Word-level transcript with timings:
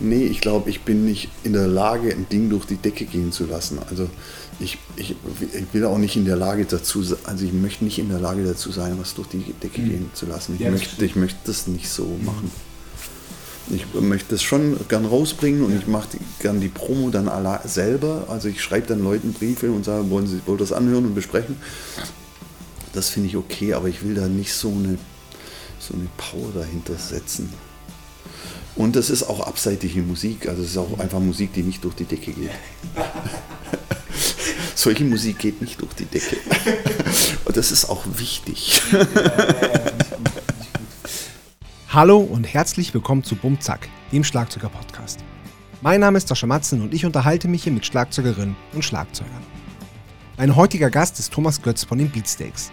Nee, 0.00 0.24
ich 0.24 0.40
glaube, 0.40 0.70
ich 0.70 0.82
bin 0.82 1.04
nicht 1.04 1.28
in 1.42 1.52
der 1.52 1.66
Lage, 1.66 2.12
ein 2.12 2.28
Ding 2.28 2.50
durch 2.50 2.66
die 2.66 2.76
Decke 2.76 3.04
gehen 3.04 3.32
zu 3.32 3.46
lassen. 3.46 3.78
Also 3.90 4.08
ich, 4.60 4.78
ich, 4.96 5.16
ich 5.40 5.64
will 5.72 5.84
auch 5.84 5.98
nicht 5.98 6.16
in 6.16 6.24
der 6.24 6.36
Lage 6.36 6.64
dazu 6.64 7.02
sein, 7.02 7.18
also 7.24 7.44
ich 7.44 7.52
möchte 7.52 7.84
nicht 7.84 7.98
in 7.98 8.08
der 8.08 8.20
Lage 8.20 8.44
dazu 8.44 8.70
sein, 8.70 8.96
was 8.98 9.14
durch 9.14 9.28
die 9.28 9.52
Decke 9.62 9.80
mhm. 9.80 9.88
gehen 9.88 10.10
zu 10.14 10.26
lassen. 10.26 10.54
Ich, 10.54 10.60
ja, 10.60 10.70
möchte, 10.70 11.04
ich 11.04 11.16
möchte 11.16 11.38
das 11.44 11.66
nicht 11.66 11.88
so 11.88 12.04
mhm. 12.04 12.24
machen. 12.24 12.50
Ich 13.70 13.84
möchte 14.00 14.30
das 14.30 14.42
schon 14.42 14.78
gern 14.88 15.04
rausbringen 15.04 15.62
und 15.62 15.72
ja. 15.72 15.78
ich 15.78 15.86
mache 15.86 16.08
gern 16.38 16.60
die 16.60 16.68
Promo 16.68 17.10
dann 17.10 17.30
selber. 17.64 18.24
Also 18.28 18.48
ich 18.48 18.62
schreibe 18.62 18.86
dann 18.86 19.02
Leuten 19.02 19.34
Briefe 19.34 19.70
und 19.70 19.84
sage, 19.84 20.08
wollen 20.08 20.26
sie 20.26 20.40
wollen 20.46 20.58
das 20.58 20.72
anhören 20.72 21.04
und 21.04 21.14
besprechen. 21.14 21.56
Das 22.94 23.10
finde 23.10 23.28
ich 23.28 23.36
okay, 23.36 23.74
aber 23.74 23.88
ich 23.88 24.02
will 24.02 24.14
da 24.14 24.26
nicht 24.26 24.54
so 24.54 24.68
eine, 24.68 24.96
so 25.78 25.92
eine 25.94 26.08
Power 26.16 26.50
dahinter 26.54 26.94
setzen. 26.96 27.52
Und 28.78 28.94
das 28.94 29.10
ist 29.10 29.24
auch 29.24 29.40
abseitige 29.40 30.02
Musik, 30.02 30.48
also 30.48 30.62
es 30.62 30.68
ist 30.70 30.76
auch 30.76 31.00
einfach 31.00 31.18
Musik, 31.18 31.52
die 31.52 31.64
nicht 31.64 31.82
durch 31.82 31.96
die 31.96 32.04
Decke 32.04 32.30
geht. 32.30 32.50
Solche 34.76 35.02
Musik 35.02 35.40
geht 35.40 35.60
nicht 35.60 35.80
durch 35.80 35.94
die 35.94 36.04
Decke. 36.04 36.36
Und 37.44 37.56
das 37.56 37.72
ist 37.72 37.90
auch 37.90 38.04
wichtig. 38.14 38.80
Hallo 41.88 42.18
und 42.18 42.44
herzlich 42.44 42.94
willkommen 42.94 43.24
zu 43.24 43.34
Bumzack, 43.34 43.88
dem 44.12 44.22
Schlagzeuger-Podcast. 44.22 45.24
Mein 45.82 45.98
Name 45.98 46.18
ist 46.18 46.28
Sascha 46.28 46.46
Matzen 46.46 46.80
und 46.80 46.94
ich 46.94 47.04
unterhalte 47.04 47.48
mich 47.48 47.64
hier 47.64 47.72
mit 47.72 47.84
Schlagzeugerinnen 47.84 48.54
und 48.74 48.84
Schlagzeugern. 48.84 49.42
Mein 50.36 50.54
heutiger 50.54 50.88
Gast 50.88 51.18
ist 51.18 51.32
Thomas 51.32 51.60
Götz 51.60 51.82
von 51.82 51.98
den 51.98 52.10
Beatsteaks. 52.10 52.70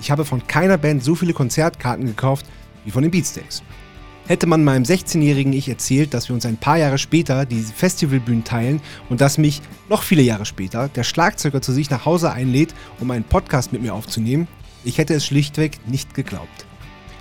Ich 0.00 0.12
habe 0.12 0.24
von 0.24 0.46
keiner 0.46 0.78
Band 0.78 1.02
so 1.02 1.16
viele 1.16 1.32
Konzertkarten 1.32 2.06
gekauft 2.06 2.46
wie 2.84 2.92
von 2.92 3.02
den 3.02 3.10
Beatsteaks. 3.10 3.64
Hätte 4.28 4.46
man 4.46 4.62
meinem 4.62 4.82
16-jährigen 4.82 5.54
Ich 5.54 5.70
erzählt, 5.70 6.12
dass 6.12 6.28
wir 6.28 6.34
uns 6.34 6.44
ein 6.44 6.58
paar 6.58 6.76
Jahre 6.76 6.98
später 6.98 7.46
die 7.46 7.62
Festivalbühnen 7.62 8.44
teilen 8.44 8.82
und 9.08 9.22
dass 9.22 9.38
mich 9.38 9.62
noch 9.88 10.02
viele 10.02 10.20
Jahre 10.20 10.44
später 10.44 10.90
der 10.90 11.02
Schlagzeuger 11.02 11.62
zu 11.62 11.72
sich 11.72 11.88
nach 11.88 12.04
Hause 12.04 12.30
einlädt, 12.30 12.74
um 13.00 13.10
einen 13.10 13.24
Podcast 13.24 13.72
mit 13.72 13.80
mir 13.80 13.94
aufzunehmen, 13.94 14.46
ich 14.84 14.98
hätte 14.98 15.14
es 15.14 15.24
schlichtweg 15.24 15.78
nicht 15.86 16.12
geglaubt. 16.12 16.66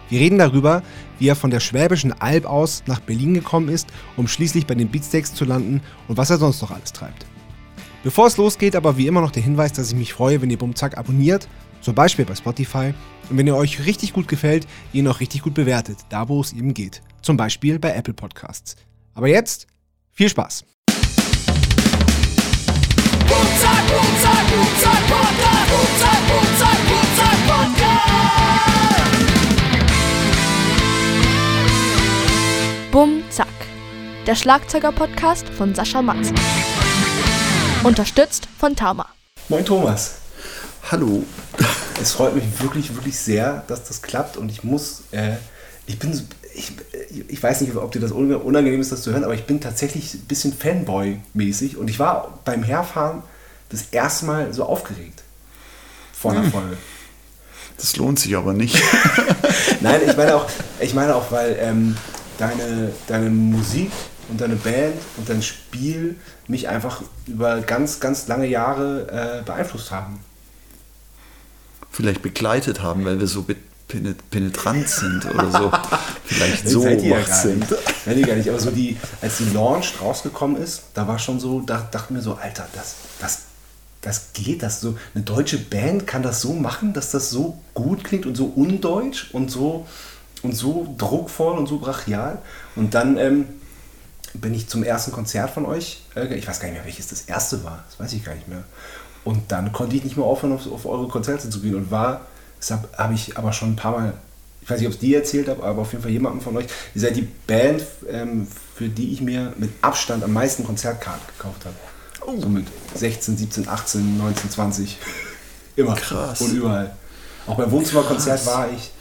Wir 0.09 0.20
reden 0.20 0.38
darüber, 0.38 0.84
wie 1.18 1.30
er 1.30 1.38
von 1.38 1.50
der 1.50 1.62
Schwäbischen 1.62 2.12
Alb 2.12 2.46
aus 2.46 2.84
nach 2.88 3.00
Berlin 3.00 3.34
gekommen 3.34 3.70
ist, 3.70 3.88
um 4.18 4.28
schließlich 4.28 4.68
bei 4.68 4.76
den 4.76 4.90
Beatsteaks 4.90 5.34
zu 5.34 5.46
landen 5.46 5.80
und 6.09 6.18
was 6.18 6.30
er 6.30 6.40
sonst 6.40 6.62
noch 6.62 6.72
alles 6.72 6.92
treibt. 6.92 7.26
Bevor 8.03 8.28
es 8.28 8.36
losgeht, 8.36 8.76
aber 8.76 8.98
wie 8.98 9.08
immer 9.08 9.22
noch 9.22 9.31
der 9.31 9.44
Hinweis, 9.44 9.72
dass 9.72 9.92
ich 9.92 9.98
mich 9.98 10.12
freue, 10.12 10.42
wenn 10.42 10.50
ihr 10.50 10.58
Bumzack 10.58 10.98
abonniert 10.98 11.48
zum 11.81 11.95
Beispiel 11.95 12.25
bei 12.25 12.36
Spotify. 12.36 12.94
Und 13.30 13.38
wenn 13.38 13.47
ihr 13.47 13.56
euch 13.56 13.86
richtig 13.86 14.14
gut 14.14 14.28
gefällt, 14.28 14.67
ihr 14.94 15.03
noch 15.03 15.20
richtig 15.20 15.42
gut 15.42 15.53
bewertet, 15.53 15.97
da 16.09 16.30
wo 16.30 16.42
es 16.42 16.53
eben 16.53 16.73
geht. 16.73 17.02
Zum 17.22 17.38
Beispiel 17.38 17.80
bei 17.80 17.94
Apple 17.94 18.14
Podcasts. 18.14 18.75
Aber 19.14 19.28
jetzt 19.28 19.67
viel 20.11 20.30
Spaß. 20.30 20.64
Bum 32.91 33.22
Zack, 33.30 33.47
der 34.25 34.34
Schlagzeuger-Podcast 34.34 35.47
von 35.50 35.75
Sascha 35.75 36.02
Matzen. 36.02 36.36
Unterstützt 37.84 38.47
von 38.58 38.75
Tama. 38.75 39.06
Moin 39.50 39.64
Thomas. 39.64 40.27
Hallo. 40.90 41.24
Es 42.00 42.12
freut 42.12 42.36
mich 42.36 42.44
wirklich, 42.62 42.94
wirklich 42.94 43.18
sehr, 43.18 43.64
dass 43.68 43.84
das 43.86 44.04
klappt 44.04 44.38
und 44.38 44.52
ich 44.52 44.64
muss, 44.64 45.02
äh, 45.10 45.38
ich 45.88 45.98
bin, 45.98 46.12
ich, 46.54 46.74
ich 47.28 47.42
weiß 47.42 47.62
nicht, 47.62 47.76
ob 47.76 47.92
dir 47.92 48.00
das 48.00 48.12
unangenehm 48.12 48.80
ist, 48.80 48.92
das 48.92 49.02
zu 49.02 49.12
hören, 49.12 49.24
aber 49.24 49.34
ich 49.34 49.46
bin 49.46 49.60
tatsächlich 49.60 50.14
ein 50.14 50.28
bisschen 50.28 50.54
Fanboy-mäßig 50.54 51.76
und 51.76 51.90
ich 51.90 51.98
war 51.98 52.38
beim 52.46 52.62
Herfahren 52.62 53.24
das 53.70 53.86
erste 53.90 54.28
Mal 54.28 54.54
so 54.54 54.66
aufgeregt 54.66 55.24
vor 56.14 56.34
einer 56.34 56.44
hm. 56.44 56.52
Folge. 56.52 56.78
Das 57.78 57.97
lohnt 57.97 58.20
sich 58.20 58.38
aber 58.38 58.53
nicht. 58.53 58.80
Nein, 59.81 60.02
ich 60.08 60.16
meine 60.16 60.36
auch, 60.36 60.47
ich 60.80 60.94
meine 60.94 61.16
auch 61.16 61.31
weil 61.31 61.58
ähm, 61.59 61.97
deine, 62.38 62.92
deine 63.08 63.31
Musik 63.31 63.92
und 64.30 64.40
deine 64.40 64.56
Band 64.56 64.94
und 65.18 65.28
dein 65.28 65.42
Spiel 65.42 66.16
mich 66.47 66.70
einfach 66.70 67.02
über 67.26 67.59
ganz, 67.62 68.00
ganz 68.00 68.28
lange 68.28 68.46
Jahre 68.46 69.40
äh, 69.40 69.44
beeinflusst 69.44 69.90
haben 69.90 70.20
vielleicht 71.97 72.22
begleitet 72.22 72.84
haben, 72.84 73.03
weil 73.06 73.19
wir 73.19 73.25
so 73.25 73.44
penetrant 73.88 74.88
sind 74.88 75.25
oder 75.25 75.52
so. 75.52 75.72
Vielleicht 76.25 76.69
so 76.69 76.81
seid 76.81 77.02
ihr 77.02 77.18
ja 77.18 77.25
sind. 77.25 77.66
Seid 78.06 78.18
ihr 78.18 78.28
gar 78.28 78.35
nicht. 78.35 78.50
Aber 78.50 78.59
so 78.59 78.69
die, 78.69 78.97
als 79.22 79.38
die 79.38 79.50
Launch 79.52 79.94
rausgekommen 80.00 80.62
ist, 80.62 80.84
da 80.94 81.08
war 81.08 81.18
schon 81.18 81.40
so, 81.40 81.62
da 81.62 81.88
dachte 81.90 82.13
mir 82.13 82.22
so, 82.22 82.35
Alter, 82.35 82.68
das, 82.75 82.96
das, 83.19 83.40
das 84.02 84.34
geht, 84.34 84.62
das 84.62 84.81
so. 84.81 84.96
Eine 85.16 85.24
deutsche 85.24 85.58
Band 85.58 86.06
kann 86.06 86.22
das 86.22 86.41
so 86.41 86.53
machen, 86.53 86.94
dass 86.94 87.12
das 87.12 87.31
so 87.31 87.58
gut 87.74 88.03
klingt 88.03 88.28
und 88.28 88.35
so 88.35 88.46
undeutsch 88.46 89.31
und 89.31 89.50
so 89.50 89.88
und 90.44 90.53
so 90.53 90.94
druckvoll 91.00 91.58
und 91.58 91.68
so 91.68 91.79
brachial. 91.79 92.40
Und 92.75 92.94
dann 92.94 93.18
ähm, 93.18 93.46
bin 94.34 94.53
ich 94.53 94.68
zum 94.68 94.84
ersten 94.84 95.12
Konzert 95.12 95.50
von 95.50 95.66
euch, 95.66 96.03
äh, 96.16 96.35
ich 96.35 96.47
weiß 96.47 96.59
gar 96.59 96.68
nicht 96.68 96.75
mehr, 96.75 96.85
welches 96.85 97.08
das 97.08 97.22
erste 97.22 97.64
war, 97.64 97.84
das 97.90 98.00
weiß 98.00 98.14
ich 98.14 98.24
gar 98.24 98.35
nicht 98.35 98.47
mehr. 98.47 98.64
Und 99.28 99.52
dann 99.52 99.74
konnte 99.74 99.94
ich 99.98 100.06
nicht 100.06 100.16
mehr 100.16 100.26
aufhören, 100.26 100.54
auf, 100.54 100.72
auf 100.72 100.86
eure 100.86 101.10
Konzerte 101.10 101.50
zu 101.50 101.60
gehen 101.60 101.76
und 101.76 101.92
war, 101.92 102.22
deshalb 102.62 102.88
habe 102.98 103.14
ich 103.14 103.38
aber 103.38 103.52
schon 103.52 103.74
ein 103.74 103.76
paar 103.76 103.92
Mal, 103.92 104.14
ich 104.62 104.70
weiß 104.70 104.80
nicht, 104.80 104.88
ob 104.88 104.94
es 104.94 105.00
dir 105.00 105.18
erzählt 105.18 105.50
habe, 105.50 105.64
aber 105.64 105.82
auf 105.82 105.92
jeden 105.92 106.02
Fall 106.02 106.14
jemandem 106.14 106.40
von 106.40 106.56
euch, 106.56 106.68
ihr 106.96 107.02
seid 107.02 107.18
die 107.18 107.28
Band, 107.46 107.84
ähm, 108.10 108.48
für 108.74 108.88
die 108.88 109.12
ich 109.12 109.20
mir 109.20 109.52
mit 109.58 109.70
Abstand 109.82 110.24
am 110.24 110.32
meisten 110.32 110.64
Konzertkarten 110.64 111.28
gekauft 111.38 111.66
habe. 111.66 111.76
Oh. 112.26 112.40
So 112.40 112.48
mit 112.48 112.68
16, 112.96 113.36
17, 113.36 113.68
18, 113.68 114.18
19, 114.18 114.50
20. 114.50 114.98
Immer. 115.76 115.96
Krass. 115.96 116.40
Und 116.40 116.54
überall. 116.54 116.96
Auch 117.48 117.58
beim 117.58 117.70
Wohnzimmerkonzert 117.70 118.46
war 118.46 118.70
ich. 118.72 118.92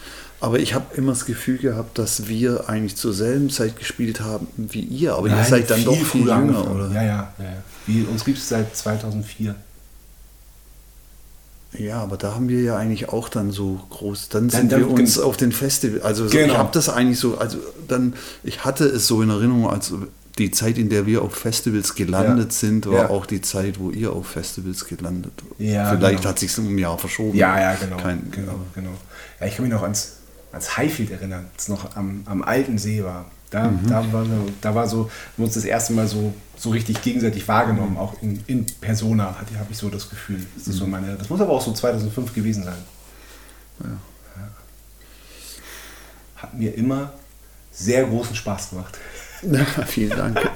Aber 0.41 0.59
ich 0.59 0.75
habe 0.75 0.93
immer 0.97 1.13
das 1.13 1.25
Gefühl 1.25 1.59
gehabt, 1.59 1.99
dass 1.99 2.27
wir 2.27 2.69
eigentlich 2.69 2.97
zur 2.97 3.15
selben 3.15 3.49
Zeit 3.49 3.79
gespielt 3.79 4.21
haben 4.21 4.49
wie 4.57 4.81
ihr. 4.81 5.15
Aber 5.15 5.29
Nein, 5.29 5.39
ihr 5.39 5.45
seid 5.45 5.71
dann 5.71 5.85
doch 5.85 5.95
viel 5.95 6.27
jünger, 6.27 6.69
oder? 6.69 6.91
Ja, 6.91 7.03
ja. 7.03 7.33
ja, 7.39 7.45
ja. 7.45 7.63
Wie, 7.87 8.03
uns 8.03 8.25
gibt 8.25 8.39
es 8.39 8.49
seit 8.49 8.77
2004. 8.77 9.55
Ja, 11.79 12.03
aber 12.03 12.17
da 12.17 12.35
haben 12.35 12.49
wir 12.49 12.61
ja 12.61 12.77
eigentlich 12.77 13.09
auch 13.09 13.29
dann 13.29 13.51
so 13.51 13.81
groß, 13.91 14.29
dann 14.29 14.51
sind 14.51 14.73
dann, 14.73 14.81
wir 14.81 14.91
uns 14.91 15.19
auf 15.19 15.37
den 15.37 15.53
Festival, 15.53 16.01
also 16.03 16.27
genau. 16.27 16.53
ich 16.53 16.59
habe 16.59 16.71
das 16.73 16.89
eigentlich 16.89 17.19
so, 17.19 17.39
also 17.39 17.59
dann, 17.89 18.15
ich 18.43 18.65
hatte 18.65 18.85
es 18.85 19.07
so 19.07 19.23
in 19.23 19.31
Erinnerung, 19.31 19.69
als 19.69 19.93
die 20.39 20.51
Zeit, 20.51 20.77
in 20.79 20.89
der 20.89 21.07
wir 21.07 21.23
auf 21.23 21.35
Festivals 21.35 21.95
gelandet 21.95 22.53
ja. 22.53 22.59
sind, 22.59 22.87
war 22.87 22.95
ja. 22.95 23.11
auch 23.11 23.27
die 23.27 23.41
Zeit, 23.41 23.79
wo 23.79 23.91
ihr 23.91 24.13
auf 24.13 24.27
Festivals 24.27 24.87
gelandet 24.87 25.33
ja, 25.59 25.91
Vielleicht 25.95 26.19
genau. 26.19 26.29
hat 26.29 26.39
sich 26.39 26.57
um 26.59 26.75
ein 26.75 26.79
Jahr 26.79 26.99
verschoben. 26.99 27.37
Ja, 27.37 27.59
ja, 27.59 27.75
genau. 27.75 27.97
Kein, 27.97 28.31
genau, 28.31 28.61
genau. 28.75 28.91
Ja, 29.41 29.47
ich 29.47 29.57
kann 29.57 29.65
mich 29.65 29.73
noch 29.73 29.83
ans, 29.83 30.17
ans 30.53 30.77
Highfield 30.77 31.11
erinnern, 31.11 31.47
als 31.55 31.65
es 31.65 31.69
noch 31.69 31.97
am, 31.97 32.23
am 32.27 32.43
alten 32.43 32.79
See 32.79 33.03
war. 33.03 33.31
Da, 33.57 33.71
mhm. 33.71 33.89
da, 33.89 34.13
war, 34.13 34.27
da 34.61 34.75
war 34.75 34.87
so, 34.87 35.11
wir 35.39 35.47
uns 35.47 35.55
das 35.55 35.65
erste 35.65 35.95
Mal 35.95 36.07
so, 36.07 36.35
so 36.59 36.69
richtig 36.69 37.01
gegenseitig 37.01 37.49
wahrgenommen, 37.49 37.93
mhm. 37.93 37.97
auch 37.97 38.21
in, 38.21 38.45
in 38.47 38.67
Persona, 38.83 39.35
habe 39.35 39.67
ich 39.71 39.79
so 39.79 39.89
das 39.89 40.11
Gefühl. 40.11 40.45
Das, 40.55 40.69
ist 40.69 40.77
so 40.77 40.85
mhm. 40.85 40.91
meine, 40.91 41.17
das 41.17 41.31
muss 41.31 41.41
aber 41.41 41.53
auch 41.53 41.63
so 41.63 41.73
2005 41.73 42.35
gewesen 42.35 42.65
sein. 42.65 42.77
Ja. 43.83 43.89
Ja. 43.89 44.49
Hat 46.37 46.53
mir 46.53 46.75
immer 46.75 47.15
sehr 47.73 48.05
großen 48.05 48.37
Spaß 48.37 48.71
gemacht. 48.71 48.99
Ja, 49.41 49.65
vielen 49.87 50.11
Dank. 50.11 50.39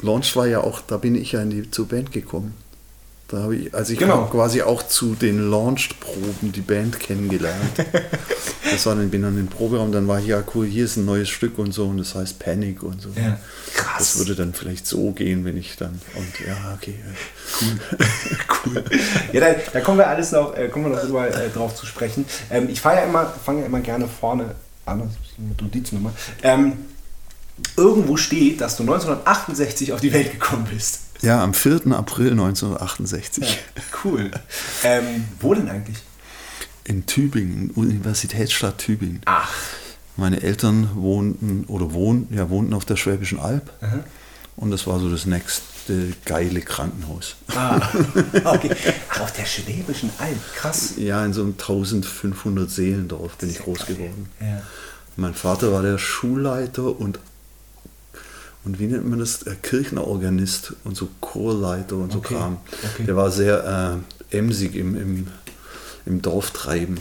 Launch 0.00 0.34
war 0.34 0.46
ja 0.46 0.62
auch, 0.62 0.80
da 0.80 0.96
bin 0.96 1.14
ich 1.14 1.32
ja 1.32 1.42
in 1.42 1.50
die, 1.50 1.70
zur 1.70 1.88
Band 1.88 2.10
gekommen. 2.10 2.54
Da 3.30 3.42
habe 3.42 3.54
ich, 3.54 3.72
also 3.72 3.92
ich 3.92 3.98
genau. 3.98 4.22
habe 4.22 4.30
quasi 4.30 4.62
auch 4.62 4.82
zu 4.82 5.14
den 5.14 5.50
Launched-Proben 5.50 6.50
die 6.50 6.62
Band 6.62 6.98
kennengelernt. 6.98 7.78
das 8.70 8.86
war 8.86 8.96
dann, 8.96 9.08
bin 9.08 9.22
dann 9.22 9.38
im 9.38 9.46
Proberaum, 9.46 9.92
dann 9.92 10.08
war 10.08 10.18
ich, 10.18 10.26
ja 10.26 10.42
cool, 10.52 10.66
hier 10.66 10.84
ist 10.84 10.96
ein 10.96 11.04
neues 11.04 11.28
Stück 11.28 11.56
und 11.58 11.72
so 11.72 11.86
und 11.86 11.98
das 11.98 12.16
heißt 12.16 12.40
Panic 12.40 12.82
und 12.82 13.00
so. 13.00 13.10
Ja, 13.14 13.38
krass. 13.72 13.98
Das 13.98 14.18
würde 14.18 14.34
dann 14.34 14.52
vielleicht 14.52 14.84
so 14.84 15.12
gehen, 15.12 15.44
wenn 15.44 15.56
ich 15.56 15.76
dann, 15.76 16.00
und 16.16 16.46
ja, 16.46 16.74
okay. 16.74 16.96
Cool. 17.60 17.80
cool. 18.74 18.84
Ja, 19.32 19.40
da, 19.40 19.60
da, 19.74 19.80
kommen 19.80 19.98
wir 19.98 20.08
alles 20.08 20.32
noch, 20.32 20.56
äh, 20.56 20.68
kommen 20.68 20.86
wir 20.86 20.96
noch 20.96 21.04
drüber, 21.04 21.28
äh, 21.28 21.50
drauf 21.50 21.76
zu 21.76 21.86
sprechen. 21.86 22.24
Ähm, 22.50 22.68
ich 22.68 22.80
fange 22.80 23.00
ja 23.00 23.06
immer, 23.06 23.26
fange 23.26 23.60
ja 23.60 23.66
immer 23.66 23.80
gerne 23.80 24.08
vorne 24.08 24.56
an, 24.86 25.08
Notiznummer. 25.60 26.12
Ähm, 26.42 26.72
irgendwo 27.76 28.16
steht, 28.16 28.60
dass 28.60 28.76
du 28.76 28.82
1968 28.82 29.92
auf 29.92 30.00
die 30.00 30.12
Welt 30.12 30.32
gekommen 30.32 30.66
bist. 30.68 31.09
Ja, 31.22 31.42
am 31.42 31.52
4. 31.54 31.92
April 31.92 32.30
1968. 32.32 33.44
Ja, 33.44 33.82
cool. 34.04 34.30
Ähm, 34.84 35.24
wo 35.40 35.54
denn 35.54 35.68
eigentlich? 35.68 35.98
In 36.84 37.06
Tübingen, 37.06 37.70
Universitätsstadt 37.70 38.78
Tübingen. 38.78 39.20
Ach. 39.26 39.52
Meine 40.16 40.42
Eltern 40.42 40.90
wohnten 40.94 41.64
oder 41.66 41.92
wohnten, 41.92 42.34
ja, 42.34 42.48
wohnten 42.50 42.74
auf 42.74 42.84
der 42.84 42.96
Schwäbischen 42.96 43.38
Alb. 43.38 43.70
Aha. 43.80 44.00
Und 44.56 44.70
das 44.70 44.86
war 44.86 44.98
so 44.98 45.08
das 45.10 45.26
nächste 45.26 46.12
geile 46.24 46.60
Krankenhaus. 46.60 47.36
Ah, 47.54 47.80
okay. 48.44 48.74
Ach, 49.10 49.20
auf 49.20 49.32
der 49.32 49.46
Schwäbischen 49.46 50.10
Alb, 50.18 50.38
krass. 50.54 50.94
Ja, 50.96 51.24
in 51.24 51.32
so 51.32 51.42
einem 51.42 51.52
1500 51.52 52.70
Seelendorf 52.70 53.36
bin 53.36 53.50
ich 53.50 53.58
groß 53.60 53.86
geil. 53.86 53.96
geworden. 53.96 54.28
Ja. 54.40 54.62
Mein 55.16 55.34
Vater 55.34 55.72
war 55.72 55.82
der 55.82 55.98
Schulleiter 55.98 56.98
und 56.98 57.18
und 58.64 58.78
wie 58.78 58.86
nennt 58.86 59.08
man 59.08 59.18
das? 59.18 59.42
Äh, 59.42 59.54
Kirchenorganist 59.62 60.74
und 60.84 60.96
so 60.96 61.08
Chorleiter 61.20 61.96
und 61.96 62.12
so 62.12 62.18
Okay, 62.18 62.34
Kram. 62.34 62.58
okay. 62.94 63.04
Der 63.06 63.16
war 63.16 63.30
sehr 63.30 64.00
äh, 64.32 64.36
emsig 64.36 64.74
im, 64.76 64.96
im, 65.00 65.26
im 66.06 66.22
Dorftreiben. 66.22 66.98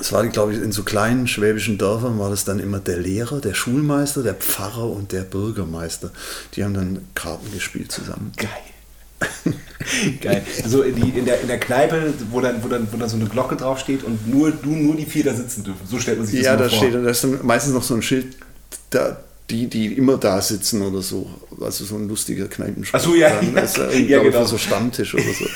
Es 0.00 0.12
war, 0.12 0.26
glaube 0.26 0.52
ich, 0.54 0.60
in 0.60 0.72
so 0.72 0.82
kleinen 0.82 1.28
schwäbischen 1.28 1.78
Dörfern 1.78 2.18
war 2.18 2.28
das 2.30 2.44
dann 2.44 2.58
immer 2.58 2.80
der 2.80 2.98
Lehrer, 2.98 3.40
der 3.40 3.54
Schulmeister, 3.54 4.22
der 4.24 4.34
Pfarrer 4.34 4.90
und 4.90 5.12
der 5.12 5.22
Bürgermeister. 5.22 6.10
Die 6.54 6.64
haben 6.64 6.74
dann 6.74 6.98
Karten 7.14 7.52
gespielt 7.52 7.92
zusammen. 7.92 8.32
Geil. 8.36 8.48
Geil. 10.20 10.44
Also 10.64 10.82
in, 10.82 10.96
die, 10.96 11.10
in, 11.16 11.24
der, 11.24 11.40
in 11.40 11.46
der 11.48 11.58
Kneipe, 11.60 12.12
wo 12.30 12.40
dann, 12.40 12.62
wo, 12.64 12.68
dann, 12.68 12.88
wo 12.90 12.96
dann 12.96 13.08
so 13.08 13.16
eine 13.16 13.26
Glocke 13.26 13.54
draufsteht 13.56 14.02
und 14.02 14.26
nur 14.28 14.50
du, 14.50 14.70
nur 14.70 14.96
die 14.96 15.06
vier 15.06 15.24
da 15.24 15.32
sitzen 15.34 15.62
dürfen. 15.62 15.86
So 15.88 15.98
stellt 16.00 16.18
man 16.18 16.26
sich 16.26 16.40
das 16.40 16.46
Ja, 16.46 16.56
da 16.56 16.68
vor. 16.68 16.78
steht, 16.78 16.94
da 16.94 17.08
ist 17.08 17.22
dann 17.22 17.38
meistens 17.46 17.72
noch 17.72 17.82
so 17.84 17.94
ein 17.94 18.02
Schild, 18.02 18.36
da, 18.94 19.16
die, 19.50 19.66
die 19.66 19.86
immer 19.94 20.16
da 20.16 20.40
sitzen 20.40 20.82
oder 20.82 21.02
so. 21.02 21.28
Also 21.60 21.84
so 21.84 21.96
ein 21.96 22.08
lustiger 22.08 22.48
Kneipenspruch. 22.48 22.98
Ach 22.98 23.04
so, 23.04 23.14
ja, 23.14 23.30
Dann 23.30 23.54
ja, 23.54 23.62
da 23.62 23.90
ja, 23.92 24.22
genau. 24.22 24.44
so 24.44 24.58
Stammtisch 24.58 25.14
oder 25.14 25.22
so. 25.22 25.46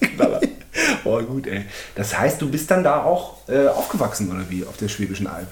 Knaller. 0.00 0.40
Oh, 1.04 1.20
gut, 1.22 1.46
ey. 1.46 1.64
Das 1.94 2.16
heißt, 2.16 2.40
du 2.40 2.48
bist 2.48 2.70
dann 2.70 2.84
da 2.84 3.02
auch 3.02 3.48
äh, 3.48 3.66
aufgewachsen, 3.66 4.30
oder 4.30 4.48
wie, 4.48 4.64
auf 4.64 4.76
der 4.76 4.88
Schwäbischen 4.88 5.26
Alb? 5.26 5.48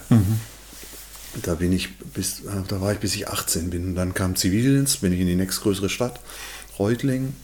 Da 1.43 1.55
bin 1.55 1.73
ich 1.73 1.99
bis, 1.99 2.41
äh, 2.41 2.63
da 2.69 2.81
war 2.81 2.93
ich 2.93 2.99
bis 2.99 3.15
ich 3.15 3.29
18 3.29 3.71
bin. 3.71 3.89
Und 3.89 3.95
dann 3.95 4.15
kam 4.15 4.37
Zivildienst, 4.37 5.01
bin 5.01 5.13
ich 5.13 5.21
in 5.21 5.27
die 5.27 5.37
nächstgrößere 5.37 5.89
Stadt, 5.89 6.21
Reutlingen. 6.79 7.35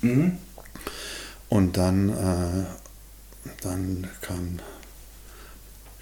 Und 1.48 1.76
dann, 1.76 2.08
äh, 2.10 3.50
dann 3.62 4.08
kam, 4.20 4.58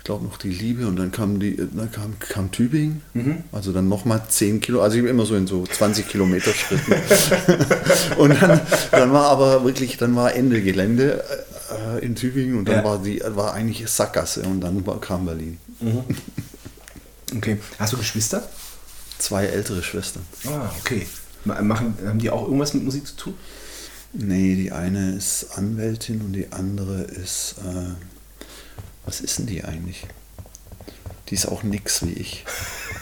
ich 0.03 0.05
glaube 0.05 0.25
noch 0.25 0.37
die 0.37 0.51
Liebe 0.51 0.89
und 0.89 0.97
dann 0.97 1.13
kam 1.13 1.39
die, 1.39 1.55
dann 1.57 1.89
kam, 1.93 2.19
kam 2.19 2.51
Tübingen. 2.51 3.03
Also 3.53 3.73
dann 3.73 3.89
nochmal 3.89 4.21
10 4.29 4.59
Kilo, 4.61 4.83
also 4.83 4.97
ich 4.97 5.03
bin 5.05 5.09
immer 5.13 5.25
so 5.25 5.37
in 5.37 5.47
so 5.47 5.65
20 5.65 6.09
Kilometer 6.09 6.51
Schritten. 6.53 6.93
und 8.19 8.31
dann, 8.43 8.61
dann 8.91 9.13
war 9.13 9.27
aber 9.29 9.63
wirklich, 9.65 9.99
dann 9.99 10.17
war 10.17 10.35
Ende 10.35 10.61
Gelände 10.61 11.23
äh, 11.97 12.05
in 12.05 12.17
Tübingen 12.17 12.59
und 12.59 12.67
dann 12.69 12.79
Ja. 12.79 12.85
war 12.85 12.99
die, 13.01 13.23
war 13.25 13.55
eigentlich 13.55 13.87
Sackgasse 13.89 14.43
und 14.43 14.61
dann 14.61 14.85
war, 14.85 15.01
kam 15.01 15.25
Berlin. 15.25 15.59
Okay. 17.37 17.59
Hast 17.79 17.93
du 17.93 17.97
Geschwister? 17.97 18.43
Zwei 19.19 19.45
ältere 19.47 19.85
Schwestern. 19.85 20.25
Ah, 20.49 20.69
okay. 20.81 21.07
Ma- 21.45 21.63
Machen, 21.63 21.95
haben 22.05 22.19
die 22.19 22.31
auch 22.31 22.43
irgendwas 22.47 22.75
mit 22.75 22.83
Musik 22.83 23.07
zu 23.07 23.15
tun? 23.17 23.35
Nee, 24.15 24.57
die 24.57 24.73
eine 24.73 25.15
ist 25.15 25.57
Anwältin 25.57 26.23
und 26.23 26.33
die 26.33 26.51
andere 26.51 27.03
ist. 27.03 27.55
Äh, 27.65 27.93
was 29.05 29.21
ist 29.21 29.39
denn 29.39 29.47
die 29.47 29.65
eigentlich? 29.65 30.07
Die 31.29 31.35
ist 31.35 31.47
auch 31.47 31.63
nix 31.63 32.05
wie 32.05 32.13
ich. 32.13 32.45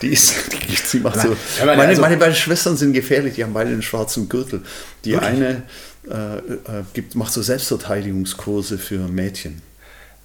Die 0.02 0.08
ist. 0.08 0.34
Die, 0.52 0.76
sie 0.76 1.00
macht 1.00 1.20
so, 1.20 1.36
meine, 1.64 1.82
also- 1.82 2.00
meine 2.00 2.16
beiden 2.16 2.34
Schwestern 2.34 2.76
sind 2.76 2.92
gefährlich, 2.92 3.34
die 3.34 3.44
haben 3.44 3.52
beide 3.52 3.70
einen 3.70 3.82
schwarzen 3.82 4.28
Gürtel. 4.28 4.62
Die 5.04 5.12
Wirklich? 5.12 5.30
eine 5.30 5.62
äh, 6.08 6.38
äh, 6.38 6.84
gibt, 6.94 7.14
macht 7.14 7.32
so 7.32 7.42
Selbstverteidigungskurse 7.42 8.78
für 8.78 9.00
Mädchen. 9.08 9.62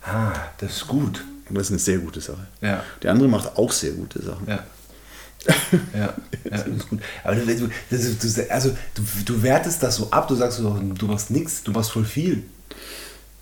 Ah, 0.04 0.33
das 0.60 0.77
ist 0.77 0.88
gut. 0.88 1.24
Das 1.50 1.63
ist 1.63 1.72
eine 1.72 1.80
sehr 1.80 1.98
gute 2.00 2.22
Sache. 2.22 2.48
Ja. 2.62 2.83
Die 3.04 3.07
andere 3.07 3.27
macht 3.27 3.57
auch 3.57 3.72
sehr 3.72 3.92
gute 3.92 4.22
Sachen. 4.22 4.48
Ja. 4.48 4.63
Ja, 5.48 5.54
ja, 6.00 6.13
das 6.45 6.66
ist 6.66 6.89
gut. 6.89 7.00
Aber 7.24 7.36
du, 7.36 7.45
du, 7.45 7.68
du, 7.68 8.45
also, 8.50 8.75
du, 8.95 9.04
du 9.25 9.44
wertest 9.44 9.83
das 9.83 9.98
so 9.98 10.10
ab, 10.10 10.27
du 10.27 10.33
sagst 10.36 10.57
so, 10.57 10.72
du 10.72 11.06
machst 11.06 11.30
nichts, 11.30 11.62
du 11.62 11.72
machst 11.72 11.92
voll 11.92 12.06
viel. 12.06 12.44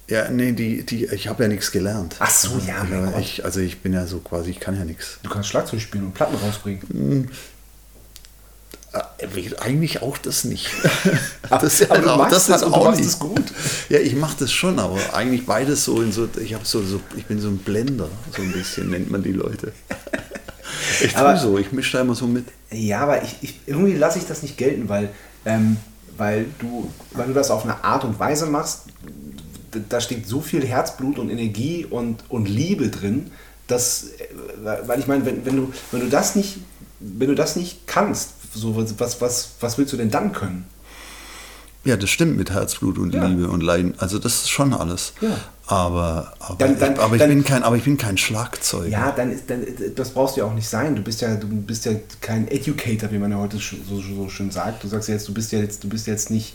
Ja, 0.09 0.29
nee, 0.29 0.51
die, 0.51 0.85
die, 0.85 1.05
ich 1.05 1.27
habe 1.29 1.43
ja 1.43 1.49
nichts 1.49 1.71
gelernt. 1.71 2.15
Ach 2.19 2.29
so, 2.29 2.59
ja, 2.67 2.85
ja 2.89 3.05
Gott. 3.11 3.19
ich, 3.21 3.45
also 3.45 3.59
ich 3.61 3.79
bin 3.81 3.93
ja 3.93 4.05
so 4.05 4.19
quasi, 4.19 4.49
ich 4.51 4.59
kann 4.59 4.75
ja 4.77 4.83
nichts. 4.83 5.17
Du 5.23 5.29
kannst 5.29 5.47
Schlagzeug 5.49 5.79
spielen 5.81 6.03
und 6.05 6.13
Platten 6.13 6.35
rausbringen. 6.35 7.29
Äh, 8.91 9.49
Eigentlich 9.59 10.01
auch 10.01 10.17
das 10.17 10.43
nicht. 10.43 10.69
Aber- 11.49 11.61
das, 11.63 11.81
aber 11.89 11.99
du 12.01 12.07
machst 12.17 12.33
das 12.49 12.49
ist 12.49 12.63
und 12.63 12.71
du 12.71 12.75
auch 12.75 12.85
machst 12.85 12.99
nicht. 13.01 13.19
gut. 13.19 13.43
Ja, 13.89 13.99
ich 13.99 14.15
mache 14.15 14.35
das 14.39 14.51
schon, 14.51 14.77
aber 14.79 14.99
eigentlich 15.13 15.45
beides 15.45 15.83
so 15.85 16.01
in 16.01 16.11
so. 16.11 16.27
Ich 16.41 16.53
habe 16.53 16.65
so, 16.65 16.83
so, 16.83 16.99
ich 17.15 17.25
bin 17.25 17.39
so 17.39 17.47
ein 17.47 17.57
Blender, 17.57 18.09
so 18.35 18.41
ein 18.41 18.51
bisschen 18.51 18.89
nennt 18.91 19.09
man 19.09 19.23
die 19.23 19.31
Leute. 19.31 19.71
Ich 21.01 21.15
Aber- 21.17 21.33
tue 21.33 21.41
so, 21.41 21.57
ich 21.57 21.71
mische 21.71 21.93
da 21.97 22.01
immer 22.01 22.13
so 22.15 22.27
mit. 22.27 22.45
Ja, 22.71 22.99
aber 23.01 23.23
ich, 23.23 23.35
ich, 23.41 23.59
irgendwie 23.65 23.95
lasse 23.95 24.19
ich 24.19 24.25
das 24.27 24.43
nicht 24.43 24.57
gelten, 24.57 24.89
weil, 24.89 25.09
ähm, 25.45 25.77
weil, 26.17 26.45
du, 26.59 26.91
weil 27.13 27.27
du 27.27 27.33
das 27.33 27.49
auf 27.49 27.63
eine 27.63 27.83
Art 27.83 28.03
und 28.03 28.19
Weise 28.19 28.45
machst, 28.45 28.81
da 29.89 30.01
steckt 30.01 30.27
so 30.27 30.41
viel 30.41 30.65
Herzblut 30.65 31.19
und 31.19 31.29
Energie 31.29 31.85
und, 31.89 32.23
und 32.29 32.47
Liebe 32.47 32.89
drin, 32.89 33.31
dass, 33.67 34.07
weil 34.85 34.99
ich 34.99 35.07
meine, 35.07 35.25
wenn, 35.25 35.45
wenn, 35.45 35.55
du, 35.55 35.73
wenn, 35.91 36.01
du 36.01 36.09
das 36.09 36.35
nicht, 36.35 36.57
wenn 36.99 37.27
du 37.29 37.35
das 37.35 37.55
nicht 37.55 37.87
kannst, 37.87 38.29
so, 38.53 38.75
was, 38.99 39.21
was, 39.21 39.49
was 39.59 39.77
willst 39.77 39.93
du 39.93 39.97
denn 39.97 40.11
dann 40.11 40.31
können? 40.33 40.65
Ja, 41.85 41.97
das 41.97 42.09
stimmt 42.09 42.37
mit 42.37 42.49
Herzblut 42.51 42.97
und 42.97 43.13
Ja. 43.13 43.25
Liebe 43.25 43.49
und 43.49 43.61
Leiden. 43.61 43.93
Also 43.97 44.17
das 44.17 44.35
ist 44.43 44.49
schon 44.49 44.73
alles. 44.73 45.11
Ja. 45.19 45.35
Aber, 45.67 46.33
aber, 46.39 46.55
Dann- 46.57 46.79
dann- 46.79 46.93
ich, 46.93 46.99
aber, 46.99 47.15
ich 47.15 47.19
dann- 47.21 47.29
bin 47.29 47.43
kein, 47.43 47.63
aber 47.63 47.75
ich 47.75 47.83
bin 47.83 47.97
kein 47.97 48.17
Schlagzeuger. 48.17 48.87
Ja, 48.87 49.11
dann 49.11 49.31
ist, 49.31 49.49
dann, 49.49 49.65
das 49.95 50.11
brauchst 50.11 50.35
du 50.37 50.41
ja 50.41 50.45
auch 50.47 50.53
nicht 50.53 50.67
sein. 50.67 50.95
Du 50.95 51.01
bist 51.01 51.19
ja, 51.21 51.35
du 51.35 51.47
bist 51.47 51.83
ja 51.85 51.91
kein 52.21 52.47
Educator, 52.47 53.11
wie 53.11 53.17
man 53.17 53.31
ja 53.31 53.37
heute 53.37 53.57
so, 53.57 53.75
so 54.01 54.29
schön 54.29 54.49
sagt. 54.51 54.83
Du 54.83 54.87
sagst 54.87 55.09
ja 55.09 55.15
jetzt, 55.15 55.27
du 55.27 55.33
bist 55.33 55.51
ja 55.51 55.59
jetzt, 55.59 55.83
du 55.83 55.89
bist 55.89 56.07
jetzt 56.07 56.29
nicht, 56.29 56.53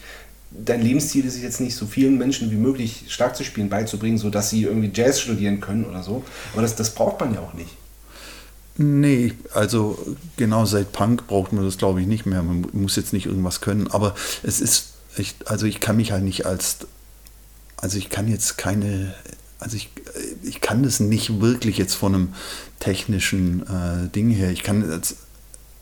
dein 0.50 0.83
Lebensziel 0.83 1.25
ist 1.25 1.41
jetzt 1.41 1.61
nicht 1.61 1.77
so 1.77 1.87
vielen 1.87 2.19
Menschen 2.19 2.50
wie 2.50 2.56
möglich 2.56 3.05
Schlagzeug 3.09 3.47
spielen 3.47 3.69
beizubringen, 3.69 4.19
sodass 4.19 4.50
sie 4.50 4.62
irgendwie 4.62 4.91
Jazz 4.93 5.21
studieren 5.21 5.61
können 5.61 5.85
oder 5.85 6.03
so. 6.03 6.25
Aber 6.53 6.62
das, 6.62 6.77
das 6.77 6.95
braucht 6.95 7.21
man 7.21 7.35
ja 7.35 7.41
auch 7.41 7.55
nicht. 7.55 7.71
Nee, 8.81 9.35
also 9.53 9.99
genau 10.37 10.65
seit 10.65 10.93
Punk 10.93 11.27
braucht 11.27 11.53
man 11.53 11.65
das 11.65 11.79
glaube 11.79 12.00
ich 12.00 12.06
nicht 12.06 12.27
mehr. 12.27 12.43
Man 12.43 12.67
muss 12.73 12.97
jetzt 12.97 13.12
nicht 13.12 13.27
irgendwas 13.27 13.61
können, 13.61 13.89
aber 13.89 14.15
es 14.45 14.61
ist, 14.61 14.93
ich, 15.17 15.35
also 15.47 15.67
ich 15.67 15.81
kann 15.81 15.97
mich 15.97 16.12
halt 16.12 16.23
nicht 16.23 16.47
als, 16.47 16.79
also 17.77 17.99
ich 17.99 18.09
kann 18.09 18.29
jetzt 18.29 18.56
keine, 18.56 19.15
also 19.59 19.77
ich, 19.77 19.91
ich 20.45 20.61
kann 20.61 20.85
das 20.85 21.00
nicht 21.00 21.41
wirklich 21.41 21.77
jetzt 21.77 21.95
von 21.95 22.15
einem 22.15 22.35
technischen 22.79 23.62
äh, 23.67 24.09
Ding 24.11 24.31
her. 24.31 24.53
Ich 24.53 24.62
kann 24.62 24.89
jetzt, 24.89 25.17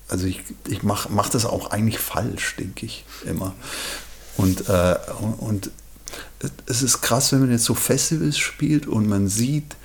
also 0.09 0.27
ich, 0.27 0.41
ich 0.67 0.83
mache 0.83 1.11
mach 1.13 1.29
das 1.29 1.45
auch 1.45 1.73
eigentlich 1.73 1.99
falsch, 1.99 2.57
denke 2.57 2.87
ich 2.87 3.05
immer. 3.27 3.55
Und, 4.37 4.69
äh, 4.69 4.97
und 5.39 5.71
es 6.67 6.83
ist 6.83 7.01
krass, 7.01 7.33
wenn 7.33 7.41
man 7.41 7.51
jetzt 7.51 7.65
so 7.65 7.75
Festivals 7.75 8.39
spielt 8.39 8.87
und 8.87 9.09
man 9.09 9.29
sieht, 9.29 9.77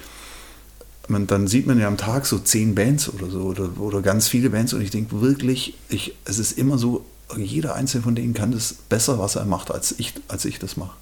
man, 1.07 1.27
dann 1.27 1.47
sieht 1.47 1.67
man 1.67 1.79
ja 1.79 1.87
am 1.87 1.97
Tag 1.97 2.25
so 2.25 2.37
zehn 2.39 2.75
Bands 2.75 3.09
oder 3.09 3.29
so 3.29 3.41
oder, 3.41 3.69
oder 3.79 4.01
ganz 4.01 4.27
viele 4.27 4.49
Bands 4.49 4.73
und 4.73 4.81
ich 4.81 4.91
denke 4.91 5.21
wirklich, 5.21 5.75
ich, 5.89 6.15
es 6.25 6.37
ist 6.39 6.57
immer 6.57 6.77
so, 6.77 7.05
jeder 7.37 7.75
einzelne 7.75 8.03
von 8.03 8.15
denen 8.15 8.33
kann 8.33 8.51
das 8.51 8.73
besser, 8.73 9.17
was 9.19 9.35
er 9.35 9.45
macht, 9.45 9.71
als 9.71 9.95
ich, 9.97 10.13
als 10.27 10.45
ich 10.45 10.59
das 10.59 10.77
mache. 10.77 10.95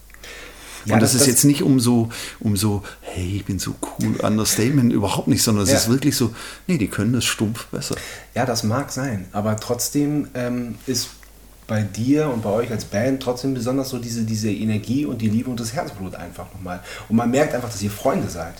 Ja, 0.85 0.93
und 0.95 1.01
das, 1.01 1.11
das- 1.11 1.21
ist 1.21 1.27
jetzt 1.27 1.43
nicht 1.43 1.61
um 1.63 1.79
so, 1.79 2.09
um 2.39 2.55
so, 2.55 2.83
hey, 3.01 3.35
ich 3.37 3.45
bin 3.45 3.59
so 3.59 3.75
cool, 3.99 4.15
Understatement, 4.21 4.93
überhaupt 4.93 5.27
nicht, 5.27 5.43
sondern 5.43 5.63
es 5.65 5.71
Ja. 5.71 5.77
ist 5.77 5.89
wirklich 5.89 6.15
so, 6.15 6.33
nee, 6.67 6.77
die 6.77 6.87
können 6.87 7.11
das 7.13 7.25
stumpf 7.25 7.65
besser. 7.65 7.95
Ja, 8.33 8.45
das 8.45 8.63
mag 8.63 8.91
sein, 8.91 9.25
aber 9.33 9.57
trotzdem 9.57 10.29
ähm, 10.35 10.75
ist 10.87 11.09
bei 11.69 11.83
dir 11.83 12.27
und 12.29 12.41
bei 12.41 12.49
euch 12.49 12.71
als 12.71 12.83
Band 12.83 13.21
trotzdem 13.21 13.53
besonders 13.53 13.89
so 13.89 13.99
diese, 13.99 14.23
diese 14.23 14.51
Energie 14.51 15.05
und 15.05 15.21
die 15.21 15.29
Liebe 15.29 15.49
und 15.49 15.59
das 15.59 15.73
Herzblut 15.73 16.15
einfach 16.15 16.51
nochmal. 16.53 16.81
Und 17.07 17.15
man 17.15 17.29
merkt 17.29 17.53
einfach, 17.53 17.69
dass 17.69 17.81
ihr 17.81 17.91
Freunde 17.91 18.27
seid. 18.27 18.55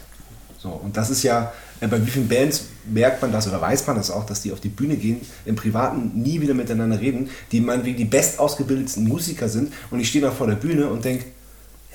So, 0.60 0.70
und 0.70 0.96
das 0.96 1.10
ist 1.10 1.24
ja, 1.24 1.52
äh, 1.80 1.88
bei 1.88 2.06
wie 2.06 2.10
vielen 2.10 2.28
Bands 2.28 2.66
merkt 2.86 3.22
man 3.22 3.32
das 3.32 3.48
oder 3.48 3.60
weiß 3.60 3.88
man 3.88 3.96
das 3.96 4.12
auch, 4.12 4.26
dass 4.26 4.42
die 4.42 4.52
auf 4.52 4.60
die 4.60 4.70
Bühne 4.70 4.96
gehen, 4.96 5.22
im 5.46 5.56
Privaten 5.56 6.22
nie 6.22 6.40
wieder 6.40 6.54
miteinander 6.54 7.00
reden, 7.00 7.30
die 7.52 7.62
meinetwegen 7.62 7.98
die 7.98 8.06
bestausgebildetsten 8.06 9.08
Musiker 9.08 9.50
sind 9.50 9.74
und 9.90 10.00
ich 10.00 10.10
stehe 10.10 10.24
da 10.24 10.32
vor 10.32 10.48
der 10.48 10.56
Bühne 10.56 10.88
und 10.90 11.04
denke, 11.04 11.26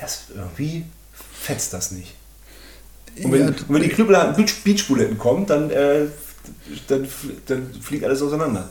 ja, 0.00 0.09
irgendwie 0.35 0.85
fetzt 1.12 1.73
das 1.73 1.92
nicht. 1.92 2.14
Und 3.23 3.33
wenn, 3.33 3.40
Ja, 3.42 3.47
und 3.49 3.68
wenn 3.68 3.83
die 3.83 3.88
Knüppel 3.88 4.35
Beach, 4.37 4.54
Beachbuletten 4.64 5.18
kommen, 5.18 5.47
dann, 5.47 5.71
äh, 5.71 6.06
dann, 6.88 7.06
dann 7.47 7.73
fliegt 7.80 8.04
alles 8.04 8.21
auseinander. 8.23 8.68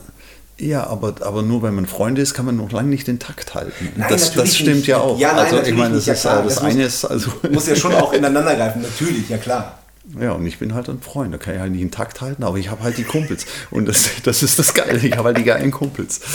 Ja, 0.64 0.86
aber, 0.86 1.14
aber 1.20 1.42
nur 1.42 1.60
weil 1.60 1.72
man 1.72 1.84
Freunde 1.84 2.22
ist, 2.22 2.32
kann 2.32 2.46
man 2.46 2.56
noch 2.56 2.72
lange 2.72 2.88
nicht 2.88 3.06
den 3.06 3.18
Takt 3.18 3.54
halten. 3.54 3.90
Nein, 3.96 4.06
das, 4.08 4.32
das 4.32 4.54
stimmt 4.56 4.76
nicht. 4.76 4.86
ja 4.86 4.96
auch. 4.98 5.18
Ja, 5.18 5.34
nein, 5.34 5.44
also 5.54 5.58
ich 5.70 5.76
meine, 5.76 5.94
das. 5.96 6.06
Ja, 6.06 6.14
ist 6.14 6.24
äh, 6.24 6.28
das, 6.28 6.44
das 6.54 6.62
muss- 6.62 6.72
eine 6.72 6.82
ist 6.84 7.04
also. 7.04 7.30
Muss 7.50 7.66
ja 7.66 7.76
schon 7.76 7.94
auch 7.94 8.14
ineinander 8.14 8.54
greifen, 8.56 8.80
natürlich, 8.80 9.28
ja 9.28 9.36
klar. 9.36 9.78
Ja, 10.18 10.32
und 10.32 10.46
ich 10.46 10.58
bin 10.58 10.74
halt 10.74 10.88
ein 10.88 11.00
Freund, 11.02 11.34
da 11.34 11.38
kann 11.38 11.54
ich 11.54 11.60
halt 11.60 11.72
nicht 11.72 11.80
einen 11.82 11.90
Takt 11.90 12.20
halten, 12.22 12.44
aber 12.44 12.56
ich 12.58 12.70
habe 12.70 12.82
halt 12.82 12.96
die 12.96 13.04
Kumpels. 13.04 13.44
Und 13.70 13.86
das, 13.86 14.08
das 14.22 14.42
ist 14.42 14.58
das 14.58 14.72
Geile, 14.74 14.98
ich 14.98 15.12
habe 15.16 15.24
halt 15.24 15.38
die 15.38 15.44
geilen 15.44 15.70
Kumpels. 15.70 16.20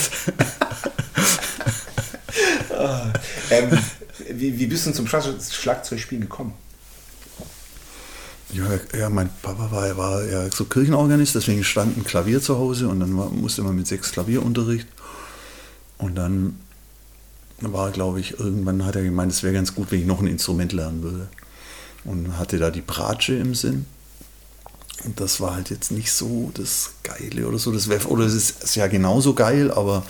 Ähm, 3.52 3.78
wie, 4.30 4.58
wie 4.60 4.68
bist 4.68 4.86
du 4.86 4.92
zum 4.92 5.08
Schlag 5.08 5.24
Schlagzeugspielen 5.52 6.22
gekommen? 6.22 6.54
Ja, 8.52 9.10
mein 9.10 9.30
Papa 9.44 9.70
war, 9.72 9.98
war 9.98 10.26
ja 10.26 10.50
so 10.50 10.66
Kirchenorganist, 10.66 11.36
deswegen 11.36 11.64
stand 11.64 11.98
ein 11.98 12.04
Klavier 12.04 12.42
zu 12.42 12.58
Hause 12.58 12.88
und 12.88 13.00
dann 13.00 13.16
war, 13.16 13.30
musste 13.30 13.62
man 13.62 13.76
mit 13.76 13.86
sechs 13.86 14.12
Klavierunterricht. 14.12 14.88
Und 16.00 16.16
dann 16.16 16.60
war, 17.60 17.92
glaube 17.92 18.20
ich, 18.20 18.40
irgendwann 18.40 18.86
hat 18.86 18.96
er 18.96 19.04
gemeint, 19.04 19.32
es 19.32 19.44
wäre 19.44 19.54
ganz 19.54 19.76
gut, 19.76 19.92
wenn 19.92 20.00
ich 20.00 20.06
noch 20.06 20.20
ein 20.20 20.28
Instrument 20.28 20.74
lernen 20.74 21.04
würde. 21.04 21.28
Und 22.06 22.40
hatte 22.40 22.58
da 22.58 22.72
die 22.72 22.82
Bratsche 22.82 23.36
im 23.36 23.54
Sinn. 23.54 23.86
Und 25.04 25.20
das 25.20 25.40
war 25.40 25.56
halt 25.56 25.70
jetzt 25.70 25.92
nicht 25.92 26.12
so 26.12 26.52
das 26.54 26.92
Geile 27.04 27.48
oder 27.48 27.60
so. 27.60 27.72
Das 27.72 27.88
wär, 27.88 28.10
oder 28.10 28.26
es 28.26 28.34
ist, 28.34 28.76
ja 28.76 28.88
genauso 28.88 29.34
geil, 29.34 29.72
aber 29.72 30.04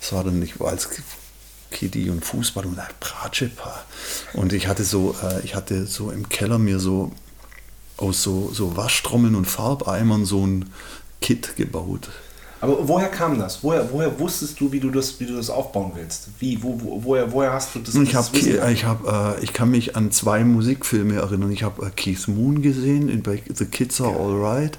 es 0.00 0.12
war 0.12 0.24
dann 0.24 0.38
nicht, 0.38 0.60
als 0.60 0.88
Kitty 1.70 2.10
und 2.10 2.24
Fußball 2.24 2.66
und 2.66 2.78
Bratschepa. 3.00 3.84
Und 4.32 4.52
ich 4.52 4.66
hatte 4.66 4.84
so, 4.84 5.14
äh, 5.22 5.40
ich 5.44 5.54
hatte 5.54 5.86
so 5.86 6.10
im 6.10 6.28
Keller 6.28 6.58
mir 6.58 6.78
so 6.78 7.12
aus 8.02 8.22
so, 8.22 8.50
so 8.52 8.76
Waschtrommeln 8.76 9.34
und 9.34 9.46
Farbeimern 9.46 10.24
so 10.24 10.46
ein 10.46 10.66
Kit 11.20 11.56
gebaut. 11.56 12.08
Aber 12.60 12.86
woher 12.86 13.08
kam 13.08 13.40
das? 13.40 13.64
Woher, 13.64 13.90
woher 13.90 14.20
wusstest 14.20 14.60
du, 14.60 14.70
wie 14.70 14.78
du 14.78 14.90
das, 14.90 15.18
wie 15.18 15.26
du 15.26 15.34
das 15.34 15.50
aufbauen 15.50 15.92
willst? 15.96 16.28
Wie, 16.38 16.62
wo, 16.62 16.80
wo, 16.80 17.02
woher, 17.02 17.32
woher 17.32 17.52
hast 17.52 17.74
du 17.74 17.80
das? 17.80 17.92
Ich, 17.96 18.14
hab, 18.14 18.32
ich, 18.34 18.84
hab, 18.84 19.04
äh, 19.04 19.42
ich 19.42 19.52
kann 19.52 19.72
mich 19.72 19.96
an 19.96 20.12
zwei 20.12 20.44
Musikfilme 20.44 21.16
erinnern. 21.16 21.50
Ich 21.50 21.64
habe 21.64 21.86
äh, 21.86 21.90
Keith 21.90 22.28
Moon 22.28 22.62
gesehen 22.62 23.08
in 23.08 23.24
The 23.24 23.64
Kids 23.64 24.00
Are 24.00 24.14
Alright. 24.14 24.78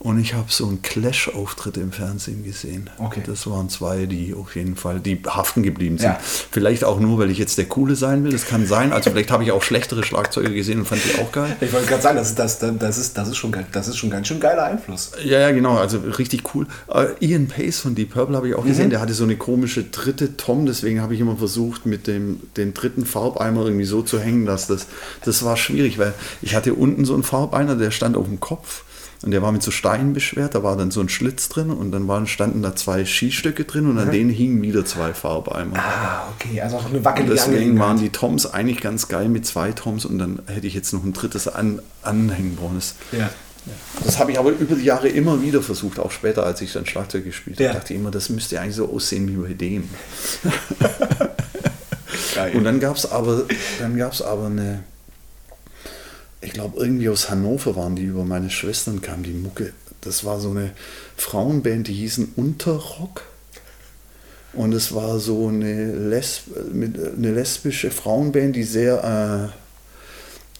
Und 0.00 0.20
ich 0.20 0.34
habe 0.34 0.46
so 0.48 0.66
einen 0.66 0.80
Clash-Auftritt 0.80 1.76
im 1.76 1.90
Fernsehen 1.90 2.44
gesehen. 2.44 2.88
Okay. 2.98 3.22
Das 3.26 3.48
waren 3.48 3.68
zwei, 3.68 4.06
die 4.06 4.32
auf 4.32 4.54
jeden 4.54 4.76
Fall, 4.76 5.00
die 5.00 5.20
haften 5.26 5.64
geblieben 5.64 5.98
sind. 5.98 6.10
Ja. 6.10 6.20
Vielleicht 6.20 6.84
auch 6.84 7.00
nur, 7.00 7.18
weil 7.18 7.30
ich 7.30 7.38
jetzt 7.38 7.58
der 7.58 7.64
Coole 7.64 7.96
sein 7.96 8.22
will. 8.22 8.30
Das 8.30 8.46
kann 8.46 8.66
sein. 8.66 8.92
Also 8.92 9.10
vielleicht 9.10 9.32
habe 9.32 9.42
ich 9.42 9.50
auch 9.50 9.62
schlechtere 9.62 10.04
Schlagzeuge 10.04 10.54
gesehen 10.54 10.78
und 10.80 10.86
fand 10.86 11.02
die 11.04 11.20
auch 11.20 11.32
geil. 11.32 11.56
Ich 11.60 11.72
wollte 11.72 11.88
gerade 11.88 12.02
sagen, 12.02 12.16
das 12.16 12.28
ist, 12.28 12.38
das, 12.38 12.58
das, 12.60 12.98
ist, 12.98 13.18
das, 13.18 13.28
ist 13.28 13.36
schon, 13.36 13.54
das 13.72 13.88
ist 13.88 13.96
schon 13.96 14.10
ganz 14.10 14.28
schön 14.28 14.38
geiler 14.38 14.64
Einfluss. 14.64 15.10
Ja, 15.24 15.40
ja, 15.40 15.50
genau. 15.50 15.76
Also 15.76 15.98
richtig 15.98 16.54
cool. 16.54 16.66
Uh, 16.88 17.06
Ian 17.18 17.48
Pace 17.48 17.80
von 17.80 17.96
Deep 17.96 18.12
Purple 18.12 18.36
habe 18.36 18.48
ich 18.48 18.54
auch 18.54 18.64
mhm. 18.64 18.68
gesehen. 18.68 18.90
Der 18.90 19.00
hatte 19.00 19.14
so 19.14 19.24
eine 19.24 19.36
komische 19.36 19.82
dritte 19.82 20.36
Tom. 20.36 20.66
Deswegen 20.66 21.00
habe 21.00 21.14
ich 21.14 21.20
immer 21.20 21.36
versucht, 21.36 21.86
mit 21.86 22.06
dem 22.06 22.40
den 22.56 22.72
dritten 22.72 23.04
Farbeimer 23.04 23.64
irgendwie 23.64 23.84
so 23.84 24.02
zu 24.02 24.20
hängen, 24.20 24.46
dass 24.46 24.68
das, 24.68 24.86
das 25.24 25.44
war 25.44 25.56
schwierig, 25.56 25.98
weil 25.98 26.14
ich 26.40 26.54
hatte 26.54 26.74
unten 26.74 27.04
so 27.04 27.14
einen 27.14 27.24
Farbeimer, 27.24 27.74
der 27.74 27.90
stand 27.90 28.16
auf 28.16 28.26
dem 28.26 28.38
Kopf. 28.38 28.84
Und 29.22 29.32
der 29.32 29.42
war 29.42 29.50
mit 29.50 29.62
so 29.62 29.72
Steinen 29.72 30.12
beschwert, 30.12 30.54
da 30.54 30.62
war 30.62 30.76
dann 30.76 30.92
so 30.92 31.00
ein 31.00 31.08
Schlitz 31.08 31.48
drin 31.48 31.70
und 31.70 31.90
dann 31.90 32.06
waren, 32.06 32.28
standen 32.28 32.62
da 32.62 32.76
zwei 32.76 33.04
Skistöcke 33.04 33.64
drin 33.64 33.90
und 33.90 33.98
an 33.98 34.08
mhm. 34.08 34.12
denen 34.12 34.30
hingen 34.30 34.62
wieder 34.62 34.84
zwei 34.84 35.12
Farbeimer. 35.12 35.76
Ah, 35.76 36.28
okay, 36.34 36.60
also 36.60 36.76
auch 36.76 36.86
eine 36.88 37.04
wackelige 37.04 37.32
und 37.32 37.36
Deswegen 37.36 37.78
waren 37.80 37.98
die 37.98 38.10
Toms 38.10 38.46
eigentlich 38.46 38.80
ganz 38.80 39.08
geil 39.08 39.28
mit 39.28 39.44
zwei 39.44 39.72
Toms 39.72 40.04
und 40.04 40.18
dann 40.18 40.42
hätte 40.46 40.68
ich 40.68 40.74
jetzt 40.74 40.92
noch 40.92 41.02
ein 41.02 41.12
drittes 41.12 41.48
an, 41.48 41.82
anhängen 42.02 42.54
brauchen. 42.54 42.80
Ja. 43.10 43.30
Das 44.04 44.18
habe 44.18 44.30
ich 44.32 44.38
aber 44.38 44.50
über 44.50 44.76
die 44.76 44.84
Jahre 44.84 45.08
immer 45.08 45.42
wieder 45.42 45.62
versucht, 45.62 45.98
auch 45.98 46.12
später, 46.12 46.46
als 46.46 46.60
ich 46.60 46.72
dann 46.72 46.86
Schlagzeug 46.86 47.24
gespielt 47.24 47.56
habe. 47.56 47.64
Ja. 47.64 47.72
dachte 47.74 47.92
ich 47.92 48.00
immer, 48.00 48.10
das 48.10 48.28
müsste 48.28 48.60
eigentlich 48.60 48.76
so 48.76 48.90
aussehen 48.90 49.28
wie 49.28 49.48
bei 49.48 49.52
dem. 49.52 49.88
und 52.54 52.64
dann 52.64 52.80
gab 52.80 52.96
es 52.96 53.10
aber, 53.10 53.44
aber 54.24 54.46
eine 54.46 54.84
ich 56.40 56.52
glaube, 56.52 56.78
irgendwie 56.78 57.08
aus 57.08 57.30
Hannover 57.30 57.76
waren 57.76 57.96
die 57.96 58.04
über 58.04 58.24
meine 58.24 58.50
Schwestern 58.50 59.02
kam 59.02 59.22
die 59.22 59.32
Mucke. 59.32 59.72
Das 60.00 60.24
war 60.24 60.40
so 60.40 60.50
eine 60.50 60.72
Frauenband, 61.16 61.88
die 61.88 61.94
hießen 61.94 62.32
Unterrock. 62.36 63.22
Und 64.52 64.72
es 64.72 64.94
war 64.94 65.18
so 65.18 65.48
eine, 65.48 65.92
Lesb 66.08 66.44
eine 66.56 67.32
lesbische 67.32 67.90
Frauenband, 67.90 68.56
die 68.56 68.64
sehr 68.64 69.52
äh, 69.52 69.58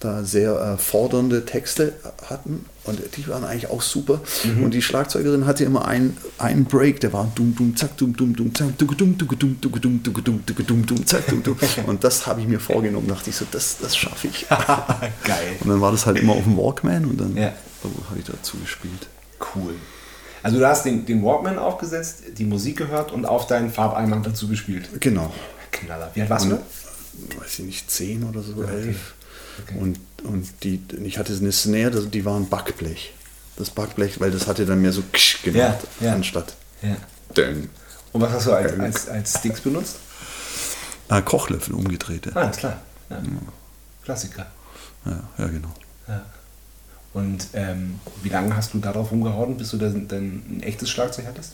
da 0.01 0.25
sehr 0.25 0.61
äh, 0.61 0.79
fordernde 0.79 1.45
Texte 1.45 1.95
hatten 2.25 2.67
und 2.89 3.01
die 3.17 3.29
waren 3.29 3.45
eigentlich 3.45 3.71
auch 3.71 3.83
super. 3.83 4.21
Mhm. 4.45 4.65
Und 4.65 4.75
die 4.75 4.83
Schlagzeugerin 4.83 5.47
hatte 5.47 5.65
immer 5.65 5.87
einen, 5.87 6.17
einen 6.39 6.65
Break, 6.65 7.01
der 7.01 7.13
war 7.13 7.31
dum 7.35 7.55
dum 7.55 7.77
zack 7.77 7.97
dum 7.97 8.17
dum 8.17 8.35
dum 8.35 8.55
zack 8.55 8.77
dum 8.79 8.97
dum 8.97 9.19
dum 9.19 9.29
dum 9.29 9.61
dum 9.61 9.81
dum 9.81 10.03
dum 10.03 10.23
dum 10.23 10.67
dum 10.67 10.87
dum 10.87 11.07
zack 11.07 11.27
dum 11.27 11.43
dum. 11.43 11.57
Und 11.87 12.05
das 12.05 12.27
habe 12.27 12.41
ich 12.41 12.49
mir 12.49 12.61
vorgenommen, 12.61 13.09
dachte 13.09 13.31
ich 13.31 13.37
so, 13.37 13.47
das, 13.51 13.79
das 13.79 13.97
schaffe 13.97 14.29
ich. 14.29 14.47
Geil. 15.25 15.57
Und 15.61 15.69
dann 15.69 15.81
war 15.81 15.93
das 15.93 16.07
halt 16.07 16.19
immer 16.19 16.33
auf 16.33 16.45
dem 16.45 16.57
Walkman 16.57 17.05
und 17.05 17.21
dann 17.21 17.37
ja. 17.37 17.53
habe 17.83 18.19
ich 18.19 18.25
dazu 18.25 18.57
gespielt. 18.59 19.09
Cool. 19.55 19.75
Also 20.43 20.59
du 20.59 20.67
hast 20.67 20.85
den, 20.85 21.05
den 21.07 21.23
Walkman 21.23 21.59
aufgesetzt, 21.59 22.23
die 22.37 22.45
Musik 22.45 22.79
gehört 22.79 23.13
und 23.13 23.27
auf 23.27 23.47
deinen 23.47 23.71
Farbeimer 23.71 24.21
dazu 24.21 24.49
gespielt. 24.49 24.89
Genau. 25.01 25.33
Knaller. 25.71 26.11
Wie 26.15 26.23
alt 26.23 26.31
warst 26.31 26.47
du? 26.47 26.59
Weiß 27.39 27.59
ich 27.59 27.65
nicht, 27.65 27.91
zehn 27.91 28.25
oder 28.25 28.43
so, 28.43 28.63
elf. 28.63 29.15
Okay. 29.63 29.75
Okay. 29.75 29.79
Und, 29.79 30.01
und 30.23 30.49
die, 30.63 30.81
ich 31.05 31.19
hatte 31.19 31.35
eine 31.35 31.53
Snare, 31.53 32.07
die 32.07 32.25
war 32.25 32.37
ein 32.37 32.49
Backblech. 32.49 33.13
Das 33.57 33.71
Backblech, 33.71 34.21
weil 34.21 34.31
das 34.31 34.47
hatte 34.47 34.67
dann 34.67 34.81
mehr 34.81 34.93
so 34.93 35.03
ksch 35.13 35.43
gemacht, 35.43 35.79
ja, 36.01 36.07
ja. 36.07 36.15
anstatt 36.15 36.55
ja. 36.83 36.97
Döng. 37.37 37.69
Und 38.13 38.21
was 38.21 38.33
hast 38.33 38.47
du 38.47 38.53
als, 38.53 38.79
als, 38.79 39.09
als 39.09 39.39
Sticks 39.39 39.61
benutzt? 39.61 39.97
Ah, 41.09 41.21
Kochlöffel 41.21 41.75
umgedrehte. 41.75 42.35
Ah, 42.35 42.49
klar. 42.49 42.81
Ja. 43.11 43.23
Klassiker. 44.03 44.47
Ja, 45.05 45.23
ja 45.39 45.47
genau. 45.47 45.73
Ja. 46.07 46.25
Und 47.15 47.49
ähm, 47.55 48.01
wie 48.23 48.29
lange 48.29 48.55
hast 48.55 48.75
du 48.75 48.79
darauf 48.79 49.11
rumgehauen, 49.11 49.57
bis 49.57 49.71
du 49.71 49.79
dann, 49.79 50.09
dann 50.09 50.43
ein 50.49 50.63
echtes 50.63 50.91
Schlagzeug 50.91 51.27
hattest? 51.27 51.53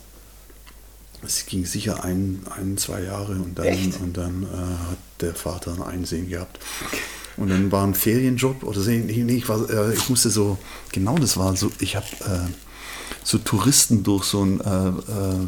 Es 1.22 1.46
ging 1.46 1.64
sicher 1.64 2.04
ein, 2.04 2.42
ein 2.56 2.76
zwei 2.76 3.02
Jahre 3.02 3.32
und 3.32 3.58
dann, 3.58 3.94
und 4.02 4.16
dann 4.16 4.42
äh, 4.42 4.90
hat 4.90 4.98
der 5.20 5.34
Vater 5.34 5.72
ein 5.72 5.82
Einsehen 5.82 6.28
gehabt. 6.28 6.58
Okay. 6.84 6.98
Und 7.36 7.50
dann 7.50 7.72
war 7.72 7.84
ein 7.84 7.94
Ferienjob 7.94 8.62
oder 8.62 8.80
so, 8.80 8.90
nee, 8.90 9.36
ich, 9.36 9.48
war, 9.48 9.68
äh, 9.68 9.94
ich 9.94 10.08
musste 10.08 10.30
so, 10.30 10.58
genau 10.92 11.16
das 11.18 11.36
war 11.36 11.56
so, 11.56 11.70
ich 11.80 11.96
habe 11.96 12.06
äh, 12.20 12.50
so 13.24 13.38
Touristen 13.38 14.02
durch 14.02 14.24
so 14.24 14.44
ein 14.44 14.60
äh, 14.60 14.88
äh, 14.88 15.46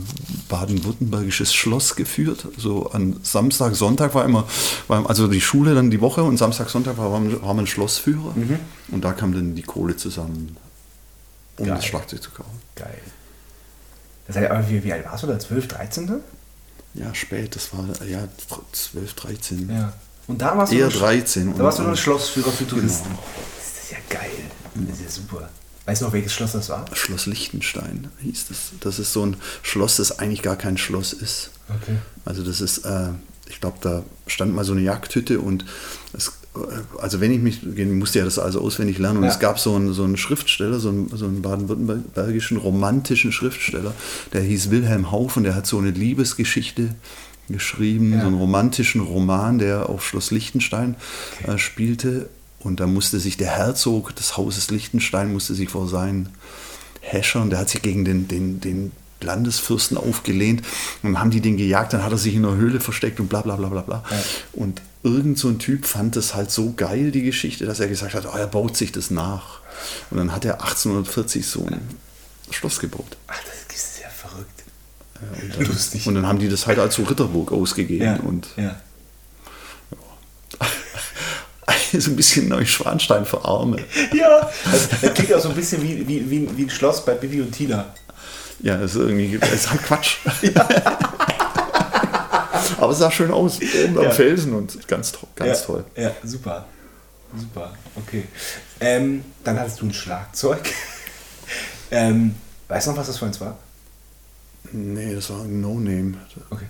baden-württembergisches 0.48 1.54
Schloss 1.54 1.94
geführt. 1.94 2.48
So 2.56 2.90
an 2.90 3.20
Samstag, 3.22 3.76
Sonntag 3.76 4.14
war 4.14 4.24
immer, 4.24 4.48
war, 4.88 5.08
also 5.08 5.28
die 5.28 5.40
Schule 5.40 5.74
dann 5.74 5.90
die 5.90 6.00
Woche 6.00 6.22
und 6.22 6.38
Samstag, 6.38 6.70
Sonntag 6.70 6.96
war, 6.98 7.12
war 7.12 7.54
man 7.54 7.66
Schlossführer. 7.66 8.32
Mhm. 8.34 8.58
Und 8.88 9.04
da 9.04 9.12
kam 9.12 9.32
dann 9.32 9.54
die 9.54 9.62
Kohle 9.62 9.96
zusammen, 9.96 10.56
um 11.58 11.66
Geil. 11.66 11.76
das 11.76 11.84
Schlagzeug 11.84 12.22
zu 12.22 12.30
kaufen. 12.30 12.58
Geil. 12.74 13.00
Das 14.26 14.36
heißt, 14.36 14.50
aber 14.50 14.68
wie, 14.68 14.82
wie 14.82 14.92
alt 14.92 15.04
warst 15.04 15.22
du 15.22 15.26
da? 15.28 15.38
12, 15.38 15.68
13? 15.68 16.10
Ja, 16.94 17.14
spät, 17.14 17.54
das 17.54 17.74
war 17.74 17.84
ja 18.06 18.26
12, 18.72 19.14
13. 19.14 19.70
Ja. 19.70 19.92
Und 20.26 20.42
da 20.42 20.56
warst 20.56 20.72
Eher 20.72 20.88
du 20.88 20.98
13. 20.98 21.56
Da 21.56 21.64
warst 21.64 21.78
du 21.78 21.86
ein 21.86 21.96
Schlossführer 21.96 22.50
für 22.50 22.66
Touristen. 22.66 23.08
Genau. 23.08 23.22
Das 23.56 23.84
ist 23.84 23.92
ja 23.92 23.98
geil. 24.08 24.30
Das 24.74 24.98
ist 24.98 25.04
ja 25.04 25.10
super. 25.10 25.48
Weißt 25.86 26.02
du 26.02 26.06
noch, 26.06 26.12
welches 26.12 26.32
Schloss 26.32 26.52
das 26.52 26.68
war? 26.68 26.84
Schloss 26.92 27.26
Liechtenstein 27.26 28.08
hieß 28.20 28.48
das. 28.48 28.58
Das 28.80 28.98
ist 28.98 29.12
so 29.12 29.24
ein 29.24 29.36
Schloss, 29.62 29.96
das 29.96 30.18
eigentlich 30.18 30.42
gar 30.42 30.56
kein 30.56 30.76
Schloss 30.76 31.12
ist. 31.12 31.50
Okay. 31.68 31.96
Also 32.24 32.42
das 32.42 32.60
ist, 32.60 32.78
äh, 32.78 33.10
ich 33.48 33.60
glaube, 33.60 33.78
da 33.80 34.02
stand 34.26 34.52
mal 34.52 34.64
so 34.64 34.72
eine 34.72 34.80
Jagdhütte 34.80 35.38
und 35.38 35.64
es, 36.12 36.32
äh, 36.56 36.58
also 37.00 37.20
wenn 37.20 37.30
ich 37.30 37.40
mich, 37.40 37.64
ich 37.64 37.86
musste 37.86 38.18
ja 38.18 38.24
das 38.24 38.40
also 38.40 38.60
auswendig 38.60 38.98
lernen 38.98 39.18
und 39.18 39.24
ja. 39.24 39.30
es 39.30 39.38
gab 39.38 39.60
so 39.60 39.76
einen, 39.76 39.92
so 39.92 40.02
einen 40.02 40.16
Schriftsteller, 40.16 40.80
so 40.80 40.88
einen, 40.88 41.08
so 41.16 41.24
einen 41.24 41.42
baden-württembergischen 41.42 42.56
romantischen 42.56 43.30
Schriftsteller, 43.30 43.94
der 44.32 44.42
hieß 44.42 44.70
Wilhelm 44.70 45.12
Hauf 45.12 45.36
und 45.36 45.44
der 45.44 45.54
hat 45.54 45.68
so 45.68 45.78
eine 45.78 45.90
Liebesgeschichte 45.90 46.96
geschrieben, 47.48 48.12
ja. 48.12 48.20
so 48.20 48.26
einen 48.26 48.36
romantischen 48.36 49.00
Roman, 49.00 49.58
der 49.58 49.88
auf 49.88 50.04
Schloss 50.06 50.30
Liechtenstein 50.30 50.96
äh, 51.46 51.58
spielte. 51.58 52.28
Und 52.60 52.80
da 52.80 52.86
musste 52.86 53.20
sich 53.20 53.36
der 53.36 53.50
Herzog 53.50 54.14
des 54.16 54.36
Hauses 54.36 54.70
Liechtenstein 54.70 55.32
musste 55.32 55.54
sich 55.54 55.68
vor 55.68 55.88
seinen 55.88 56.30
Häschern, 57.00 57.50
der 57.50 57.60
hat 57.60 57.70
sich 57.70 57.82
gegen 57.82 58.04
den, 58.04 58.26
den, 58.26 58.60
den 58.60 58.92
Landesfürsten 59.20 59.96
aufgelehnt 59.96 60.62
und 61.02 61.18
haben 61.18 61.30
die 61.30 61.40
den 61.40 61.56
gejagt, 61.56 61.92
dann 61.92 62.02
hat 62.02 62.12
er 62.12 62.18
sich 62.18 62.34
in 62.34 62.44
einer 62.44 62.56
Höhle 62.56 62.80
versteckt 62.80 63.20
und 63.20 63.28
bla 63.28 63.42
bla 63.42 63.56
bla 63.56 63.68
bla 63.68 63.82
bla. 63.82 64.04
Ja. 64.10 64.16
Und 64.52 64.82
irgend 65.02 65.38
so 65.38 65.48
ein 65.48 65.58
Typ 65.58 65.86
fand 65.86 66.16
das 66.16 66.34
halt 66.34 66.50
so 66.50 66.72
geil, 66.72 67.10
die 67.10 67.22
Geschichte, 67.22 67.64
dass 67.64 67.80
er 67.80 67.88
gesagt 67.88 68.14
hat, 68.14 68.26
oh, 68.26 68.36
er 68.36 68.46
baut 68.46 68.76
sich 68.76 68.92
das 68.92 69.10
nach. 69.10 69.60
Und 70.10 70.18
dann 70.18 70.32
hat 70.32 70.44
er 70.44 70.54
1840 70.62 71.46
so 71.46 71.64
ein 71.66 71.80
Schloss 72.50 72.78
gebaut. 72.80 73.16
Ach, 73.28 73.38
das 73.68 73.76
ist 73.76 74.00
ja 74.02 74.08
verrückt. 74.08 74.64
Und, 75.58 75.68
Lustig. 75.68 76.06
und 76.06 76.14
dann 76.14 76.26
haben 76.26 76.38
die 76.38 76.48
das 76.48 76.66
halt 76.66 76.78
als 76.78 76.94
so 76.94 77.02
Ritterburg 77.04 77.52
ausgegeben. 77.52 78.04
Ja, 78.04 78.16
und 78.16 78.48
ja. 78.56 78.62
ja. 78.62 78.76
so 82.00 82.10
ein 82.10 82.16
bisschen 82.16 82.48
Neuschwanstein 82.48 83.24
für 83.26 83.44
Arme. 83.44 83.78
Ja, 84.12 84.50
das, 84.64 84.88
das 85.00 85.14
klingt 85.14 85.32
auch 85.34 85.40
so 85.40 85.50
ein 85.50 85.54
bisschen 85.54 85.82
wie, 85.82 86.06
wie, 86.06 86.30
wie, 86.30 86.56
wie 86.56 86.62
ein 86.64 86.70
Schloss 86.70 87.04
bei 87.04 87.14
Bibi 87.14 87.40
und 87.40 87.52
Tina. 87.52 87.86
Ja, 88.60 88.76
das 88.76 88.94
ist 88.94 89.00
irgendwie 89.00 89.38
das 89.38 89.52
ist 89.52 89.70
halt 89.70 89.82
Quatsch. 89.82 90.18
Ja. 90.42 90.68
Aber 92.78 92.92
es 92.92 92.98
sah 92.98 93.10
schön 93.10 93.30
aus, 93.30 93.58
oben 93.84 93.98
am 93.98 94.10
Felsen 94.12 94.52
und 94.52 94.88
ganz, 94.88 95.12
ganz 95.36 95.64
toll. 95.64 95.84
Ja, 95.94 96.10
super. 96.24 96.66
Super, 97.36 97.72
okay. 97.94 98.24
Ähm, 98.80 99.24
dann 99.44 99.58
hattest 99.58 99.80
du 99.80 99.86
ein 99.86 99.92
Schlagzeug. 99.92 100.60
ähm, 101.90 102.34
weißt 102.68 102.86
du 102.86 102.90
noch, 102.90 102.98
was 102.98 103.06
das 103.08 103.18
für 103.18 103.26
eins 103.26 103.40
war? 103.40 103.58
Nee, 104.72 105.14
das 105.14 105.30
war 105.30 105.42
ein 105.42 105.60
No-Name. 105.60 106.14
Okay. 106.50 106.66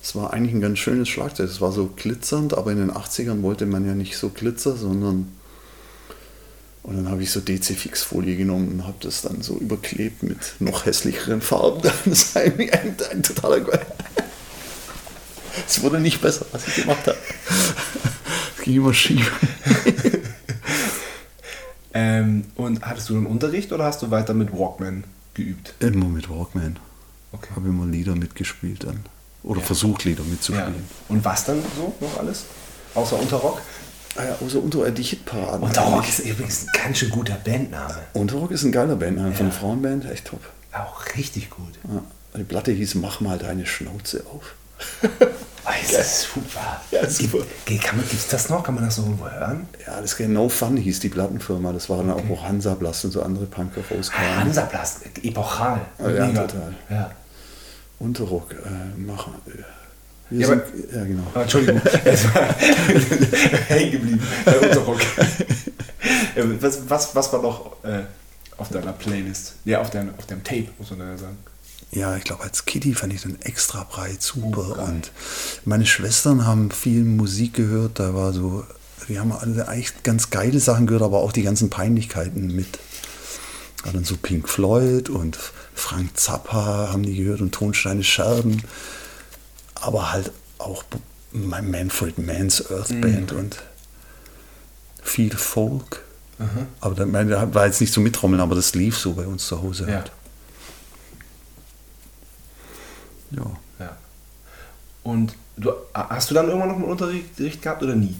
Das 0.00 0.14
war 0.14 0.32
eigentlich 0.32 0.54
ein 0.54 0.60
ganz 0.60 0.78
schönes 0.78 1.08
Schlagzeug. 1.08 1.48
Das 1.48 1.60
war 1.60 1.72
so 1.72 1.86
glitzernd, 1.94 2.54
aber 2.54 2.72
in 2.72 2.78
den 2.78 2.90
80ern 2.90 3.42
wollte 3.42 3.66
man 3.66 3.86
ja 3.86 3.94
nicht 3.94 4.16
so 4.16 4.30
glitzer, 4.30 4.76
sondern. 4.76 5.32
Und 6.82 6.96
dann 6.96 7.10
habe 7.10 7.22
ich 7.22 7.30
so 7.30 7.40
DC-Fix-Folie 7.40 8.36
genommen 8.36 8.68
und 8.72 8.86
habe 8.86 8.96
das 9.00 9.20
dann 9.20 9.42
so 9.42 9.58
überklebt 9.58 10.22
mit 10.22 10.54
noch 10.60 10.86
hässlicheren 10.86 11.42
Farben. 11.42 11.82
Das 12.06 12.34
war 12.34 12.42
ein, 12.42 12.58
ein, 12.58 12.96
ein 13.10 13.22
totaler. 13.22 13.60
Es 15.66 15.82
wurde 15.82 16.00
nicht 16.00 16.22
besser, 16.22 16.46
was 16.52 16.66
ich 16.66 16.76
gemacht 16.76 17.06
habe. 17.06 17.18
Es 18.56 18.64
ging 18.64 18.76
immer 18.76 18.94
schief. 18.94 19.32
Ähm, 21.92 22.44
und 22.54 22.82
hattest 22.86 23.08
du 23.08 23.16
einen 23.16 23.26
Unterricht 23.26 23.72
oder 23.72 23.84
hast 23.84 24.00
du 24.02 24.12
weiter 24.12 24.32
mit 24.32 24.52
Walkman 24.52 25.02
geübt? 25.44 25.74
Immer 25.80 26.06
mit 26.06 26.28
Walkman. 26.30 26.78
Okay. 27.32 27.48
Habe 27.56 27.68
immer 27.68 27.86
Lieder 27.86 28.14
mitgespielt 28.16 28.84
dann. 28.84 29.00
Oder 29.42 29.60
Ja. 29.60 29.66
versucht, 29.66 30.04
Lieder 30.04 30.22
Ja. 30.24 30.28
mitzuspielen. 30.30 30.84
Und 31.08 31.24
was 31.24 31.44
dann 31.44 31.62
so 31.76 31.94
noch 32.00 32.18
alles? 32.18 32.44
Außer 32.94 33.18
Unterrock? 33.18 33.60
Ah 34.16 34.24
ja, 34.24 34.36
außer 34.44 34.60
Unter 34.62 34.90
die 34.90 35.02
Hitparaden. 35.02 35.62
Unterrock 35.62 36.08
ist 36.08 36.18
übrigens 36.20 36.62
ein 36.66 36.82
ganz 36.84 36.98
schön 36.98 37.10
guter 37.10 37.34
Bandname. 37.44 37.98
Unterrock 38.14 38.50
ist 38.50 38.64
ein 38.64 38.72
geiler 38.72 38.96
Bandname 38.96 39.32
von 39.32 39.46
Ja. 39.46 39.52
einer 39.52 39.60
Frauenband, 39.60 40.04
echt 40.10 40.26
top. 40.26 40.40
Auch 40.72 41.04
richtig 41.16 41.50
gut. 41.50 41.78
Ja. 41.84 42.02
Die 42.38 42.44
Platte 42.44 42.72
hieß 42.72 42.96
Mach 42.96 43.20
mal 43.20 43.38
deine 43.38 43.66
Schnauze 43.66 44.24
auf. 44.32 44.54
Das 45.92 46.22
super. 46.22 46.80
Ja, 46.90 47.08
super. 47.08 47.38
Gibt 47.64 47.84
es 48.12 48.28
das 48.28 48.48
noch? 48.48 48.62
Kann 48.62 48.74
man 48.74 48.84
das 48.84 48.96
so 48.96 49.02
irgendwo 49.02 49.28
hören? 49.30 49.66
Ja, 49.86 50.00
das 50.00 50.18
No 50.20 50.48
Fun 50.48 50.76
hieß 50.76 51.00
die 51.00 51.08
Plattenfirma. 51.08 51.72
Das 51.72 51.88
war 51.88 51.98
dann 51.98 52.10
auch, 52.10 52.22
wo 52.28 52.40
Hansaplast 52.42 53.04
und 53.06 53.10
so 53.12 53.22
andere 53.22 53.46
Punker 53.46 53.80
rauskamen. 53.90 54.36
Hansaplast, 54.36 55.00
epochal. 55.22 55.80
Ah, 55.98 56.08
ja, 56.10 56.26
Mega. 56.26 56.46
total. 56.46 56.74
Ja. 56.88 57.10
Unterrock, 57.98 58.52
äh, 58.52 58.98
machen. 59.00 59.34
äh, 59.46 59.50
Wir 60.30 60.40
Ja, 60.40 60.46
sind, 60.46 60.62
aber- 60.62 60.96
ja, 60.98 61.04
genau. 61.04 61.22
Ah, 61.34 61.42
Entschuldigung, 61.42 61.80
es 62.04 62.24
war 62.34 62.42
hängen 63.68 63.90
geblieben. 63.92 64.22
Äh, 64.46 64.66
Unterrock. 64.66 65.00
Äh, 66.34 66.42
was, 66.60 66.88
was, 66.88 67.14
was 67.14 67.32
war 67.32 67.42
noch 67.42 67.84
äh, 67.84 68.02
auf 68.56 68.68
deiner 68.70 68.92
Playlist? 68.92 69.54
Ja, 69.64 69.80
auf, 69.80 69.90
dein, 69.90 70.10
auf 70.16 70.24
deinem 70.26 70.42
Tape, 70.42 70.68
muss 70.78 70.90
man 70.92 71.00
ja 71.00 71.16
sagen. 71.18 71.36
Ja, 71.92 72.16
ich 72.16 72.24
glaube, 72.24 72.44
als 72.44 72.66
Kitty 72.66 72.94
fand 72.94 73.12
ich 73.12 73.22
den 73.22 73.40
extra 73.42 73.84
breit 73.84 74.22
super. 74.22 74.76
Oh, 74.78 74.82
und 74.84 75.10
meine 75.64 75.86
Schwestern 75.86 76.46
haben 76.46 76.70
viel 76.70 77.04
Musik 77.04 77.54
gehört. 77.54 77.98
Da 77.98 78.14
war 78.14 78.32
so, 78.32 78.64
wir 79.08 79.18
haben 79.20 79.32
alle 79.32 79.66
echt 79.68 80.04
ganz 80.04 80.30
geile 80.30 80.60
Sachen 80.60 80.86
gehört, 80.86 81.02
aber 81.02 81.18
auch 81.18 81.32
die 81.32 81.42
ganzen 81.42 81.68
Peinlichkeiten 81.68 82.54
mit. 82.54 82.78
War 83.82 83.92
dann 83.92 84.04
so 84.04 84.16
Pink 84.16 84.48
Floyd 84.48 85.08
und 85.08 85.38
Frank 85.74 86.16
Zappa 86.16 86.90
haben 86.92 87.02
die 87.02 87.16
gehört 87.16 87.40
und 87.40 87.52
Tonsteine 87.52 88.04
Scherben. 88.04 88.62
Aber 89.74 90.12
halt 90.12 90.30
auch 90.58 90.84
mein 91.32 91.70
Manfred 91.70 92.18
Mann's 92.18 92.70
Earth 92.70 92.90
Mhm. 92.90 93.00
Band 93.00 93.32
und 93.32 93.56
viel 95.02 95.34
Folk. 95.36 96.04
Aber 96.80 96.94
da, 96.94 97.04
da 97.04 97.54
war 97.54 97.66
jetzt 97.66 97.80
nicht 97.80 97.92
so 97.92 98.00
mitrommeln, 98.00 98.40
aber 98.40 98.54
das 98.54 98.74
lief 98.74 98.96
so 98.96 99.12
bei 99.12 99.26
uns 99.26 99.46
zu 99.46 99.60
Hause. 99.60 99.86
Ja. 99.88 99.96
Halt. 99.96 100.12
Ja. 103.30 103.42
ja. 103.78 103.96
Und 105.02 105.34
du, 105.56 105.70
hast 105.94 106.30
du 106.30 106.34
dann 106.34 106.46
irgendwann 106.48 106.68
noch 106.68 106.76
einen 106.76 106.84
Unterricht 106.84 107.62
gehabt 107.62 107.82
oder 107.82 107.94
nie? 107.96 108.16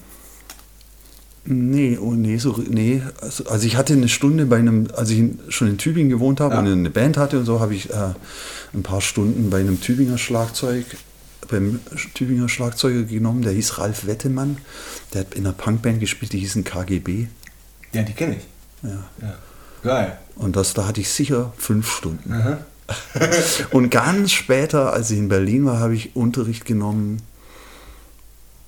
Nee, 1.45 1.99
oh 1.99 2.13
nee, 2.13 2.37
so, 2.37 2.63
nee. 2.69 3.03
Also, 3.23 3.47
also 3.47 3.67
ich 3.67 3.77
hatte 3.77 3.95
eine 3.95 4.09
Stunde 4.09 4.45
bei 4.47 4.57
einem, 4.59 4.89
als 4.95 5.11
ich 5.11 5.25
schon 5.49 5.69
in 5.69 5.79
Tübingen 5.79 6.11
gewohnt 6.11 6.39
habe 6.41 6.55
Ja. 6.55 6.61
und 6.61 6.67
eine 6.69 6.91
Band 6.91 7.17
hatte 7.17 7.39
und 7.39 7.47
so, 7.47 7.61
habe 7.61 7.75
ich 7.75 7.91
äh, 7.91 8.15
ein 8.75 8.83
paar 8.83 9.01
Stunden 9.01 9.49
bei 9.49 9.61
einem 9.61 9.81
Tübinger 9.81 10.19
Schlagzeug, 10.19 10.85
beim 11.49 11.81
Tübinger 12.15 12.49
Schlagzeuger 12.49 13.05
genommen, 13.05 13.43
der 13.43 13.53
hieß 13.53 13.79
Ralf 13.79 14.07
Wettemann. 14.07 14.59
Der 15.15 15.23
hat 15.23 15.35
in 15.35 15.47
einer 15.47 15.55
Punkband 15.55 15.99
gespielt, 15.99 16.33
die 16.33 16.39
hießen 16.39 16.63
KGB. 16.63 17.27
Ja, 17.93 18.03
die 18.03 18.13
kenne 18.13 18.37
ich. 18.37 18.47
Ja. 18.83 19.05
Ja. 19.23 19.35
Geil. 19.83 20.19
Und 20.37 20.57
das, 20.57 20.75
da 20.75 20.87
hatte 20.87 21.01
ich 21.01 21.09
sicher 21.11 21.53
fünf 21.57 21.91
Stunden. 21.91 22.59
und 23.71 23.91
ganz 23.91 24.33
später, 24.33 24.93
als 24.93 25.11
ich 25.11 25.19
in 25.19 25.29
Berlin 25.29 25.65
war, 25.67 25.79
habe 25.81 25.95
ich 25.95 26.15
Unterricht 26.17 26.65
genommen, 26.65 27.23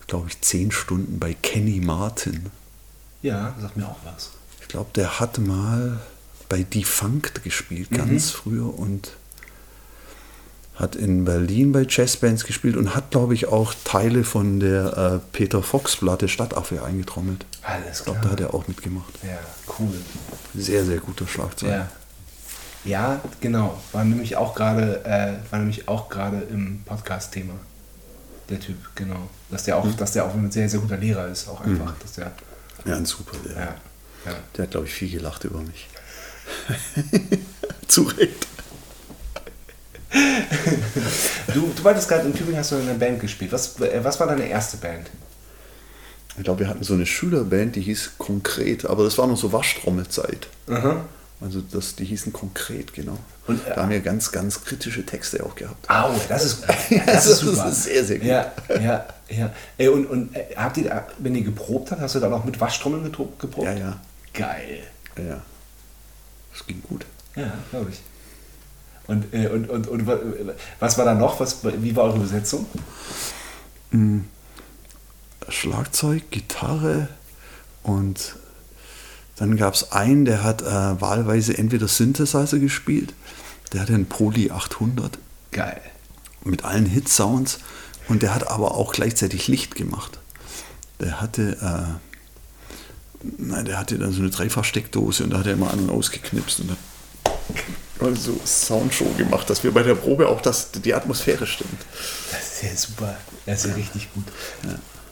glaube 0.06 0.28
ich, 0.28 0.40
zehn 0.40 0.70
Stunden 0.70 1.18
bei 1.18 1.34
Kenny 1.34 1.80
Martin. 1.80 2.46
Ja, 3.22 3.54
sagt 3.60 3.76
mir 3.76 3.86
auch 3.86 3.98
was. 4.04 4.30
Ich 4.60 4.68
glaube, 4.68 4.90
der 4.94 5.20
hat 5.20 5.38
mal 5.38 6.00
bei 6.48 6.62
Defunct 6.62 7.42
gespielt, 7.44 7.90
ganz 7.90 8.30
früher 8.30 8.78
und 8.78 9.12
hat 10.74 10.96
in 10.96 11.24
Berlin 11.24 11.72
bei 11.72 11.86
Jazzbands 11.88 12.44
gespielt 12.44 12.76
und 12.76 12.94
hat, 12.94 13.10
glaube 13.10 13.34
ich, 13.34 13.46
auch 13.46 13.74
Teile 13.84 14.24
von 14.24 14.58
der 14.58 14.96
äh, 14.96 15.18
Peter 15.32 15.62
Fox-Platte 15.62 16.28
Stadtaffe 16.28 16.82
eingetrommelt. 16.82 17.44
Alles 17.62 17.98
Ich 18.00 18.04
glaube, 18.04 18.20
klar. 18.20 18.34
da 18.36 18.42
hat 18.44 18.50
er 18.50 18.54
auch 18.54 18.66
mitgemacht. 18.68 19.12
Ja, 19.22 19.38
cool. 19.78 19.94
Sehr, 20.54 20.84
sehr 20.84 20.98
guter 20.98 21.26
Schlagzeug. 21.26 21.70
Ja. 21.70 21.90
Ja, 22.84 23.20
genau. 23.40 23.80
War 23.92 24.04
nämlich 24.04 24.36
auch 24.36 24.54
gerade, 24.54 25.04
äh, 25.04 25.34
war 25.50 25.58
nämlich 25.58 25.88
auch 25.88 26.08
gerade 26.08 26.38
im 26.50 26.82
Podcast-Thema. 26.84 27.54
Der 28.48 28.58
Typ, 28.58 28.76
genau. 28.94 29.28
Dass 29.50 29.64
der 29.64 29.76
auch, 29.76 29.86
dass 29.96 30.12
der 30.12 30.24
auch 30.24 30.34
ein 30.34 30.50
sehr, 30.50 30.68
sehr 30.68 30.80
guter 30.80 30.96
Lehrer 30.96 31.28
ist, 31.28 31.48
auch 31.48 31.60
einfach. 31.60 31.94
Dass 32.00 32.12
der, 32.12 32.32
Ja, 32.84 32.96
ein 32.96 33.06
super. 33.06 33.36
Der, 33.44 33.52
ja, 33.52 33.74
ja. 34.26 34.32
der 34.56 34.64
hat, 34.64 34.70
glaube 34.72 34.86
ich, 34.86 34.92
viel 34.92 35.10
gelacht 35.10 35.44
über 35.44 35.60
mich. 35.60 35.88
Zu 37.88 38.02
Recht. 38.02 38.46
Du, 41.54 41.72
du 41.74 41.82
meintest 41.82 42.08
gerade, 42.08 42.26
in 42.28 42.34
Tübingen 42.34 42.58
hast 42.58 42.72
du 42.72 42.76
in 42.76 42.82
einer 42.82 42.98
Band 42.98 43.20
gespielt. 43.20 43.52
Was, 43.52 43.80
äh, 43.80 44.00
was 44.02 44.18
war 44.20 44.26
deine 44.26 44.46
erste 44.46 44.76
Band? 44.76 45.08
Ich 46.36 46.44
glaube, 46.44 46.60
wir 46.60 46.68
hatten 46.68 46.82
so 46.82 46.94
eine 46.94 47.06
Schülerband, 47.06 47.76
die 47.76 47.82
hieß 47.82 48.12
Konkret, 48.18 48.86
aber 48.86 49.04
das 49.04 49.18
war 49.18 49.26
noch 49.26 49.36
so 49.36 49.52
Waschtrommelzeit. 49.52 50.48
Also 51.42 51.60
das, 51.60 51.96
die 51.96 52.04
hießen 52.04 52.32
Konkret, 52.32 52.92
genau. 52.94 53.18
Und, 53.48 53.66
äh, 53.66 53.74
da 53.74 53.82
haben 53.82 53.90
wir 53.90 54.00
ganz, 54.00 54.30
ganz 54.30 54.62
kritische 54.64 55.04
Texte 55.04 55.44
auch 55.44 55.54
gehabt. 55.56 55.90
Au, 55.90 56.14
das 56.28 56.44
ist, 56.44 56.64
Ja, 56.90 57.04
das 57.04 57.26
ist 57.26 57.38
super. 57.40 57.64
das 57.64 57.78
ist 57.78 57.84
sehr, 57.84 58.04
sehr 58.04 58.18
gut. 58.18 58.28
Ja, 58.28 58.52
ja, 58.80 59.06
ja. 59.28 59.52
Ey, 59.76 59.88
und 59.88 60.06
und 60.06 60.36
äh, 60.36 60.54
habt 60.56 60.76
ihr, 60.76 60.84
da- 60.84 61.06
wenn 61.18 61.34
ihr 61.34 61.42
geprobt 61.42 61.90
habt, 61.90 62.00
hast 62.00 62.14
du 62.14 62.20
dann 62.20 62.32
auch 62.32 62.44
mit 62.44 62.60
Waschtrommeln 62.60 63.02
geprobt? 63.04 63.42
Ja, 63.64 63.72
ja. 63.72 64.00
Geil. 64.32 64.84
Ja, 65.18 65.42
das 66.52 66.66
ging 66.66 66.80
gut. 66.88 67.04
Ja, 67.34 67.52
glaube 67.70 67.90
ich. 67.90 68.00
Und, 69.08 69.34
äh, 69.34 69.48
und, 69.48 69.68
und, 69.68 69.88
und 69.88 70.06
wa- 70.06 70.20
was 70.78 70.96
war 70.96 71.04
da 71.04 71.14
noch? 71.14 71.40
Was, 71.40 71.58
wie 71.64 71.96
war 71.96 72.04
eure 72.04 72.20
Besetzung? 72.20 72.66
Schlagzeug, 75.48 76.30
Gitarre 76.30 77.08
und 77.82 78.36
dann 79.36 79.56
gab 79.56 79.74
es 79.74 79.92
einen, 79.92 80.24
der 80.24 80.42
hat 80.42 80.62
äh, 80.62 81.00
wahlweise 81.00 81.56
entweder 81.56 81.88
Synthesizer 81.88 82.58
gespielt, 82.58 83.14
der 83.72 83.80
hatte 83.82 83.94
einen 83.94 84.06
Poly 84.06 84.50
800 84.50 85.18
Geil. 85.50 85.80
mit 86.44 86.64
allen 86.64 86.86
Hit-Sounds 86.86 87.58
und 88.08 88.22
der 88.22 88.34
hat 88.34 88.48
aber 88.48 88.74
auch 88.74 88.92
gleichzeitig 88.92 89.48
Licht 89.48 89.74
gemacht. 89.74 90.18
Der 91.00 91.20
hatte, 91.20 91.56
äh, 93.22 93.26
nein, 93.38 93.64
der 93.64 93.78
hatte 93.78 93.98
dann 93.98 94.12
so 94.12 94.20
eine 94.20 94.30
Dreifachsteckdose 94.30 95.24
und 95.24 95.30
da 95.30 95.38
hat 95.38 95.46
er 95.46 95.54
immer 95.54 95.70
an 95.72 95.80
und 95.80 95.90
ausgeknipst 95.90 96.60
und 96.60 96.70
hat 96.70 96.78
so 98.16 98.38
Soundshow 98.44 99.08
gemacht, 99.16 99.48
dass 99.48 99.62
wir 99.62 99.72
bei 99.72 99.82
der 99.82 99.94
Probe 99.94 100.28
auch 100.28 100.40
das, 100.40 100.72
die 100.72 100.92
Atmosphäre 100.94 101.46
stimmt. 101.46 101.80
Das 102.30 102.54
ist 102.54 102.62
ja 102.62 102.76
super. 102.76 103.16
Das 103.46 103.64
ist 103.64 103.70
ja 103.70 103.76
richtig 103.76 104.08
gut. 104.12 104.24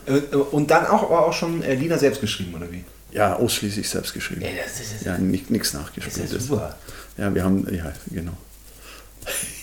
Äh, 0.07 0.13
äh, 0.17 0.37
Und 0.37 0.71
dann 0.71 0.87
auch, 0.87 1.05
aber 1.05 1.27
auch 1.27 1.33
schon 1.33 1.63
äh, 1.63 1.75
Lieder 1.75 1.99
selbst 1.99 2.21
geschrieben, 2.21 2.55
oder 2.55 2.71
wie? 2.73 2.85
Ja, 3.13 3.35
ausschließlich 3.37 3.89
selbst 3.89 4.15
geschrieben. 4.15 4.43
Ja, 4.43 4.49
das 4.65 4.81
ist- 4.81 5.05
ja 5.05 5.19
nichts 5.19 5.49
Das 5.73 5.81
nachgespielt. 5.81 6.17
ist 6.25 6.33
ja 6.33 6.41
super. 6.41 6.77
Ja, 7.19 7.35
wir 7.35 7.45
haben, 7.45 7.67
ja, 7.75 7.93
genau. 8.11 8.33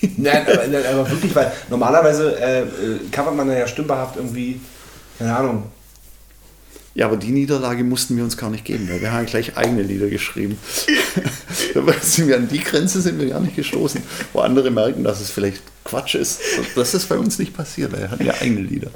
Nein, 0.16 0.46
aber, 0.46 0.66
nein, 0.68 0.86
aber 0.86 1.10
wirklich, 1.10 1.34
weil 1.34 1.50
normalerweise 1.68 2.38
äh, 2.40 2.60
äh, 2.60 2.66
covert 3.10 3.34
man 3.34 3.50
ja 3.50 3.66
stimmbehaft 3.66 4.16
irgendwie, 4.16 4.60
keine 5.18 5.36
Ahnung. 5.36 5.64
Ja, 6.94 7.06
aber 7.06 7.16
die 7.16 7.30
Niederlage 7.30 7.84
mussten 7.84 8.16
wir 8.16 8.24
uns 8.24 8.36
gar 8.36 8.50
nicht 8.50 8.64
geben, 8.64 8.88
weil 8.88 9.00
wir 9.00 9.12
haben 9.12 9.26
gleich 9.26 9.56
eigene 9.56 9.82
Lieder 9.82 10.08
geschrieben. 10.08 10.58
Dabei 11.74 11.94
sind 12.00 12.28
wir 12.28 12.36
an 12.36 12.48
die 12.48 12.58
Grenze 12.60 13.00
sind 13.00 13.18
wir 13.20 13.28
gar 13.28 13.40
nicht 13.40 13.56
gestoßen, 13.56 14.02
wo 14.32 14.40
andere 14.40 14.70
merken, 14.70 15.04
dass 15.04 15.20
es 15.20 15.30
vielleicht 15.30 15.62
Quatsch 15.84 16.14
ist. 16.16 16.40
Das 16.74 16.94
ist 16.94 17.08
bei 17.08 17.16
uns 17.16 17.38
nicht 17.38 17.56
passiert, 17.56 17.92
weil 17.92 18.00
wir 18.02 18.10
hatten 18.10 18.24
ja 18.26 18.34
eigene 18.40 18.60
Lieder. 18.62 18.90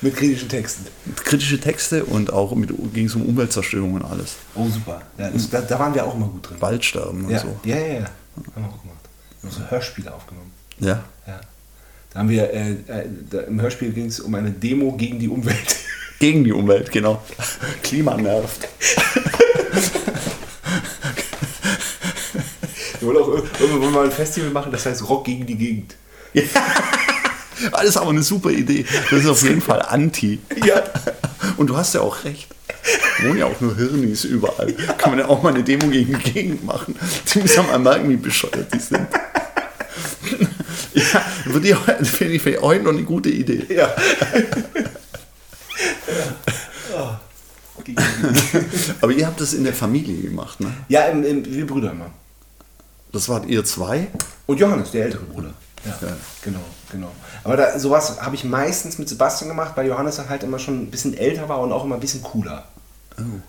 Mit 0.00 0.16
kritischen 0.16 0.48
Texten. 0.48 0.86
Kritische 1.24 1.58
Texte 1.60 2.04
und 2.04 2.32
auch 2.32 2.54
ging 2.92 3.06
es 3.06 3.14
um 3.14 3.22
Umweltzerstörung 3.26 3.94
und 3.94 4.04
alles. 4.04 4.36
Oh, 4.54 4.66
super. 4.68 5.02
Ja, 5.18 5.30
das, 5.30 5.48
da, 5.50 5.60
da 5.62 5.78
waren 5.78 5.94
wir 5.94 6.04
auch 6.06 6.14
immer 6.14 6.26
gut 6.28 6.48
drin. 6.50 6.60
Waldsterben 6.60 7.24
und 7.24 7.30
ja, 7.30 7.38
so. 7.40 7.58
ja, 7.64 7.76
ja, 7.76 7.86
ja. 7.86 7.94
Haben 7.94 8.04
wir 8.56 8.62
auch 8.68 8.82
gemacht. 8.82 9.00
Wir 9.42 9.50
haben 9.50 9.56
so 9.56 9.70
Hörspiele 9.70 10.12
aufgenommen. 10.14 10.52
Ja. 10.78 11.02
Ja. 11.26 11.40
Da 12.12 12.18
haben 12.20 12.28
wir, 12.28 12.50
äh, 12.52 12.70
äh, 12.72 12.76
da, 13.30 13.40
im 13.42 13.60
Hörspiel 13.60 13.92
ging 13.92 14.06
es 14.06 14.20
um 14.20 14.34
eine 14.34 14.50
Demo 14.50 14.92
gegen 14.92 15.18
die 15.18 15.28
Umwelt. 15.28 15.76
Gegen 16.18 16.44
die 16.44 16.52
Umwelt, 16.52 16.90
genau. 16.90 17.20
Klima 17.82 18.16
nervt. 18.16 18.66
Wir 23.00 23.08
wollen 23.08 23.18
auch 23.18 23.28
ir- 23.28 23.44
irgendwann 23.60 23.92
mal 23.92 24.04
ein 24.06 24.10
Festival 24.10 24.50
machen, 24.50 24.72
das 24.72 24.86
heißt 24.86 25.06
Rock 25.08 25.24
gegen 25.24 25.44
die 25.46 25.56
Gegend. 25.56 25.94
Das 27.72 27.84
ist 27.84 27.96
aber 27.96 28.10
eine 28.10 28.22
super 28.22 28.50
Idee. 28.50 28.84
Das 29.10 29.20
ist 29.20 29.26
auf 29.28 29.42
jeden 29.42 29.60
Fall 29.62 29.82
anti. 29.82 30.38
Ja. 30.64 30.82
Und 31.56 31.68
du 31.68 31.76
hast 31.76 31.94
ja 31.94 32.00
auch 32.02 32.24
recht. 32.24 32.48
Wohnen 33.22 33.38
ja 33.38 33.46
auch 33.46 33.60
nur 33.60 33.74
Hirnis 33.76 34.24
überall. 34.24 34.72
Kann 34.98 35.10
man 35.10 35.18
ja 35.20 35.28
auch 35.28 35.42
mal 35.42 35.54
eine 35.54 35.62
Demo 35.64 35.88
gegen 35.88 36.18
die 36.18 36.32
Gegend 36.32 36.64
machen. 36.64 36.94
Die 37.32 37.38
müssen 37.40 37.56
ja 37.56 37.62
mal 37.62 37.78
merken, 37.78 38.08
wie 38.10 38.16
bescheuert 38.16 38.72
die 38.72 38.78
sind. 38.78 39.06
Ja, 40.94 41.22
ich, 42.00 42.08
finde 42.08 42.34
ich 42.34 42.42
vielleicht 42.42 42.62
heute 42.62 42.84
noch 42.84 42.92
eine 42.92 43.02
gute 43.02 43.28
Idee. 43.30 43.66
Ja. 43.74 43.94
Aber 49.00 49.12
ihr 49.12 49.26
habt 49.26 49.40
das 49.40 49.52
in 49.52 49.64
der 49.64 49.74
Familie 49.74 50.20
gemacht, 50.22 50.60
ne? 50.60 50.72
Ja, 50.88 51.02
im, 51.06 51.24
im, 51.24 51.44
wir 51.44 51.66
Brüder 51.66 51.92
immer. 51.92 52.10
Das 53.12 53.28
wart 53.28 53.46
ihr 53.46 53.64
zwei? 53.64 54.08
Und 54.46 54.58
Johannes, 54.60 54.90
der 54.90 55.04
ältere 55.06 55.24
Bruder. 55.24 55.52
Ja, 55.84 55.96
Ja. 56.02 56.16
genau, 56.42 56.60
genau. 56.96 57.12
Aber 57.44 57.56
da, 57.56 57.78
sowas 57.78 58.20
habe 58.20 58.34
ich 58.34 58.44
meistens 58.44 58.98
mit 58.98 59.08
Sebastian 59.08 59.48
gemacht, 59.48 59.72
weil 59.76 59.86
Johannes 59.86 60.20
halt 60.28 60.42
immer 60.42 60.58
schon 60.58 60.82
ein 60.82 60.90
bisschen 60.90 61.16
älter 61.16 61.48
war 61.48 61.60
und 61.60 61.72
auch 61.72 61.84
immer 61.84 61.94
ein 61.94 62.00
bisschen 62.00 62.22
cooler. 62.22 62.64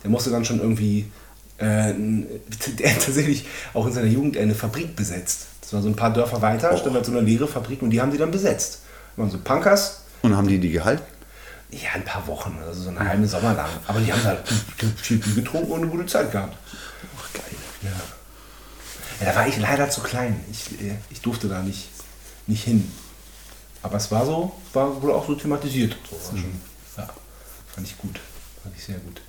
Der 0.04 0.10
musste 0.10 0.30
dann 0.30 0.46
schon 0.46 0.60
irgendwie, 0.60 1.12
äh, 1.58 1.94
der 2.80 2.92
hat 2.92 3.04
tatsächlich 3.04 3.46
auch 3.74 3.86
in 3.86 3.94
seiner 3.94 4.08
Jugend 4.08 4.38
eine 4.38 4.56
Fabrik 4.56 4.96
besetzt. 4.96 5.48
Das 5.62 5.74
war 5.74 5.82
so 5.82 5.90
ein 5.90 5.96
paar 5.96 6.14
Dörfer 6.14 6.42
weiter, 6.42 6.78
stand 6.78 6.96
halt 6.96 7.06
so 7.06 7.12
eine 7.12 7.22
leere 7.22 7.48
Fabrik 7.48 7.82
und 7.82 7.90
die 7.90 8.00
haben 8.00 8.12
sie 8.12 8.18
dann 8.18 8.32
besetzt. 8.32 8.82
Das 9.10 9.18
waren 9.18 9.32
so 9.32 9.38
Punkers, 9.40 10.04
Und 10.22 10.38
haben 10.38 10.48
die 10.48 10.60
die 10.60 10.72
gehalten? 10.72 11.04
ja, 11.70 11.92
ein 11.94 12.04
paar 12.04 12.26
Wochen, 12.28 12.58
also 12.66 12.84
so 12.84 12.90
einen 12.90 13.00
halben 13.00 13.28
Sommer 13.28 13.54
lang. 13.54 13.70
Aber 13.88 14.00
die 14.00 14.12
haben 14.12 14.24
halt 14.24 14.40
getrunken 15.36 15.72
und 15.72 15.82
eine 15.82 15.92
gute 15.92 16.06
Zeit 16.06 16.32
gehabt. 16.32 16.56
Ach, 17.20 17.34
geil. 17.34 17.44
Ja. 17.84 17.90
ja 19.20 19.32
da 19.34 19.36
war 19.38 19.48
ich 19.48 19.58
leider 19.58 19.90
zu 19.90 20.02
klein. 20.02 20.40
Ich, 20.50 20.80
äh, 20.82 20.96
ich 21.10 21.22
durfte 21.22 21.50
da 21.50 21.62
nicht, 21.62 21.90
nicht 22.48 22.64
hin. 22.64 22.90
Aber 23.82 23.96
es 23.98 24.12
war 24.12 24.26
so, 24.26 24.52
war 24.74 25.02
wohl 25.02 25.12
auch 25.12 25.26
so 25.26 25.36
thematisiert. 25.36 25.96
So. 26.10 26.38
Schon, 26.38 26.62
ja, 26.98 27.10
fand 27.74 27.88
ich 27.88 27.98
gut. 27.98 28.20
Fand 28.64 28.76
ich 28.76 28.84
sehr 28.84 28.98
gut. 28.98 29.22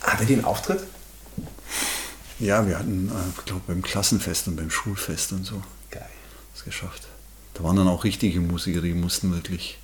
Hattet 0.00 0.28
ihr 0.30 0.36
einen 0.36 0.44
Auftritt? 0.44 0.84
Ja, 2.38 2.66
wir 2.66 2.78
hatten, 2.78 3.08
äh, 3.08 3.38
ich 3.38 3.44
glaube, 3.44 3.62
beim 3.68 3.82
Klassenfest 3.82 4.48
und 4.48 4.56
beim 4.56 4.70
Schulfest 4.70 5.32
und 5.32 5.44
so 5.44 5.62
Geil. 5.90 6.08
das 6.52 6.64
geschafft. 6.64 7.06
Da 7.54 7.62
waren 7.62 7.76
dann 7.76 7.88
auch 7.88 8.04
richtige 8.04 8.40
Musiker, 8.40 8.80
die 8.80 8.94
mussten 8.94 9.32
wirklich. 9.32 9.78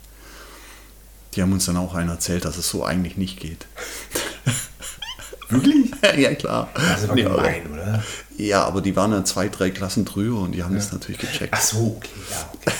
Die 1.35 1.42
haben 1.42 1.53
uns 1.53 1.66
dann 1.66 1.77
auch 1.77 1.94
einen 1.94 2.09
erzählt, 2.09 2.44
dass 2.44 2.57
es 2.57 2.68
so 2.68 2.85
eigentlich 2.85 3.16
nicht 3.16 3.38
geht. 3.38 3.66
Wirklich? 5.49 5.91
ja, 6.19 6.35
klar. 6.35 6.69
Das 6.75 7.03
ist 7.05 7.09
aber 7.11 7.19
ja, 7.19 7.29
gemein, 7.29 7.63
oder? 7.73 8.05
ja, 8.37 8.65
aber 8.65 8.81
die 8.83 8.95
waren 8.97 9.11
dann 9.13 9.25
zwei, 9.27 9.49
drei 9.49 9.71
Klassen 9.71 10.05
drüber 10.05 10.41
und 10.41 10.53
die 10.53 10.63
haben 10.63 10.75
das 10.75 10.93
natürlich 10.93 11.21
gecheckt. 11.21 11.55
Ach 11.57 11.61
so, 11.61 11.97
okay, 11.97 12.11
ja, 12.31 12.51
okay. 12.55 12.73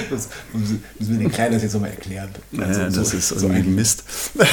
das 0.10 0.28
müssen 0.52 0.82
wir 0.98 1.18
den 1.18 1.30
Kleinen 1.32 1.54
das 1.54 1.62
jetzt 1.62 1.72
nochmal 1.74 1.90
erklären. 1.90 2.30
Ja, 2.52 2.62
Also, 2.64 2.82
das 2.84 2.94
so- 3.10 3.16
ist 3.16 3.28
so 3.28 3.34
irgendwie 3.46 3.70
ein- 3.70 3.74
Mist. 3.74 4.04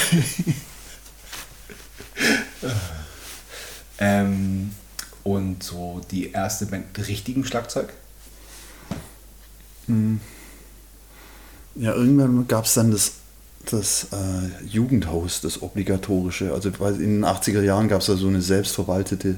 Ähm, 3.99 4.71
und 5.23 5.63
so 5.63 6.01
die 6.11 6.31
erste 6.31 6.67
Band 6.67 6.95
mit 6.97 7.07
richtigem 7.07 7.43
Schlagzeug? 7.43 7.89
Ja, 9.87 11.93
irgendwann 11.93 12.47
gab 12.47 12.65
es 12.65 12.75
dann 12.75 12.91
das, 12.91 13.13
das 13.71 14.07
äh, 14.11 14.65
Jugendhaus, 14.65 15.41
das 15.41 15.61
obligatorische. 15.61 16.53
Also 16.53 16.69
in 16.69 17.21
den 17.21 17.25
80er 17.25 17.61
Jahren 17.61 17.87
gab 17.87 18.01
es 18.01 18.07
ja 18.07 18.15
so 18.15 18.27
eine 18.27 18.41
selbstverwaltete 18.41 19.37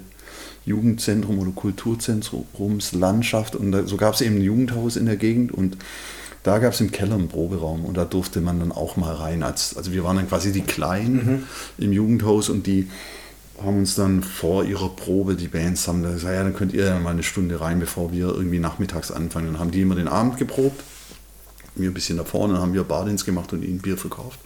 Jugendzentrum 0.66 1.40
oder 1.40 1.52
Kulturzentrumslandschaft 1.52 3.56
und 3.56 3.72
da, 3.72 3.88
so 3.88 3.98
gab 3.98 4.14
es 4.14 4.22
eben 4.22 4.38
ein 4.38 4.42
Jugendhaus 4.42 4.96
in 4.96 5.06
der 5.06 5.16
Gegend 5.16 5.52
und 5.52 5.78
da 6.44 6.60
gab 6.60 6.74
es 6.74 6.82
im 6.82 6.92
Keller 6.92 7.16
einen 7.16 7.28
Proberaum 7.28 7.86
und 7.86 7.98
da 7.98 8.06
durfte 8.06 8.42
man 8.42 8.60
dann 8.60 8.72
auch 8.72 8.96
mal 8.96 9.14
rein. 9.14 9.44
Als, 9.44 9.76
also 9.76 9.92
wir 9.92 10.04
waren 10.04 10.16
dann 10.16 10.30
quasi 10.30 10.52
die 10.52 10.62
Kleinen 10.62 11.48
im 11.78 11.92
Jugendhaus 11.92 12.50
und 12.50 12.68
die 12.68 12.88
haben 13.62 13.80
uns 13.80 13.96
dann 13.96 14.24
vor 14.24 14.64
ihrer 14.64 14.90
Probe, 14.90 15.36
die 15.36 15.50
Bands 15.50 15.88
haben 15.88 16.02
da 16.02 16.12
gesagt, 16.12 16.34
ja, 16.34 16.44
dann 16.44 16.56
könnt 16.56 16.74
ihr 16.74 16.86
ja 16.86 17.00
mal 17.00 17.12
eine 17.12 17.24
Stunde 17.24 17.60
rein, 17.60 17.80
bevor 17.80 18.14
wir 18.14 18.28
irgendwie 18.28 18.60
nachmittags 18.60 19.12
anfangen. 19.12 19.48
Dann 19.48 19.60
haben 19.60 19.72
die 19.72 19.82
immer 19.82 19.96
den 19.96 20.08
Abend 20.08 20.38
geprobt 20.38 20.82
wir 21.82 21.90
ein 21.90 21.94
bisschen 21.94 22.18
da 22.18 22.24
vorne, 22.24 22.54
dann 22.54 22.62
haben 22.62 22.74
wir 22.74 22.84
Bardienst 22.84 23.26
gemacht 23.26 23.52
und 23.54 23.64
ihnen 23.64 23.80
Bier 23.80 23.98
verkauft. 23.98 24.40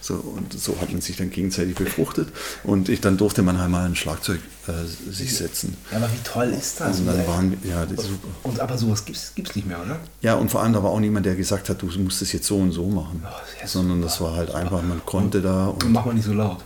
So, 0.00 0.14
und 0.14 0.52
so 0.52 0.80
hat 0.80 0.92
man 0.92 1.00
sich 1.00 1.16
dann 1.16 1.30
gegenseitig 1.30 1.74
befruchtet. 1.74 2.28
Und 2.62 2.88
ich, 2.88 3.00
dann 3.00 3.16
durfte 3.16 3.42
man 3.42 3.58
halt 3.58 3.70
mal 3.70 3.86
ein 3.86 3.96
Schlagzeug 3.96 4.38
äh, 4.68 4.72
sich 5.10 5.34
setzen. 5.36 5.76
Ja, 5.90 5.96
aber 5.96 6.06
wie 6.12 6.22
toll 6.22 6.54
ist 6.56 6.80
das? 6.80 7.00
Und 7.00 7.06
dann 7.06 7.26
waren 7.26 7.56
ja, 7.64 7.84
das 7.86 8.04
ist 8.04 8.10
super. 8.10 8.28
Und 8.44 8.60
aber 8.60 8.78
sowas 8.78 9.04
gibt's, 9.04 9.32
gibt's 9.34 9.56
nicht 9.56 9.66
mehr, 9.66 9.82
oder? 9.82 9.98
Ja, 10.20 10.34
und 10.36 10.50
vor 10.50 10.62
allem, 10.62 10.74
da 10.74 10.82
war 10.82 10.90
auch 10.90 11.00
niemand, 11.00 11.26
der 11.26 11.34
gesagt 11.34 11.68
hat, 11.70 11.82
du 11.82 11.86
musst 11.98 12.22
es 12.22 12.32
jetzt 12.32 12.46
so 12.46 12.56
und 12.58 12.70
so 12.72 12.86
machen. 12.88 13.22
Oh, 13.24 13.28
ja, 13.60 13.66
Sondern 13.66 14.00
das 14.02 14.20
war 14.20 14.36
halt 14.36 14.54
einfach, 14.54 14.82
man 14.82 15.04
konnte 15.04 15.42
da. 15.42 15.66
Und 15.66 15.82
Und, 15.84 15.92
mach 15.92 16.04
mal 16.04 16.14
nicht 16.14 16.26
so 16.26 16.32
laut. 16.34 16.62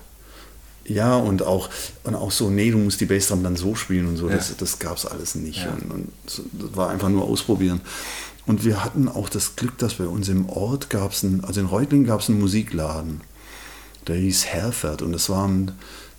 ja, 0.84 1.16
und 1.16 1.42
auch, 1.42 1.70
und 2.04 2.14
auch 2.16 2.32
so, 2.32 2.50
nee, 2.50 2.70
du 2.70 2.78
musst 2.78 3.00
die 3.00 3.06
Bassdrum 3.06 3.42
dann 3.42 3.56
so 3.56 3.74
spielen 3.74 4.06
und 4.06 4.16
so. 4.18 4.28
Ja. 4.28 4.36
Das, 4.36 4.54
das 4.56 4.78
gab 4.78 4.98
es 4.98 5.06
alles 5.06 5.34
nicht. 5.34 5.62
Ja. 5.64 5.70
Und, 5.70 5.90
und 5.90 6.12
so, 6.26 6.42
das 6.52 6.76
war 6.76 6.90
einfach 6.90 7.08
nur 7.08 7.24
ausprobieren. 7.24 7.80
Und 8.50 8.64
wir 8.64 8.82
hatten 8.82 9.06
auch 9.06 9.28
das 9.28 9.54
Glück, 9.54 9.78
dass 9.78 9.94
bei 9.94 10.06
uns 10.06 10.28
im 10.28 10.48
Ort 10.48 10.90
gab 10.90 11.12
es, 11.12 11.24
also 11.42 11.60
in 11.60 11.66
Reutlingen 11.66 12.04
gab 12.04 12.18
es 12.18 12.28
einen 12.28 12.40
Musikladen. 12.40 13.20
Der 14.08 14.16
hieß 14.16 14.46
Herfert 14.46 15.02
und 15.02 15.12
das 15.12 15.30
war 15.30 15.46
ein 15.46 15.70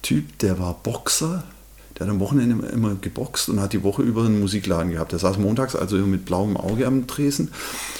Typ, 0.01 0.39
der 0.39 0.57
war 0.57 0.79
Boxer. 0.81 1.43
Der 1.99 2.07
hat 2.07 2.13
am 2.13 2.21
Wochenende 2.21 2.65
immer 2.67 2.95
geboxt 2.95 3.49
und 3.49 3.59
hat 3.59 3.73
die 3.73 3.83
Woche 3.83 4.01
über 4.01 4.23
einen 4.23 4.39
Musikladen 4.39 4.93
gehabt. 4.93 5.11
Der 5.11 5.19
saß 5.19 5.39
montags 5.39 5.75
also 5.75 5.97
mit 5.97 6.23
blauem 6.23 6.55
Auge 6.55 6.87
am 6.87 7.05
Tresen. 7.05 7.51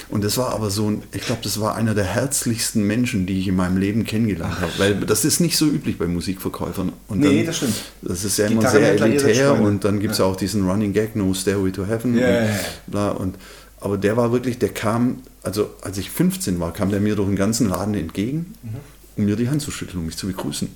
Und 0.08 0.24
das 0.24 0.38
war 0.38 0.54
aber 0.54 0.70
so 0.70 0.90
ein, 0.90 1.02
ich 1.12 1.20
glaube, 1.20 1.42
das 1.44 1.60
war 1.60 1.74
einer 1.74 1.94
der 1.94 2.04
herzlichsten 2.04 2.86
Menschen, 2.86 3.26
die 3.26 3.38
ich 3.38 3.48
in 3.48 3.54
meinem 3.54 3.76
Leben 3.76 4.04
kennengelernt 4.04 4.60
habe. 4.62 4.72
Weil 4.78 4.94
das 5.00 5.26
ist 5.26 5.40
nicht 5.40 5.58
so 5.58 5.66
üblich 5.66 5.98
bei 5.98 6.06
Musikverkäufern. 6.06 6.94
Und 7.06 7.20
Nee, 7.20 7.44
das 7.44 7.58
stimmt. 7.58 7.74
Das 8.00 8.24
ist 8.24 8.38
ja 8.38 8.46
immer 8.46 8.66
sehr 8.66 8.98
elitär 8.98 9.60
und 9.60 9.84
dann 9.84 10.00
gibt 10.00 10.12
es 10.12 10.18
ja. 10.20 10.24
auch 10.24 10.36
diesen 10.36 10.66
Running 10.66 10.94
Gag, 10.94 11.16
No 11.16 11.34
Stairway 11.34 11.70
to 11.70 11.84
Heaven. 11.84 12.16
Ja, 12.16 12.40
und. 12.40 12.50
Bla, 12.86 13.10
und, 13.10 13.34
aber 13.82 13.98
der 13.98 14.16
war 14.16 14.32
wirklich, 14.32 14.58
der 14.58 14.68
kam, 14.70 15.18
also 15.42 15.70
als 15.82 15.98
ich 15.98 16.10
15 16.10 16.58
war, 16.60 16.72
kam 16.72 16.90
der 16.90 17.00
mir 17.00 17.16
durch 17.16 17.28
den 17.28 17.36
ganzen 17.36 17.68
Laden 17.68 17.94
entgegen, 17.94 18.54
Mhm. 18.62 18.76
um 19.16 19.24
mir 19.24 19.36
die 19.36 19.48
Hand 19.48 19.60
zu 19.62 19.70
schütteln, 19.70 19.98
um 20.00 20.06
mich 20.06 20.16
zu 20.16 20.26
begrüßen. 20.26 20.68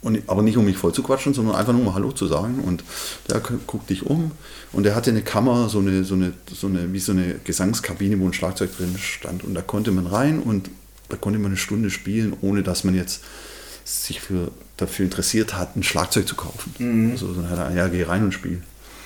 Und, 0.00 0.22
aber 0.28 0.42
nicht 0.42 0.56
um 0.56 0.64
mich 0.64 0.76
voll 0.76 0.92
zu 0.94 1.02
quatschen, 1.02 1.34
sondern 1.34 1.56
einfach 1.56 1.72
nur 1.72 1.82
mal 1.82 1.94
Hallo 1.94 2.12
zu 2.12 2.28
sagen. 2.28 2.60
Und 2.60 2.84
der 3.28 3.40
gu- 3.40 3.58
guckt 3.66 3.90
dich 3.90 4.06
um. 4.06 4.30
Und 4.72 4.84
der 4.84 4.94
hatte 4.94 5.10
eine 5.10 5.22
Kammer, 5.22 5.68
so 5.68 5.80
eine, 5.80 6.04
so 6.04 6.14
eine, 6.14 6.32
so 6.54 6.68
eine, 6.68 6.92
wie 6.92 7.00
so 7.00 7.10
eine 7.10 7.34
Gesangskabine, 7.42 8.18
wo 8.20 8.24
ein 8.26 8.32
Schlagzeug 8.32 8.76
drin 8.76 8.96
stand. 8.96 9.42
Und 9.42 9.54
da 9.54 9.60
konnte 9.60 9.90
man 9.90 10.06
rein 10.06 10.38
und 10.40 10.70
da 11.08 11.16
konnte 11.16 11.40
man 11.40 11.50
eine 11.50 11.56
Stunde 11.56 11.90
spielen, 11.90 12.32
ohne 12.42 12.62
dass 12.62 12.84
man 12.84 12.94
jetzt 12.94 13.22
sich 13.84 14.20
für, 14.20 14.52
dafür 14.76 15.04
interessiert 15.06 15.54
hat, 15.56 15.74
ein 15.74 15.82
Schlagzeug 15.82 16.28
zu 16.28 16.36
kaufen. 16.36 16.74
Mhm. 16.78 17.10
Also, 17.12 17.32
dann 17.32 17.50
hat 17.50 17.58
er, 17.58 17.74
ja, 17.74 17.88
geh 17.88 18.04
rein 18.04 18.22
und 18.22 18.32
spiel. 18.32 18.62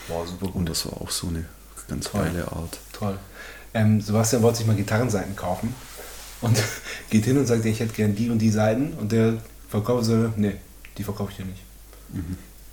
Boah, 0.08 0.26
super 0.26 0.46
gut. 0.48 0.56
Und 0.56 0.68
das 0.68 0.84
war 0.84 1.00
auch 1.00 1.10
so 1.10 1.28
eine 1.28 1.46
ganz 1.88 2.10
geile 2.12 2.52
Art. 2.52 2.78
Toll. 3.02 3.18
Ähm, 3.74 4.00
Sebastian 4.00 4.42
wollte 4.42 4.58
sich 4.58 4.66
mal 4.66 4.76
Gitarrenseiten 4.76 5.34
kaufen 5.34 5.74
und 6.40 6.56
geht 7.10 7.24
hin 7.24 7.36
und 7.38 7.46
sagt, 7.46 7.64
ich 7.64 7.80
hätte 7.80 7.94
gern 7.94 8.14
die 8.14 8.30
und 8.30 8.38
die 8.38 8.50
Seiten 8.50 8.92
und 8.94 9.10
der 9.10 9.34
Verkäufer 9.68 10.04
sagt, 10.04 10.38
nee, 10.38 10.54
die 10.98 11.02
verkaufe 11.02 11.32
ich 11.32 11.38
dir 11.38 11.46
nicht. 11.46 11.62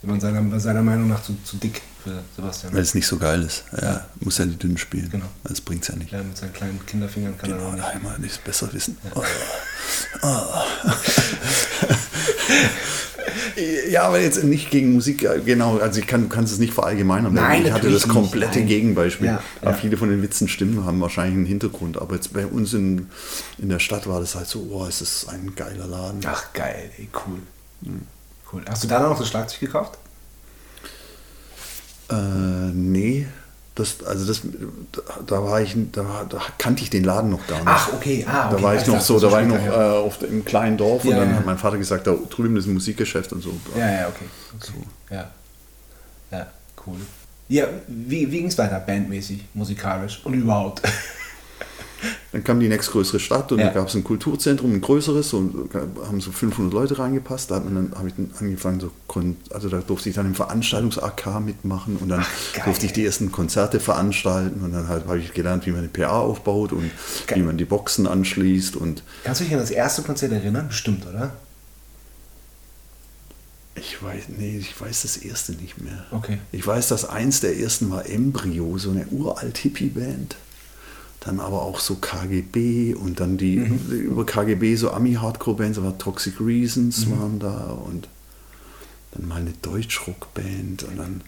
Die 0.03 0.07
waren 0.07 0.19
seiner, 0.19 0.59
seiner 0.59 0.83
Meinung 0.83 1.07
nach 1.09 1.23
zu, 1.23 1.35
zu 1.43 1.57
dick 1.57 1.81
für 2.03 2.21
Sebastian. 2.35 2.73
Weil 2.73 2.81
es 2.81 2.93
nicht 2.93 3.07
so 3.07 3.17
geil 3.17 3.41
ist. 3.41 3.63
Ja. 3.81 4.05
Muss 4.19 4.37
ja 4.37 4.45
die 4.45 4.55
dünnen 4.57 4.77
spielen. 4.77 5.09
Genau. 5.09 5.25
Das 5.45 5.61
bringt 5.61 5.81
es 5.83 5.87
ja 5.89 5.95
nicht. 5.95 6.11
Ja, 6.11 6.21
mit 6.21 6.37
seinen 6.37 6.53
kleinen 6.53 6.85
Kinderfingern 6.85 7.37
kann 7.37 7.51
er 7.51 7.57
Genau, 7.57 7.69
auch 7.69 7.73
nicht. 7.73 7.85
einmal 7.85 8.19
nicht 8.19 8.43
besser 8.43 8.71
wissen. 8.73 8.97
Ja, 10.21 10.21
aber 13.99 14.19
jetzt 14.19 14.43
nicht 14.43 14.69
gegen 14.71 14.93
Musik, 14.93 15.27
genau, 15.45 15.77
also 15.77 15.99
ich 15.99 16.07
kann, 16.07 16.23
du 16.23 16.29
kannst 16.29 16.53
es 16.53 16.59
nicht 16.59 16.73
verallgemeinern. 16.73 17.33
Nein, 17.33 17.65
ich 17.65 17.71
hatte 17.71 17.89
das 17.89 18.07
komplette 18.07 18.59
nicht. 18.59 18.69
Gegenbeispiel. 18.69 19.27
Ja, 19.27 19.43
ja. 19.63 19.73
viele 19.73 19.97
von 19.97 20.09
den 20.09 20.21
Witzen 20.21 20.47
stimmen, 20.47 20.85
haben 20.85 21.01
wahrscheinlich 21.01 21.35
einen 21.35 21.45
Hintergrund. 21.45 22.01
Aber 22.01 22.15
jetzt 22.15 22.33
bei 22.33 22.45
uns 22.45 22.73
in, 22.73 23.09
in 23.57 23.69
der 23.69 23.79
Stadt 23.79 24.07
war 24.07 24.19
das 24.19 24.35
halt 24.35 24.47
so, 24.47 24.67
oh, 24.71 24.85
es 24.85 25.01
ist 25.01 25.29
ein 25.29 25.53
geiler 25.55 25.87
Laden. 25.87 26.21
Ach 26.25 26.53
geil, 26.53 26.91
ey, 26.97 27.09
cool. 27.25 27.39
Cool. 28.51 28.61
Hast 28.67 28.83
du 28.83 28.87
da 28.87 28.99
noch 28.99 29.17
das 29.17 29.27
Schlagzeug 29.27 29.59
gekauft? 29.59 29.97
Äh, 32.09 32.71
nee, 32.73 33.27
das, 33.79 34.03
also 34.05 34.25
das, 34.25 34.41
da, 35.25 35.43
war 35.43 35.61
ich, 35.61 35.75
da, 35.91 36.25
da 36.27 36.41
kannte 36.57 36.83
ich 36.83 36.89
den 36.89 37.03
Laden 37.03 37.29
noch 37.31 37.47
gar 37.47 37.57
nicht. 37.57 37.67
Ach, 37.67 37.93
okay. 37.93 38.25
Ah, 38.27 38.47
okay. 38.47 38.55
Da 38.57 38.63
war 38.63 38.73
ich 38.73 38.81
Alles 38.81 38.87
noch 38.87 39.01
so, 39.01 39.19
da 39.19 39.31
war 39.31 39.41
ich 39.41 39.47
noch 39.47 39.63
ja. 39.63 39.93
äh, 39.93 39.97
auf, 39.97 40.21
im 40.21 40.43
kleinen 40.43 40.77
Dorf 40.77 41.03
und 41.05 41.11
Ja, 41.11 41.19
dann 41.19 41.29
ja. 41.29 41.35
hat 41.37 41.45
mein 41.45 41.57
Vater 41.57 41.77
gesagt, 41.77 42.07
da 42.07 42.15
drüben 42.29 42.57
ist 42.57 42.67
ein 42.67 42.73
Musikgeschäft 42.73 43.31
und 43.31 43.41
so. 43.41 43.51
Ja, 43.77 43.89
ja, 43.89 44.07
okay. 44.07 44.25
okay. 44.55 44.73
Ja. 45.09 45.31
Ja, 46.31 46.47
cool. 46.85 46.97
Ja, 47.47 47.65
wie, 47.87 48.31
wie 48.31 48.37
ging 48.37 48.47
es 48.47 48.57
weiter, 48.57 48.79
bandmäßig, 48.79 49.45
musikalisch 49.53 50.21
und 50.23 50.33
überhaupt? 50.33 50.81
Dann 52.31 52.43
kam 52.43 52.59
die 52.59 52.69
nächstgrößere 52.69 53.19
Stadt 53.19 53.51
und 53.51 53.59
Ja. 53.59 53.67
da 53.67 53.73
gab 53.73 53.88
es 53.88 53.95
ein 53.95 54.03
Kulturzentrum, 54.03 54.71
ein 54.73 54.81
größeres, 54.81 55.33
und 55.33 55.73
da 55.73 55.81
haben 56.07 56.21
so 56.21 56.31
500 56.31 56.73
Leute 56.73 56.99
reingepasst. 56.99 57.51
Da 57.51 57.55
hat 57.55 57.65
man 57.65 57.75
dann, 57.75 57.97
habe 57.97 58.07
ich 58.07 58.13
dann 58.15 58.31
angefangen, 58.39 58.79
so, 58.79 58.91
also 59.51 59.69
da 59.69 59.79
durfte 59.79 60.09
ich 60.09 60.15
dann 60.15 60.25
im 60.27 60.35
Veranstaltungs-AK 60.35 61.39
mitmachen 61.43 61.97
und 61.97 62.09
dann 62.09 62.25
geil. 62.53 62.63
durfte 62.65 62.85
ich 62.85 62.93
die 62.93 63.05
ersten 63.05 63.31
Konzerte 63.31 63.79
veranstalten 63.79 64.62
und 64.63 64.71
dann 64.73 64.88
halt 64.88 65.05
habe 65.07 65.19
ich 65.19 65.33
gelernt, 65.33 65.65
wie 65.65 65.71
man 65.71 65.79
eine 65.79 65.89
PA 65.89 66.19
aufbaut 66.19 66.71
und 66.71 66.91
Geil. 67.27 67.39
wie 67.39 67.43
man 67.43 67.57
die 67.57 67.65
Boxen 67.65 68.07
anschließt 68.07 68.75
und 68.75 69.03
Kannst 69.23 69.41
du 69.41 69.45
dich 69.45 69.53
an 69.53 69.59
das 69.59 69.71
erste 69.71 70.01
Konzert 70.03 70.31
erinnern? 70.31 70.67
Bestimmt, 70.67 71.05
oder? 71.07 71.31
ich 73.75 74.03
weiß, 74.03 74.23
nee, 74.38 74.57
ich 74.57 74.79
weiß 74.79 75.03
das 75.03 75.15
erste 75.17 75.53
nicht 75.53 75.79
mehr. 75.81 76.05
Okay. 76.12 76.38
Ich 76.51 76.65
weiß, 76.67 76.89
dass 76.89 77.07
eins 77.07 77.39
der 77.39 77.57
ersten 77.57 77.89
war 77.89 78.05
Embryo, 78.09 78.77
so 78.77 78.91
eine 78.91 79.07
uralt 79.07 79.57
Hippie-Band. 79.57 80.35
Dann 81.21 81.39
aber 81.39 81.62
auch 81.63 81.79
so 81.79 81.95
KGB 81.95 82.93
und 82.95 83.19
dann 83.19 83.38
die 83.38 83.58
Mhm. 83.58 83.89
über 83.91 84.25
KGB 84.25 84.75
so 84.75 84.91
Ami-Hardcore-Bands, 84.91 85.77
aber 85.77 85.97
Toxic 85.97 86.39
Reasons 86.39 87.05
Mhm. 87.08 87.12
waren 87.19 87.39
da 87.39 87.58
und 87.86 88.08
dann 89.12 89.27
mal 89.27 89.41
eine 89.41 89.53
Deutsch-Rock-Band 89.62 90.84
und 90.84 90.97
dann 90.97 91.21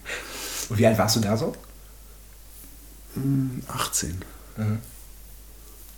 Und 0.70 0.78
wie 0.78 0.86
alt 0.86 0.96
warst 0.98 1.16
du 1.16 1.20
da 1.20 1.36
so? 1.36 1.54
hm, 3.14 3.62
18. 3.68 4.16
Mhm. 4.56 4.78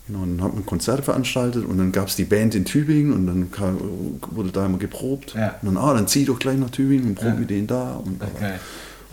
Genau, 0.07 0.18
und 0.22 0.37
dann 0.37 0.46
hat 0.46 0.54
man 0.54 0.66
Konzerte 0.66 1.02
veranstaltet 1.02 1.64
und 1.64 1.78
dann 1.78 1.90
gab 1.92 2.09
es 2.09 2.16
die 2.16 2.24
Band 2.24 2.54
in 2.54 2.64
Tübingen 2.66 3.12
und 3.12 3.26
dann 3.26 3.50
kam, 3.50 3.78
wurde 4.33 4.50
da 4.50 4.66
immer 4.66 4.76
geprobt. 4.78 5.35
Ja. 5.35 5.54
Und 5.62 5.74
dann, 5.74 5.76
ah, 5.78 5.94
dann 5.94 6.09
zieh 6.09 6.24
doch 6.26 6.38
gleich 6.38 6.59
nach 6.59 6.68
Tübingen 6.70 7.07
und 7.11 7.14
prob 7.14 7.28
Ja. 7.28 7.35
mit 7.35 7.48
denen 7.50 7.66
da. 7.66 7.94
Und, 7.94 8.20
Okay. 8.22 8.57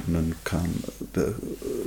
Und 0.07 0.13
dann 0.13 0.35
kam, 0.43 0.65
der, 1.15 1.33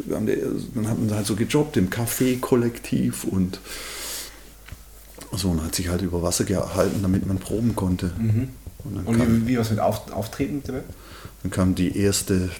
kam 0.08 0.26
der, 0.26 0.36
dann 0.74 0.88
hat 0.88 0.98
man 0.98 1.14
halt 1.14 1.26
so 1.26 1.36
gejobbt 1.36 1.76
im 1.76 1.90
Café-Kollektiv 1.90 3.24
und 3.24 3.60
so 5.32 5.50
und 5.50 5.62
hat 5.62 5.74
sich 5.74 5.88
halt 5.88 6.02
über 6.02 6.22
Wasser 6.22 6.44
gehalten, 6.44 7.00
damit 7.02 7.26
man 7.26 7.38
proben 7.38 7.74
konnte. 7.74 8.12
Und 8.18 8.34
Mhm. 8.34 8.48
Und 8.84 9.18
kam, 9.18 9.46
wie, 9.46 9.48
wie 9.48 9.58
was 9.58 9.70
mit 9.70 9.80
Auf, 9.80 10.12
Auftreten 10.12 10.62
dann 11.42 11.50
kam 11.50 11.74
die 11.74 11.98
erste, 11.98 12.50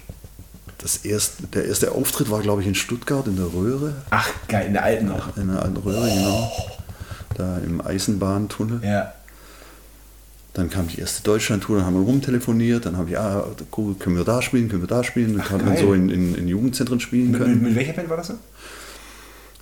das 0.77 0.97
erste, 0.97 1.47
der 1.47 1.65
erste 1.65 1.91
Auftritt 1.91 2.29
war, 2.29 2.41
glaube 2.41 2.61
ich, 2.61 2.67
in 2.67 2.75
Stuttgart 2.75 3.27
in 3.27 3.35
der 3.35 3.53
Röhre. 3.53 3.95
Ach, 4.09 4.29
geil, 4.47 4.67
in 4.67 4.73
der 4.73 4.83
alten 4.83 5.07
noch. 5.07 5.35
In 5.37 5.47
der 5.47 5.61
alten 5.61 5.77
Röhre, 5.77 6.07
genau. 6.07 6.51
Da 7.35 7.57
im 7.57 7.81
Eisenbahntunnel. 7.81 8.81
Ja. 8.83 9.13
Dann 10.55 10.69
kam 10.69 10.87
die 10.87 10.99
erste 10.99 11.21
Deutschland-Tour, 11.23 11.77
dann 11.77 11.85
haben 11.85 11.95
wir 11.95 12.01
rumtelefoniert, 12.05 12.85
dann 12.85 12.97
habe 12.97 13.09
ich, 13.11 13.17
ah, 13.19 13.45
cool, 13.77 13.93
können 13.95 14.15
wir 14.17 14.23
da 14.23 14.41
spielen, 14.41 14.69
können 14.69 14.81
wir 14.81 14.87
da 14.87 15.03
spielen. 15.03 15.33
Dann 15.33 15.41
Ach, 15.45 15.49
konnte 15.49 15.65
man 15.65 15.77
so 15.77 15.93
in, 15.93 16.09
in, 16.09 16.33
in 16.33 16.47
Jugendzentren 16.47 16.99
spielen 16.99 17.31
Mit, 17.31 17.39
mit, 17.41 17.49
können. 17.49 17.61
mit 17.61 17.75
welcher 17.75 17.93
Band 17.93 18.09
war 18.09 18.17
das 18.17 18.27
so? 18.27 18.33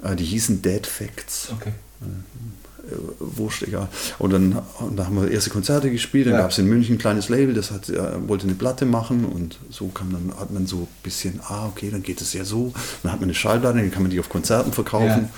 Ah, 0.04 0.16
die 0.16 0.24
hießen 0.24 0.62
Dead 0.62 0.86
Facts. 0.86 1.50
Okay. 1.60 1.72
Äh, 2.02 2.96
Wurscht, 3.20 3.64
egal. 3.64 3.88
Und 4.20 4.34
dann 4.34 4.62
und 4.80 4.98
da 4.98 5.06
haben 5.06 5.16
wir 5.20 5.32
erste 5.32 5.50
Konzerte 5.50 5.90
gespielt, 5.90 6.28
dann 6.28 6.34
Ja. 6.34 6.42
gab 6.42 6.52
es 6.52 6.58
in 6.60 6.68
München 6.68 6.96
ein 6.96 7.00
kleines 7.00 7.30
Label, 7.30 7.54
das 7.56 7.72
hat, 7.72 7.90
äh, 7.90 8.28
wollte 8.28 8.44
eine 8.46 8.56
Platte 8.56 8.86
machen 8.86 9.24
und 9.26 9.58
so 9.72 9.88
kam 9.88 10.12
dann, 10.12 10.38
hat 10.38 10.52
man 10.52 10.68
so 10.68 10.82
ein 10.82 10.88
bisschen, 11.02 11.40
ah, 11.48 11.66
okay, 11.68 11.90
dann 11.90 12.04
geht 12.04 12.20
es 12.22 12.34
ja 12.34 12.44
so. 12.44 12.74
Dann 13.02 13.14
hat 13.14 13.20
man 13.20 13.28
eine 13.30 13.34
Schallplatte, 13.36 13.78
dann 13.80 13.90
kann 13.92 14.04
man 14.04 14.12
die 14.12 14.20
auf 14.20 14.30
Konzerten 14.30 14.74
verkaufen, 14.74 15.08
Ja. 15.08 15.30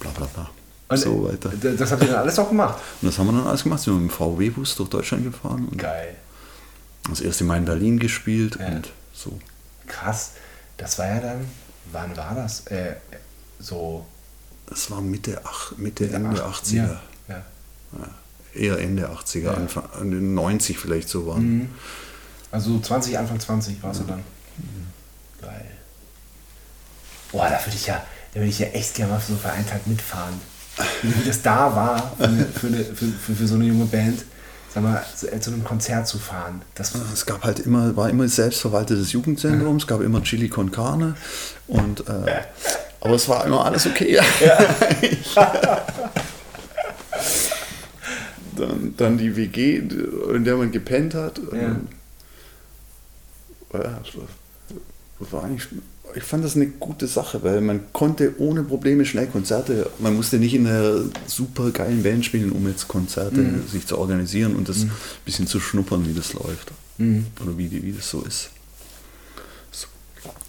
bla 0.00 0.10
bla 0.12 0.26
bla. 0.34 0.50
Und 0.88 0.96
so 0.98 1.24
weiter. 1.28 1.50
Das 1.50 1.90
habt 1.90 2.02
ihr 2.02 2.08
dann 2.08 2.18
alles 2.20 2.38
auch 2.38 2.48
gemacht? 2.48 2.78
Und 3.02 3.08
das 3.08 3.18
haben 3.18 3.26
wir 3.26 3.32
dann 3.32 3.46
alles 3.48 3.64
gemacht. 3.64 3.80
Sind 3.82 3.94
wir 3.94 4.00
mit 4.00 4.10
dem 4.10 4.14
VW-Bus 4.14 4.76
durch 4.76 4.88
Deutschland 4.88 5.24
gefahren 5.24 5.66
und 5.68 5.78
Geil. 5.78 6.14
das 7.10 7.20
erste 7.20 7.42
Mal 7.44 7.58
in 7.58 7.64
Berlin 7.64 7.98
gespielt 7.98 8.56
Ja. 8.60 8.68
und 8.68 8.90
so. 9.12 9.38
Krass. 9.88 10.32
Das 10.76 10.98
war 10.98 11.06
ja 11.08 11.20
dann, 11.20 11.44
wann 11.92 12.16
war 12.16 12.34
das? 12.34 12.66
Äh, 12.68 12.94
so 13.58 14.06
Das 14.66 14.90
war 14.90 15.00
Mitte, 15.00 15.40
ach, 15.44 15.72
Mitte 15.76 16.04
Mitte 16.04 16.14
Ende 16.16 16.44
acht- 16.44 16.64
80er. 16.64 16.76
Ja. 16.76 17.00
ja. 17.28 17.44
Eher 18.54 18.78
Ende 18.78 19.08
80er, 19.10 19.40
Ja. 19.44 19.54
Anfang, 19.54 19.84
äh, 20.00 20.04
90 20.04 20.78
vielleicht 20.78 21.08
so 21.08 21.26
waren. 21.26 21.42
Mhm. 21.58 21.68
Also 22.52 22.78
20, 22.78 23.18
Anfang 23.18 23.40
20 23.40 23.82
warst 23.82 24.00
du 24.00 24.04
dann. 24.04 24.22
Geil. 25.42 25.66
Boah, 27.32 27.48
da 27.48 27.58
würde 27.64 27.76
ich 27.76 27.86
ja, 27.86 28.02
da 28.32 28.40
würde 28.40 28.48
ich 28.50 28.58
ja 28.60 28.68
echt 28.68 28.94
gerne 28.94 29.12
mal 29.12 29.20
so 29.20 29.34
für 29.36 29.50
einen 29.50 29.66
Tag 29.66 29.86
mitfahren. 29.86 30.34
Wie 31.02 31.26
das 31.26 31.40
da 31.42 31.74
war, 31.74 32.12
für, 32.18 32.28
für, 32.60 32.66
eine, 32.66 32.84
für, 32.84 33.34
für, 33.34 33.46
so 33.46 33.54
eine 33.54 33.64
junge 33.64 33.86
Band, 33.86 34.24
sag 34.74 34.82
mal, 34.82 35.02
zu, 35.14 35.26
zu 35.40 35.50
einem 35.50 35.64
Konzert 35.64 36.06
zu 36.06 36.18
fahren. 36.18 36.60
Das, 36.74 36.92
Es 37.14 37.24
gab 37.24 37.44
halt 37.44 37.60
immer, 37.60 37.96
war 37.96 38.10
immer 38.10 38.28
selbstverwaltetes 38.28 39.12
Jugendzentrum, 39.12 39.76
es 39.76 39.86
gab 39.86 40.00
immer 40.02 40.22
Chili 40.22 40.48
con 40.48 40.70
Carne 40.70 41.14
und 41.66 42.00
äh, 42.08 42.42
aber 43.00 43.14
es 43.14 43.28
war 43.28 43.44
immer 43.46 43.64
alles 43.64 43.86
okay. 43.86 44.18
dann, 48.56 48.94
dann 48.96 49.18
die 49.18 49.36
WG, 49.36 49.76
in 50.34 50.44
der 50.44 50.56
man 50.56 50.72
gepennt 50.72 51.14
hat. 51.14 51.38
Ja. 51.52 51.76
Ja, 53.72 54.00
das 54.02 54.16
war- 54.16 54.28
das 55.18 55.32
war 55.32 55.44
eigentlich, 55.44 55.66
ich 56.16 56.22
fand 56.24 56.42
das 56.44 56.56
eine 56.56 56.66
gute 56.66 57.06
Sache, 57.06 57.42
weil 57.44 57.60
man 57.60 57.80
konnte 57.92 58.34
ohne 58.38 58.62
Probleme 58.62 59.04
schnell 59.04 59.26
Konzerte, 59.26 59.90
man 59.98 60.16
musste 60.16 60.38
nicht 60.38 60.54
in 60.54 60.66
einer 60.66 61.02
super 61.26 61.70
geilen 61.70 62.02
Band 62.02 62.24
spielen, 62.24 62.52
um 62.52 62.66
jetzt 62.66 62.88
Konzerte 62.88 63.40
Mhm. 63.42 63.68
sich 63.68 63.86
zu 63.86 63.98
organisieren 63.98 64.56
und 64.56 64.68
das 64.68 64.78
ein 64.82 64.90
bisschen 65.26 65.46
zu 65.46 65.60
schnuppern, 65.60 66.08
wie 66.08 66.14
das 66.14 66.32
läuft. 66.32 66.72
Mhm. 66.98 67.26
Oder 67.42 67.58
wie, 67.58 67.70
wie 67.70 67.92
das 67.92 68.08
so 68.08 68.22
ist. 68.22 68.48
So. 69.70 69.86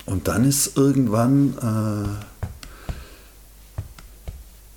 Und 0.05 0.27
dann 0.29 0.45
ist 0.47 0.77
irgendwann 0.77 2.17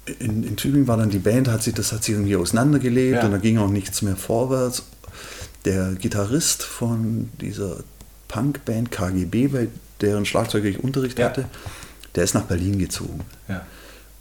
äh, 0.08 0.12
in, 0.24 0.42
in 0.42 0.56
Tübingen 0.56 0.88
war 0.88 0.96
dann 0.96 1.10
die 1.10 1.18
Band, 1.18 1.48
hat 1.48 1.62
sich, 1.62 1.74
das 1.74 1.92
hat 1.92 2.02
sich 2.04 2.14
irgendwie 2.14 2.36
auseinandergelebt 2.36 3.18
Ja. 3.18 3.26
und 3.26 3.32
da 3.32 3.38
ging 3.38 3.58
auch 3.58 3.70
nichts 3.70 4.02
mehr 4.02 4.16
vorwärts. 4.16 4.82
Der 5.64 5.92
Gitarrist 5.92 6.62
von 6.62 7.28
dieser 7.40 7.84
Punkband 8.28 8.90
KGB, 8.90 9.48
bei 9.48 9.68
deren 10.02 10.24
Schlagzeuger 10.26 10.66
ich 10.68 10.82
Unterricht 10.82 11.18
Ja. 11.18 11.26
hatte, 11.26 11.44
der 12.14 12.24
ist 12.24 12.34
nach 12.34 12.42
Berlin 12.44 12.78
gezogen. 12.78 13.20
ja. 13.48 13.62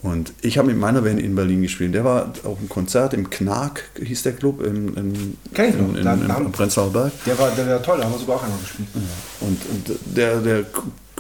Und 0.01 0.31
ich 0.41 0.57
habe 0.57 0.69
mit 0.69 0.77
meiner 0.77 1.01
Band 1.01 1.19
in 1.19 1.35
Berlin 1.35 1.61
gespielt. 1.61 1.93
Der 1.93 2.05
war 2.05 2.31
auf 2.45 2.57
einem 2.57 2.69
Konzert 2.69 3.13
im 3.13 3.29
Knack, 3.29 3.83
hieß 4.01 4.23
der 4.23 4.31
Club, 4.31 4.65
in, 4.65 4.95
in, 4.95 5.37
Kenn 5.53 5.69
ich 5.71 5.75
noch. 5.75 5.89
in, 5.89 5.95
in, 5.97 6.05
Da- 6.05 6.13
in, 6.13 6.25
da 6.25 6.35
haben- 6.35 6.45
am 6.45 6.51
Prenzlauer 6.53 6.93
Berg. 6.93 7.11
Der 7.25 7.37
war, 7.37 7.51
der 7.51 7.67
war 7.67 7.83
toll, 7.83 7.97
da 7.97 8.05
haben 8.05 8.13
wir 8.13 8.19
sogar 8.19 8.37
auch 8.37 8.43
einmal 8.43 8.59
gespielt. 8.59 8.87
Und, 9.41 9.59
und 9.69 9.99
der, 10.15 10.37
der, 10.39 10.63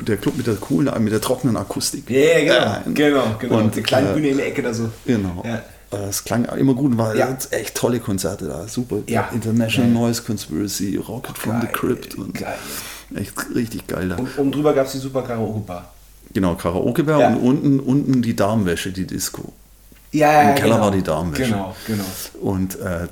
der 0.07 0.15
Club 0.15 0.37
mit 0.37 0.47
der 0.47 0.55
coolen, 0.55 1.03
mit 1.03 1.11
der 1.11 1.19
trockenen 1.19 1.57
Akustik. 1.57 2.09
Ja, 2.09 2.19
ja, 2.19 2.39
genau. 2.39 2.53
Ja, 2.55 2.81
genau, 2.85 3.35
genau. 3.37 3.57
und, 3.57 3.75
die 3.75 3.81
kleine 3.83 4.11
äh, 4.11 4.13
Bühne 4.13 4.29
in 4.29 4.37
der 4.37 4.47
Ecke 4.47 4.61
da 4.61 4.73
so. 4.73 4.89
Genau. 5.05 5.43
Ja. 5.45 5.61
Es 6.07 6.23
klang 6.23 6.45
immer 6.45 6.73
gut, 6.73 6.97
war 6.97 7.13
Ja. 7.17 7.35
echt 7.51 7.75
tolle 7.75 7.99
Konzerte 7.99 8.45
da. 8.45 8.65
Super. 8.69 8.99
Ja. 9.07 9.27
International. 9.33 9.91
Noise 9.91 10.21
Conspiracy, 10.23 10.95
Rocket 10.95 11.37
from 11.37 11.59
the 11.59 11.67
Crypt. 11.67 12.15
Und 12.15 12.33
geil. 12.35 12.55
Echt 13.15 13.33
richtig 13.55 13.87
geil 13.87 14.09
da. 14.09 14.15
Und 14.17 14.37
oben 14.37 14.51
drüber 14.51 14.73
gab 14.73 14.85
es 14.85 14.91
die 14.93 14.99
super 14.99 15.23
Karaoke 15.23 15.59
Bar. 15.61 15.93
genau, 16.33 16.55
Karaoke-Bar 16.55 17.19
Ja. 17.19 17.27
und 17.29 17.37
unten, 17.37 17.79
unten 17.79 18.21
die 18.21 18.35
Darmwäsche, 18.35 18.91
die 18.91 19.07
Disco. 19.07 19.51
Ja, 20.11 20.49
Im 20.49 20.55
Keller 20.55 20.79
war 20.81 20.91
die 20.91 21.01
Darmwäsche. 21.03 21.43
Genau, 21.51 21.75
genau. 21.87 22.03
Und 22.41 22.79
äh, 22.79 23.07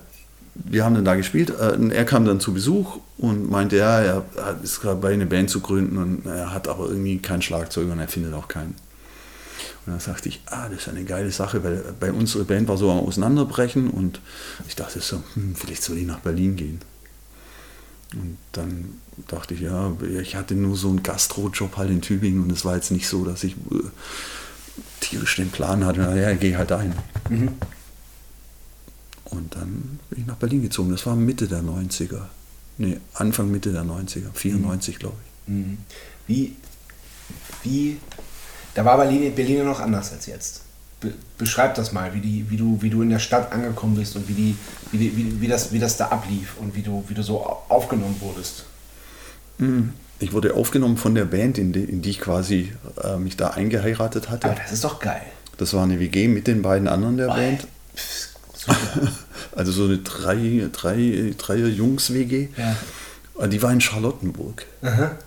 wir 0.55 0.83
haben 0.83 0.95
dann 0.95 1.05
da 1.05 1.15
gespielt. 1.15 1.51
Äh, 1.51 1.89
er 1.93 2.05
kam 2.05 2.25
dann 2.25 2.39
zu 2.39 2.53
Besuch 2.53 2.97
und 3.17 3.49
meinte, 3.49 3.77
ja, 3.77 3.99
er 4.01 4.23
ist 4.63 4.81
gerade 4.81 4.99
bei, 4.99 5.13
eine 5.13 5.25
Band 5.25 5.49
zu 5.49 5.62
gründen 5.62 5.97
und 5.97 6.25
er 6.25 6.53
hat 6.53 6.67
aber 6.67 6.88
irgendwie 6.88 7.17
keinen 7.19 7.41
Schlagzeuger 7.41 7.91
und 7.93 7.99
er 7.99 8.07
findet 8.07 8.33
auch 8.33 8.47
keinen. 8.47 8.75
Und 9.86 9.93
dann 9.93 9.99
sagte 9.99 10.29
ich, 10.29 10.41
ah, 10.47 10.67
das 10.69 10.81
ist 10.81 10.89
eine 10.89 11.03
geile 11.03 11.31
Sache, 11.31 11.63
weil 11.63 11.83
bei 11.99 12.12
unserer 12.12 12.43
Band 12.43 12.67
war 12.67 12.77
so 12.77 12.91
am 12.91 12.99
Auseinanderbrechen 12.99 13.89
und 13.89 14.19
ich 14.67 14.75
dachte 14.75 14.99
so, 14.99 15.23
hm, 15.36 15.55
vielleicht 15.55 15.81
soll 15.83 15.97
ich 15.97 16.05
nach 16.05 16.19
Berlin 16.19 16.55
gehen. 16.55 16.81
Und 18.13 18.38
dann 18.51 18.95
dachte 19.27 19.53
ich, 19.53 19.62
ja, 19.62 19.91
ich 20.21 20.36
hatte 20.36 20.53
nur 20.56 20.75
so 20.77 20.89
einen 20.89 21.03
Gastrojob 21.03 21.77
halt 21.77 21.89
in 21.89 22.01
Tübingen 22.01 22.43
und 22.43 22.51
es 22.51 22.65
war 22.65 22.75
jetzt 22.75 22.91
nicht 22.91 23.08
so, 23.08 23.25
dass 23.25 23.43
ich 23.43 23.53
äh, 23.71 23.84
tierisch 24.99 25.36
den 25.38 25.49
Plan 25.49 25.84
hatte, 25.86 26.01
na 26.01 26.15
ja, 26.15 26.34
geh 26.34 26.56
halt 26.56 26.71
ein. 26.71 26.93
Und 29.25 29.56
dann 29.56 29.99
bin 30.10 30.19
ich 30.21 30.25
nach 30.25 30.36
Berlin 30.38 30.62
gezogen. 30.62 30.91
Das 30.91 31.06
war 31.06 31.15
Mitte 31.15 31.47
der 31.47 31.62
90er. 31.62 32.21
Nee, 32.77 32.97
Anfang 33.15 33.51
Mitte 33.51 33.71
der 33.71 33.84
90er. 33.84 34.32
94, 34.34 34.99
glaube 34.99 35.15
ich. 35.47 35.53
Mhm. 35.53 35.77
Wie, 36.27 36.56
wie, 37.63 37.97
da 38.73 38.86
war 38.86 38.97
Berlin, 38.97 39.34
Berlin 39.36 39.58
ja 39.58 39.63
noch 39.63 39.80
anders 39.80 40.12
als 40.13 40.27
jetzt. 40.27 40.62
Be, 40.99 41.13
beschreib 41.38 41.75
das 41.75 41.91
mal, 41.91 42.13
wie, 42.13 42.21
die, 42.21 42.49
wie, 42.49 42.58
du, 42.58 42.82
wie 42.82 42.89
du 42.89 43.01
in 43.01 43.10
der 43.10 43.19
Stadt 43.19 43.51
angekommen 43.51 43.95
bist 43.95 44.15
und 44.15 44.27
wie, 44.30 44.34
die, 44.34 44.56
wie, 44.91 44.97
die, 44.97 45.17
wie, 45.17 45.41
wie, 45.41 45.47
das, 45.47 45.71
wie 45.71 45.80
das 45.80 45.97
da 45.97 46.08
ablief 46.08 46.56
und 46.60 46.75
wie 46.75 46.82
du, 46.82 47.03
wie 47.08 47.13
du 47.13 47.21
so 47.23 47.41
au- 47.45 47.63
aufgenommen 47.69 48.15
wurdest. 48.19 48.65
Ich 50.20 50.34
wurde 50.34 50.54
aufgenommen 50.56 50.98
von 50.98 51.15
der 51.15 51.26
Band, 51.26 51.58
in 51.58 51.74
die, 51.74 51.84
in 51.84 52.02
die 52.02 52.12
ich 52.12 52.20
quasi 52.20 52.74
äh, 53.04 53.17
mich 53.17 53.38
da 53.38 53.50
eingeheiratet 53.50 54.30
hatte. 54.30 54.48
Aber 54.48 54.60
das 54.60 54.72
ist 54.72 54.84
doch 54.84 55.00
geil. 55.00 55.22
Das 55.58 55.74
war 55.74 55.84
eine 55.84 56.00
WG 56.00 56.28
mit 56.28 56.48
den 56.48 56.62
beiden 56.62 56.88
anderen 56.88 57.17
der 57.17 57.28
Band. 57.28 57.67
Pff, 57.96 58.30
super. 58.56 58.78
Also 59.56 59.72
so 59.72 59.86
eine 59.86 59.98
drei, 59.98 60.70
drei, 60.72 61.34
Dreier 61.36 61.67
Jungs-WG. 61.67 62.50
ja. 62.58 63.48
Die 63.48 63.62
war 63.63 63.72
in 63.72 63.82
Charlottenburg. 63.82 64.65
Aha. 64.84 65.17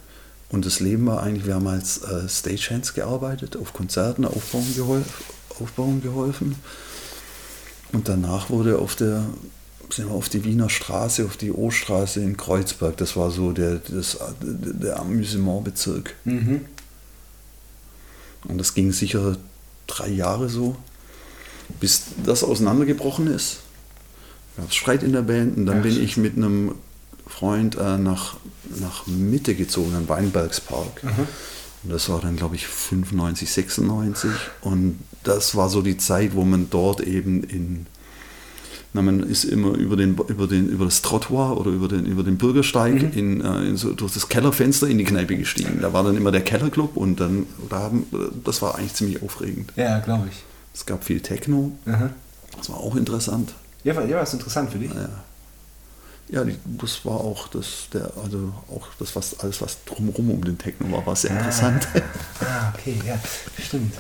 Und 0.51 0.66
das 0.66 0.79
Leben 0.81 1.07
war 1.07 1.23
eigentlich, 1.23 1.47
wir 1.47 1.55
haben 1.55 1.66
als 1.66 2.03
äh, 2.03 2.29
Stagehands 2.29 2.95
gearbeitet, 2.95 3.57
auf 3.57 3.73
Konzerten 3.73 4.25
aufbauen, 4.25 4.66
gehol 4.77 5.05
aufbauen 5.61 6.03
geholfen. 6.03 6.57
Und 7.93 8.09
danach 8.09 8.51
wurde 8.51 8.79
auf 8.79 8.95
der, 8.97 9.25
sind 9.94 10.09
wir 10.09 10.14
auf 10.14 10.29
die 10.29 10.44
Wiener 10.44 10.70
Straße, 10.70 11.24
auf 11.24 11.37
die 11.37 11.53
O-Straße 11.53 12.20
in 12.20 12.37
Kreuzberg, 12.37 12.96
das 12.96 13.16
war 13.16 13.31
so 13.31 13.53
der, 13.53 13.81
das, 13.88 14.18
der 14.40 15.00
Amüsementbezirk. 15.00 16.14
Mhm. 16.24 16.64
Und 18.44 18.59
das 18.59 18.74
ging 18.74 18.92
sicher 18.92 19.37
drei 19.87 20.09
Jahre 20.09 20.48
so, 20.48 20.76
bis 21.79 22.05
das 22.24 22.42
auseinandergebrochen 22.44 23.26
ist. 23.26 23.59
Gab 24.57 24.68
es 24.68 24.74
Streit 24.74 25.03
in 25.03 25.12
der 25.12 25.22
Band 25.22 25.57
und 25.57 25.66
dann 25.66 25.79
Ach, 25.79 25.83
bin 25.83 26.03
ich 26.03 26.16
mit 26.16 26.37
einem 26.37 26.74
Freund 27.26 27.76
äh, 27.76 27.98
nach, 27.98 28.37
nach 28.81 29.07
Mitte 29.07 29.55
gezogen, 29.55 29.94
am 29.94 30.09
Weinbergspark. 30.09 31.03
Und 31.83 31.92
das 31.92 32.09
war 32.09 32.20
dann, 32.20 32.37
glaube 32.37 32.57
ich, 32.57 32.66
95, 32.66 33.50
96. 33.50 34.31
Und 34.61 34.98
das 35.22 35.55
war 35.55 35.68
so 35.68 35.81
die 35.83 35.96
Zeit, 35.96 36.35
wo 36.35 36.44
man 36.44 36.68
dort 36.68 37.00
eben 37.00 37.42
in, 37.44 37.87
na, 38.92 39.03
man 39.03 39.20
ist 39.20 39.44
immer 39.44 39.74
über, 39.74 39.96
den, 39.96 40.16
über, 40.29 40.46
den, 40.48 40.68
über 40.68 40.85
das 40.85 41.00
Trottoir 41.03 41.57
oder 41.59 41.70
über 41.70 41.87
den, 41.88 42.07
über 42.07 42.22
den 42.24 42.38
Bürgersteig 42.38 43.03
Mhm. 43.03 43.12
in, 43.18 43.40
äh, 43.40 43.62
in 43.68 43.76
so, 43.76 43.92
durch 43.92 44.12
das 44.14 44.29
Kellerfenster 44.29 44.88
in 44.88 44.98
die 44.98 45.05
Kneipe 45.05 45.37
gestiegen. 45.37 45.79
Da 45.81 45.92
war 45.92 46.03
dann 46.03 46.16
immer 46.16 46.33
der 46.33 46.42
Kellerclub 46.42 46.96
und 46.96 47.20
dann, 47.20 47.46
da 47.68 47.79
haben, 47.81 48.07
das 48.44 48.62
war 48.62 48.76
eigentlich 48.76 48.94
ziemlich 48.94 49.22
aufregend. 49.22 49.72
Ja, 49.76 50.00
glaube 50.00 50.29
ich. 50.31 50.42
Es 50.74 50.87
gab 50.87 51.05
viel 51.05 51.20
Techno, 51.20 51.72
Aha. 51.87 52.11
das 52.57 52.68
war 52.70 52.79
auch 52.79 52.96
interessant. 52.96 53.53
Ja, 53.85 53.94
war, 53.96 54.05
ja, 54.07 54.20
ist 54.22 54.33
interessant 54.35 54.70
für 54.72 54.79
dich. 54.79 54.90
Ja, 56.29 56.44
die, 56.44 56.55
das 56.81 57.05
war 57.05 57.14
auch 57.16 57.48
das, 57.48 57.88
der, 57.92 58.12
also 58.22 58.53
auch 58.70 58.87
das, 59.00 59.16
was 59.16 59.40
alles, 59.40 59.61
was 59.62 59.79
drumherum 59.85 60.31
um 60.31 60.44
den 60.44 60.59
Techno 60.59 60.90
war, 60.92 61.05
war 61.05 61.16
sehr 61.16 61.33
interessant. 61.33 61.88
Ah, 62.40 62.72
okay, 62.74 62.94
ja, 63.07 63.18
stimmt. 63.61 63.94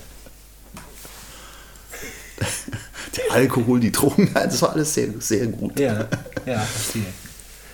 Der 3.16 3.34
Alkohol, 3.34 3.80
die 3.80 3.90
Drogen, 3.90 4.30
das 4.34 4.62
war 4.62 4.72
alles 4.72 4.94
sehr, 4.94 5.08
sehr 5.18 5.46
gut. 5.48 5.78
Ja, 5.78 6.06
ja, 6.46 6.60
verstehe. 6.60 7.06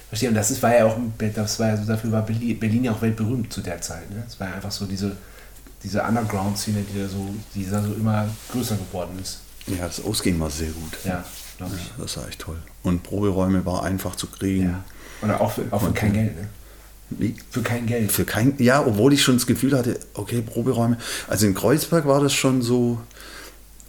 Verstehe. 0.08 0.28
Und 0.30 0.34
das 0.34 0.50
ist, 0.50 0.62
war 0.62 0.74
ja 0.74 0.86
auch, 0.86 0.96
das 1.18 1.58
war 1.58 1.68
ja 1.68 1.76
so, 1.76 1.84
dafür 1.84 2.12
war 2.12 2.22
Berlin, 2.22 2.84
ja 2.84 2.92
auch 2.92 3.02
weltberühmt 3.02 3.52
zu 3.52 3.60
der 3.60 3.80
Zeit. 3.80 4.10
Ne? 4.10 4.24
Es 4.26 4.38
war 4.40 4.48
ja 4.48 4.54
einfach 4.54 4.70
so 4.70 4.86
diese, 4.86 5.16
diese 5.82 6.02
Underground-Szene, 6.02 6.84
die 6.90 7.00
da 7.00 7.08
so, 7.08 7.34
die 7.54 7.68
da 7.68 7.82
so 7.82 7.92
immer 7.92 8.28
größer 8.50 8.76
geworden 8.76 9.18
ist. 9.20 9.40
Ja, 9.66 9.86
das 9.86 10.02
Ausgehen 10.04 10.38
war 10.38 10.50
sehr 10.50 10.70
gut. 10.70 10.96
Ja, 11.04 11.24
glaube 11.58 11.74
ich. 11.76 11.86
Ja, 11.86 11.92
das 11.98 12.16
war 12.16 12.28
echt 12.28 12.38
toll. 12.38 12.58
Und 12.82 13.02
Proberäume 13.02 13.66
war 13.66 13.82
einfach 13.82 14.14
zu 14.14 14.28
kriegen. 14.28 14.68
Ja. 14.68 14.84
Oder 15.22 15.40
auch 15.40 15.52
für, 15.52 15.64
auch 15.70 15.82
für 15.82 15.92
kein 15.92 16.12
Geld, 16.12 16.36
ne? 16.36 16.48
Wie? 17.10 17.36
Für 17.50 17.62
kein 17.62 17.86
Geld. 17.86 18.10
Für 18.10 18.24
kein, 18.24 18.54
ja, 18.58 18.84
obwohl 18.84 19.12
ich 19.12 19.22
schon 19.22 19.36
das 19.36 19.46
Gefühl 19.46 19.76
hatte, 19.76 19.98
okay, 20.14 20.42
Proberäume. 20.42 20.98
Also 21.28 21.46
in 21.46 21.54
Kreuzberg 21.54 22.06
war 22.06 22.20
das 22.20 22.32
schon 22.32 22.62
so, 22.62 23.00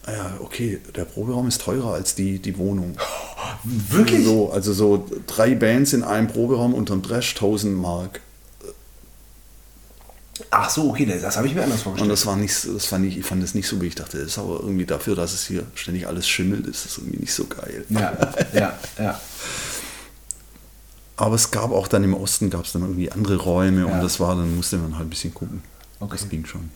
ja, 0.07 0.37
okay, 0.39 0.79
der 0.95 1.05
Proberaum 1.05 1.47
ist 1.47 1.61
teurer 1.61 1.93
als 1.93 2.15
die, 2.15 2.39
die 2.39 2.57
Wohnung. 2.57 2.97
Wirklich? 3.63 4.25
So, 4.25 4.51
also 4.51 4.73
so 4.73 5.05
drei 5.27 5.55
Bands 5.55 5.93
in 5.93 6.03
einem 6.03 6.27
Proberaum 6.27 6.73
unterm 6.73 7.01
Dresch, 7.01 7.35
1000 7.35 7.75
Mark. 7.77 8.21
Ach 10.51 10.69
so, 10.69 10.89
okay, 10.91 11.05
das, 11.05 11.35
habe 11.35 11.47
ich 11.47 11.55
mir 11.55 11.63
anders 11.63 11.79
Und 11.79 11.83
vorgestellt. 11.83 12.11
das 12.11 12.25
war 12.27 12.35
nicht, 12.35 12.53
das 12.75 12.85
fand 12.85 13.05
ich, 13.05 13.17
ich 13.17 13.25
fand 13.25 13.41
das 13.41 13.55
nicht 13.55 13.67
so, 13.67 13.81
wie 13.81 13.87
ich 13.87 13.95
dachte. 13.95 14.17
Das 14.19 14.27
ist 14.27 14.37
aber 14.37 14.59
irgendwie 14.61 14.85
dafür, 14.85 15.15
dass 15.15 15.33
es 15.33 15.45
hier 15.47 15.63
ständig 15.73 16.07
alles 16.07 16.27
schimmelt, 16.27 16.67
ist 16.67 16.85
das 16.85 16.97
irgendwie 16.99 17.17
nicht 17.19 17.33
so 17.33 17.45
geil. 17.45 17.83
ja, 17.89 18.15
ja, 18.53 18.73
ja. 18.99 19.19
Aber 21.15 21.33
es 21.33 21.49
gab 21.49 21.71
auch 21.71 21.87
dann 21.87 22.03
im 22.03 22.13
Osten 22.13 22.51
gab 22.51 22.65
es 22.65 22.73
dann 22.73 22.83
irgendwie 22.83 23.11
andere 23.11 23.37
Räume 23.37 23.81
Ja. 23.81 23.85
und 23.87 24.01
das 24.03 24.19
war, 24.19 24.35
dann 24.35 24.55
musste 24.55 24.77
man 24.77 24.95
halt 24.95 25.07
ein 25.07 25.09
bisschen 25.09 25.33
gucken. 25.33 25.63
Okay. 25.99 26.11
Das 26.19 26.29
ging 26.29 26.45
schon. 26.45 26.69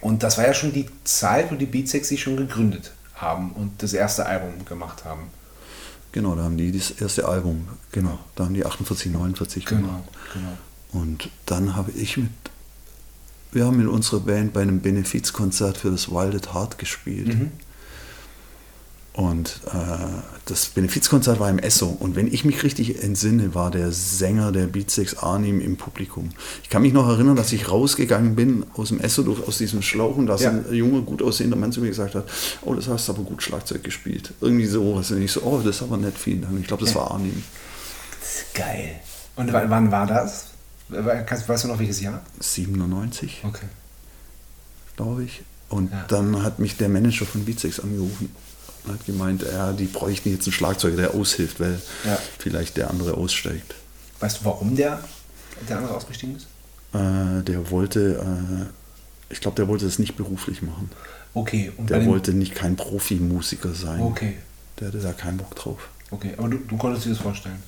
Und 0.00 0.22
das 0.22 0.38
war 0.38 0.46
ja 0.46 0.54
schon 0.54 0.72
die 0.72 0.86
Zeit, 1.04 1.50
wo 1.50 1.56
die 1.56 1.66
Beatsex 1.66 2.08
sich 2.08 2.22
schon 2.22 2.36
gegründet 2.36 2.92
haben 3.14 3.52
und 3.52 3.82
das 3.82 3.92
erste 3.92 4.26
Album 4.26 4.64
gemacht 4.64 5.04
haben. 5.04 5.28
Genau, 6.12 6.34
da 6.34 6.44
haben 6.44 6.56
die 6.56 6.72
das 6.72 6.90
erste 6.90 7.28
Album, 7.28 7.68
genau, 7.92 8.18
da 8.34 8.44
haben 8.44 8.54
die 8.54 8.64
48, 8.64 9.12
49 9.12 9.64
gemacht. 9.66 10.04
genau. 10.32 10.56
Und 10.92 11.28
dann 11.44 11.76
habe 11.76 11.90
ich 11.92 12.16
mit, 12.16 12.30
wir 13.52 13.66
haben 13.66 13.76
mit 13.76 13.88
unserer 13.88 14.20
Band 14.20 14.54
bei 14.54 14.62
einem 14.62 14.80
Benefizkonzert 14.80 15.76
für 15.76 15.90
das 15.90 16.10
Wild 16.10 16.34
at 16.34 16.54
Heart 16.54 16.78
gespielt. 16.78 17.28
Mhm. 17.28 17.52
Und 19.18 19.62
äh, 19.66 19.70
das 20.44 20.66
Benefizkonzert 20.66 21.40
war 21.40 21.50
im 21.50 21.58
Esso. 21.58 21.88
Und 21.88 22.14
wenn 22.14 22.32
ich 22.32 22.44
mich 22.44 22.62
richtig 22.62 23.02
entsinne, 23.02 23.52
war 23.52 23.72
der 23.72 23.90
Sänger 23.90 24.52
der 24.52 24.68
Beatsex 24.68 25.16
Arnim 25.16 25.60
im 25.60 25.76
Publikum. 25.76 26.28
Ich 26.62 26.68
kann 26.70 26.82
mich 26.82 26.92
noch 26.92 27.08
erinnern, 27.08 27.34
dass 27.34 27.50
ich 27.52 27.68
rausgegangen 27.68 28.36
bin 28.36 28.64
aus 28.74 28.90
dem 28.90 29.00
Esso, 29.00 29.24
durch, 29.24 29.42
aus 29.48 29.58
diesem 29.58 29.82
Schlauch, 29.82 30.16
und 30.16 30.26
dass 30.28 30.42
Ja. 30.42 30.50
ein 30.50 30.72
junger, 30.72 31.00
gut 31.00 31.20
aussehender 31.20 31.56
Mann 31.56 31.72
zu 31.72 31.80
mir 31.80 31.88
gesagt 31.88 32.14
hat, 32.14 32.28
oh, 32.62 32.74
das 32.74 32.86
hast 32.86 33.08
du 33.08 33.12
aber 33.14 33.24
gut 33.24 33.42
Schlagzeug 33.42 33.82
gespielt. 33.82 34.34
Irgendwie 34.40 34.66
so. 34.66 34.92
Und 34.92 35.10
ich 35.20 35.32
so, 35.32 35.42
oh, 35.42 35.60
das 35.64 35.74
ist 35.74 35.82
aber 35.82 35.96
nett, 35.96 36.16
vielen 36.16 36.42
Dank. 36.42 36.56
Ich 36.60 36.68
glaube, 36.68 36.84
das 36.84 36.94
Ja. 36.94 37.00
war 37.00 37.10
Arnim. 37.10 37.42
Das 38.20 38.34
ist 38.42 38.54
geil. 38.54 39.00
Und 39.34 39.52
wann, 39.52 39.90
war 39.90 40.06
das? 40.06 40.44
Weißt 40.90 41.64
du 41.64 41.68
noch 41.68 41.80
welches 41.80 42.00
Jahr? 42.00 42.22
97, 42.38 43.42
Okay. 43.42 43.66
glaube 44.96 45.24
ich. 45.24 45.42
Und 45.70 45.90
Ja. 45.90 46.04
dann 46.06 46.44
hat 46.44 46.60
mich 46.60 46.76
der 46.76 46.88
Manager 46.88 47.26
von 47.26 47.44
Beatsex 47.44 47.80
angerufen 47.80 48.30
hat 48.92 49.06
gemeint, 49.06 49.42
ja, 49.42 49.72
die 49.72 49.86
bräuchten 49.86 50.30
jetzt 50.30 50.46
einen 50.46 50.52
Schlagzeuger, 50.52 50.96
der 50.96 51.14
aushilft, 51.14 51.60
weil 51.60 51.80
Ja. 52.04 52.18
vielleicht 52.38 52.76
der 52.76 52.90
andere 52.90 53.14
aussteigt. 53.14 53.74
Weißt 54.20 54.40
du, 54.40 54.44
warum 54.46 54.74
der, 54.76 55.00
der 55.68 55.78
andere 55.78 55.94
ausgestiegen 55.94 56.36
ist? 56.36 56.46
Äh, 56.94 57.42
der 57.44 57.70
wollte, 57.70 58.20
äh, 58.20 59.32
ich 59.32 59.40
glaube, 59.40 59.56
der 59.56 59.68
wollte 59.68 59.84
das 59.84 59.98
nicht 59.98 60.16
beruflich 60.16 60.62
machen. 60.62 60.90
Okay. 61.34 61.70
Und 61.76 61.90
Der 61.90 62.04
wollte 62.06 62.32
nicht 62.32 62.54
kein 62.54 62.76
Profimusiker 62.76 63.74
sein. 63.74 64.00
Okay. 64.00 64.34
Der 64.80 64.88
hatte 64.88 64.98
da 64.98 65.12
keinen 65.12 65.36
Bock 65.38 65.54
drauf. 65.54 65.88
Okay, 66.10 66.32
aber 66.38 66.48
du, 66.48 66.56
du 66.58 66.76
konntest 66.76 67.04
dir 67.04 67.10
das 67.10 67.18
vorstellen. 67.18 67.62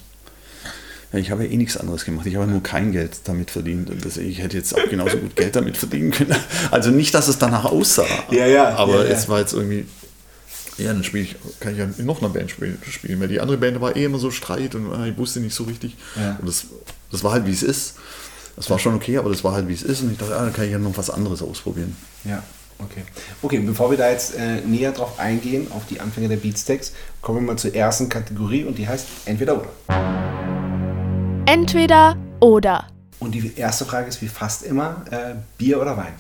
Ja, 1.13 1.19
ich 1.19 1.31
habe 1.31 1.45
ja 1.45 1.51
eh 1.51 1.57
nichts 1.57 1.77
anderes 1.77 2.05
gemacht. 2.05 2.25
Ich 2.27 2.37
habe 2.37 2.47
nur 2.47 2.63
kein 2.63 2.93
Geld 2.93 3.21
damit 3.25 3.51
verdient. 3.51 3.91
Und 3.91 4.05
ich 4.17 4.39
hätte 4.39 4.57
jetzt 4.57 4.75
auch 4.75 4.89
genauso 4.89 5.19
gut 5.19 5.35
Geld 5.37 5.57
damit 5.57 5.77
verdienen 5.77 6.13
können. 6.13 6.35
Also 6.71 6.91
nicht, 6.91 7.13
dass 7.15 7.27
es 7.29 7.37
danach 7.39 7.65
aussah. 7.65 8.07
Ja, 8.31 8.47
ja, 8.47 8.77
Aber 8.77 9.03
ja, 9.03 9.11
ja. 9.11 9.11
es 9.11 9.29
war 9.29 9.41
jetzt 9.41 9.53
irgendwie. 9.53 9.87
Ja, 10.81 10.93
dann 10.93 11.05
spiele 11.05 11.25
ich, 11.25 11.37
kann 11.61 11.73
ich 11.73 11.79
ja 11.79 11.85
in 11.85 12.07
noch 12.07 12.21
einer 12.21 12.31
Band 12.31 12.51
spielen, 12.51 12.79
spielen. 12.89 13.21
Weil 13.21 13.29
die 13.29 13.41
andere 13.41 13.59
Band 13.59 13.81
war 13.81 13.95
eh 13.97 14.05
immer 14.05 14.19
so 14.19 14.31
Streit 14.31 14.75
und 14.75 14.93
ah, 14.93 15.07
ich 15.07 15.17
wusste 15.17 15.41
nicht 15.41 15.55
so 15.55 15.65
richtig. 15.65 15.97
Ja. 16.17 16.37
Und 16.41 16.49
das, 16.49 16.67
das 17.11 17.23
war 17.23 17.33
halt 17.33 17.47
wie 17.47 17.53
es 17.53 17.63
ist. 17.63 17.95
Das 18.57 18.69
war 18.71 18.79
schon 18.79 18.95
okay, 18.95 19.17
aber 19.19 19.31
das 19.31 19.45
war 19.45 19.53
halt 19.53 19.69
wie 19.69 19.75
es 19.75 19.83
ist. 19.83 20.03
Und 20.03 20.13
ich 20.13 20.19
dachte, 20.19 20.37
ah, 20.37 20.45
dann 20.45 20.53
kann 20.53 20.65
ich 20.65 20.73
ja 20.73 20.79
noch 20.79 20.97
was 20.97 21.11
anderes 21.11 21.43
ausprobieren. 21.43 21.97
Ja, 22.25 22.43
okay. 22.79 23.03
Okay, 23.43 23.59
bevor 23.61 23.91
wir 23.91 23.99
da 23.99 24.11
jetzt 24.11 24.35
äh, 24.37 24.61
näher 24.63 24.93
drauf 24.93 25.19
eingehen, 25.19 25.71
auf 25.71 25.87
die 25.87 26.01
Anfänge 26.01 26.29
der 26.29 26.37
Beatsteaks, 26.37 26.93
kommen 27.21 27.41
wir 27.41 27.53
mal 27.53 27.59
zur 27.59 27.75
ersten 27.75 28.09
Kategorie 28.09 28.65
und 28.65 28.77
die 28.77 28.89
heißt 28.89 29.07
Entweder 29.27 29.61
oder. 29.61 29.71
Entweder 31.47 32.17
oder. 32.41 32.87
Und 33.19 33.33
die 33.33 33.53
erste 33.55 33.85
Frage 33.85 34.09
ist 34.09 34.23
wie 34.23 34.29
fast 34.29 34.63
immer, 34.63 35.05
äh, 35.11 35.35
Bier 35.59 35.81
oder 35.81 35.97
Wein? 35.97 36.15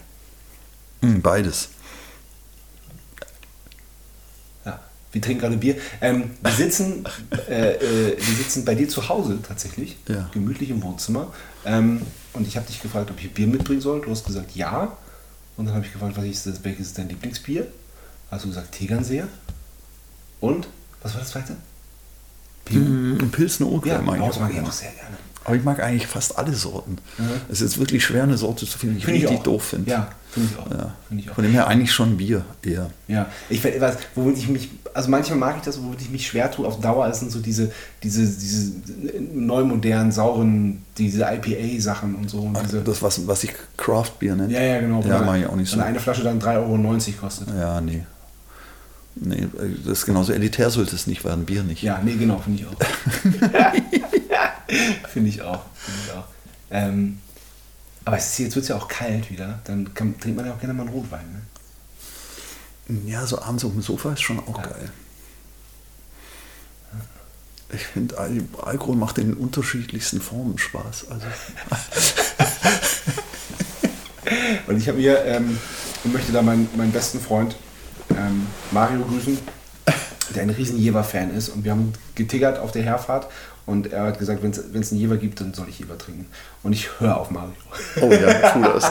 Hm, 1.03 1.23
beides. 1.23 1.71
Ja, 4.65 4.81
wir 5.13 5.21
trinken 5.21 5.41
gerade 5.41 5.57
Bier. 5.57 5.77
Ähm, 6.01 6.31
wir, 6.43 6.53
sitzen, 6.53 7.05
äh, 7.49 7.73
äh, 7.75 8.17
wir 8.17 8.35
sitzen 8.37 8.65
bei 8.65 8.75
dir 8.75 8.89
zu 8.89 9.09
Hause 9.09 9.39
tatsächlich, 9.47 9.97
Ja. 10.09 10.29
gemütlich 10.33 10.71
im 10.71 10.83
Wohnzimmer. 10.83 11.33
Ähm, 11.65 12.03
und 12.33 12.47
ich 12.47 12.57
habe 12.57 12.67
dich 12.67 12.81
gefragt, 12.81 13.11
ob 13.11 13.21
ich 13.21 13.33
Bier 13.33 13.47
mitbringen 13.49 13.81
soll. 13.81 14.01
Du 14.03 14.11
hast 14.11 14.25
gesagt 14.25 14.55
ja. 14.55 14.97
Und 15.57 15.67
dann 15.67 15.75
habe 15.75 15.85
ich 15.85 15.93
gefragt, 15.93 16.17
was 16.17 16.25
ist 16.25 16.47
das, 16.47 16.63
welches 16.65 16.89
ist 16.89 16.99
dein 16.99 17.09
Lieblingsbier? 17.09 17.67
Hast 18.31 18.45
du 18.45 18.49
gesagt 18.49 18.73
Tegernseer. 18.73 19.27
Und, 20.41 20.69
was 21.03 21.13
war 21.15 21.21
das 21.21 21.31
zweite? 21.31 21.57
Pinot. 22.65 23.21
Hm, 23.21 23.31
Pilsner 23.31 23.67
Urquell 23.67 23.93
Ja, 23.93 24.01
mag 24.03 24.17
ich 24.17 24.41
mag 24.41 24.53
ich 24.55 24.61
auch 24.61 24.73
sehr 24.73 24.91
gerne. 24.93 25.17
Aber 25.45 25.57
ich 25.57 25.65
mag 25.65 25.83
eigentlich 25.83 26.07
fast 26.07 26.39
alle 26.39 26.55
Sorten. 26.55 26.99
Mhm. 27.19 27.29
Es 27.51 27.61
ist 27.61 27.79
wirklich 27.79 28.05
schwer, 28.05 28.23
eine 28.25 28.37
Sorte 28.39 28.67
zu 28.67 28.79
finden, 28.79 28.97
die 28.97 29.03
ich 29.03 29.09
ich 29.09 29.15
richtig 29.25 29.39
auch. 29.39 29.43
doof 29.43 29.65
finde. 29.65 29.91
Ja, 29.91 30.11
finde 30.33 30.49
ich 30.53 30.59
auch. 30.59 30.71
Ja. 30.71 30.95
Finde 31.09 31.23
ich 31.23 31.31
auch. 31.31 31.35
Von 31.35 31.45
dem 31.45 31.53
her 31.53 31.67
eigentlich 31.67 31.93
schon 31.93 32.17
Bier 32.17 32.45
eher. 32.63 32.91
Ja, 33.09 33.27
ich 33.49 33.63
weiß, 33.63 33.97
womit 34.15 34.39
ich 34.39 34.49
mich, 34.49 34.71
also 34.95 35.11
manchmal 35.11 35.39
mag 35.39 35.57
ich 35.57 35.63
das, 35.63 35.83
womit 35.83 36.01
ich 36.01 36.11
mich 36.11 36.27
schwer 36.27 36.51
tue 36.51 36.67
auf 36.67 36.81
Dauer, 36.81 37.09
ist 37.09 37.21
sind 37.21 37.31
so 37.33 37.41
diese, 37.41 37.71
diese, 38.03 38.27
diese 38.27 38.73
neu 39.33 39.65
modernen, 39.65 40.13
sauren, 40.13 40.83
diese 40.97 41.25
IPA-Sachen 41.25 42.15
und 42.15 42.31
so. 42.31 42.41
Und 42.41 42.59
diese, 42.63 42.81
Das, 42.83 43.03
was, 43.03 43.27
was 43.27 43.45
ich 43.45 43.53
Craft 43.77 44.13
Bier 44.19 44.37
nenne. 44.37 44.53
ja, 44.53 44.63
ja, 44.63 44.81
genau. 44.81 45.03
Ja, 45.03 45.21
mag 45.23 45.41
ich 45.41 45.47
auch 45.47 45.57
nicht 45.57 45.71
so. 45.71 45.77
Wenn 45.77 45.85
eine 45.85 46.01
Flasche 46.01 46.23
dann 46.23 46.41
3,90 46.41 46.57
Euro 46.57 46.99
kostet. 47.21 47.49
Ja, 47.49 47.81
nee. 47.81 48.05
Nee, 49.17 49.49
das 49.85 49.99
ist 49.99 50.07
genauso 50.07 50.33
elitär 50.33 50.71
sollte 50.71 50.95
es 50.95 51.07
nicht 51.07 51.25
werden, 51.25 51.45
Bier 51.45 51.63
nicht. 51.63 51.83
Ja, 51.83 52.01
nee, 52.03 52.15
genau, 52.15 52.39
finde 52.39 52.63
ich 52.63 52.69
auch. 52.69 52.73
finde 55.09 55.29
ich 55.29 55.43
auch. 55.43 55.61
Finde 55.75 56.01
ich 56.07 56.13
auch. 56.15 56.25
Ähm, 56.71 57.19
aber 58.11 58.19
ist, 58.19 58.37
jetzt 58.41 58.57
wird 58.57 58.65
es 58.65 58.69
ja 58.69 58.77
auch 58.77 58.89
kalt 58.89 59.31
wieder, 59.31 59.61
dann 59.65 59.95
kann, 59.95 60.19
trinkt 60.19 60.37
man 60.37 60.47
ja 60.47 60.53
auch 60.53 60.59
gerne 60.59 60.75
mal 60.75 60.83
einen 60.83 60.91
Rotwein. 60.93 61.43
Ne? 62.89 62.99
Ja, 63.07 63.25
so 63.25 63.41
abends 63.41 63.65
auf 63.65 63.71
dem 63.71 63.83
Sofa 63.83 64.13
ist 64.15 64.23
schon 64.23 64.41
auch 64.41 64.59
Ja. 64.59 64.67
geil. 64.67 64.91
Ich 67.73 67.87
finde, 67.87 68.19
Al 68.19 68.43
Alkohol 68.63 68.97
macht 68.97 69.19
in 69.19 69.29
den 69.29 69.37
unterschiedlichsten 69.37 70.21
Formen 70.21 70.59
Spaß. 70.59 71.05
Also, 71.09 71.25
Und 74.67 74.77
ich 74.77 74.89
habe 74.89 74.99
hier 74.99 75.25
ähm, 75.25 75.57
und 76.03 76.13
möchte 76.13 76.33
da 76.33 76.43
meinen, 76.43 76.69
meinen 76.77 76.91
besten 76.91 77.21
Freund 77.21 77.55
ähm, 78.11 78.49
Mario 78.73 79.05
grüßen, 79.05 79.39
der 80.35 80.43
ein 80.43 80.51
riesen 80.51 80.79
Jever-Fan 80.79 81.31
ist. 81.33 81.49
Und 81.51 81.63
wir 81.65 81.71
haben 81.71 81.93
getiggert 82.17 82.59
auf 82.59 82.73
der 82.73 82.83
Herfahrt 82.83 83.29
und 83.71 83.93
er 83.93 84.05
hat 84.05 84.19
gesagt, 84.19 84.43
wenn 84.43 84.51
es 84.51 84.91
einen 84.93 85.01
Jever 85.01 85.17
gibt, 85.17 85.41
dann 85.41 85.55
soll 85.55 85.69
ich 85.69 85.79
Jever 85.79 85.97
trinken. 85.97 86.27
Und 86.63 86.73
ich 86.73 86.89
höre 87.01 87.17
auf 87.17 87.31
Mario. 87.31 87.53
oh 88.01 88.11
ja, 88.13 88.51
tu 88.53 88.63
das. 88.63 88.91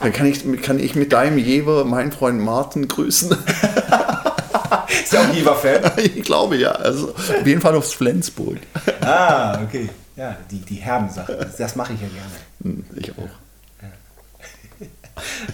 Dann 0.00 0.12
kann 0.12 0.26
ich, 0.26 0.44
kann 0.62 0.78
ich 0.78 0.94
mit 0.94 1.12
deinem 1.12 1.38
Jever 1.38 1.84
meinen 1.84 2.12
Freund 2.12 2.40
Martin 2.40 2.88
grüßen. 2.88 3.30
Ist 3.30 5.12
der 5.12 5.20
auch 5.20 5.32
Jever-Fan? 5.34 5.92
ich 5.96 6.22
glaube 6.22 6.56
ja. 6.56 6.72
Also 6.72 7.10
auf 7.14 7.46
jeden 7.46 7.60
Fall 7.60 7.74
aus 7.74 7.92
Flensburg. 7.94 8.58
ah, 9.00 9.62
okay. 9.62 9.88
Ja, 10.16 10.36
die, 10.50 10.58
die 10.60 10.76
herben 10.76 11.08
Sachen. 11.10 11.36
Das, 11.38 11.56
das 11.56 11.76
mache 11.76 11.92
ich 11.92 12.00
ja 12.00 12.08
gerne. 12.08 12.32
Hm, 12.62 12.84
Ich 12.96 13.12
auch. 13.12 13.28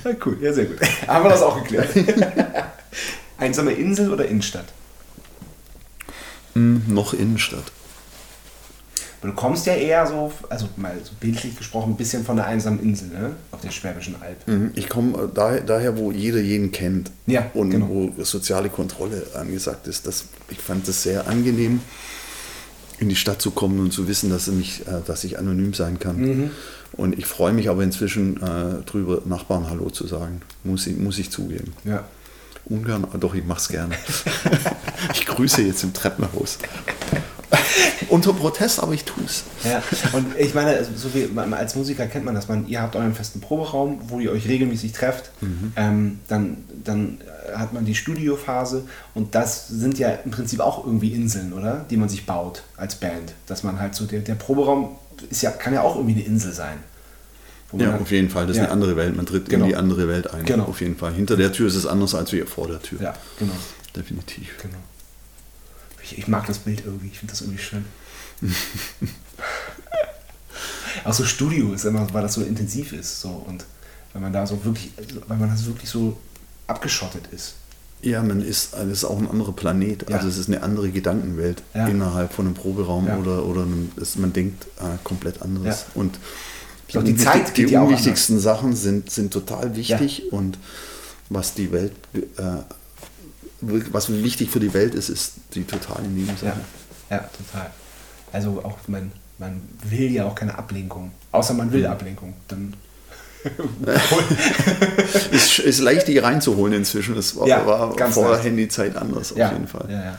Ja, 0.05 0.17
cool, 0.27 0.39
ja, 0.41 0.53
sehr 0.53 0.67
gut. 0.67 0.79
Haben 1.07 1.25
wir 1.25 1.31
das 1.31 1.43
auch 1.43 1.63
geklärt. 1.63 1.89
Einsame 3.39 3.73
Insel 3.73 4.13
oder 4.13 4.25
Innenstadt? 4.27 4.67
Hm, 6.55 6.83
noch 6.89 7.13
Innenstadt. 7.15 7.65
Du 9.23 9.33
kommst 9.33 9.67
ja 9.67 9.75
eher 9.75 10.05
so, 10.07 10.33
also 10.49 10.69
mal 10.77 10.95
so 11.05 11.13
bildlich 11.21 11.57
gesprochen, 11.57 11.93
ein 11.93 11.97
bisschen 11.97 12.25
von 12.25 12.35
der 12.37 12.47
einsamen 12.47 12.81
Insel, 12.81 13.09
ne? 13.09 13.31
Auf 13.53 13.61
der 13.61 13.71
Schwäbischen 13.71 14.17
Alb. 14.21 14.47
Mhm, 14.49 14.73
Ich 14.75 14.89
komme 14.89 15.31
daher, 15.33 15.61
daher, 15.61 15.97
wo 15.97 16.11
jeder 16.11 16.41
jeden 16.41 16.73
kennt 16.73 17.13
Ja, 17.27 17.49
und 17.55 17.71
genau. 17.71 17.89
wo 17.89 18.25
soziale 18.25 18.69
Kontrolle 18.69 19.25
angesagt 19.35 19.87
ist. 19.87 20.09
Das, 20.09 20.25
ich 20.51 20.59
fand 20.59 20.89
es 20.89 21.05
sehr 21.05 21.29
angenehm, 21.29 21.81
in 22.99 23.09
die 23.09 23.15
Stadt 23.17 23.41
zu 23.41 23.53
kommen 23.53 23.79
und 23.79 23.93
zu 23.93 24.09
wissen, 24.09 24.29
dass, 24.29 24.49
ich, 24.49 24.87
äh, 24.89 25.01
dass 25.07 25.23
ich 25.23 25.39
anonym 25.39 25.73
sein 25.73 26.01
kann. 26.01 26.17
Mhm. 26.21 26.51
Und 26.95 27.17
ich 27.17 27.27
freue 27.27 27.53
mich 27.53 27.69
aber 27.69 27.85
inzwischen 27.85 28.37
äh, 28.43 28.83
drüber, 28.85 29.23
Nachbarn 29.25 29.71
Hallo 29.71 29.89
zu 29.91 30.07
sagen. 30.09 30.43
Muss 30.65 30.87
ich, 30.89 30.97
muss 30.97 31.19
ich 31.21 31.31
zugeben. 31.31 31.73
Ja. 31.85 32.05
Ungern, 32.65 33.05
aber 33.05 33.19
doch, 33.19 33.35
ich 33.35 33.45
mache 33.45 33.59
es 33.61 33.69
gerne. 33.69 33.95
ich 35.15 35.27
grüße 35.27 35.63
jetzt 35.63 35.83
im 35.85 35.93
Treppenhaus. 35.93 36.59
Unter 38.09 38.33
Protest, 38.33 38.81
aber 38.81 38.93
ich 38.93 39.05
tue 39.05 39.25
es. 39.25 39.45
Ja, 39.65 39.83
und 40.13 40.27
ich 40.39 40.55
meine, 40.55 40.71
also 40.77 40.91
so 40.97 41.15
wie 41.15 41.27
man- 41.27 41.53
als 41.55 41.75
Musiker 41.77 42.07
kennt 42.07 42.25
man 42.25 42.35
das, 42.35 42.49
man, 42.49 42.67
ihr 42.69 42.81
habt 42.83 42.95
euren 42.97 43.15
festen 43.15 43.41
Proberaum, 43.41 44.01
wo 44.09 44.21
ihr 44.21 44.31
euch 44.33 44.47
regelmäßig 44.49 44.93
trefft, 44.93 45.31
ähm, 45.77 46.19
dann, 46.29 46.59
dann 46.85 47.19
hat 47.57 47.73
man 47.73 47.85
die 47.85 47.95
Studiophase 47.95 48.85
und 49.15 49.35
das 49.35 49.69
sind 49.69 49.99
ja 49.99 50.11
im 50.25 50.31
Prinzip 50.31 50.61
auch 50.61 50.85
irgendwie 50.87 51.13
Inseln, 51.13 51.53
oder? 51.53 51.85
Die 51.91 51.97
man 51.97 52.09
sich 52.09 52.27
baut 52.27 52.63
als 52.77 52.95
Band. 52.97 53.33
Dass 53.47 53.63
man 53.63 53.79
halt 53.81 53.95
so, 53.95 54.05
der, 54.05 54.21
der 54.21 54.35
Proberaum 54.35 54.97
ist 55.31 55.43
ja, 55.43 55.51
kann 55.51 55.73
ja 55.75 55.83
auch 55.83 55.97
irgendwie 55.97 56.15
eine 56.15 56.25
Insel 56.25 56.53
sein. 56.53 56.79
Ja, 57.75 57.97
auf 57.97 58.11
jeden 58.11 58.29
Fall. 58.29 58.47
Das 58.47 58.57
ja, 58.59 58.65
ist 58.65 58.69
eine 58.69 58.73
andere 58.75 58.97
Welt. 58.97 59.17
Man 59.17 59.25
tritt 59.25 59.49
Genau. 59.49 59.65
in 59.65 59.71
die 59.71 59.77
andere 59.77 60.07
Welt 60.07 60.33
ein. 60.35 60.45
Genau. 60.45 60.65
Auf 60.65 60.83
jeden 60.83 60.97
Fall. 60.97 61.15
Hinter 61.15 61.37
der 61.39 61.53
Tür 61.53 61.69
ist 61.69 61.75
es 61.75 61.87
anders 61.87 62.15
als 62.15 62.31
wie 62.33 62.43
vor 62.43 62.69
der 62.69 62.83
Tür. 62.83 63.01
Ja, 63.01 63.15
genau. 63.39 63.55
Definitiv. 63.97 64.59
genau. 64.61 64.77
Ich, 66.13 66.19
ich 66.19 66.29
mag 66.29 66.47
das 66.47 66.59
Bild 66.59 66.83
irgendwie, 66.85 67.09
ich 67.09 67.19
finde 67.19 67.33
das 67.33 67.41
irgendwie 67.41 67.63
schön. 67.63 67.85
auch 71.05 71.13
so 71.13 71.25
Studio 71.25 71.73
ist 71.73 71.85
immer, 71.85 72.07
weil 72.13 72.23
das 72.23 72.35
so 72.35 72.43
intensiv 72.43 72.93
ist. 72.93 73.21
So, 73.21 73.29
und 73.47 73.65
wenn 74.13 74.23
man 74.23 74.33
da 74.33 74.47
so 74.47 74.65
wirklich, 74.65 74.91
weil 75.27 75.37
man 75.39 75.51
das 75.51 75.65
wirklich 75.67 75.89
so 75.91 76.19
abgeschottet 76.67 77.29
ist. 77.33 77.55
Ja, 78.03 78.23
man 78.23 78.43
ist, 78.43 78.75
es 78.75 78.89
ist 78.91 79.05
auch 79.05 79.19
ein 79.19 79.29
anderer 79.31 79.53
Planet. 79.53 80.09
Ja. 80.11 80.17
Also 80.17 80.29
es 80.29 80.37
ist 80.37 80.49
eine 80.49 80.63
andere 80.63 80.91
Gedankenwelt 80.91 81.63
Ja. 81.73 81.87
innerhalb 81.87 82.33
von 82.33 82.47
einem 82.47 82.55
Proberaum 82.55 83.07
Ja. 83.07 83.17
oder, 83.19 83.45
oder 83.47 83.63
einem, 83.63 83.93
es, 84.01 84.17
man 84.17 84.33
denkt 84.33 84.65
äh, 84.81 84.99
komplett 85.05 85.41
anderes. 85.41 85.87
Und 85.95 86.19
Ich 86.89 86.93
glaub, 86.95 87.05
die 87.05 87.17
Zeit 87.17 87.57
die 87.57 87.77
auch 87.79 87.87
unwichtigsten 87.87 88.41
Sachen 88.41 88.75
sind, 88.75 89.11
sind 89.11 89.33
total 89.33 89.77
wichtig 89.77 90.33
und 90.33 90.59
was 91.29 91.55
die 91.55 91.71
Welt, 91.73 91.93
äh, 92.15 92.21
was 93.63 94.11
wichtig 94.11 94.51
für 94.51 94.61
die 94.61 94.75
Welt 94.75 94.95
ist, 94.95 95.09
ist 95.09 95.35
die 95.55 95.65
totale 95.65 96.07
Nebensache. 96.09 96.61
Ja, 97.11 97.17
ja 97.17 97.31
total. 97.37 97.71
Also 98.33 98.65
auch 98.65 98.79
man, 98.89 99.13
man 99.39 99.63
will 99.85 100.11
ja 100.11 100.27
auch 100.27 100.35
keine 100.35 100.59
Ablenkung. 100.59 101.13
Außer 101.31 101.55
man 101.55 101.73
will 101.73 101.87
Ablenkung. 101.87 102.35
Dann 102.49 102.75
Ist, 105.33 105.59
ist 105.59 105.81
leicht, 105.81 106.07
die 106.07 106.19
reinzuholen 106.19 106.75
inzwischen. 106.75 107.15
Das 107.15 107.35
war, 107.37 107.49
Ja, 107.49 107.67
war 107.67 107.93
vor 108.13 108.31
leicht. 108.31 108.45
Handyzeit 108.45 108.97
anders 108.97 109.33
auf 109.33 109.39
ja, 109.39 109.53
jeden 109.53 109.67
Fall. 109.67 109.91
Ja. 109.91 110.19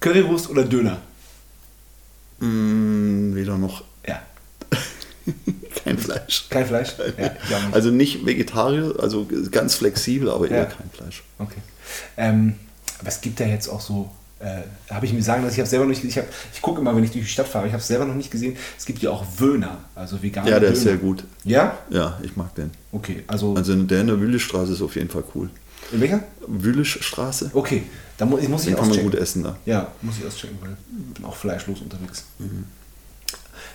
Currywurst 0.00 0.50
oder 0.50 0.64
Döner? 0.64 0.98
Mm, 2.40 3.34
weder 3.34 3.56
noch. 3.58 3.82
kein 5.84 5.98
Fleisch. 5.98 6.46
Kein 6.50 6.66
Fleisch? 6.66 6.94
Ja, 7.18 7.30
ich. 7.68 7.74
Also 7.74 7.90
nicht 7.90 8.24
Vegetarier, 8.26 8.94
also 9.00 9.26
ganz 9.50 9.74
flexibel, 9.74 10.30
aber 10.30 10.50
eher 10.50 10.58
Ja. 10.58 10.64
kein 10.66 10.90
Fleisch. 10.90 11.22
Okay. 11.38 11.60
Ähm, 12.16 12.54
aber 13.00 13.08
es 13.08 13.20
gibt 13.20 13.40
ja 13.40 13.46
jetzt 13.46 13.68
auch 13.68 13.80
so, 13.80 14.10
äh, 14.40 14.62
habe 14.92 15.06
ich 15.06 15.12
mir 15.12 15.22
sagen 15.22 15.42
lassen, 15.42 15.54
ich 15.54 15.60
habe 15.60 15.68
selber 15.68 15.84
noch 15.84 15.90
nicht, 15.90 16.04
ich, 16.04 16.16
hab, 16.18 16.26
ich 16.52 16.62
gucke 16.62 16.80
immer, 16.80 16.94
wenn 16.94 17.04
ich 17.04 17.10
durch 17.10 17.24
die 17.24 17.30
Stadt 17.30 17.48
fahre, 17.48 17.66
ich 17.66 17.72
habe 17.72 17.80
es 17.80 17.86
selber 17.88 18.04
noch 18.04 18.14
nicht 18.14 18.30
gesehen. 18.30 18.56
Es 18.76 18.84
gibt 18.86 19.00
ja 19.02 19.10
auch 19.10 19.24
Wöhner, 19.38 19.78
also 19.94 20.22
vegane 20.22 20.50
Ja, 20.50 20.60
der 20.60 20.70
ist 20.70 20.84
Döner. 20.84 20.90
sehr 20.90 20.96
gut. 20.98 21.24
Ja? 21.44 21.78
Ja, 21.90 22.18
ich 22.22 22.36
mag 22.36 22.54
den. 22.54 22.70
Okay, 22.92 23.24
also, 23.26 23.54
Also 23.54 23.74
der 23.74 24.00
in 24.00 24.06
der 24.06 24.20
Wühlestraße 24.20 24.72
ist 24.72 24.82
auf 24.82 24.94
jeden 24.96 25.10
Fall 25.10 25.24
cool. 25.34 25.50
in 25.92 26.00
welcher? 26.00 26.20
Wühlestraße, 26.46 27.50
Okay, 27.54 27.84
da 28.16 28.26
mu 28.26 28.36
muss 28.48 28.62
ich 28.62 28.66
den 28.68 28.74
kann 28.74 28.82
man 28.84 28.90
auschecken. 28.90 29.10
gut 29.10 29.20
essen 29.20 29.42
da. 29.44 29.56
Ja, 29.66 29.90
muss 30.02 30.18
ich 30.18 30.26
auschecken, 30.26 30.58
weil 30.60 30.70
ich 31.08 31.14
bin 31.14 31.24
auch 31.24 31.36
fleischlos 31.36 31.80
unterwegs. 31.80 32.24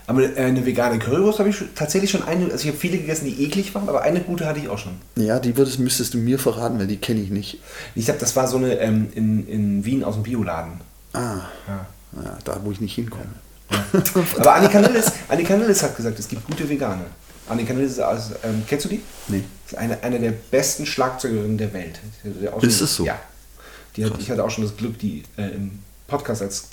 Aber 0.07 0.21
äh, 0.23 0.35
eine 0.41 0.65
vegane 0.65 0.99
Currywurst 0.99 1.39
habe 1.39 1.49
ich 1.49 1.55
schon- 1.57 1.73
tatsächlich 1.75 2.11
schon 2.11 2.23
eine, 2.23 2.45
also 2.45 2.57
ich 2.63 2.67
habe 2.67 2.77
viele 2.77 2.97
gegessen, 2.97 3.25
die 3.25 3.43
eklig 3.43 3.73
waren, 3.73 3.87
aber 3.87 4.01
eine 4.01 4.19
gute 4.21 4.45
hatte 4.45 4.59
ich 4.59 4.67
auch 4.69 4.77
schon. 4.77 4.93
Ja, 5.15 5.39
die 5.39 5.55
würdest, 5.55 5.79
müsstest 5.79 6.13
du 6.13 6.17
mir 6.17 6.37
verraten, 6.39 6.77
weil 6.79 6.87
die 6.87 6.97
kenne 6.97 7.21
ich 7.21 7.29
nicht. 7.29 7.59
Ich 7.95 8.05
glaube, 8.05 8.19
das 8.19 8.35
war 8.35 8.47
so 8.47 8.57
eine 8.57 8.77
ähm, 8.79 9.07
in, 9.15 9.47
in 9.47 9.85
Wien 9.85 10.03
aus 10.03 10.15
dem 10.15 10.23
Bioladen. 10.23 10.73
Ah, 11.13 11.41
Ja. 11.67 11.87
ja, 12.23 12.37
da 12.43 12.59
wo 12.63 12.71
ich 12.71 12.81
nicht 12.81 12.95
hinkomme. 12.95 13.23
Aber 14.37 14.55
Annika 14.55 14.81
Nilles, 14.81 15.11
Annika 15.29 15.55
Nilles 15.55 15.81
hat 15.81 15.95
gesagt, 15.95 16.19
es 16.19 16.27
gibt 16.27 16.45
gute 16.45 16.67
Vegane. 16.69 17.05
Annika 17.49 17.73
Nilles 17.73 17.93
ist 17.93 17.99
aus, 18.01 18.31
ähm, 18.43 18.63
kennst 18.67 18.85
du 18.85 18.89
die? 18.89 19.01
Nee. 19.27 19.43
Ist 19.65 19.77
eine, 19.77 20.01
eine 20.03 20.19
der 20.19 20.31
besten 20.31 20.85
Schlagzeugerinnen 20.85 21.57
der 21.57 21.73
Welt. 21.73 21.99
Auch 22.53 22.61
Ist 22.63 22.77
schon- 22.77 22.85
es 22.85 22.95
so? 22.95 23.05
Ja. 23.05 23.13
Hat, 24.03 24.13
ich 24.19 24.29
hatte 24.31 24.43
auch 24.43 24.49
schon 24.49 24.63
das 24.63 24.75
Glück, 24.75 24.97
die 24.99 25.23
äh, 25.37 25.47
im 25.49 25.79
Podcast 26.07 26.41
als 26.41 26.65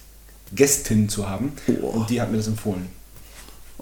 Gästin 0.55 1.09
zu 1.09 1.28
haben. 1.28 1.53
Oh. 1.83 1.87
Und 1.89 2.11
die 2.11 2.20
hat 2.20 2.31
mir 2.31 2.39
das 2.39 2.47
empfohlen. 2.47 2.89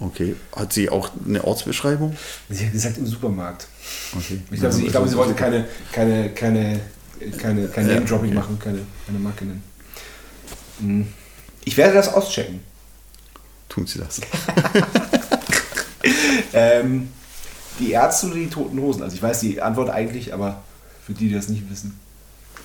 Okay. 0.01 0.36
Hat 0.55 0.72
sie 0.72 0.88
auch 0.90 1.11
eine 1.26 1.42
Ortsbeschreibung? 1.42 2.16
Sie 2.49 2.64
hat 2.66 2.72
gesagt 2.72 2.99
im 2.99 3.07
Supermarkt. 3.07 3.66
Okay. 4.16 4.40
Ich 4.51 4.61
glaube, 4.61 4.74
sie, 4.74 4.84
ich 4.86 4.92
glaube, 4.92 5.09
sie 5.09 5.16
wollte 5.16 5.34
keine, 5.34 5.66
keine, 5.92 6.30
keine, 6.30 6.80
keine, 7.36 7.68
kein 7.68 7.88
Ja, 7.88 7.94
Name-Dropping 7.94 8.30
okay. 8.30 8.38
machen, 8.38 8.59
keine, 8.61 8.80
keine 9.07 9.18
Marke 9.18 9.44
nennen. 9.44 9.62
Hm. 10.80 11.09
Ich 11.64 11.76
werde 11.76 11.94
das 11.94 12.12
auschecken. 12.14 12.61
Tun 13.68 13.86
sie 13.86 13.99
das. 13.99 14.20
Ähm, 16.53 17.09
die 17.78 17.92
Ärzte 17.92 18.26
oder 18.28 18.36
die 18.36 18.49
Toten 18.49 18.80
Hosen? 18.80 19.03
Also 19.03 19.16
ich 19.16 19.22
weiß 19.22 19.40
die 19.40 19.61
Antwort 19.61 19.90
eigentlich, 19.90 20.32
aber 20.32 20.64
für 21.05 21.12
die, 21.14 21.28
die 21.28 21.34
das 21.34 21.49
nicht 21.49 21.68
wissen. 21.70 21.99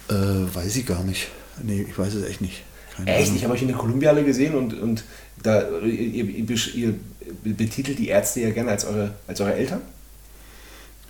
äh, 0.10 0.14
weiß 0.14 0.76
ich 0.76 0.86
gar 0.86 1.04
nicht. 1.04 1.30
Nee, 1.62 1.86
ich 1.90 1.98
weiß 1.98 2.14
es 2.14 2.26
echt 2.26 2.42
nicht. 2.42 2.64
Keine 2.96 3.12
Echt? 3.12 3.24
Ahnung. 3.28 3.36
Ich 3.38 3.44
habe 3.44 3.54
euch 3.54 3.62
in 3.62 3.68
der 3.70 3.78
Kolumbiale 3.78 4.24
gesehen 4.24 4.56
und, 4.56 4.74
und 4.80 5.04
da, 5.42 5.62
ihr, 5.82 6.26
ihr, 6.26 6.50
ihr 6.76 6.94
betitelt 7.44 8.00
die 8.00 8.08
Ärzte 8.08 8.42
ja 8.42 8.52
gerne 8.52 8.72
als 8.72 8.86
eure, 8.86 9.14
als 9.28 9.40
eure 9.42 9.54
Eltern. 9.56 9.82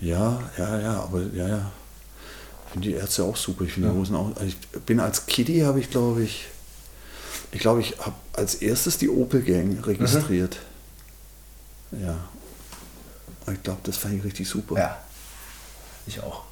Ja, 0.02 0.42
ja, 0.58 0.80
ja, 0.82 0.94
aber 1.04 1.22
ja, 1.34 1.48
ja. 1.48 1.72
Ich 2.68 2.72
finde 2.74 2.90
die 2.90 2.96
Ärzte 2.96 3.24
auch 3.24 3.36
super. 3.38 3.64
Ich 3.66 3.74
finde 3.74 3.90
Ja. 3.90 3.94
die 3.94 4.00
Hosen 4.00 4.16
auch. 4.16 4.30
Also 4.36 4.46
ich 4.48 4.58
bin 4.86 5.00
als 5.00 5.26
Kitty 5.28 5.60
habe 5.60 5.80
ich, 5.80 5.90
glaube 5.92 6.24
ich, 6.24 6.48
ich 7.52 7.60
glaube, 7.60 7.82
ich 7.82 7.98
habe 8.00 8.16
als 8.34 8.56
erstes 8.56 8.98
die 8.98 9.10
Opel 9.10 9.42
Gang 9.44 9.86
registriert. 9.86 10.58
Ja. 11.92 12.16
Ich 13.52 13.62
glaube, 13.62 13.80
das 13.84 13.98
fand 13.98 14.16
ich 14.16 14.24
richtig 14.24 14.50
super. 14.50 14.76
Ja. 14.78 14.98
Ich 16.08 16.20
auch. 16.22 16.44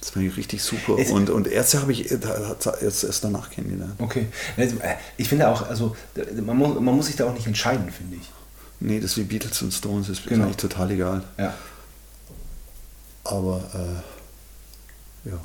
Das 0.00 0.10
fand 0.10 0.26
ich 0.26 0.36
richtig 0.36 0.62
super. 0.62 0.96
Es- 0.98 1.10
und, 1.10 1.28
und 1.28 1.48
Ärzte 1.48 1.80
habe 1.82 1.90
ich 1.90 2.08
erst, 2.10 3.02
erst 3.04 3.24
danach 3.24 3.50
kennengelernt. 3.50 3.94
Okay. 3.98 4.26
Also, 4.56 4.76
äh, 4.76 4.94
Ich 5.16 5.28
finde 5.28 5.48
auch, 5.48 5.62
also 5.68 5.96
man 6.44 6.56
muss, 6.56 6.74
man 6.80 6.94
muss 6.94 7.06
sich 7.06 7.16
da 7.16 7.26
auch 7.26 7.34
nicht 7.34 7.46
entscheiden, 7.48 7.90
finde 7.90 8.16
ich. 8.16 8.30
Nee, 8.80 9.00
das 9.00 9.12
ist 9.12 9.16
wie 9.18 9.24
Beatles 9.24 9.60
und 9.62 9.72
Stones, 9.72 10.08
ist 10.08 10.26
Genau. 10.26 10.44
eigentlich 10.44 10.56
total 10.56 10.90
egal. 10.90 11.24
Ja. 11.36 11.54
Aber 13.24 13.62
äh, 13.74 15.28
ja. 15.30 15.38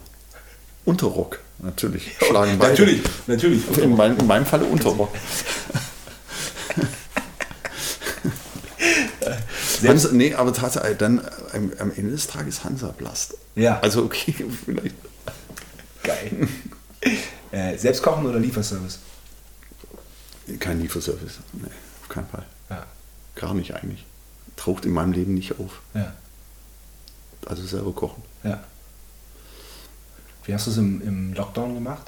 Unterrock, 0.86 1.40
natürlich. 1.60 2.16
Schlagen 2.28 2.58
beide. 2.60 2.72
natürlich, 2.72 3.02
natürlich. 3.28 3.78
In, 3.80 3.96
mein, 3.96 4.18
in 4.18 4.28
meinem 4.28 4.46
Falle 4.46 4.66
Unterrock. 4.66 5.14
Hansa, 9.86 10.10
nee, 10.14 10.34
aber 10.34 10.54
tatsächlich, 10.54 10.98
dann 10.98 11.20
äh, 11.20 11.22
am, 11.58 11.72
am 11.80 11.92
Ende 11.92 12.12
des 12.12 12.28
Tages 12.28 12.64
Hansaplast. 12.64 13.38
Ja. 13.56 13.80
Also 13.82 14.04
okay, 14.04 14.34
vielleicht. 14.66 14.96
Geil. 16.04 16.48
äh, 17.52 17.78
selbst 17.78 18.02
kochen 18.02 18.26
oder 18.26 18.40
Lieferservice? 18.40 19.00
Kein 20.60 20.80
Lieferservice. 20.82 21.40
Nee, 21.54 21.68
auf 22.02 22.10
keinen 22.10 22.28
Fall. 22.28 22.46
Gar 23.36 23.54
nicht 23.54 23.76
eigentlich. 23.76 24.06
Taucht 24.56 24.86
in 24.86 24.92
meinem 24.92 25.14
Leben 25.14 25.34
nicht 25.34 25.60
auf. 25.60 25.82
Ja. 25.94 26.14
Also 27.46 27.66
selber 27.66 27.92
kochen. 27.92 28.24
Ja. 28.44 28.64
Wie 30.46 30.54
hast 30.54 30.68
du 30.68 30.72
es 30.72 30.78
im, 30.78 31.02
im 31.02 31.34
Lockdown 31.34 31.74
gemacht? 31.74 32.04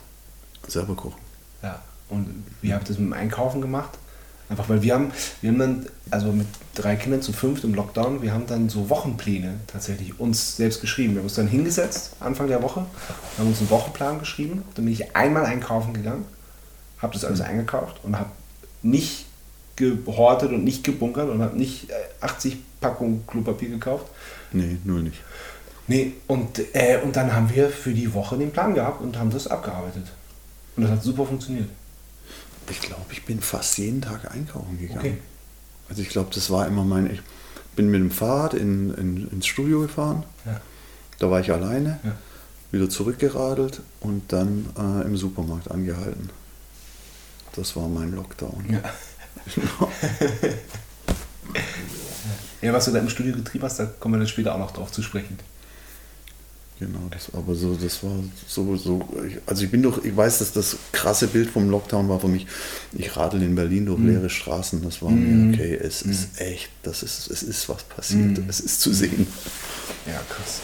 Selber 0.67 0.95
kochen. 0.95 1.21
Ja. 1.61 1.81
Und 2.09 2.45
wie 2.61 2.73
habt 2.73 2.87
ihr 2.87 2.91
es 2.91 2.99
mit 2.99 3.07
dem 3.07 3.13
Einkaufen 3.13 3.61
gemacht? 3.61 3.97
Einfach 4.47 4.69
weil 4.69 4.83
wir 4.83 4.93
haben, 4.93 5.11
wir 5.41 5.49
haben 5.49 5.59
dann, 5.59 5.85
also 6.11 6.31
mit 6.31 6.45
drei 6.75 6.95
Kindern 6.95 7.21
zu 7.23 7.33
fünft 7.33 7.63
im 7.63 7.73
Lockdown, 7.73 8.21
wir 8.21 8.31
haben 8.31 8.45
dann 8.45 8.69
so 8.69 8.89
Wochenpläne 8.89 9.55
tatsächlich 9.65 10.19
uns 10.19 10.55
selbst 10.55 10.81
geschrieben. 10.81 11.13
Wir 11.13 11.19
haben 11.19 11.25
uns 11.25 11.33
dann 11.33 11.47
hingesetzt, 11.47 12.15
Anfang 12.19 12.47
der 12.47 12.61
Woche, 12.61 12.85
haben 13.39 13.47
uns 13.47 13.59
einen 13.59 13.71
Wochenplan 13.71 14.19
geschrieben. 14.19 14.63
Dann 14.75 14.85
bin 14.85 14.93
ich 14.93 15.15
einmal 15.15 15.45
einkaufen 15.45 15.95
gegangen, 15.95 16.25
habe 16.99 17.13
das 17.13 17.25
alles 17.25 17.41
eingekauft 17.41 17.99
und 18.03 18.19
habe 18.19 18.29
nicht 18.83 19.25
gehortet 19.75 20.51
und 20.51 20.63
nicht 20.63 20.83
gebunkert 20.83 21.29
und 21.29 21.41
habe 21.41 21.57
nicht 21.57 21.87
80 22.21 22.53
äh, 22.53 22.57
Packungen 22.79 23.25
Klopapier 23.27 23.69
gekauft. 23.69 24.07
Nee, 24.51 24.77
null 24.83 25.03
nicht. 25.03 25.21
Nee, 25.87 26.13
und, 26.27 26.59
äh, 26.73 26.99
und 27.03 27.15
dann 27.15 27.33
haben 27.33 27.53
wir 27.53 27.69
für 27.69 27.93
die 27.93 28.13
Woche 28.13 28.37
den 28.37 28.51
Plan 28.51 28.73
gehabt 28.73 29.01
und 29.01 29.17
haben 29.17 29.29
das 29.29 29.47
abgearbeitet. 29.47 30.05
Und 30.75 30.83
das 30.83 30.91
hat 30.91 31.03
super 31.03 31.25
funktioniert. 31.25 31.69
Ich 32.69 32.81
glaube, 32.81 33.05
ich 33.11 33.23
bin 33.25 33.39
fast 33.41 33.77
jeden 33.77 34.01
Tag 34.01 34.31
einkaufen 34.31 34.79
gegangen. 34.79 34.99
Okay. 34.99 35.17
Also 35.87 36.01
ich 36.01 36.09
glaube, 36.09 36.29
das 36.33 36.49
war 36.49 36.67
immer 36.67 36.83
mein. 36.83 37.11
Ich 37.11 37.21
bin 37.75 37.91
mit 37.91 37.99
dem 37.99 38.09
Fahrrad 38.09 38.55
in, 38.55 38.93
in, 38.95 39.29
ins 39.29 39.45
Studio 39.45 39.81
gefahren. 39.81 40.23
Ja. 40.45 40.59
Da 41.19 41.29
war 41.29 41.39
ich 41.39 41.51
alleine. 41.51 41.99
Ja. 42.03 42.15
Wieder 42.71 42.89
zurückgeradelt 42.89 43.81
und 43.99 44.33
dann 44.33 44.65
äh, 44.77 45.05
im 45.05 45.15
Supermarkt 45.15 45.69
angehalten. 45.69 46.29
Das 47.55 47.75
war 47.75 47.87
mein 47.87 48.13
Lockdown. 48.13 48.65
Ja. 48.69 48.81
Ja, 52.61 52.73
was 52.73 52.85
du 52.85 52.91
da 52.91 52.99
im 52.99 53.09
Studio 53.09 53.33
getrieben 53.35 53.63
hast, 53.63 53.79
da 53.79 53.85
kommen 53.85 54.15
wir 54.15 54.19
dann 54.19 54.27
später 54.27 54.53
auch 54.55 54.59
noch 54.59 54.71
drauf 54.71 54.91
zu 54.91 55.01
sprechen. 55.01 55.37
Genau, 56.77 57.07
das, 57.09 57.33
aber 57.33 57.55
so, 57.55 57.73
das 57.73 58.03
war 58.03 58.11
so, 58.47 58.75
so, 58.75 59.07
also 59.45 59.63
ich 59.63 59.71
bin 59.71 59.81
doch, 59.81 60.03
ich 60.03 60.15
weiß, 60.15 60.39
dass 60.39 60.51
das 60.51 60.75
krasse 60.91 61.27
Bild 61.27 61.49
vom 61.49 61.69
Lockdown 61.69 62.09
war 62.09 62.19
für 62.19 62.27
mich, 62.27 62.47
ich 62.91 63.15
radel 63.15 63.43
in 63.43 63.55
Berlin 63.55 63.85
durch 63.85 63.97
mm. 63.97 64.07
leere 64.09 64.29
Straßen, 64.29 64.83
das 64.83 65.01
war 65.01 65.09
mm. 65.09 65.51
mir, 65.51 65.53
okay, 65.53 65.79
es 65.81 66.03
mm. 66.03 66.11
ist 66.11 66.41
echt, 66.41 66.69
das 66.83 67.01
ist, 67.01 67.31
es 67.31 67.43
ist 67.43 67.69
was 67.69 67.83
passiert, 67.83 68.39
mhm. 68.39 68.49
es 68.49 68.59
ist 68.59 68.81
zu 68.81 68.93
sehen. 68.93 69.25
Ja, 70.05 70.21
krass. 70.27 70.59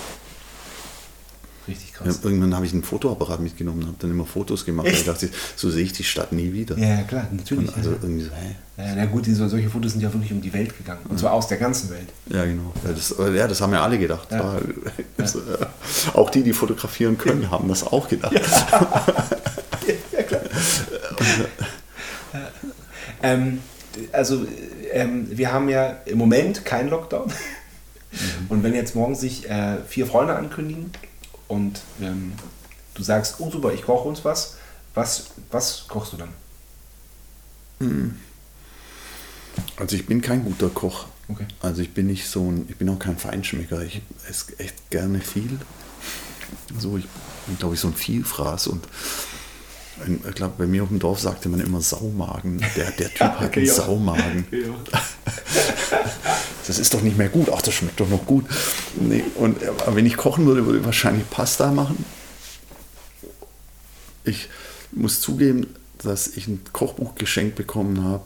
Richtig 1.71 1.93
krass. 1.93 2.19
Ja, 2.21 2.29
irgendwann 2.29 2.53
habe 2.53 2.65
ich 2.65 2.73
einen 2.73 2.83
Fotoapparat 2.83 3.39
mitgenommen 3.39 3.83
und 3.83 3.87
habe 3.87 3.97
dann 3.99 4.11
immer 4.11 4.25
Fotos 4.25 4.65
gemacht. 4.65 4.87
Echt? 4.87 4.99
Ich 4.99 5.05
dachte, 5.05 5.29
so 5.55 5.69
sehe 5.69 5.85
ich 5.85 5.93
die 5.93 6.03
Stadt 6.03 6.33
nie 6.33 6.51
wieder. 6.51 6.77
Ja, 6.77 7.03
klar, 7.03 7.27
natürlich. 7.31 7.69
Und 7.69 7.77
also 7.77 7.91
ja. 7.91 7.97
irgendwie 8.01 8.25
so, 8.25 8.31
hä? 8.31 8.55
Ja, 8.77 8.95
na 8.95 9.05
gut, 9.05 9.25
diese, 9.25 9.47
solche 9.47 9.69
Fotos 9.69 9.93
sind 9.93 10.01
ja 10.01 10.11
wirklich 10.11 10.33
um 10.33 10.41
die 10.41 10.51
Welt 10.51 10.77
gegangen. 10.77 10.99
Und 11.07 11.17
zwar 11.17 11.31
aus 11.31 11.47
der 11.47 11.57
ganzen 11.57 11.89
Welt. 11.91 12.09
Ja, 12.27 12.43
genau. 12.43 12.73
Ja, 12.83 12.91
das, 12.91 13.15
ja, 13.33 13.47
das 13.47 13.61
haben 13.61 13.71
ja 13.71 13.81
alle 13.83 13.97
gedacht. 13.97 14.29
Äh, 14.31 14.41
auch 16.13 16.29
die, 16.29 16.43
die 16.43 16.51
fotografieren 16.51 17.17
können, 17.17 17.49
haben 17.49 17.69
das 17.69 17.87
auch 17.87 18.09
gedacht. 18.09 18.33
Ja, 18.33 18.41
klar. 20.27 20.41
ähm, 23.23 23.59
also, 24.11 24.45
ähm, 24.91 25.27
wir 25.29 25.53
haben 25.53 25.69
ja 25.69 25.91
im 26.05 26.17
Moment 26.17 26.65
keinen 26.65 26.89
Lockdown. 26.89 27.27
Mhm. 28.11 28.45
Und 28.49 28.63
wenn 28.63 28.73
jetzt 28.73 28.93
morgen 28.93 29.15
sich 29.15 29.49
äh, 29.49 29.77
vier 29.87 30.05
Freunde 30.05 30.35
ankündigen, 30.35 30.91
und 31.51 31.81
ähm, 31.99 32.31
du 32.93 33.03
sagst, 33.03 33.35
oh 33.39 33.51
super, 33.51 33.73
ich 33.73 33.81
koche 33.81 34.07
uns 34.07 34.23
was, 34.23 34.55
was, 34.93 35.31
was 35.51 35.85
kochst 35.85 36.13
du 36.13 36.17
dann? 36.17 36.29
Hm. 37.79 38.17
Also 39.75 39.97
ich 39.97 40.05
bin 40.05 40.21
kein 40.21 40.45
guter 40.45 40.69
Koch. 40.69 41.07
Okay. 41.27 41.45
Also 41.61 41.81
ich 41.81 41.93
bin 41.93 42.07
nicht 42.07 42.25
so 42.29 42.49
ein, 42.49 42.67
ich 42.69 42.77
bin 42.77 42.87
auch 42.87 42.99
kein 42.99 43.17
Feinschmecker. 43.17 43.81
Ich 43.81 44.01
esse 44.29 44.57
echt 44.59 44.89
gerne 44.91 45.19
viel. 45.19 45.59
So, 46.79 46.97
ich 46.97 47.05
bin 47.47 47.57
glaube 47.57 47.75
ich 47.75 47.81
so 47.81 47.89
ein 47.89 47.95
Vielfraß 47.95 48.67
und 48.67 48.87
ich 50.27 50.35
glaube, 50.35 50.55
bei 50.57 50.65
mir 50.65 50.83
auf 50.83 50.89
dem 50.89 50.99
Dorf 50.99 51.19
sagte 51.19 51.49
man 51.49 51.59
immer 51.59 51.81
Saumagen. 51.81 52.63
Der, 52.75 52.91
der 52.91 53.09
Typ 53.09 53.19
ja, 53.19 53.39
hat 53.39 53.57
einen 53.57 53.67
Saumagen. 53.67 54.45
das 56.67 56.79
ist 56.79 56.93
doch 56.93 57.01
nicht 57.01 57.17
mehr 57.17 57.29
gut. 57.29 57.49
Ach, 57.53 57.61
das 57.61 57.73
schmeckt 57.73 57.99
doch 57.99 58.09
noch 58.09 58.25
gut. 58.25 58.45
Nee, 58.95 59.23
und 59.35 59.57
wenn 59.87 60.05
ich 60.05 60.17
kochen 60.17 60.45
würde, 60.45 60.65
würde 60.65 60.79
ich 60.79 60.85
wahrscheinlich 60.85 61.29
Pasta 61.29 61.71
machen. 61.71 62.03
Ich 64.23 64.49
muss 64.91 65.21
zugeben, 65.21 65.67
dass 65.99 66.27
ich 66.27 66.47
ein 66.47 66.61
Kochbuch 66.73 67.15
geschenkt 67.15 67.55
bekommen 67.55 68.03
habe. 68.03 68.25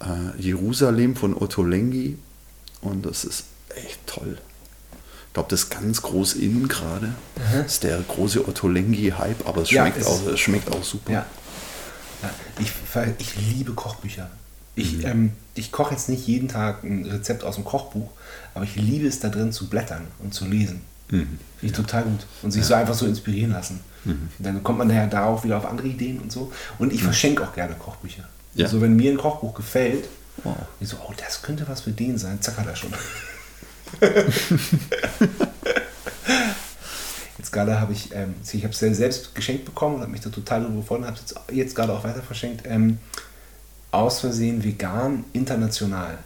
Äh, 0.00 0.40
Jerusalem 0.40 1.16
von 1.16 1.36
Otto 1.36 1.62
Lengi. 1.62 2.18
Und 2.80 3.06
das 3.06 3.24
ist 3.24 3.44
echt 3.74 4.06
toll. 4.06 4.38
Ich 5.32 5.34
glaube, 5.34 5.48
das 5.48 5.62
ist 5.62 5.70
ganz 5.70 6.02
groß 6.02 6.34
innen 6.34 6.68
gerade. 6.68 7.14
Das 7.50 7.72
ist 7.72 7.84
der 7.84 7.98
große 8.06 8.46
Otto 8.46 8.68
Lengi-Hype, 8.68 9.48
aber 9.48 9.62
es 9.62 9.70
schmeckt, 9.70 10.02
ja, 10.02 10.06
auch, 10.06 10.26
es 10.26 10.38
schmeckt 10.38 10.70
auch 10.70 10.84
super. 10.84 11.10
Ja. 11.10 11.26
ja. 12.22 12.30
Ich, 12.58 12.70
ich 13.16 13.36
liebe 13.36 13.72
Kochbücher. 13.72 14.28
Ich, 14.74 14.98
mhm. 14.98 15.06
ähm, 15.06 15.32
ich 15.54 15.72
koche 15.72 15.94
jetzt 15.94 16.10
nicht 16.10 16.26
jeden 16.26 16.48
Tag 16.48 16.84
ein 16.84 17.06
Rezept 17.06 17.44
aus 17.44 17.54
dem 17.54 17.64
Kochbuch, 17.64 18.10
aber 18.52 18.66
ich 18.66 18.76
liebe 18.76 19.08
es 19.08 19.20
da 19.20 19.30
drin 19.30 19.52
zu 19.52 19.70
blättern 19.70 20.06
und 20.18 20.34
zu 20.34 20.44
lesen. 20.44 20.82
Mhm. 21.08 21.18
Finde 21.18 21.38
ich 21.62 21.70
ja. 21.70 21.76
total 21.78 22.02
gut. 22.02 22.26
Und 22.42 22.50
sich 22.50 22.66
so 22.66 22.74
einfach 22.74 22.94
so 22.94 23.06
inspirieren 23.06 23.52
lassen. 23.52 23.80
Mhm. 24.04 24.28
Dann 24.38 24.62
kommt 24.62 24.80
man 24.80 24.90
daher 24.90 25.06
darauf 25.06 25.44
wieder 25.44 25.56
auf 25.56 25.64
andere 25.64 25.88
Ideen 25.88 26.18
und 26.18 26.30
so. 26.30 26.52
Und 26.78 26.92
ich 26.92 27.00
mhm. 27.00 27.06
verschenke 27.06 27.42
auch 27.42 27.54
gerne 27.54 27.74
Kochbücher. 27.74 28.28
Ja. 28.54 28.66
Also 28.66 28.82
wenn 28.82 28.96
mir 28.96 29.10
ein 29.10 29.16
Kochbuch 29.16 29.54
gefällt, 29.54 30.10
wow. 30.44 30.58
ich 30.78 30.88
so, 30.88 30.98
oh, 31.08 31.12
das 31.16 31.40
könnte 31.40 31.66
was 31.68 31.80
für 31.80 31.92
den 31.92 32.18
sein, 32.18 32.42
zack 32.42 32.58
hat 32.58 32.66
er 32.66 32.76
schon. 32.76 32.92
jetzt 37.38 37.52
gerade 37.52 37.80
habe 37.80 37.92
ich, 37.92 38.14
ähm, 38.14 38.34
ich 38.52 38.64
habe 38.64 38.72
es 38.72 38.78
selbst 38.78 39.34
geschenkt 39.34 39.64
bekommen 39.64 39.96
und 39.96 40.02
habe 40.02 40.12
mich 40.12 40.20
da 40.20 40.30
total 40.30 40.62
darüber 40.62 40.80
gefreut 40.80 41.00
und 41.00 41.06
habe 41.06 41.16
es 41.16 41.22
jetzt, 41.22 41.40
jetzt 41.52 41.74
gerade 41.74 41.92
auch 41.92 42.04
weiter 42.04 42.22
verschenkt. 42.22 42.62
Ähm, 42.66 42.98
aus 43.90 44.20
Versehen 44.20 44.64
vegan 44.64 45.24
international. 45.32 46.18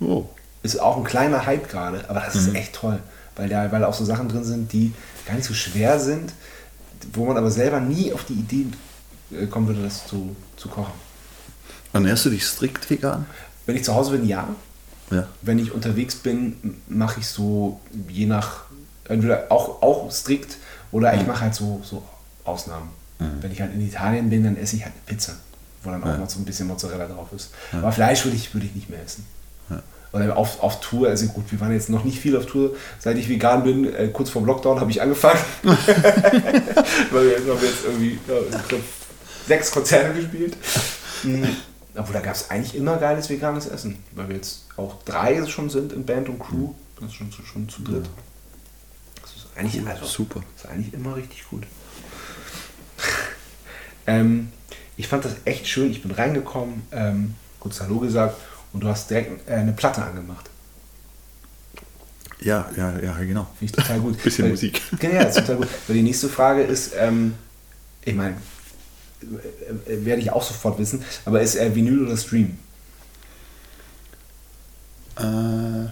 Oh. 0.00 0.26
Ist 0.62 0.80
auch 0.80 0.96
ein 0.96 1.04
kleiner 1.04 1.44
Hype 1.44 1.68
gerade, 1.68 2.08
aber 2.08 2.20
das 2.20 2.34
mhm. 2.34 2.40
ist 2.40 2.54
echt 2.54 2.72
toll, 2.74 3.00
weil 3.36 3.48
da, 3.48 3.70
weil 3.72 3.84
auch 3.84 3.94
so 3.94 4.04
Sachen 4.04 4.28
drin 4.28 4.44
sind, 4.44 4.72
die 4.72 4.92
gar 5.26 5.34
nicht 5.34 5.46
so 5.46 5.54
schwer 5.54 5.98
sind, 5.98 6.32
wo 7.12 7.26
man 7.26 7.36
aber 7.36 7.50
selber 7.50 7.80
nie 7.80 8.12
auf 8.12 8.24
die 8.24 8.34
Idee 8.34 8.66
äh, 9.32 9.46
kommen 9.46 9.66
würde, 9.66 9.82
das 9.82 10.06
zu, 10.06 10.36
zu 10.56 10.68
kochen. 10.68 10.92
Ernährst 11.92 12.26
du 12.26 12.30
dich 12.30 12.44
strikt 12.44 12.88
vegan? 12.88 13.26
Wenn 13.66 13.76
ich 13.76 13.84
zu 13.84 13.94
Hause 13.94 14.12
bin, 14.12 14.26
ja. 14.26 14.48
Ja. 15.10 15.26
Wenn 15.42 15.58
ich 15.58 15.72
unterwegs 15.72 16.16
bin, 16.16 16.80
mache 16.88 17.20
ich 17.20 17.26
so 17.26 17.80
je 18.08 18.26
nach, 18.26 18.64
entweder 19.08 19.46
auch, 19.50 19.82
auch 19.82 20.10
strikt 20.10 20.56
oder 20.92 21.14
ich 21.14 21.22
mhm. 21.22 21.28
mache 21.28 21.40
halt 21.42 21.54
so, 21.54 21.80
so 21.84 22.02
Ausnahmen. 22.44 22.90
Mhm. 23.18 23.42
Wenn 23.42 23.52
ich 23.52 23.60
halt 23.60 23.74
in 23.74 23.86
Italien 23.86 24.30
bin, 24.30 24.44
dann 24.44 24.56
esse 24.56 24.76
ich 24.76 24.84
halt 24.84 24.94
eine 24.94 25.02
Pizza, 25.06 25.34
wo 25.82 25.90
dann 25.90 26.02
auch 26.02 26.08
ja. 26.08 26.18
noch 26.18 26.30
so 26.30 26.38
ein 26.38 26.44
bisschen 26.44 26.66
Mozzarella 26.66 27.06
drauf 27.06 27.28
ist. 27.34 27.50
Ja. 27.72 27.78
Aber 27.78 27.92
Fleisch 27.92 28.24
würde 28.24 28.36
ich, 28.36 28.52
würd 28.54 28.64
ich 28.64 28.74
nicht 28.74 28.90
mehr 28.90 29.02
essen. 29.02 29.24
Oder 30.12 30.36
auf, 30.36 30.62
auf 30.62 30.80
Tour, 30.80 31.08
also 31.08 31.26
gut, 31.26 31.44
wir 31.50 31.60
waren 31.60 31.72
jetzt 31.72 31.90
noch 31.90 32.04
nicht 32.04 32.18
viel 32.18 32.36
auf 32.36 32.46
Tour, 32.46 32.74
seit 32.98 33.18
ich 33.18 33.28
vegan 33.28 33.62
bin, 33.62 33.92
äh, 33.94 34.08
kurz 34.08 34.30
vorm 34.30 34.46
Lockdown 34.46 34.80
habe 34.80 34.90
ich 34.90 35.02
angefangen. 35.02 35.38
Weil 35.62 35.76
wir, 37.26 37.36
haben 37.36 37.62
jetzt 37.62 37.84
irgendwie 37.84 38.18
ja, 38.26 38.34
sechs 39.46 39.70
Konzerte 39.70 40.14
gespielt. 40.14 40.56
Mhm. 41.98 42.02
Obwohl, 42.02 42.14
da 42.14 42.20
gab 42.20 42.34
es 42.34 42.50
eigentlich 42.50 42.74
immer 42.74 42.96
geiles 42.96 43.28
veganes 43.28 43.66
Essen, 43.66 43.98
weil 44.12 44.28
wir 44.28 44.36
jetzt 44.36 44.64
auch 44.76 45.02
drei 45.02 45.44
schon 45.46 45.68
sind 45.68 45.92
in 45.92 46.06
Band 46.06 46.28
und 46.28 46.38
Crew. 46.38 46.72
Das 47.00 47.10
ist 47.10 47.14
schon, 47.14 47.32
schon 47.32 47.68
zu 47.68 47.82
dritt. 47.82 48.08
Das 49.20 49.36
ist 49.36 49.46
eigentlich 49.56 49.86
also, 49.86 50.04
super. 50.06 50.42
Das 50.54 50.64
ist 50.64 50.70
eigentlich 50.70 50.94
immer 50.94 51.16
richtig 51.16 51.48
gut. 51.48 51.64
ähm, 54.06 54.52
ich 54.96 55.08
fand 55.08 55.24
das 55.24 55.36
echt 55.44 55.66
schön. 55.68 55.90
Ich 55.90 56.02
bin 56.02 56.10
reingekommen, 56.10 56.82
ähm, 56.92 57.34
kurz 57.60 57.80
Hallo 57.80 57.98
gesagt 57.98 58.36
und 58.72 58.80
du 58.82 58.88
hast 58.88 59.10
direkt 59.10 59.48
äh, 59.48 59.54
eine 59.54 59.72
Platte 59.72 60.02
angemacht. 60.02 60.50
Ja, 62.40 62.70
ja, 62.76 62.96
ja, 63.00 63.12
genau. 63.18 63.48
Finde 63.58 63.64
ich 63.64 63.72
total 63.72 64.00
gut. 64.00 64.22
Bisschen 64.22 64.44
weil, 64.44 64.52
Musik. 64.52 64.80
Genau, 64.98 65.14
ja, 65.14 65.22
ist 65.22 65.38
total 65.38 65.56
gut. 65.56 65.68
Weil 65.86 65.96
die 65.96 66.02
nächste 66.02 66.28
Frage 66.28 66.62
ist, 66.62 66.92
ähm, 66.96 67.34
ich 68.04 68.14
meine, 68.14 68.36
werde 69.86 70.22
ich 70.22 70.30
auch 70.30 70.42
sofort 70.42 70.78
wissen. 70.78 71.02
Aber 71.24 71.40
ist 71.40 71.54
er 71.54 71.74
Vinyl 71.74 72.06
oder 72.06 72.16
Stream? 72.16 72.58
Äh, 75.16 75.88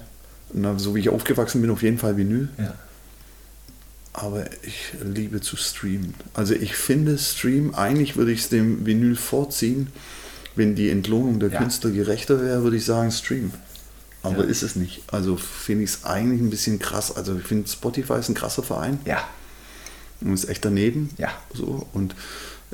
na, 0.52 0.78
so 0.78 0.94
wie 0.94 1.00
ich 1.00 1.08
aufgewachsen 1.08 1.60
bin, 1.60 1.70
auf 1.70 1.82
jeden 1.82 1.98
Fall 1.98 2.16
Vinyl. 2.16 2.48
Ja. 2.58 2.74
Aber 4.12 4.46
ich 4.62 4.92
liebe 5.04 5.42
zu 5.42 5.56
streamen. 5.56 6.14
Also 6.32 6.54
ich 6.54 6.74
finde 6.74 7.18
Stream, 7.18 7.74
eigentlich 7.74 8.16
würde 8.16 8.32
ich 8.32 8.40
es 8.40 8.48
dem 8.48 8.86
Vinyl 8.86 9.14
vorziehen. 9.14 9.88
Wenn 10.54 10.74
die 10.74 10.88
Entlohnung 10.88 11.38
der 11.38 11.50
ja. 11.50 11.58
Künstler 11.58 11.90
gerechter 11.90 12.40
wäre, 12.40 12.62
würde 12.62 12.78
ich 12.78 12.86
sagen 12.86 13.10
Stream. 13.10 13.52
Aber 14.22 14.44
ja. 14.44 14.50
ist 14.50 14.62
es 14.62 14.74
nicht. 14.74 15.02
Also 15.12 15.36
finde 15.36 15.84
ich 15.84 15.90
es 15.90 16.04
eigentlich 16.04 16.40
ein 16.40 16.48
bisschen 16.48 16.78
krass. 16.78 17.14
Also 17.14 17.36
ich 17.36 17.44
finde 17.44 17.68
Spotify 17.68 18.14
ist 18.14 18.30
ein 18.30 18.34
krasser 18.34 18.62
Verein. 18.62 18.98
Ja. 19.04 19.22
Und 20.20 20.34
ist 20.34 20.48
echt 20.48 20.64
daneben. 20.64 21.10
Ja. 21.18 21.30
So. 21.54 21.86
Und 21.92 22.14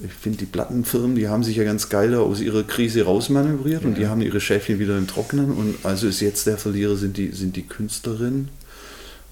ich 0.03 0.12
finde, 0.12 0.38
die 0.38 0.47
Plattenfirmen, 0.47 1.16
die 1.16 1.28
haben 1.28 1.45
sich 1.45 1.57
ja 1.57 1.64
ganz 1.64 1.88
geil 1.88 2.14
aus 2.14 2.40
ihrer 2.40 2.62
Krise 2.62 3.05
rausmanövriert 3.05 3.82
ja. 3.82 3.88
und 3.88 3.99
die 3.99 4.07
haben 4.07 4.22
ihre 4.22 4.40
Schäfchen 4.40 4.78
wieder 4.78 4.97
im 4.97 5.07
Trocknen. 5.07 5.53
Und 5.53 5.84
also 5.84 6.07
ist 6.09 6.20
jetzt 6.20 6.47
der 6.47 6.57
Verlierer, 6.57 6.97
sind 6.97 7.16
die, 7.16 7.32
sind 7.32 7.57
die 7.57 7.66
Künstlerinnen. 7.66 8.49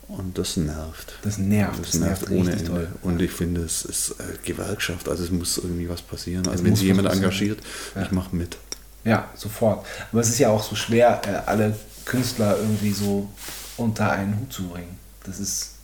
Und 0.08 0.38
das 0.38 0.56
nervt. 0.56 1.14
Das 1.22 1.38
nervt. 1.38 1.78
Das, 1.78 1.92
das 1.92 2.00
nervt, 2.00 2.30
nervt 2.30 2.40
ohne 2.40 2.52
Ende. 2.52 2.64
Toll. 2.64 2.88
Und 3.02 3.22
ich 3.22 3.30
finde, 3.30 3.62
es 3.62 3.84
ist 3.84 4.10
äh, 4.18 4.24
Gewerkschaft, 4.44 5.08
also 5.08 5.22
es 5.22 5.30
muss 5.30 5.56
irgendwie 5.56 5.88
was 5.88 6.02
passieren. 6.02 6.46
Also 6.46 6.58
es 6.58 6.64
wenn 6.64 6.74
sich 6.74 6.88
jemand 6.88 7.08
engagiert, 7.08 7.60
ja. 7.94 8.02
ich 8.02 8.10
mache 8.10 8.34
mit. 8.34 8.56
Ja, 9.04 9.30
sofort. 9.36 9.86
Aber 10.10 10.20
es 10.20 10.28
ist 10.28 10.40
ja 10.40 10.50
auch 10.50 10.62
so 10.62 10.74
schwer, 10.74 11.22
äh, 11.26 11.48
alle 11.48 11.76
Künstler 12.04 12.56
irgendwie 12.58 12.90
so 12.90 13.28
unter 13.76 14.10
einen 14.10 14.38
Hut 14.38 14.52
zu 14.52 14.64
bringen. 14.64 14.98
Das 15.24 15.38
ist 15.38 15.74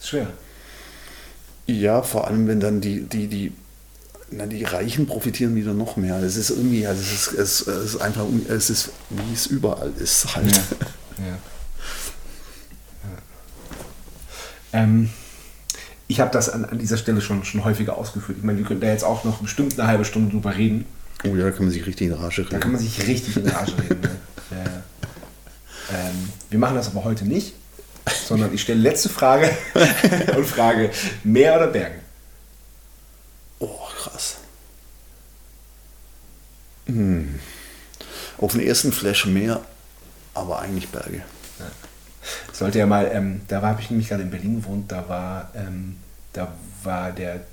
schwer. 0.00 0.28
Ja, 1.66 2.02
vor 2.02 2.26
allem 2.26 2.46
wenn 2.46 2.60
dann 2.60 2.80
die, 2.80 3.02
die, 3.02 3.26
die 3.26 3.52
na, 4.30 4.46
die 4.46 4.64
Reichen 4.64 5.06
profitieren 5.06 5.54
wieder 5.54 5.72
noch 5.72 5.96
mehr. 5.96 6.20
Es 6.22 6.36
ist 6.36 6.50
irgendwie, 6.50 6.86
also 6.86 7.00
es 7.00 7.12
ist, 7.12 7.32
es, 7.32 7.66
es 7.66 7.94
ist 7.94 8.00
einfach, 8.00 8.24
es 8.48 8.70
ist, 8.70 8.90
wie 9.10 9.32
es 9.32 9.46
überall 9.46 9.92
ist 9.98 10.34
halt. 10.34 10.60
Ja. 11.18 11.24
ja. 11.24 11.38
Ähm, 14.74 15.08
ich 16.08 16.20
habe 16.20 16.30
das 16.30 16.50
an, 16.50 16.66
an 16.66 16.78
dieser 16.78 16.98
Stelle 16.98 17.22
schon, 17.22 17.42
schon 17.44 17.64
häufiger 17.64 17.96
ausgeführt. 17.96 18.36
Ich 18.38 18.44
meine, 18.44 18.58
wir 18.58 18.66
könnten 18.66 18.82
da 18.82 18.88
jetzt 18.88 19.02
auch 19.02 19.24
noch 19.24 19.38
bestimmt 19.38 19.78
eine 19.80 19.88
halbe 19.88 20.04
Stunde 20.04 20.30
drüber 20.30 20.54
reden. 20.54 20.84
Oh 21.24 21.34
ja, 21.34 21.44
da 21.44 21.50
kann 21.52 21.64
man 21.64 21.72
sich 21.72 21.86
richtig 21.86 22.08
in 22.08 22.12
Rage 22.12 22.42
reden. 22.42 22.50
Da 22.50 22.58
kann 22.58 22.72
man 22.72 22.80
sich 22.82 23.06
richtig 23.06 23.38
in 23.38 23.48
Rage 23.48 23.72
reden. 23.78 24.00
Ne? 24.02 24.10
Ja, 24.50 24.56
ja. 24.58 24.82
Ähm, 26.08 26.28
wir 26.50 26.58
machen 26.58 26.76
das 26.76 26.88
aber 26.88 27.04
heute 27.04 27.24
nicht, 27.24 27.54
sondern 28.26 28.54
ich 28.54 28.62
stelle 28.62 28.80
letzte 28.80 29.08
Frage 29.08 29.50
und 30.36 30.46
frage: 30.46 30.90
Meer 31.24 31.56
oder 31.56 31.66
Berge? 31.68 32.00
Oh, 33.58 33.78
krass. 33.96 34.36
Hm. 36.86 37.38
Auf 38.38 38.52
den 38.52 38.60
ersten 38.60 38.92
Flash 38.92 39.26
mehr, 39.26 39.62
aber 40.34 40.60
eigentlich 40.60 40.88
Berge. 40.88 41.22
Ja. 41.58 41.66
Sollte 42.52 42.78
ja 42.78 42.86
mal, 42.86 43.10
ähm, 43.12 43.42
da 43.48 43.62
habe 43.62 43.80
ich 43.80 43.90
nämlich 43.90 44.08
gerade 44.08 44.22
in 44.22 44.30
Berlin 44.30 44.60
gewohnt, 44.60 44.92
da 44.92 45.08
war, 45.08 45.52
ähm, 45.54 45.96
da 46.32 46.52
war 46.82 47.12
der, 47.12 47.46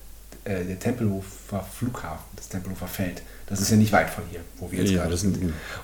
äh, 0.44 0.64
der 0.64 0.80
Tempelhofer 0.80 1.66
Flughafen, 1.78 2.26
das 2.36 2.50
Tempelhofer 2.50 2.88
Feld. 2.88 3.22
Das 3.48 3.60
ist 3.60 3.70
ja 3.70 3.76
nicht 3.78 3.92
weit 3.92 4.10
von 4.10 4.24
hier, 4.32 4.40
wo 4.58 4.72
wir 4.72 4.80
jetzt 4.80 4.92
Ja, 4.92 5.04
gerade 5.04 5.18
sind. 5.18 5.38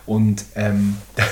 Und 0.06 0.44
ähm, 0.56 0.96
da, 1.16 1.24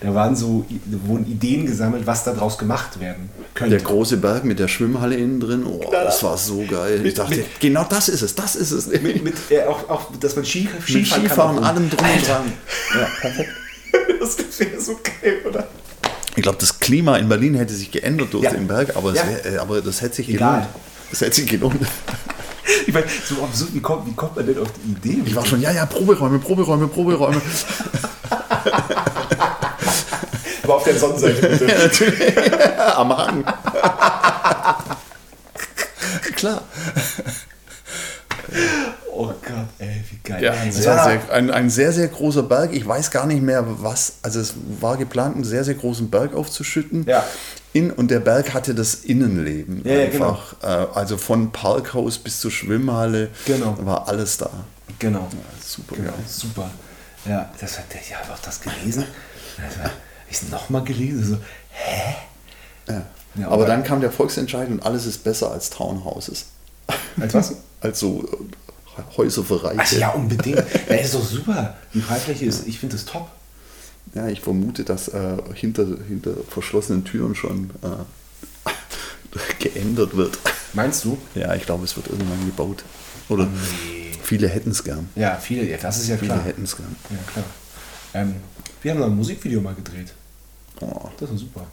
da 0.00 0.14
waren 0.14 0.34
so, 0.34 0.66
da 0.84 0.98
wurden 1.08 1.26
Ideen 1.26 1.64
gesammelt, 1.64 2.06
was 2.06 2.24
daraus 2.24 2.58
gemacht 2.58 2.98
werden 3.00 3.30
könnte. 3.54 3.76
Der 3.76 3.84
große 3.86 4.16
Berg 4.16 4.44
mit 4.44 4.58
der 4.58 4.68
Schwimmhalle 4.68 5.14
innen 5.14 5.38
drin, 5.40 5.64
oh, 5.64 5.80
das 5.90 6.22
war 6.24 6.36
so 6.36 6.64
geil. 6.68 7.06
Ich 7.06 7.14
dachte, 7.14 7.36
mit- 7.36 7.60
genau 7.60 7.84
das 7.84 8.08
ist 8.08 8.22
es, 8.22 8.34
das 8.34 8.56
ist 8.56 8.72
es. 8.72 8.86
mit, 8.88 9.22
mit 9.22 9.34
äh, 9.50 9.62
auch, 9.64 9.88
auch, 9.88 10.10
dass 10.18 10.34
man 10.36 10.44
Ski, 10.44 10.68
Mit 10.72 10.82
Skifahren, 10.82 11.22
Skifahren, 11.26 11.56
kann. 11.56 11.64
allem 11.64 11.88
drum 11.90 12.06
und 12.10 12.28
dran. 12.28 12.52
Ja, 12.98 13.08
perfekt. 13.20 13.50
Das 14.20 14.36
wäre 14.60 14.80
so 14.80 14.98
geil, 15.02 15.38
oder? 15.48 15.66
Ich 16.34 16.42
glaube, 16.42 16.58
das 16.60 16.78
Klima 16.80 17.16
in 17.16 17.28
Berlin 17.28 17.54
hätte 17.54 17.72
sich 17.74 17.90
geändert 17.90 18.32
durch 18.34 18.44
Ja. 18.44 18.50
den 18.50 18.66
Berg, 18.66 18.94
aber, 18.96 19.14
Ja. 19.14 19.22
wär, 19.26 19.54
äh, 19.54 19.56
aber 19.58 19.80
das 19.80 20.02
hätte 20.02 20.16
sich 20.16 20.28
Egal. 20.28 20.60
gelohnt. 20.60 20.68
Das 21.10 21.20
hätte 21.22 21.36
sich 21.36 21.46
gelohnt. 21.48 21.80
Ich 22.86 22.92
meine, 22.92 23.06
so 23.24 23.42
absurd, 23.42 23.74
wie 23.74 23.80
kommt, 23.80 24.06
wie 24.06 24.14
kommt 24.14 24.36
man 24.36 24.46
denn 24.46 24.58
auf 24.58 24.68
die 24.72 24.90
Idee? 24.92 25.22
Ich 25.24 25.34
war 25.34 25.44
schon, 25.44 25.60
ja, 25.60 25.70
ja, 25.70 25.86
Proberäume, 25.86 26.38
Proberäume, 26.38 26.88
Proberäume. 26.88 27.40
Aber 30.62 30.74
auf 30.76 30.84
der 30.84 30.98
Sonnenseite 30.98 31.48
bitte. 31.48 32.96
Am 32.96 33.16
Hang. 33.16 33.44
Klar. 36.34 36.62
Oh 39.12 39.26
Gott, 39.28 39.68
ey, 39.78 40.04
wie 40.10 40.18
geil. 40.28 40.42
Ja, 40.42 40.52
ein 40.52 40.72
sehr, 40.72 41.02
sehr, 41.02 41.20
ein, 41.32 41.50
ein 41.50 41.70
sehr, 41.70 41.92
sehr 41.92 42.08
großer 42.08 42.42
Berg. 42.42 42.74
Ich 42.74 42.86
weiß 42.86 43.10
gar 43.10 43.26
nicht 43.26 43.42
mehr, 43.42 43.64
was. 43.66 44.14
Also, 44.22 44.40
es 44.40 44.54
war 44.80 44.96
geplant, 44.96 45.36
einen 45.36 45.44
sehr, 45.44 45.64
sehr 45.64 45.74
großen 45.74 46.10
Berg 46.10 46.34
aufzuschütten. 46.34 47.04
Ja. 47.06 47.24
In, 47.76 47.90
und 47.90 48.10
der 48.10 48.20
Berg 48.20 48.54
hatte 48.54 48.74
das 48.74 48.94
Innenleben. 48.94 49.82
Ja, 49.84 49.94
ja, 49.94 50.08
genau. 50.08 50.30
einfach. 50.30 50.54
Äh, 50.62 50.96
also 50.98 51.18
von 51.18 51.52
Parkhaus 51.52 52.16
bis 52.18 52.40
zur 52.40 52.50
Schwimmhalle 52.50 53.28
Genau. 53.44 53.76
war 53.84 54.08
alles 54.08 54.38
da. 54.38 54.48
Genau. 54.98 55.28
super 55.62 55.96
genau. 55.96 56.14
Super. 56.26 56.70
Ja, 57.26 57.52
das 57.60 57.78
hat 57.78 57.84
ich 58.00 58.16
habe 58.16 58.32
auch 58.32 58.38
das 58.38 58.62
gelesen. 58.62 59.04
Also, 59.62 59.90
ich 60.30 60.36
es 60.36 60.48
nochmal 60.48 60.84
gelesen. 60.84 61.24
So, 61.24 61.36
hä? 61.70 62.14
Ja. 62.88 63.02
Ja, 63.34 63.48
aber 63.48 63.66
dann 63.66 63.84
kam 63.84 64.00
der 64.00 64.10
Volksentscheid 64.10 64.70
und 64.70 64.82
alles 64.86 65.04
ist 65.04 65.22
besser 65.22 65.50
als 65.50 65.68
Townhouses. 65.68 66.46
Als 67.20 67.34
was? 67.34 67.56
als 67.82 68.00
so 68.00 68.24
äh, 68.24 69.02
Häuser 69.18 69.44
für 69.44 69.62
Reiche. 69.62 69.80
Also 69.80 69.96
ja, 69.96 70.10
unbedingt. 70.12 70.64
Ja, 70.88 70.94
ist 70.94 71.12
doch 71.14 71.22
super. 71.22 71.74
Die 71.92 72.00
Freifläche 72.00 72.46
ist, 72.46 72.66
ich 72.66 72.78
finde 72.78 72.96
das 72.96 73.04
top. 73.04 73.28
Ja, 74.16 74.28
ich 74.28 74.40
vermute, 74.40 74.82
dass 74.84 75.08
äh, 75.08 75.36
hinter, 75.54 75.84
hinter 76.08 76.32
verschlossenen 76.48 77.04
Türen 77.04 77.34
schon 77.34 77.70
äh, 77.82 78.70
geändert 79.62 80.16
wird. 80.16 80.38
Meinst 80.72 81.04
du? 81.04 81.18
Ja, 81.34 81.54
ich 81.54 81.64
glaube, 81.66 81.84
es 81.84 81.96
wird 81.96 82.08
irgendwann 82.08 82.44
gebaut. 82.46 82.82
Oder 83.28 83.44
Nee. 83.44 84.12
viele 84.22 84.48
hätten 84.48 84.70
es 84.70 84.82
gern. 84.82 85.08
Ja, 85.16 85.36
viele, 85.36 85.68
ja, 85.68 85.76
das 85.76 85.98
ist 85.98 86.08
ja 86.08 86.16
Viele 86.16 86.32
klar. 86.32 86.44
hätten 86.44 86.64
es 86.64 86.76
gern. 86.76 86.96
Ja, 87.10 87.16
klar. 87.30 87.44
Ähm, 88.14 88.36
wir 88.82 88.92
haben 88.92 89.00
noch 89.00 89.06
ein 89.06 89.16
Musikvideo 89.16 89.60
mal 89.60 89.74
gedreht. 89.74 90.14
Oh, 90.80 91.10
Das 91.18 91.30
ist 91.30 91.40
super. 91.40 91.66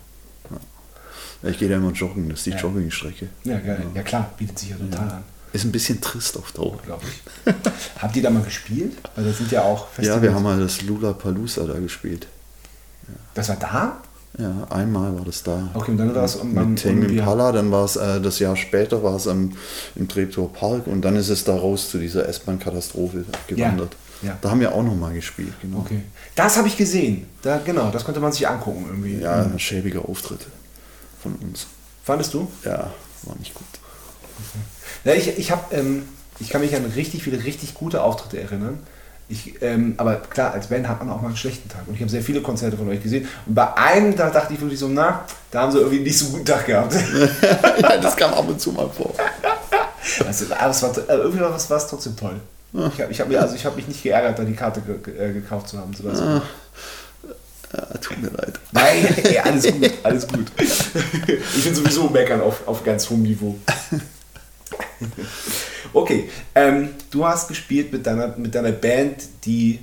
ja, 1.44 1.50
ich 1.50 1.58
gehe 1.60 1.70
da 1.70 1.76
immer 1.78 1.92
joggen, 1.92 2.28
das 2.30 2.40
ist 2.40 2.46
die 2.48 2.52
Ja. 2.52 2.58
Joggingstrecke. 2.60 3.30
Ja, 3.46 3.60
geil. 3.60 3.86
Ja, 3.96 4.02
klar, 4.04 4.34
bietet 4.38 4.60
sich 4.60 4.70
ja 4.72 4.76
total 4.76 5.10
an. 5.10 5.24
Ist 5.54 5.64
ein 5.66 5.72
bisschen 5.72 6.02
trist 6.02 6.36
auf 6.38 6.52
Dauer. 6.52 6.78
glaube 6.86 7.04
ich. 7.08 7.54
Habt 8.02 8.16
ihr 8.16 8.24
da 8.24 8.30
mal 8.30 8.44
gespielt? 8.44 8.94
Weil 9.16 9.26
das 9.26 9.38
sind 9.38 9.52
ja 9.52 9.62
auch 9.64 9.88
Ja, 10.00 10.22
wir 10.22 10.34
haben 10.34 10.44
mal 10.44 10.60
das 10.60 10.82
Lula 10.82 11.14
Palusa 11.14 11.64
da 11.66 11.80
gespielt. 11.80 12.28
Das 13.34 13.50
war 13.50 13.56
da? 13.58 13.98
Ja, 14.38 14.66
einmal 14.72 15.16
war 15.16 15.26
das 15.26 15.44
da. 15.44 15.70
Okay, 15.76 15.92
und 15.92 15.98
dann 15.98 16.16
war 16.16 16.24
es 16.24 16.40
am 16.40 16.54
mit 16.54 16.82
Tame. 16.82 17.06
Impala, 17.06 17.52
dann 17.52 17.72
war 17.72 17.86
es 17.86 17.96
äh, 17.98 18.20
das 18.20 18.40
Jahr 18.40 18.56
später 18.56 19.04
war 19.04 19.16
es 19.16 19.28
am, 19.28 19.52
im 19.96 20.08
Treptower 20.08 20.52
Park 20.52 20.88
und 20.88 21.02
dann 21.04 21.16
ist 21.16 21.30
es 21.30 21.44
da 21.44 21.56
raus 21.56 21.92
zu 21.92 22.00
dieser 22.00 22.28
S-Bahn-Katastrophe 22.28 23.26
gewandert. 23.46 23.96
ja. 24.24 24.36
Da 24.42 24.50
haben 24.50 24.60
wir 24.60 24.74
auch 24.74 24.82
noch 24.82 24.96
mal 24.96 25.14
gespielt, 25.14 25.54
genau. 25.62 25.80
Okay. 25.80 26.02
Das 26.34 26.58
habe 26.58 26.68
ich 26.68 26.76
gesehen. 26.78 27.28
Da, 27.44 27.60
genau, 27.64 27.92
das 27.92 28.04
konnte 28.06 28.20
man 28.20 28.32
sich 28.32 28.48
angucken 28.48 28.86
irgendwie. 28.88 29.20
Ja, 29.20 29.44
ein 29.44 29.60
schäbiger 29.60 30.10
Auftritt 30.10 30.48
von 31.22 31.36
uns. 31.36 31.68
Fandest 32.04 32.34
du? 32.34 32.52
Ja, 32.66 32.92
war 33.24 33.36
nicht 33.38 33.54
gut. 33.54 33.68
Ja, 35.04 35.14
ich, 35.14 35.38
ich, 35.38 35.52
hab, 35.52 35.74
ähm, 35.74 36.04
ich 36.40 36.50
kann 36.50 36.62
mich 36.62 36.76
an 36.76 36.86
richtig 36.96 37.24
viele 37.24 37.44
richtig 37.44 37.74
gute 37.74 38.04
Auftritte 38.04 38.40
erinnern. 38.40 38.80
Ich, 39.30 39.62
ähm, 39.62 39.96
aber 39.98 40.16
klar, 40.16 40.54
als 40.54 40.68
Band 40.68 40.88
hat 40.88 41.00
man 41.00 41.10
auch 41.10 41.22
mal 41.22 41.30
einen 41.30 41.38
schlechten 41.38 41.70
Tag. 41.70 41.88
Und 41.88 41.96
ich 41.96 42.02
habe 42.02 42.12
sehr 42.12 42.22
viele 42.22 42.42
Konzerte 42.42 42.78
von 42.78 42.88
euch 42.90 43.02
gesehen. 43.02 43.28
Und 43.46 43.56
bei 43.56 43.74
einem, 43.76 44.16
da 44.16 44.30
dachte 44.30 44.54
ich 44.54 44.62
wirklich 44.62 44.80
so, 44.80 44.88
na, 44.88 45.26
da 45.50 45.62
haben 45.62 45.72
sie 45.72 45.80
irgendwie 45.80 46.02
nicht 46.02 46.18
so 46.18 46.26
einen 46.26 46.34
guten 46.34 46.46
Tag 46.46 46.66
gehabt. 46.66 46.94
ja, 47.82 47.98
das 47.98 48.16
kam 48.16 48.34
ab 48.34 48.48
und 48.48 48.60
zu 48.60 48.72
mal 48.74 48.90
vor. 48.90 49.14
Also, 50.28 50.46
aber 50.54 50.70
es 50.70 50.84
war, 50.84 50.98
äh, 50.98 51.14
irgendwie 51.16 51.40
war 51.40 51.56
es, 51.56 51.70
war 51.70 51.78
es 51.78 51.88
trotzdem 51.88 52.16
toll. 52.16 52.40
Ich 52.74 53.02
habe 53.02 53.12
ich 53.12 53.22
hab, 53.22 53.30
also 53.36 53.56
ich 53.56 53.66
hab 53.66 53.76
mich 53.76 53.88
nicht 53.88 54.02
geärgert, 54.02 54.40
da 54.40 54.44
die 54.44 54.56
Karte 54.56 54.82
ge 54.82 54.98
ge 54.98 55.30
äh, 55.30 55.34
gekauft 55.34 55.70
zu 55.70 55.78
haben. 55.78 55.94
So, 55.94 56.04
Ja, 56.10 57.98
tut 58.02 58.22
mir 58.22 58.30
leid. 58.30 58.60
Nein, 58.72 59.06
ey, 59.24 59.40
alles 59.40 59.64
gut, 59.72 59.92
alles 60.04 60.28
gut. 60.28 60.48
Ich 60.58 61.64
bin 61.64 61.76
sowieso 61.76 62.10
meckern 62.10 62.42
auf, 62.42 62.68
auf 62.68 62.84
ganz 62.84 63.10
hohem 63.10 63.22
Niveau. 63.24 63.60
Okay, 65.94 66.30
ähm, 66.56 66.90
du 67.12 67.26
hast 67.26 67.48
gespielt 67.48 67.92
mit 67.92 68.06
deiner, 68.08 68.36
mit 68.38 68.56
deiner 68.56 68.72
Band, 68.72 69.16
die 69.46 69.80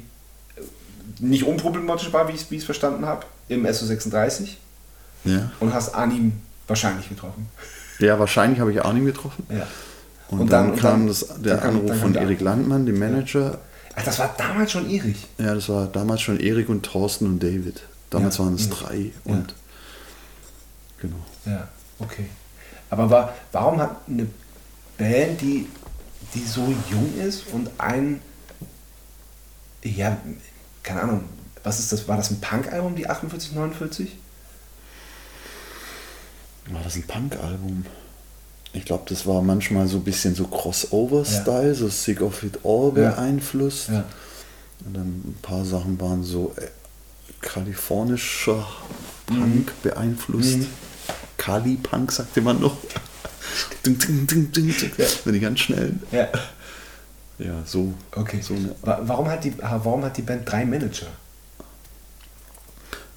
nicht 1.21 1.45
unproblematisch 1.45 2.13
war, 2.13 2.27
wie 2.29 2.33
ich 2.33 2.47
es 2.51 2.65
verstanden 2.65 3.05
habe, 3.07 3.27
im 3.49 3.65
SO36 3.67 4.57
Ja, 5.25 5.51
und 5.61 5.73
hast 5.73 5.95
Anim 5.95 6.33
wahrscheinlich 6.67 7.09
getroffen. 7.09 7.49
ja 7.99 8.19
wahrscheinlich 8.19 8.59
habe 8.61 8.73
ich 8.73 8.83
Arnim 8.85 9.05
getroffen. 9.07 9.45
Ja. 9.51 9.67
Und, 10.29 10.41
Und 10.41 10.53
dann, 10.53 10.65
dann- 10.67 10.73
und 10.73 10.81
kam 10.81 10.91
dann- 11.01 11.09
das, 11.09 11.27
dann 11.29 11.43
der 11.43 11.59
kam- 11.59 11.71
Anruf 11.71 11.89
dann 11.91 12.01
kam 12.01 12.13
von 12.15 12.23
Erik 12.23 12.41
Landmann, 12.41 12.87
dem 12.87 12.99
Manager. 12.99 13.59
Ach, 13.95 14.03
das 14.05 14.19
war 14.19 14.35
damals 14.39 14.73
schon 14.73 14.89
Erich. 14.91 15.27
Ja, 15.39 15.55
das 15.55 15.69
war 15.69 15.87
damals 15.87 16.23
schon 16.23 16.41
Erik 16.41 16.69
und 16.69 16.83
Thorsten 16.85 17.27
und 17.27 17.43
David. 17.43 17.83
Damals 18.11 18.39
Ja. 18.39 18.45
waren 18.45 18.55
es 18.55 18.67
Mhm. 18.67 18.71
drei 18.71 18.97
Ja. 18.97 19.11
und 19.35 19.55
genau. 21.01 21.17
Ja, 21.47 21.69
okay. 21.99 22.27
Aber 22.89 23.11
war, 23.11 23.35
warum 23.53 23.81
hat 23.81 23.97
eine 24.09 24.27
Band, 25.01 25.41
die, 25.41 25.67
die 26.35 26.45
so 26.45 26.73
jung 26.91 27.15
ist 27.19 27.45
und 27.53 27.69
ein, 27.79 28.21
ja, 29.83 30.17
keine 30.83 31.03
Ahnung, 31.03 31.25
was 31.65 31.79
ist 31.81 31.93
das? 31.93 32.07
War 32.09 32.17
das 32.17 32.31
ein 32.31 32.41
Punk-Album, 32.41 32.95
die 32.97 33.09
48, 33.09 33.53
49? 33.53 34.17
War 36.71 36.83
das 36.83 36.97
ein 36.97 37.03
Punk-Album? 37.07 37.85
Ich 38.73 38.85
glaube, 38.85 39.03
das 39.09 39.27
war 39.27 39.43
manchmal 39.43 39.89
so 39.89 39.97
ein 39.97 40.05
bisschen 40.05 40.35
so 40.35 40.47
Crossover-Style, 40.47 41.75
so 41.75 41.89
Sick 41.89 42.21
of 42.21 42.43
It 42.45 42.61
All 42.65 42.93
Ja. 42.97 43.11
beeinflusst. 43.11 43.89
Ja. 43.89 44.05
Und 44.85 44.95
dann 44.97 45.07
ein 45.09 45.39
paar 45.43 45.65
Sachen 45.65 46.01
waren 46.01 46.23
so 46.23 46.55
äh, 46.57 46.69
kalifornischer 47.41 48.67
Punk 49.27 49.73
beeinflusst. 49.83 50.59
Mhm. 50.59 50.67
Kali-Punk 51.37 52.13
sagte 52.13 52.41
man 52.43 52.61
noch. 52.61 52.77
Ding, 53.87 53.99
ding, 53.99 54.27
ding, 54.27 54.53
ding, 54.53 54.77
ding. 54.77 54.91
Ja. 54.99 55.07
Wenn 55.25 55.35
die 55.35 55.41
ganz 55.41 55.61
schnell. 55.61 55.95
Ja. 56.13 56.29
Ja, 57.39 57.55
so. 57.65 57.95
Okay. 58.15 58.41
So 58.43 58.55
eine, 58.55 58.75
Wa- 58.83 59.01
Warum 59.05 59.29
hat, 59.29 59.45
die, 59.45 59.55
warum 59.59 60.05
hat 60.05 60.17
die 60.17 60.23
Band 60.23 60.51
drei 60.51 60.65
Manager? 60.65 61.07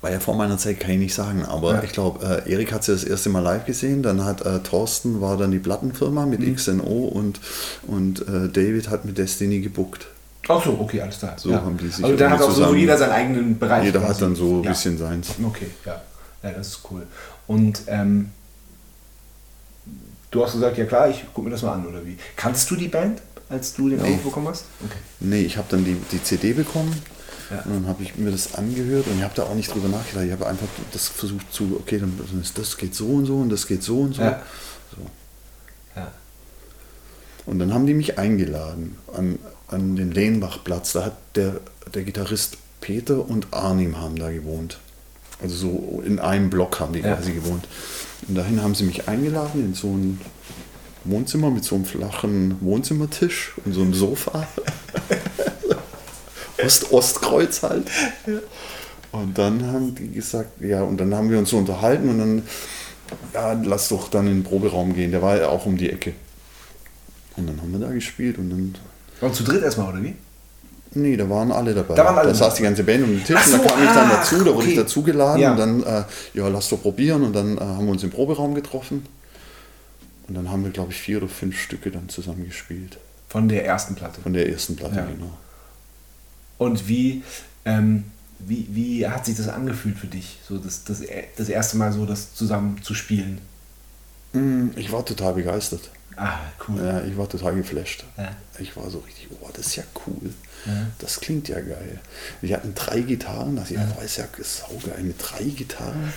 war 0.01 0.11
ja 0.11 0.19
vor 0.19 0.35
meiner 0.35 0.57
Zeit, 0.57 0.81
kann 0.81 0.91
ich 0.91 0.97
nicht 0.99 1.13
sagen, 1.13 1.45
aber 1.45 1.75
Ja. 1.75 1.83
ich 1.83 1.93
glaube, 1.93 2.43
äh, 2.45 2.51
Erik 2.51 2.73
hat 2.73 2.83
sie 2.83 2.91
das 2.91 3.05
erste 3.05 3.29
Mal 3.29 3.39
live 3.39 3.63
gesehen, 3.65 4.03
dann 4.03 4.25
hat 4.25 4.45
äh, 4.45 4.59
Thorsten 4.59 5.21
war 5.21 5.37
dann 5.37 5.51
die 5.51 5.59
Plattenfirma 5.59 6.25
mit 6.25 6.41
Mhm. 6.41 6.55
XNO 6.57 6.83
und, 7.07 7.39
und 7.87 8.19
äh, 8.27 8.49
David 8.49 8.89
hat 8.89 9.05
mit 9.05 9.17
Destiny 9.17 9.61
gebuckt. 9.61 10.07
Ach 10.49 10.61
so, 10.61 10.77
okay, 10.77 10.99
alles 10.99 11.19
klar. 11.19 11.35
So 11.37 11.55
haben 11.55 11.77
die 11.77 11.87
sich 11.87 12.03
Also 12.03 12.17
dann 12.17 12.31
hat 12.31 12.41
auch 12.41 12.51
so 12.51 12.75
jeder 12.75 12.97
seinen 12.97 13.13
eigenen 13.13 13.57
Bereich. 13.57 13.85
Jeder 13.85 14.01
quasi. 14.01 14.13
hat 14.15 14.21
dann 14.23 14.35
so 14.35 14.57
ein 14.57 14.63
Ja. 14.63 14.71
bisschen 14.71 14.97
seins. 14.97 15.29
Okay, 15.41 15.67
ja. 15.85 16.01
Ja, 16.43 16.51
das 16.51 16.67
ist 16.67 16.79
cool. 16.91 17.07
Und 17.47 17.83
ähm, 17.87 18.31
du 20.33 20.43
hast 20.43 20.53
gesagt, 20.53 20.77
ja 20.77 20.85
klar, 20.85 21.09
ich 21.09 21.23
gucke 21.33 21.45
mir 21.47 21.51
das 21.51 21.61
mal 21.61 21.73
an, 21.73 21.87
oder 21.87 22.05
wie? 22.05 22.17
Kanntest 22.35 22.69
du 22.69 22.75
die 22.75 22.87
Band? 22.89 23.21
als 23.49 23.73
du 23.75 23.87
den 23.87 24.01
Nee. 24.01 24.07
Anruf 24.07 24.23
bekommen 24.23 24.47
hast? 24.47 24.65
Okay. 24.83 24.97
Nee, 25.19 25.41
ich 25.41 25.57
habe 25.57 25.67
dann 25.69 25.85
die, 25.85 25.95
die 26.11 26.23
CD 26.23 26.53
bekommen 26.53 26.91
Ja. 27.51 27.61
und 27.65 27.73
dann 27.73 27.87
habe 27.87 28.01
ich 28.01 28.15
mir 28.15 28.31
das 28.31 28.55
angehört 28.55 29.05
und 29.05 29.17
ich 29.17 29.23
habe 29.23 29.33
da 29.35 29.43
auch 29.43 29.53
nicht 29.53 29.71
drüber 29.71 29.89
nachgedacht. 29.89 30.25
Ich 30.25 30.31
habe 30.31 30.47
einfach 30.47 30.65
das 30.91 31.09
versucht 31.09 31.53
zu, 31.53 31.77
okay, 31.79 31.99
dann 31.99 32.17
dann 32.31 32.41
ist 32.41 32.57
das 32.57 32.77
geht 32.77 32.95
so 32.95 33.05
und 33.07 33.25
so 33.27 33.35
und 33.37 33.49
das 33.49 33.67
geht 33.67 33.83
so 33.83 33.99
und 33.99 34.15
so. 34.15 34.23
Ja. 34.23 34.41
so. 34.95 35.05
Ja. 35.99 36.11
Und 37.45 37.59
dann 37.59 37.73
haben 37.73 37.85
die 37.85 37.93
mich 37.93 38.17
eingeladen 38.17 38.95
an, 39.15 39.37
an 39.67 39.95
den 39.97 40.11
Lehnbachplatz. 40.11 40.93
Da 40.93 41.05
hat 41.05 41.17
der, 41.35 41.59
der 41.93 42.03
Gitarrist 42.03 42.57
Peter 42.81 43.27
und 43.29 43.47
Arnim 43.51 43.99
haben 43.99 44.15
da 44.15 44.31
gewohnt. 44.31 44.79
Also 45.41 45.55
so 45.55 46.03
in 46.05 46.19
einem 46.19 46.49
Block 46.49 46.79
haben 46.79 46.93
die 46.93 46.99
Ja. 46.99 47.15
quasi 47.15 47.33
gewohnt. 47.33 47.67
Und 48.27 48.35
dahin 48.35 48.61
haben 48.61 48.75
sie 48.75 48.83
mich 48.85 49.07
eingeladen 49.07 49.65
in 49.65 49.73
so 49.73 49.87
ein 49.87 50.21
Wohnzimmer 51.03 51.49
mit 51.49 51.65
so 51.65 51.75
einem 51.75 51.85
flachen 51.85 52.57
Wohnzimmertisch 52.61 53.53
und 53.65 53.73
so 53.73 53.81
einem 53.81 53.93
Sofa. 53.93 54.47
Ost-Ostkreuz 56.63 57.63
halt. 57.63 57.87
Und 59.11 59.37
dann 59.37 59.65
haben 59.67 59.95
die 59.95 60.11
gesagt, 60.11 60.61
ja, 60.61 60.81
und 60.83 60.97
dann 60.97 61.13
haben 61.13 61.29
wir 61.29 61.39
uns 61.39 61.49
so 61.49 61.57
unterhalten 61.57 62.09
und 62.09 62.19
dann, 62.19 62.43
ja, 63.33 63.53
lass 63.53 63.89
doch 63.89 64.09
dann 64.09 64.27
in 64.27 64.39
den 64.39 64.43
Proberaum 64.43 64.93
gehen. 64.93 65.11
Der 65.11 65.21
war 65.21 65.37
ja 65.37 65.49
auch 65.49 65.65
um 65.65 65.77
die 65.77 65.89
Ecke. 65.89 66.13
Und 67.35 67.47
dann 67.47 67.61
haben 67.61 67.71
wir 67.71 67.79
da 67.79 67.91
gespielt 67.91 68.37
und 68.37 68.49
dann, 68.49 68.75
Und 69.21 69.35
zu 69.35 69.43
dritt 69.43 69.63
erstmal, 69.63 69.91
oder 69.91 70.03
wie? 70.03 70.15
Nee, 70.95 71.15
da 71.17 71.29
waren 71.29 71.51
alle 71.51 71.73
dabei. 71.73 71.95
Da 71.95 72.05
waren 72.05 72.17
alle 72.17 72.29
da 72.29 72.35
saß 72.35 72.55
die 72.55 72.63
ganze 72.63 72.83
Band 72.83 73.03
um 73.03 73.09
den 73.11 73.23
Tisch 73.23 73.35
Ach 73.39 73.45
und 73.47 73.53
da 73.53 73.57
so, 73.57 73.63
kam 73.63 73.83
ich 73.83 73.89
dann 73.89 74.11
ach, 74.11 74.17
dazu, 74.19 74.43
da 74.43 74.53
wurde 74.53 74.67
ich 74.67 74.73
okay. 74.73 74.83
dazugeladen 74.83 75.41
Ja. 75.41 75.51
und 75.51 75.57
dann, 75.57 75.83
äh, 75.83 76.03
ja, 76.33 76.47
lass 76.47 76.69
doch 76.69 76.81
probieren 76.81 77.23
und 77.23 77.33
dann 77.33 77.57
äh, 77.57 77.61
haben 77.61 77.85
wir 77.85 77.91
uns 77.91 78.03
im 78.03 78.09
Proberaum 78.11 78.53
getroffen. 78.55 79.05
Und 80.27 80.35
dann 80.35 80.49
haben 80.49 80.63
wir, 80.63 80.71
glaube 80.71 80.91
ich, 80.91 80.97
vier 80.99 81.17
oder 81.17 81.27
fünf 81.27 81.59
Stücke 81.59 81.91
dann 81.91 82.07
zusammen 82.09 82.45
gespielt. 82.45 82.97
Von 83.29 83.49
der 83.49 83.65
ersten 83.65 83.95
Platte. 83.95 84.21
Von 84.21 84.33
der 84.33 84.47
ersten 84.49 84.75
Platte, 84.75 84.95
Ja. 84.95 85.05
genau. 85.05 85.37
Und 86.57 86.87
wie, 86.87 87.23
ähm, 87.65 88.05
wie, 88.39 88.67
wie 88.71 89.07
hat 89.07 89.25
sich 89.25 89.35
das 89.35 89.49
angefühlt 89.49 89.97
für 89.97 90.07
dich, 90.07 90.37
so 90.47 90.57
das, 90.57 90.83
das, 90.85 91.01
das 91.35 91.49
erste 91.49 91.77
Mal 91.77 91.91
so 91.91 92.05
das 92.05 92.33
zusammen 92.35 92.79
zu 92.83 92.93
spielen? 92.93 93.39
Mm, 94.33 94.67
Ich 94.75 94.91
war 94.91 95.03
total 95.05 95.33
begeistert. 95.33 95.89
Ah, 96.17 96.39
cool. 96.67 96.79
Ja, 96.83 97.01
ich 97.03 97.17
war 97.17 97.27
total 97.29 97.55
geflasht. 97.55 98.03
Ja. 98.17 98.31
Ich 98.59 98.75
war 98.77 98.89
so 98.89 98.99
richtig, 98.99 99.27
oh, 99.41 99.49
das 99.53 99.67
ist 99.67 99.75
ja 99.77 99.83
cool. 100.07 100.31
Ja. 100.65 100.71
Das 100.99 101.19
klingt 101.19 101.47
ja 101.49 101.59
geil. 101.59 101.99
Wir 102.41 102.55
hatten 102.55 102.73
drei 102.75 103.01
Gitarren, 103.01 103.55
das 103.55 103.69
ja. 103.69 103.81
ist 104.03 104.17
ja 104.17 104.25
saugeil. 104.41 105.03
Mit 105.03 105.15
drei 105.19 105.43
Gitarren, 105.43 106.13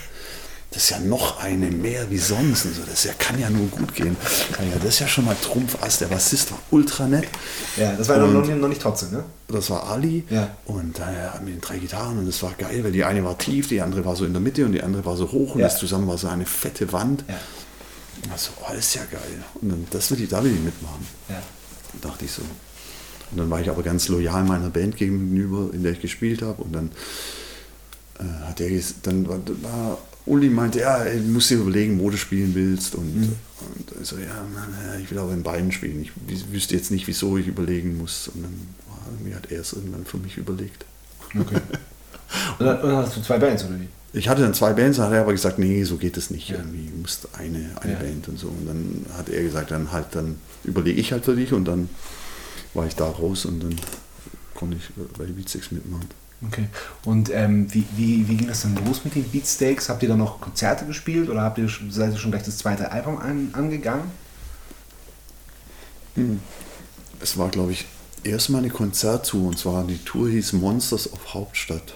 das 0.70 0.82
ist 0.84 0.90
ja 0.90 0.98
noch 0.98 1.42
eine 1.42 1.66
mehr 1.70 2.10
wie 2.10 2.18
sonst. 2.18 2.64
Und 2.66 2.74
so. 2.74 2.82
Das 2.82 3.04
ja, 3.04 3.12
kann 3.18 3.38
ja 3.40 3.48
nur 3.50 3.66
gut 3.68 3.94
gehen. 3.94 4.16
Ja, 4.58 4.76
das 4.78 4.94
ist 4.94 4.98
ja 5.00 5.08
schon 5.08 5.24
mal 5.24 5.36
Trumpfass. 5.40 5.98
Der 5.98 6.06
Bassist 6.06 6.50
war 6.52 6.58
ultra 6.70 7.06
nett. 7.08 7.28
Ja, 7.76 7.92
das 7.92 8.08
war 8.08 8.18
noch, 8.18 8.26
Und- 8.28 8.34
noch, 8.34 8.46
nicht, 8.46 8.60
noch 8.60 8.68
nicht 8.68 8.82
trotzdem, 8.82 9.12
ne? 9.12 9.24
Das 9.48 9.70
war 9.70 9.88
Ali. 9.88 10.24
Ja. 10.28 10.50
Und 10.66 10.98
da 10.98 11.06
hatten 11.32 11.46
wir 11.46 11.56
drei 11.60 11.78
Gitarren 11.78 12.18
und 12.18 12.26
das 12.26 12.42
war 12.42 12.52
geil, 12.58 12.82
weil 12.84 12.92
die 12.92 13.04
eine 13.04 13.24
war 13.24 13.38
tief, 13.38 13.68
die 13.68 13.80
andere 13.80 14.04
war 14.04 14.16
so 14.16 14.24
in 14.24 14.32
der 14.32 14.42
Mitte 14.42 14.64
und 14.64 14.72
die 14.72 14.82
andere 14.82 15.04
war 15.04 15.16
so 15.16 15.30
hoch 15.32 15.54
und 15.54 15.60
das 15.60 15.78
zusammen 15.78 16.06
war 16.08 16.18
so 16.18 16.26
eine 16.28 16.46
fette 16.46 16.92
Wand. 16.92 17.24
Ja. 18.24 18.32
Also, 18.32 18.50
oh, 18.60 18.66
das 18.74 18.86
ist 18.86 18.94
ja 18.94 19.04
geil. 19.10 19.44
Und 19.60 19.68
dann, 19.70 19.86
das 19.90 20.10
will 20.10 20.20
ich, 20.22 20.28
da 20.28 20.42
will 20.42 20.52
ich 20.54 20.60
mitmachen. 20.60 21.06
Ja. 21.28 21.42
dachte 22.00 22.24
ich 22.24 22.30
so. 22.32 22.42
Und 23.30 23.38
dann 23.38 23.50
war 23.50 23.60
ich 23.60 23.68
aber 23.68 23.82
ganz 23.82 24.08
loyal 24.08 24.44
meiner 24.44 24.70
Band 24.70 24.96
gegenüber, 24.96 25.70
in 25.74 25.82
der 25.82 25.92
ich 25.92 26.00
gespielt 26.00 26.42
habe. 26.42 26.62
Und 26.62 26.72
dann 26.72 26.90
äh, 28.18 28.44
hat 28.46 28.60
er 28.60 28.70
dann 29.02 29.28
war, 29.28 29.38
war 29.62 29.98
Uli 30.26 30.48
meinte, 30.48 30.80
ja, 30.80 31.02
ey, 31.04 31.18
du 31.20 31.28
musst 31.28 31.50
dir 31.50 31.58
überlegen, 31.58 31.98
wo 32.00 32.10
du 32.10 32.16
spielen 32.16 32.54
willst. 32.54 32.94
Und, 32.94 33.36
und 33.60 33.92
ich 34.02 34.08
so, 34.08 34.16
ja, 34.18 34.44
Mann, 34.54 34.74
ich 35.02 35.10
will 35.10 35.18
aber 35.18 35.32
in 35.32 35.42
beiden 35.42 35.70
spielen. 35.72 36.00
Ich 36.02 36.10
wü- 36.10 36.52
wüsste 36.52 36.74
jetzt 36.76 36.90
nicht, 36.90 37.06
wieso 37.06 37.36
ich 37.36 37.46
überlegen 37.46 37.96
muss. 37.98 38.28
Und 38.28 38.42
dann 38.42 38.68
war, 38.88 38.98
irgendwie 39.12 39.34
hat 39.34 39.50
er 39.50 39.60
es 39.60 39.72
irgendwann 39.72 40.04
für 40.04 40.18
mich 40.18 40.36
überlegt. 40.36 40.84
Okay. 41.38 41.60
Und 42.58 42.66
dann, 42.66 42.80
und 42.80 42.88
dann 42.88 42.96
hast 43.06 43.16
du 43.16 43.22
zwei 43.22 43.38
Bands, 43.38 43.64
oder 43.64 43.78
wie? 43.80 43.88
Ich 44.16 44.30
hatte 44.30 44.40
dann 44.40 44.54
zwei 44.54 44.72
Bands, 44.72 44.96
dann 44.96 45.08
hat 45.08 45.12
er 45.12 45.20
aber 45.20 45.32
gesagt, 45.32 45.58
nee, 45.58 45.84
so 45.84 45.98
geht 45.98 46.16
es 46.16 46.30
nicht. 46.30 46.48
Ja. 46.48 46.56
Irgendwie, 46.56 46.88
du 46.90 46.96
musst 46.96 47.28
eine, 47.34 47.70
eine 47.82 47.92
Ja. 47.92 47.98
Band 47.98 48.28
und 48.28 48.38
so. 48.38 48.48
Und 48.48 48.66
dann 48.66 49.06
hat 49.14 49.28
er 49.28 49.42
gesagt, 49.42 49.70
dann 49.70 49.92
halt, 49.92 50.06
dann 50.12 50.38
überlege 50.64 50.98
ich 50.98 51.12
halt 51.12 51.26
für 51.26 51.36
dich 51.36 51.52
und 51.52 51.66
dann 51.66 51.90
war 52.72 52.86
ich 52.86 52.96
da 52.96 53.04
raus 53.04 53.44
und 53.44 53.62
dann 53.62 53.76
konnte 54.54 54.78
ich 54.78 54.84
bei 55.18 55.24
Beatsticks 55.24 55.70
mitmachen. 55.70 56.08
Okay. 56.46 56.68
Und 57.04 57.30
ähm, 57.30 57.72
wie, 57.74 57.84
wie, 57.94 58.26
wie 58.26 58.36
ging 58.36 58.46
das 58.48 58.62
dann 58.62 58.74
los 58.86 59.04
mit 59.04 59.14
den 59.14 59.24
Beatsteaks? 59.24 59.90
Habt 59.90 60.02
ihr 60.02 60.08
dann 60.08 60.18
noch 60.18 60.40
Konzerte 60.40 60.86
gespielt 60.86 61.28
oder 61.28 61.42
habt 61.42 61.58
ihr, 61.58 61.68
seid 61.90 62.12
ihr 62.12 62.18
schon 62.18 62.30
gleich 62.30 62.42
das 62.44 62.56
zweite 62.56 62.90
Album 62.90 63.18
an, 63.18 63.50
angegangen? 63.52 64.10
Es 67.20 67.36
war, 67.36 67.50
glaube 67.50 67.72
ich, 67.72 67.84
erstmal 68.22 68.62
eine 68.62 68.70
Konzerttour 68.70 69.48
und 69.48 69.58
zwar 69.58 69.84
die 69.84 69.98
Tour 69.98 70.30
hieß 70.30 70.54
Monsters 70.54 71.12
of 71.12 71.34
Hauptstadt. 71.34 71.94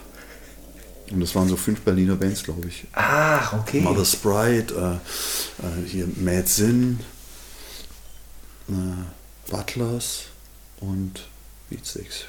Und 1.11 1.20
das 1.20 1.34
waren 1.34 1.48
so 1.48 1.56
fünf 1.56 1.80
Berliner 1.80 2.14
Bands, 2.16 2.44
glaube 2.44 2.68
ich. 2.68 2.84
Ach, 2.92 3.52
okay. 3.54 3.80
Mother 3.80 4.04
Sprite, 4.04 5.00
äh, 5.62 5.66
äh, 5.66 5.86
hier 5.88 6.06
Mad 6.16 6.46
Sin, 6.46 7.00
äh, 8.68 9.50
Butlers 9.50 10.24
und 10.80 11.26
Beatsticks. 11.68 12.24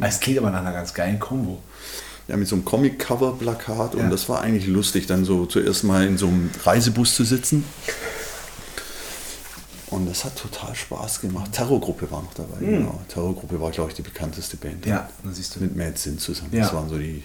Es 0.00 0.20
klingt 0.20 0.38
aber 0.38 0.50
nach 0.50 0.60
einer 0.60 0.72
ganz 0.72 0.94
geilen 0.94 1.18
Kombo. 1.18 1.62
Ja, 2.28 2.36
mit 2.36 2.46
so 2.46 2.54
einem 2.56 2.64
Comic-Cover-Plakat 2.64 3.94
Ja. 3.94 4.00
und 4.00 4.10
das 4.10 4.28
war 4.28 4.40
eigentlich 4.42 4.66
lustig, 4.66 5.06
dann 5.06 5.24
so 5.24 5.46
zuerst 5.46 5.82
mal 5.84 6.06
in 6.06 6.18
so 6.18 6.28
einem 6.28 6.50
Reisebus 6.62 7.14
zu 7.14 7.24
sitzen. 7.24 7.64
Und 9.90 10.06
das 10.06 10.24
hat 10.24 10.36
total 10.36 10.74
Spaß 10.74 11.20
gemacht. 11.20 11.52
Terrorgruppe 11.52 12.10
war 12.10 12.22
noch 12.22 12.34
dabei, 12.34 12.58
genau. 12.60 13.00
Terrorgruppe 13.08 13.58
war, 13.60 13.70
glaube 13.70 13.90
ich, 13.90 13.96
die 13.96 14.02
bekannteste 14.02 14.56
Band. 14.58 14.84
Ja, 14.84 15.08
da 15.24 15.30
siehst 15.32 15.56
du. 15.56 15.60
Mit 15.60 15.76
Mad 15.76 15.96
Sin 15.96 16.18
zusammen. 16.18 16.50
Ja. 16.52 16.64
Das 16.64 16.74
waren 16.74 16.88
so 16.88 16.98
die. 16.98 17.22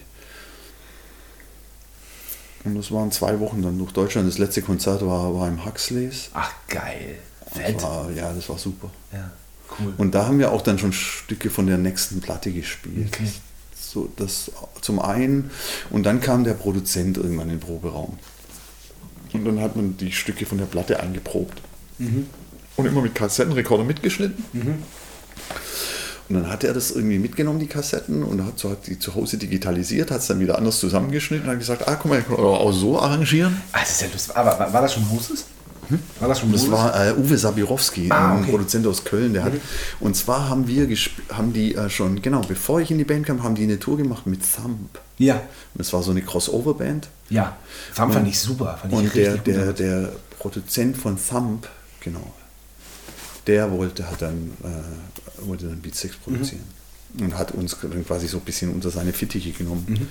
Und 2.63 2.75
das 2.75 2.91
waren 2.91 3.11
zwei 3.11 3.39
Wochen 3.41 3.61
dann 3.61 3.77
durch 3.77 3.91
Deutschland. 3.91 4.29
Das 4.29 4.37
letzte 4.37 4.61
Konzert 4.61 5.05
war, 5.05 5.35
war 5.35 5.49
im 5.49 5.65
Huxleys. 5.65 6.29
Ach, 6.33 6.53
geil. 6.69 7.17
Das 7.45 7.57
Fett. 7.57 7.83
war, 7.83 8.09
ja, 8.11 8.31
das 8.31 8.47
war 8.47 8.57
super. 8.57 8.89
Ja, 9.11 9.31
cool. 9.79 9.93
Und 9.97 10.15
da 10.15 10.25
haben 10.25 10.39
wir 10.39 10.53
auch 10.53 10.61
dann 10.61 10.79
schon 10.79 10.93
Stücke 10.93 11.49
von 11.49 11.67
der 11.67 11.77
nächsten 11.77 12.21
Platte 12.21 12.51
gespielt. 12.51 13.09
Okay. 13.13 13.29
So, 13.75 14.09
das 14.15 14.51
zum 14.79 14.99
einen. 14.99 15.51
Und 15.89 16.03
dann 16.03 16.21
kam 16.21 16.45
der 16.45 16.53
Produzent 16.53 17.17
irgendwann 17.17 17.49
in 17.49 17.59
den 17.59 17.59
Proberaum. 17.59 18.17
Und 19.33 19.45
dann 19.45 19.59
hat 19.59 19.75
man 19.75 19.97
die 19.97 20.11
Stücke 20.11 20.45
von 20.45 20.57
der 20.57 20.65
Platte 20.65 20.99
eingeprobt. 20.99 21.61
Mhm. 21.97 22.27
Und 22.75 22.85
immer 22.85 23.01
mit 23.01 23.13
Kassettenrekorder 23.15 23.83
mitgeschnitten. 23.83 24.43
Und 26.29 26.35
dann 26.35 26.49
hat 26.49 26.63
er 26.63 26.73
das 26.73 26.91
irgendwie 26.91 27.19
mitgenommen, 27.19 27.59
die 27.59 27.67
Kassetten, 27.67 28.23
und 28.23 28.43
hat, 28.43 28.57
so, 28.57 28.71
hat 28.71 28.87
die 28.87 28.97
zu 28.97 29.13
Hause 29.13 29.37
digitalisiert, 29.37 30.09
hat 30.09 30.21
es 30.21 30.27
dann 30.27 30.39
wieder 30.39 30.57
anders 30.57 30.79
zusammengeschnitten 30.79 31.45
und 31.45 31.51
hat 31.51 31.59
gesagt, 31.59 31.87
ah, 31.87 31.95
guck 31.95 32.09
mal, 32.11 32.19
ich 32.19 32.25
kann 32.27 32.37
auch 32.37 32.71
so 32.71 32.99
arrangieren. 32.99 33.61
Ah, 33.73 33.79
das 33.81 33.91
ist 33.91 34.01
ja 34.01 34.07
lustig. 34.11 34.35
Aber 34.35 34.57
war, 34.57 34.73
war 34.73 34.81
das 34.81 34.93
schon 34.93 35.07
Moses? 35.07 35.45
War 36.19 36.29
das 36.29 36.39
schon 36.39 36.51
Das 36.53 36.61
Moses? 36.61 36.71
war 36.73 37.07
äh, 37.07 37.13
Uwe 37.13 37.37
Sabirowski, 37.37 38.07
Ah, 38.09 38.31
ein 38.35 38.41
okay. 38.41 38.51
Produzent 38.51 38.87
aus 38.87 39.03
Köln. 39.03 39.33
Der 39.33 39.43
hat, 39.43 39.51
und 39.99 40.15
zwar 40.15 40.49
haben 40.49 40.65
wir 40.67 40.87
haben 41.33 41.51
die 41.53 41.75
äh, 41.75 41.89
schon, 41.89 42.21
genau, 42.21 42.39
bevor 42.41 42.79
ich 42.79 42.89
in 42.89 42.97
die 42.97 43.03
Band 43.03 43.25
kam, 43.25 43.43
haben 43.43 43.55
die 43.55 43.63
eine 43.63 43.77
Tour 43.77 43.97
gemacht 43.97 44.25
mit 44.25 44.39
Thump. 44.55 44.97
Ja. 45.17 45.35
Und 45.35 45.43
das 45.75 45.91
war 45.91 46.01
so 46.01 46.11
eine 46.11 46.21
Crossover-Band. 46.21 47.09
Ja. 47.29 47.57
Thumb 47.95 48.13
fand 48.13 48.27
ich 48.29 48.39
super. 48.39 48.77
Fand 48.81 48.93
ich 48.93 48.99
Und 48.99 49.13
der, 49.15 49.37
der, 49.37 49.73
der 49.73 50.13
Produzent 50.39 50.97
von 50.97 51.17
Thump, 51.17 51.67
genau, 51.99 52.33
der 53.47 53.71
wollte, 53.71 54.09
hat 54.09 54.21
dann, 54.21 54.51
äh, 54.63 55.47
wollte 55.47 55.67
dann 55.67 55.79
Beat 55.81 55.95
6 55.95 56.17
produzieren. 56.17 56.61
Mhm. 56.63 57.23
Und 57.25 57.37
hat 57.37 57.51
uns 57.51 57.77
quasi 58.07 58.27
so 58.27 58.37
ein 58.37 58.43
bisschen 58.43 58.73
unter 58.73 58.89
seine 58.89 59.13
Fittiche 59.13 59.51
genommen. 59.51 60.07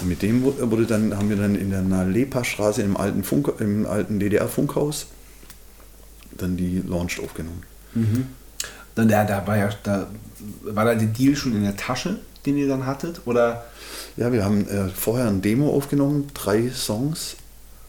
Und 0.00 0.08
mit 0.08 0.22
dem 0.22 0.44
wu- 0.44 0.54
wurde 0.70 0.86
dann, 0.86 1.16
haben 1.16 1.28
wir 1.28 1.36
dann 1.36 1.56
in 1.56 1.70
der 1.70 1.82
Nalepa-Straße 1.82 2.80
im 2.82 2.96
alten, 2.96 3.24
Funk, 3.24 3.52
im 3.58 3.86
alten 3.86 4.20
DDR-Funkhaus 4.20 5.06
dann 6.38 6.56
die 6.56 6.80
Launch 6.86 7.18
aufgenommen. 7.20 7.62
Dann 8.94 9.08
der, 9.08 9.24
da 9.24 9.44
war 9.46 9.56
ja, 9.56 9.70
da 9.82 10.06
war 10.62 10.84
da 10.84 10.94
der 10.94 11.08
Deal 11.08 11.34
schon 11.34 11.56
in 11.56 11.62
der 11.64 11.76
Tasche, 11.76 12.20
den 12.46 12.56
ihr 12.56 12.68
dann 12.68 12.86
hattet? 12.86 13.22
Oder? 13.24 13.64
Ja, 14.16 14.32
wir 14.32 14.44
haben 14.44 14.68
äh, 14.68 14.88
vorher 14.90 15.26
ein 15.26 15.42
Demo 15.42 15.74
aufgenommen, 15.74 16.28
drei 16.34 16.70
Songs. 16.70 17.34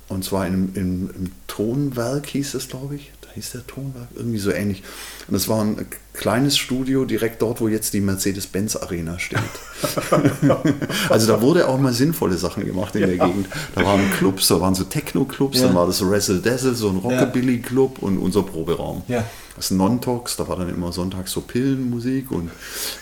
Und 0.07 0.23
zwar 0.23 0.47
in, 0.47 0.73
in, 0.75 1.09
im 1.09 1.31
Tonwerk 1.47 2.27
hieß 2.27 2.55
es, 2.55 2.67
glaube 2.67 2.95
ich. 2.95 3.11
Hieß 3.35 3.51
der 3.51 3.67
Tonwerk, 3.67 4.07
irgendwie 4.15 4.37
so 4.39 4.51
ähnlich. 4.51 4.81
Und 5.27 5.33
das 5.33 5.47
war 5.49 5.61
ein 5.61 5.85
kleines 6.13 6.57
Studio 6.57 7.03
direkt 7.05 7.41
dort, 7.41 7.59
wo 7.61 7.67
jetzt 7.67 7.93
die 7.93 7.99
Mercedes-Benz 8.01 8.77
Arena 8.77 9.19
steht. 9.19 9.39
also 11.09 11.27
da 11.27 11.41
wurde 11.41 11.67
auch 11.67 11.77
mal 11.79 11.93
sinnvolle 11.93 12.37
Sachen 12.37 12.65
gemacht 12.65 12.95
in 12.95 13.01
der 13.01 13.17
Gegend. 13.17 13.47
Da 13.75 13.83
waren 13.83 14.09
Clubs, 14.11 14.47
da 14.47 14.59
waren 14.61 14.75
so 14.75 14.85
Techno-Clubs, 14.85 15.59
Ja. 15.59 15.67
dann 15.67 15.75
war 15.75 15.85
das 15.87 16.01
Razzle 16.01 16.39
Dazzle, 16.39 16.75
so 16.75 16.89
ein 16.89 16.97
Rockabilly-Club 16.97 17.99
und 17.99 18.17
unser 18.17 18.43
Proberaum. 18.43 19.03
Ja. 19.07 19.23
Das 19.55 19.71
Non-Talks, 19.71 20.35
da 20.37 20.47
war 20.47 20.57
dann 20.57 20.69
immer 20.69 20.91
sonntags 20.91 21.31
so 21.31 21.41
Pillenmusik 21.41 22.31
und 22.31 22.49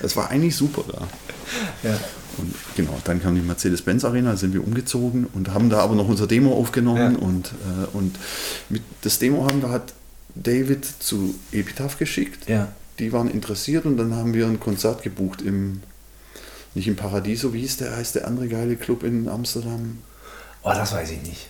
es 0.02 0.16
war 0.16 0.30
eigentlich 0.30 0.56
super 0.56 0.84
da. 0.92 1.08
Ja. 1.88 1.98
Und 2.38 2.54
genau, 2.76 2.98
dann 3.04 3.22
kam 3.22 3.36
die 3.36 3.42
Mercedes-Benz 3.42 4.06
Arena, 4.06 4.32
da 4.32 4.38
sind 4.38 4.54
wir 4.56 4.64
umgezogen 4.64 5.28
und 5.34 5.54
haben 5.54 5.70
da 5.70 5.80
aber 5.82 5.94
noch 5.96 6.08
unser 6.08 6.26
Demo 6.26 6.54
aufgenommen 6.56 7.18
Ja. 7.20 7.20
und, 7.28 7.48
äh, 7.50 7.96
und 7.96 8.16
mit 8.70 8.82
das 9.02 9.20
Demo 9.20 9.46
haben 9.46 9.62
wir 9.62 9.70
halt 9.70 9.84
David 10.36 10.86
zu 10.86 11.36
Epitaph 11.52 11.98
geschickt. 11.98 12.50
Ja. 12.50 12.72
Die 13.00 13.12
waren 13.12 13.30
interessiert 13.30 13.86
und 13.86 13.98
dann 13.98 14.16
haben 14.16 14.34
wir 14.34 14.46
ein 14.46 14.60
Konzert 14.60 15.04
gebucht 15.04 15.42
im, 15.42 15.82
nicht 16.76 16.88
im 16.88 16.96
Paradiso, 16.96 17.54
wie 17.54 17.62
hieß 17.62 17.78
der, 17.78 17.96
heißt 17.96 18.16
der 18.16 18.28
andere 18.28 18.48
geile 18.48 18.76
Club 18.76 19.04
in 19.04 19.28
Amsterdam? 19.28 20.00
Oh, 20.64 20.72
das 20.72 20.94
weiß 20.94 21.12
ich 21.12 21.22
nicht. 21.24 21.48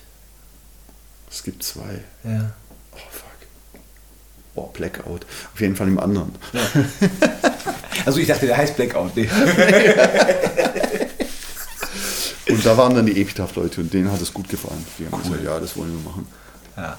Es 1.30 1.44
gibt 1.44 1.64
zwei. 1.64 2.00
Ja. 2.24 2.54
Oh 2.92 2.98
fuck. 3.10 3.82
Boah, 4.56 4.72
Blackout. 4.74 5.26
Auf 5.54 5.60
jeden 5.60 5.76
Fall 5.76 5.88
im 5.88 6.00
anderen. 6.00 6.36
Also 8.06 8.20
ich 8.20 8.28
dachte, 8.28 8.48
der 8.48 8.58
heißt 8.58 8.76
Blackout. 8.76 9.16
Nee. 9.16 9.30
Und 12.50 12.66
da 12.66 12.76
waren 12.78 12.94
dann 12.96 13.06
die 13.06 13.22
Epitaph-Leute 13.22 13.80
und 13.82 13.94
denen 13.94 14.12
hat 14.12 14.22
es 14.22 14.34
gut 14.34 14.50
gefallen. 14.50 14.86
Die 15.00 15.06
haben 15.06 15.24
gesagt, 15.24 15.44
ja, 15.44 15.60
das 15.60 15.78
wollen 15.78 15.92
wir 15.94 16.10
machen. 16.10 16.28
Ja. 16.76 16.98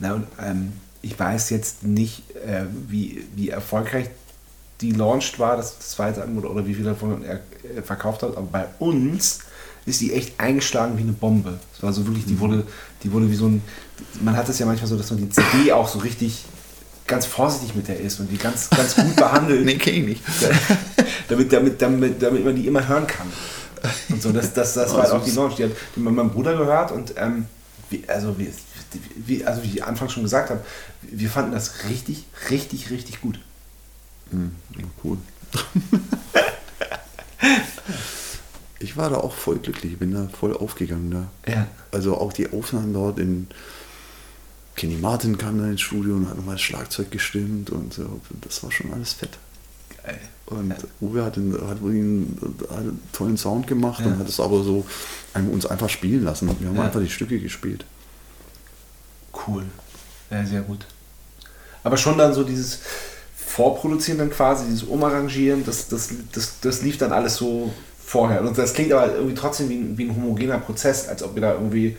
Na 0.00 0.14
und 0.14 0.26
ähm, 0.42 0.72
ich 1.02 1.18
weiß 1.18 1.50
jetzt 1.50 1.82
nicht, 1.82 2.22
äh, 2.46 2.64
wie, 2.88 3.24
wie 3.34 3.50
erfolgreich 3.50 4.06
die 4.80 4.92
launched 4.92 5.38
war, 5.38 5.56
das 5.56 5.78
zweite 5.78 6.22
Album, 6.22 6.44
oder, 6.44 6.66
wie 6.66 6.74
viel 6.74 6.84
davon 6.84 7.22
er 7.22 7.40
äh, 7.76 7.82
verkauft 7.82 8.22
hat, 8.22 8.36
aber 8.36 8.46
bei 8.46 8.66
uns 8.78 9.40
ist 9.86 10.00
die 10.00 10.12
echt 10.12 10.38
eingeschlagen 10.38 10.96
wie 10.96 11.02
eine 11.02 11.12
Bombe. 11.12 11.58
Es 11.74 11.82
war 11.82 11.92
so 11.92 12.06
wirklich, 12.06 12.26
die 12.26 12.38
wurde, 12.38 12.66
die 13.02 13.12
wurde 13.12 13.30
wie 13.30 13.34
so 13.34 13.46
ein, 13.46 13.62
man 14.20 14.36
hat 14.36 14.48
es 14.48 14.58
ja 14.58 14.66
manchmal 14.66 14.88
so, 14.88 14.96
dass 14.96 15.10
man 15.10 15.20
die 15.20 15.30
CD 15.30 15.72
auch 15.72 15.88
so 15.88 15.98
richtig 16.00 16.44
ganz 17.06 17.26
vorsichtig 17.26 17.74
mit 17.74 17.88
der 17.88 17.98
ist 17.98 18.20
und 18.20 18.30
die 18.30 18.36
ganz, 18.36 18.70
ganz 18.70 18.94
gut 18.94 19.16
behandelt. 19.16 19.64
Nee, 19.64 19.76
kenn 19.76 19.94
ich 19.94 20.06
nicht. 20.06 20.22
damit, 21.28 21.52
damit, 21.52 21.82
damit, 21.82 22.22
damit 22.22 22.44
man 22.44 22.54
die 22.54 22.66
immer 22.66 22.86
hören 22.86 23.06
kann. 23.06 23.26
Und 24.10 24.22
so, 24.22 24.30
das, 24.32 24.52
das, 24.52 24.74
das 24.74 24.92
Oh, 24.92 24.96
war 24.96 25.02
halt 25.04 25.12
auch 25.12 25.24
die 25.24 25.32
Launch. 25.32 25.56
Die 25.56 25.64
hat 25.64 25.72
die 25.96 26.00
mein 26.00 26.30
Bruder 26.30 26.56
gehört 26.56 26.92
und 26.92 27.14
ähm, 27.16 27.46
wie, 27.88 28.04
also, 28.06 28.38
wie, 28.38 28.48
wie, 29.16 29.44
also 29.44 29.62
wie 29.62 29.68
ich 29.68 29.84
anfangs 29.84 30.12
schon 30.12 30.22
gesagt 30.22 30.50
habe, 30.50 30.64
wir 31.02 31.30
fanden 31.30 31.52
das 31.52 31.84
richtig, 31.88 32.24
richtig, 32.50 32.90
richtig 32.90 33.20
gut. 33.20 33.38
Hm, 34.30 34.52
ja, 34.78 34.84
cool. 35.04 35.18
ich 38.78 38.96
war 38.96 39.10
da 39.10 39.16
auch 39.18 39.34
voll 39.34 39.58
glücklich, 39.58 39.98
bin 39.98 40.12
da 40.12 40.28
voll 40.28 40.56
aufgegangen. 40.56 41.10
Da. 41.10 41.52
Ja. 41.52 41.66
Also 41.92 42.16
auch 42.16 42.32
die 42.32 42.50
Aufnahmen 42.52 42.92
dort 42.94 43.18
in 43.18 43.48
Kenny 44.76 44.96
Martin 44.96 45.36
kam 45.36 45.58
dann 45.58 45.72
ins 45.72 45.82
Studio 45.82 46.14
und 46.14 46.28
hat 46.28 46.36
nochmal 46.36 46.54
das 46.54 46.62
Schlagzeug 46.62 47.10
gestimmt 47.10 47.70
und 47.70 47.92
so. 47.92 48.20
Das 48.40 48.62
war 48.62 48.72
schon 48.72 48.92
alles 48.92 49.12
fett. 49.12 49.38
Geil. 50.02 50.18
Und 50.46 50.74
Uwe 51.00 51.22
hat, 51.24 51.36
einen, 51.36 51.52
hat, 51.52 51.78
einen, 51.82 52.38
einen 52.70 53.00
tollen 53.12 53.36
Sound 53.36 53.66
gemacht 53.66 54.00
Ja. 54.00 54.06
und 54.06 54.18
hat 54.18 54.28
es 54.28 54.40
aber 54.40 54.62
so 54.62 54.86
uns 55.34 55.66
einfach 55.66 55.88
spielen 55.90 56.24
lassen. 56.24 56.48
Wir 56.58 56.68
haben 56.68 56.76
Ja. 56.76 56.84
einfach 56.84 57.00
die 57.00 57.10
Stücke 57.10 57.38
gespielt. 57.38 57.84
Cool. 59.46 59.64
Ja, 60.30 60.44
sehr 60.44 60.60
gut. 60.62 60.86
Aber 61.82 61.96
schon 61.96 62.18
dann 62.18 62.34
so 62.34 62.44
dieses 62.44 62.80
Vorproduzieren 63.36 64.18
dann 64.18 64.30
quasi, 64.30 64.64
dieses 64.66 64.84
Umarrangieren, 64.84 65.64
das, 65.64 65.88
das, 65.88 66.10
das, 66.32 66.60
das 66.60 66.82
lief 66.82 66.98
dann 66.98 67.12
alles 67.12 67.36
so 67.36 67.72
vorher. 68.04 68.42
Und 68.42 68.56
das 68.56 68.74
klingt 68.74 68.92
aber 68.92 69.14
irgendwie 69.14 69.34
trotzdem 69.34 69.68
wie 69.68 69.74
ein, 69.76 69.98
wie 69.98 70.04
ein 70.04 70.14
homogener 70.14 70.58
Prozess, 70.58 71.08
als 71.08 71.22
ob 71.22 71.34
wir 71.34 71.42
da 71.42 71.54
irgendwie, 71.54 71.96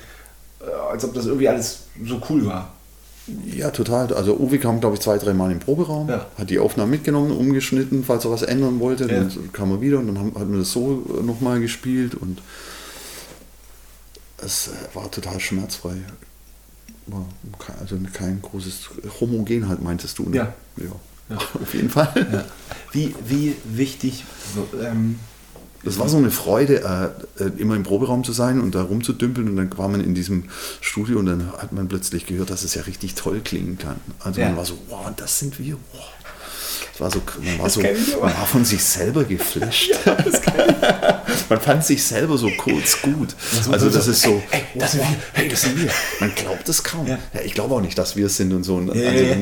äh, 0.61 0.71
als 0.91 1.03
ob 1.03 1.13
das 1.13 1.25
irgendwie 1.25 1.49
alles 1.49 1.81
so 2.05 2.21
cool 2.29 2.45
war. 2.45 2.73
Ja, 3.45 3.69
total. 3.69 4.13
Also 4.13 4.35
Uwe 4.37 4.57
kam, 4.59 4.79
glaube 4.79 4.95
ich, 4.95 5.01
zwei, 5.01 5.17
dreimal 5.17 5.51
im 5.51 5.59
Proberaum, 5.59 6.09
Ja. 6.09 6.25
hat 6.37 6.49
die 6.49 6.59
Aufnahmen 6.59 6.91
mitgenommen, 6.91 7.31
umgeschnitten, 7.31 8.03
falls 8.03 8.25
er 8.25 8.31
was 8.31 8.41
ändern 8.41 8.79
wollte. 8.79 9.03
Ja. 9.03 9.19
Dann 9.21 9.51
kam 9.53 9.71
er 9.71 9.81
wieder 9.81 9.99
und 9.99 10.07
dann 10.07 10.17
haben, 10.19 10.33
hat 10.35 10.47
man 10.47 10.59
das 10.59 10.71
so 10.71 11.03
nochmal 11.23 11.59
gespielt 11.59 12.15
und 12.15 12.41
es 14.43 14.67
äh, 14.69 14.95
war 14.95 15.09
total 15.11 15.39
schmerzfrei. 15.39 15.95
Also 17.79 17.97
kein 18.13 18.41
großes 18.41 18.89
Homogen 19.19 19.67
halt, 19.67 19.81
meintest 19.81 20.19
du, 20.19 20.29
ne? 20.29 20.35
Ja. 20.37 20.53
ja. 20.77 20.85
Ja. 21.29 21.37
Auf 21.61 21.73
jeden 21.73 21.89
Fall. 21.89 22.27
Ja. 22.31 22.43
Wie, 22.91 23.15
wie 23.27 23.55
wichtig, 23.65 24.25
ähm, 24.81 25.17
Das 25.83 25.97
war 25.97 26.09
so 26.09 26.17
eine 26.17 26.29
Freude, 26.29 26.83
äh, 27.39 27.43
äh, 27.43 27.51
immer 27.57 27.75
im 27.75 27.83
Proberaum 27.83 28.23
zu 28.23 28.33
sein 28.33 28.59
und 28.59 28.75
da 28.75 28.83
rumzudümpeln 28.83 29.47
und 29.49 29.55
dann 29.55 29.77
war 29.77 29.87
man 29.87 30.01
in 30.01 30.13
diesem 30.13 30.45
Studio 30.81 31.19
und 31.19 31.25
dann 31.27 31.51
hat 31.53 31.71
man 31.71 31.87
plötzlich 31.87 32.25
gehört, 32.25 32.49
dass 32.49 32.63
es 32.63 32.75
ja 32.75 32.81
richtig 32.83 33.15
toll 33.15 33.39
klingen 33.43 33.77
kann. 33.77 33.95
Also 34.19 34.41
Ja. 34.41 34.47
man 34.49 34.57
war 34.57 34.65
so, 34.65 34.77
wow, 34.89 35.09
das 35.15 35.39
sind 35.39 35.57
wir. 35.57 35.75
Wow. 35.93 36.01
War 36.99 37.09
so, 37.11 37.21
man 37.43 37.57
war, 37.59 37.65
Das 37.65 37.73
so, 37.73 37.81
man 37.81 38.33
war 38.33 38.45
von 38.45 38.63
sich 38.65 38.83
selber 38.83 39.23
geflasht. 39.23 39.91
man 41.49 41.59
fand 41.61 41.83
sich 41.85 42.03
selber 42.03 42.37
so 42.37 42.49
kurz 42.57 43.01
gut. 43.01 43.35
so- 43.63 43.71
Also 43.71 43.89
so- 43.89 43.97
das 43.97 44.07
ist 44.07 44.21
so, 44.21 44.41
Ey, 44.51 44.63
das 44.75 44.91
sind 44.93 45.01
wow, 45.01 45.09
wir. 45.09 45.17
hey, 45.41 45.49
das 45.49 45.61
sind 45.61 45.81
wir. 45.81 45.89
Man 46.19 46.33
glaubt 46.35 46.67
es 46.69 46.83
kaum. 46.83 47.07
Ja. 47.07 47.17
Ja. 47.33 47.41
ich 47.41 47.53
glaube 47.53 47.73
auch 47.75 47.81
nicht, 47.81 47.97
dass 47.97 48.15
wir 48.15 48.25
es 48.27 48.37
sind 48.37 48.53
und 48.53 48.63
so. 48.63 48.75
Und, 48.75 48.93
Ja, 48.95 49.09
also, 49.09 49.23
ja, 49.23 49.29
ja. 49.31 49.37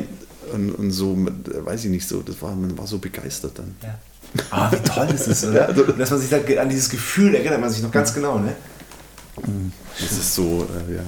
Und, 0.53 0.71
und 0.71 0.91
so, 0.91 1.13
äh, 1.15 1.65
weiß 1.65 1.85
ich 1.85 1.91
nicht 1.91 2.07
so, 2.07 2.21
das 2.21 2.41
war, 2.41 2.55
man 2.55 2.77
war 2.77 2.87
so 2.87 2.97
begeistert 2.97 3.57
dann. 3.59 3.75
ja. 3.83 3.97
Ah, 4.51 4.71
wie 4.71 4.77
toll 4.87 5.07
ist 5.13 5.27
das, 5.27 5.43
oder? 5.43 5.69
Und 5.69 5.99
dass 5.99 6.11
man 6.11 6.19
sich 6.19 6.29
dann 6.29 6.41
an 6.59 6.69
dieses 6.69 6.89
Gefühl 6.89 7.33
erinnert 7.35 7.59
man 7.61 7.69
sich 7.69 7.81
noch 7.81 7.91
ganz 7.91 8.13
genau, 8.13 8.37
ne? 8.39 8.55
Das 9.99 10.11
ist 10.11 10.35
so, 10.35 10.67
äh, 10.89 10.95
ja. 10.95 11.01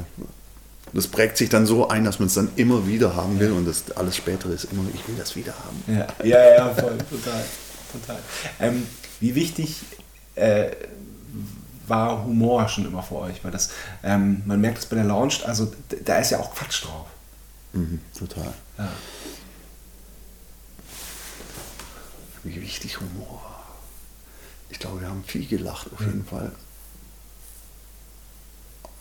Das 0.94 1.08
prägt 1.08 1.38
sich 1.38 1.50
dann 1.50 1.66
so 1.66 1.88
ein, 1.88 2.04
dass 2.04 2.20
man 2.20 2.28
es 2.28 2.34
dann 2.34 2.50
immer 2.56 2.86
wieder 2.88 3.16
haben 3.16 3.40
will 3.40 3.52
und 3.52 3.66
das 3.66 3.92
alles 3.92 4.18
spätere 4.18 4.52
ist 4.52 4.66
immer, 4.66 4.84
ich 4.94 5.08
will 5.08 5.16
das 5.18 5.36
wieder 5.36 5.54
haben. 5.54 5.84
Ja, 5.88 6.08
ja, 6.24 6.54
ja, 6.56 6.74
voll, 6.74 6.98
total. 7.10 7.44
total. 7.94 8.20
Ähm, 8.60 8.86
wie 9.20 9.36
wichtig 9.36 9.78
äh, 10.36 10.72
war 11.88 12.26
Humor 12.26 12.68
schon 12.68 12.86
immer 12.86 13.04
für 13.04 13.16
euch? 13.16 13.44
Weil 13.44 13.52
das, 13.52 13.72
ähm, 14.04 14.42
man 14.46 14.60
merkt 14.60 14.80
es 14.80 14.86
bei 14.86 14.96
der 14.96 15.06
Launch, 15.06 15.46
also 15.46 15.72
da 16.06 16.18
ist 16.18 16.32
ja 16.32 16.40
auch 16.40 16.54
Quatsch 16.54 16.84
drauf. 16.84 17.08
Mhm, 17.74 18.00
total. 18.18 18.54
Ja. 18.78 18.90
Wie 22.44 22.62
wichtig 22.62 23.00
Humor 23.00 23.42
war. 23.44 23.66
Ich 24.70 24.80
glaube, 24.80 25.02
wir 25.02 25.08
haben 25.08 25.24
viel 25.26 25.46
gelacht, 25.46 25.88
auf 25.94 26.02
jeden 26.02 26.26
Fall. 26.26 26.52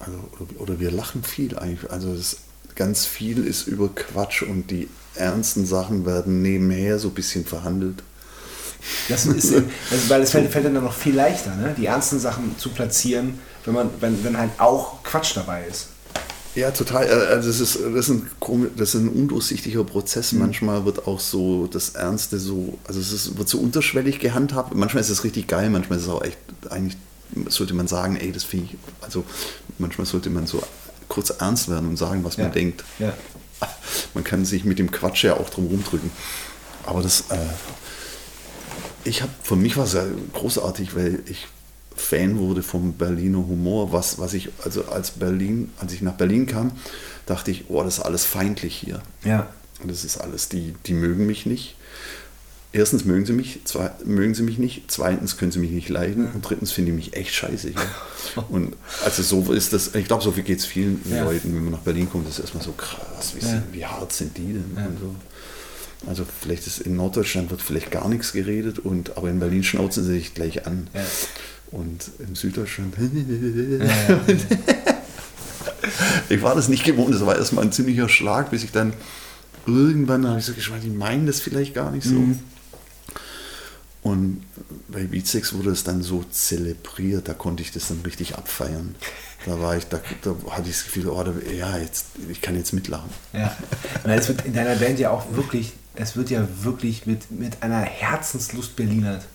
Also, 0.01 0.19
oder, 0.39 0.61
oder 0.61 0.81
wir 0.81 0.91
lachen 0.91 1.23
viel 1.23 1.57
eigentlich. 1.59 1.91
Also 1.91 2.15
das, 2.15 2.39
ganz 2.75 3.05
viel 3.05 3.47
ist 3.47 3.67
über 3.67 3.89
Quatsch 3.89 4.43
und 4.43 4.71
die 4.71 4.89
ernsten 5.15 5.67
Sachen 5.67 6.07
werden 6.07 6.43
nebenher 6.43 6.99
so 6.99 7.09
ein 7.09 7.15
bisschen 7.15 7.45
verhandelt. 7.45 8.03
Das 9.09 9.27
ist, 9.27 9.53
also, 9.91 10.09
weil 10.09 10.23
es 10.23 10.31
fällt, 10.31 10.51
fällt 10.51 10.65
dann 10.65 10.75
noch 10.75 10.95
viel 10.95 11.15
leichter, 11.15 11.55
ne? 11.57 11.75
die 11.77 11.87
ernsten 11.87 12.19
Sachen 12.19 12.57
zu 12.59 12.71
platzieren, 12.71 13.39
wenn, 13.65 13.75
man, 13.75 13.91
wenn, 14.01 14.25
wenn 14.25 14.39
halt 14.39 14.53
auch 14.59 15.03
Quatsch 15.03 15.37
dabei 15.37 15.67
ist. 15.69 15.89
Ja, 16.55 16.71
total. 16.71 17.07
Äh, 17.07 17.11
Also 17.11 17.51
es 17.51 17.61
ist, 17.61 17.79
das, 17.95 18.09
ist 18.09 18.11
ein, 18.11 18.31
das 18.77 18.95
ist 18.95 19.03
ein 19.03 19.09
undurchsichtiger 19.09 19.85
Prozess. 19.85 20.33
Manchmal 20.33 20.85
wird 20.85 21.07
auch 21.07 21.21
so 21.21 21.67
das 21.67 21.91
Ernste 21.91 22.39
so, 22.39 22.79
also 22.85 22.99
es 22.99 23.13
ist, 23.13 23.39
wird 23.39 23.49
so 23.49 23.59
unterschwellig 23.59 24.19
gehandhabt. 24.19 24.75
Manchmal 24.75 25.03
ist 25.03 25.11
es 25.11 25.23
richtig 25.23 25.47
geil, 25.47 25.71
manchmal 25.71 25.99
ist 25.99 26.07
es 26.07 26.11
auch 26.11 26.23
echt, 26.23 26.39
eigentlich 26.71 26.97
sollte 27.49 27.75
man 27.75 27.89
sagen, 27.89 28.17
ey, 28.17 28.33
das 28.33 28.45
finde 28.45 28.67
ich, 28.73 28.79
also 29.01 29.25
manchmal 29.79 30.07
sollte 30.07 30.31
man 30.31 30.47
so 30.47 30.63
kurz 31.09 31.31
ernst 31.31 31.69
werden 31.69 31.89
und 31.89 31.97
sagen, 31.97 32.25
was 32.25 32.37
man 32.39 32.49
Ja. 32.49 32.53
denkt. 32.53 32.85
Ja. 32.99 33.13
Man 34.15 34.25
kann 34.25 34.45
sich 34.47 34.65
mit 34.65 34.79
dem 34.79 34.91
Quatsch 34.91 35.23
ja 35.25 35.37
auch 35.37 35.51
drum 35.51 35.67
rumdrücken. 35.67 36.11
Aber 36.87 37.03
das, 37.03 37.25
äh, 37.31 37.37
ich 39.05 39.23
habe, 39.23 39.33
für 39.43 39.57
mich 39.57 39.77
war 39.77 39.85
es 39.85 39.93
ja 39.93 40.05
großartig, 40.33 40.95
weil 40.97 41.23
ich 41.27 41.47
Fan 41.97 42.39
wurde 42.39 42.63
vom 42.63 42.95
Berliner 42.95 43.39
Humor, 43.39 43.93
was, 43.93 44.19
was 44.19 44.33
ich, 44.33 44.49
also 44.65 44.87
als 44.87 45.11
Berlin, 45.11 45.71
als 45.79 45.93
ich 45.93 46.01
nach 46.01 46.15
Berlin 46.15 46.47
kam, 46.47 46.73
dachte 47.27 47.51
ich, 47.51 47.67
oh, 47.69 47.83
das 47.83 47.99
ist 47.99 48.05
alles 48.05 48.25
feindlich 48.25 48.75
hier. 48.75 49.03
Ja. 49.25 49.49
Und 49.83 49.91
das 49.91 50.05
ist 50.05 50.17
alles, 50.19 50.49
die, 50.49 50.75
die 50.87 50.95
mögen 50.95 51.27
mich 51.27 51.45
nicht. 51.45 51.77
Erstens 52.73 53.05
mögen 53.05 53.27
sie 53.27 53.33
mich, 53.33 53.61
zwei, 53.65 53.91
mögen 54.05 54.33
sie 54.35 54.45
mich 54.45 54.57
nicht, 54.59 54.85
zweitens 54.93 55.37
können 55.37 55.51
sie 55.51 55.59
mich 55.59 55.73
nicht 55.73 55.89
leiden 55.89 56.31
und 56.33 56.43
drittens 56.49 56.71
finden 56.71 56.93
die 56.93 56.97
mich 56.97 57.15
echt 57.17 57.35
scheiße. 57.35 57.71
hier. 57.71 58.45
Und 58.49 58.77
also 59.05 59.25
so 59.25 59.53
ist 59.53 59.73
das, 59.73 59.93
ich 59.97 60.05
glaube, 60.07 60.23
so 60.23 60.31
viel 60.31 60.45
geht 60.45 60.61
es 60.61 60.67
vielen 60.67 61.01
Ja. 61.11 61.25
Leuten, 61.25 61.53
wenn 61.57 61.65
man 61.65 61.73
nach 61.73 61.81
Berlin 61.81 62.09
kommt, 62.09 62.29
das 62.29 62.35
ist 62.35 62.41
erstmal 62.45 62.63
so 62.63 62.71
krass, 62.73 63.35
wie, 63.35 63.41
Ja. 63.41 63.49
sind, 63.49 63.63
wie 63.73 63.85
hart 63.85 64.13
sind 64.13 64.37
die 64.39 64.53
denn? 64.53 64.77
So. 65.01 65.17
Also 66.09 66.25
vielleicht 66.41 66.65
ist 66.69 66.79
in 66.83 66.95
Norddeutschland 66.95 67.51
wird 67.51 67.61
vielleicht 67.61 67.91
gar 67.91 68.09
nichts 68.09 68.33
geredet, 68.33 68.79
und, 68.79 69.17
aber 69.17 69.31
in 69.31 69.41
Berlin 69.41 69.65
schnauzen 69.65 70.05
sie 70.05 70.13
sich 70.13 70.33
gleich 70.35 70.65
an. 70.67 70.87
Ja. 70.95 71.01
Und 71.73 72.09
in 72.21 72.37
Süddeutschland. 72.37 72.95
ich 76.29 76.43
war 76.43 76.55
das 76.55 76.69
nicht 76.69 76.85
gewohnt, 76.85 77.13
das 77.15 77.25
war 77.27 77.37
erstmal 77.37 77.65
ein 77.65 77.73
ziemlicher 77.73 78.09
Schlag, 78.09 78.51
bis 78.51 78.63
ich 78.65 78.71
dann 78.73 78.93
irgendwann 79.67 80.27
habe 80.27 80.39
ich 80.39 80.45
so 80.45 80.53
geschmeckt, 80.55 80.85
die 80.85 80.91
meinen 80.91 81.27
das 81.27 81.41
vielleicht 81.41 81.75
gar 81.75 81.91
nicht 81.91 82.05
so. 82.05 82.15
Mhm. 82.15 82.39
Und 84.03 84.43
bei 84.89 85.05
Beatsex 85.05 85.53
wurde 85.53 85.71
es 85.71 85.85
dann 85.85 86.03
so 86.03 86.25
zelebriert, 86.31 87.29
da 87.29 87.35
konnte 87.35 87.63
ich 87.63 87.71
das 87.71 87.89
dann 87.89 88.01
richtig 88.01 88.37
abfeiern. 88.37 88.95
Da 89.47 89.61
war 89.61 89.77
ich, 89.77 89.87
da, 89.87 90.01
da 90.23 90.35
hatte 90.51 90.69
ich 90.69 90.77
das 90.77 90.85
Gefühl, 90.85 91.09
oh, 91.09 91.23
da, 91.23 91.33
ja, 91.53 91.77
jetzt, 91.79 92.07
ich 92.29 92.41
kann 92.41 92.57
jetzt 92.57 92.73
mitlachen. 92.73 93.11
Ja. 93.33 93.57
Und 94.05 94.11
es 94.11 94.29
wird 94.29 94.45
in 94.47 94.55
deiner 94.55 94.77
Band 94.77 94.99
ja 94.99 95.11
auch 95.11 95.25
wirklich, 95.33 95.73
es 95.95 96.17
wird 96.17 96.31
ja 96.31 96.47
wirklich 96.63 97.07
mit, 97.07 97.31
mit 97.31 97.63
einer 97.63 97.81
Herzenslust 97.81 98.77
Berlinert. 98.77 99.27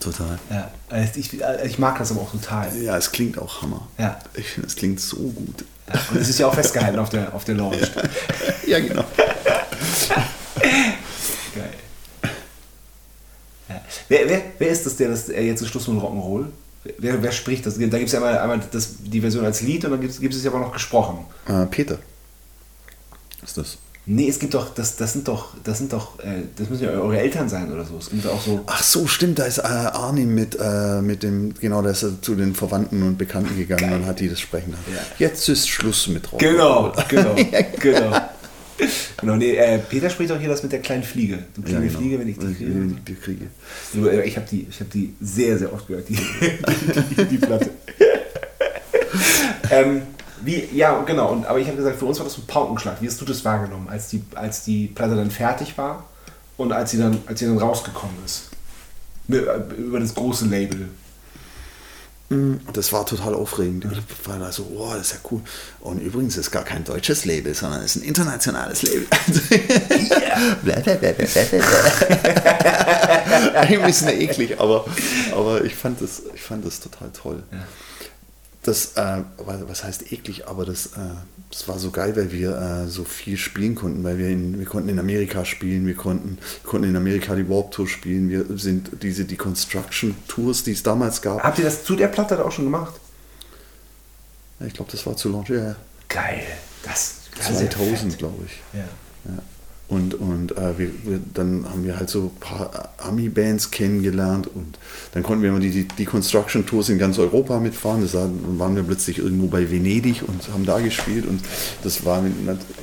Total. 0.00 0.38
Ja. 0.50 0.70
Also 0.88 1.18
ich, 1.18 1.40
ich 1.64 1.78
mag 1.78 1.98
das 1.98 2.10
aber 2.10 2.20
auch 2.20 2.30
total. 2.30 2.76
Ja, 2.76 2.96
es 2.96 3.10
klingt 3.10 3.38
auch 3.38 3.62
Hammer. 3.62 3.88
Ja. 3.98 4.18
Ich 4.34 4.48
finde, 4.48 4.68
es 4.68 4.76
klingt 4.76 5.00
so 5.00 5.16
gut. 5.16 5.64
Ja. 5.88 6.00
Und 6.10 6.20
es 6.20 6.28
ist 6.28 6.38
ja 6.38 6.46
auch 6.46 6.54
festgehalten 6.54 6.98
auf 6.98 7.10
der, 7.10 7.34
auf 7.34 7.44
der 7.44 7.54
Lounge. 7.54 7.88
Ja, 8.66 8.80
genau. 8.80 9.04
Geil. 11.54 11.74
Ja. 13.68 13.82
Wer, 14.08 14.28
wer, 14.28 14.42
wer 14.58 14.68
ist 14.68 14.86
das, 14.86 14.96
der 14.96 15.08
das 15.08 15.26
der 15.26 15.44
jetzt 15.44 15.60
ist 15.62 15.68
Schluss 15.68 15.88
mit 15.88 16.02
Rock'n'Roll? 16.02 16.46
Wer, 16.98 17.22
wer 17.22 17.32
spricht 17.32 17.64
das? 17.64 17.78
Da 17.78 17.86
gibt 17.86 18.04
es 18.04 18.12
ja 18.12 18.18
einmal, 18.18 18.38
einmal 18.38 18.60
das, 18.70 18.96
die 19.02 19.20
Version 19.20 19.44
als 19.44 19.62
Lied 19.62 19.84
und 19.86 19.92
dann 19.92 20.00
gibt 20.00 20.34
es 20.34 20.44
ja 20.44 20.50
aber 20.50 20.60
noch 20.60 20.72
gesprochen. 20.72 21.24
Äh, 21.48 21.66
Peter. 21.66 21.98
Ist 23.42 23.56
das? 23.56 23.78
Nee, 24.06 24.28
es 24.28 24.38
gibt 24.38 24.52
doch, 24.52 24.74
das, 24.74 24.96
das 24.96 25.14
sind 25.14 25.26
doch, 25.28 25.54
das 25.64 25.78
sind 25.78 25.90
doch, 25.94 26.18
äh, 26.18 26.42
das 26.56 26.68
müssen 26.68 26.84
ja 26.84 26.90
eure 26.90 27.18
Eltern 27.18 27.48
sein 27.48 27.72
oder 27.72 27.86
so. 27.86 27.96
Es 27.96 28.10
gibt 28.10 28.26
auch 28.26 28.40
so. 28.40 28.60
Ach 28.66 28.82
so, 28.82 29.06
stimmt, 29.06 29.38
da 29.38 29.44
ist 29.44 29.58
äh, 29.58 29.62
Arnim 29.62 30.34
mit, 30.34 30.58
äh, 30.60 31.00
mit 31.00 31.22
dem, 31.22 31.54
genau, 31.54 31.80
da 31.80 31.88
ist 31.88 32.02
er 32.02 32.20
zu 32.20 32.34
den 32.34 32.54
Verwandten 32.54 33.02
und 33.02 33.16
Bekannten 33.16 33.56
gegangen 33.56 33.88
Geil. 33.88 34.00
und 34.00 34.06
hat 34.06 34.20
die 34.20 34.28
das 34.28 34.40
sprechen. 34.40 34.74
Ja. 34.92 35.00
Jetzt 35.26 35.48
ist 35.48 35.70
Schluss 35.70 36.06
mit 36.08 36.30
Rock. 36.30 36.38
Genau, 36.38 36.92
genau, 37.08 37.34
genau. 37.80 38.20
Genau, 39.18 39.36
nee, 39.36 39.54
äh, 39.54 39.78
Peter 39.78 40.10
spricht 40.10 40.32
auch 40.32 40.38
hier 40.38 40.48
das 40.48 40.62
mit 40.62 40.72
der 40.72 40.80
kleinen 40.80 41.02
Fliege. 41.02 41.38
Du 41.54 41.62
kleine 41.62 41.84
ja, 41.84 41.88
genau. 41.88 42.00
Fliege, 42.00 42.18
wenn 42.18 42.28
ich 42.28 42.38
die 42.38 42.54
kriege. 42.54 42.74
Wenn 42.74 42.90
ich 42.90 43.04
die 43.04 43.14
kriege. 43.14 43.46
Äh, 43.94 44.26
ich 44.26 44.36
habe 44.36 44.46
die, 44.50 44.66
hab 44.78 44.90
die 44.90 45.14
sehr, 45.20 45.58
sehr 45.58 45.72
oft 45.72 45.86
gehört, 45.86 46.08
die, 46.08 46.16
die, 46.16 47.24
die 47.24 47.38
Platte. 47.38 47.70
ähm, 49.70 50.02
wie, 50.42 50.68
ja, 50.72 51.00
genau. 51.02 51.32
Und, 51.32 51.46
aber 51.46 51.58
ich 51.58 51.66
habe 51.66 51.76
gesagt, 51.76 51.98
für 51.98 52.04
uns 52.04 52.18
war 52.18 52.24
das 52.24 52.36
ein 52.36 52.46
Paukenschlag. 52.46 53.00
Wie 53.00 53.06
hast 53.06 53.20
du 53.20 53.24
das 53.24 53.44
wahrgenommen, 53.44 53.88
als 53.88 54.08
die, 54.08 54.22
als 54.34 54.64
die 54.64 54.88
Platte 54.88 55.16
dann 55.16 55.30
fertig 55.30 55.78
war 55.78 56.04
und 56.56 56.72
als 56.72 56.90
sie 56.90 56.98
dann, 56.98 57.18
als 57.26 57.38
sie 57.38 57.46
dann 57.46 57.58
rausgekommen 57.58 58.16
ist? 58.24 58.50
Äh, 59.28 59.36
über 59.78 60.00
das 60.00 60.14
große 60.14 60.46
Label. 60.46 60.88
Das 62.72 62.92
war 62.92 63.06
total 63.06 63.34
aufregend. 63.34 63.86
Ich 63.86 64.28
war 64.28 64.38
da 64.38 64.52
so, 64.52 64.70
oh, 64.76 64.92
das 64.94 65.08
ist 65.08 65.12
ja 65.14 65.18
cool. 65.30 65.42
Und 65.80 66.00
übrigens 66.00 66.36
ist 66.36 66.50
gar 66.50 66.64
kein 66.64 66.84
deutsches 66.84 67.24
Label, 67.24 67.54
sondern 67.54 67.82
es 67.82 67.96
ist 67.96 68.02
ein 68.02 68.08
internationales 68.08 68.82
Label. 68.82 69.06
Ein 73.54 73.82
bisschen 73.82 74.08
eklig, 74.08 74.60
aber, 74.60 74.84
aber 75.32 75.64
ich, 75.64 75.74
fand 75.74 76.00
das, 76.00 76.22
ich 76.34 76.42
fand 76.42 76.64
das 76.66 76.80
total 76.80 77.10
toll. 77.10 77.42
Ja 77.52 77.58
das, 78.64 78.96
äh, 78.96 79.22
was 79.38 79.84
heißt 79.84 80.12
eklig, 80.12 80.48
aber 80.48 80.64
das, 80.64 80.86
äh, 80.86 81.00
das 81.50 81.68
war 81.68 81.78
so 81.78 81.90
geil, 81.90 82.16
weil 82.16 82.32
wir 82.32 82.56
äh, 82.56 82.88
so 82.88 83.04
viel 83.04 83.36
spielen 83.36 83.74
konnten, 83.74 84.02
weil 84.02 84.18
wir, 84.18 84.28
in, 84.28 84.58
wir 84.58 84.66
konnten 84.66 84.88
in 84.88 84.98
Amerika 84.98 85.44
spielen, 85.44 85.86
wir 85.86 85.94
konnten, 85.94 86.38
konnten 86.64 86.88
in 86.88 86.96
Amerika 86.96 87.34
die 87.34 87.48
Warp 87.48 87.70
Tour 87.70 87.86
spielen, 87.86 88.28
wir 88.30 88.46
sind 88.58 88.90
diese 89.02 89.24
Deconstruction 89.24 90.16
Tours, 90.28 90.64
die 90.64 90.72
es 90.72 90.82
damals 90.82 91.22
gab. 91.22 91.42
Habt 91.42 91.58
ihr 91.58 91.64
das 91.64 91.84
zu 91.84 91.94
der 91.94 92.08
Platte 92.08 92.42
auch 92.44 92.52
schon 92.52 92.64
gemacht? 92.64 92.94
Ja, 94.60 94.66
ich 94.66 94.74
glaube, 94.74 94.90
das 94.90 95.04
war 95.06 95.16
zu 95.16 95.28
Launch, 95.28 95.50
ja. 95.50 95.76
Geil, 96.08 96.42
das, 96.82 97.16
das 97.36 97.58
2000, 97.58 98.18
glaube 98.18 98.44
ich. 98.46 98.62
Ja. 98.72 98.84
ja. 99.26 99.42
Und, 99.86 100.14
und 100.14 100.56
äh, 100.56 100.78
wir, 100.78 100.90
wir, 101.04 101.20
dann 101.34 101.68
haben 101.68 101.84
wir 101.84 101.98
halt 101.98 102.08
so 102.08 102.32
ein 102.34 102.40
paar 102.40 102.94
Ami-Bands 102.98 103.70
kennengelernt 103.70 104.46
und 104.46 104.78
dann 105.12 105.22
konnten 105.22 105.42
wir 105.42 105.50
immer 105.50 105.60
die, 105.60 105.70
die, 105.70 105.86
die 105.86 106.06
Construction 106.06 106.64
Tours 106.64 106.88
in 106.88 106.98
ganz 106.98 107.18
Europa 107.18 107.60
mitfahren. 107.60 108.00
Das 108.00 108.12
dann 108.12 108.58
waren 108.58 108.76
wir 108.76 108.82
plötzlich 108.82 109.18
irgendwo 109.18 109.46
bei 109.46 109.70
Venedig 109.70 110.22
und 110.26 110.48
haben 110.52 110.64
da 110.64 110.80
gespielt 110.80 111.26
und 111.26 111.40
das 111.82 112.04
war 112.04 112.24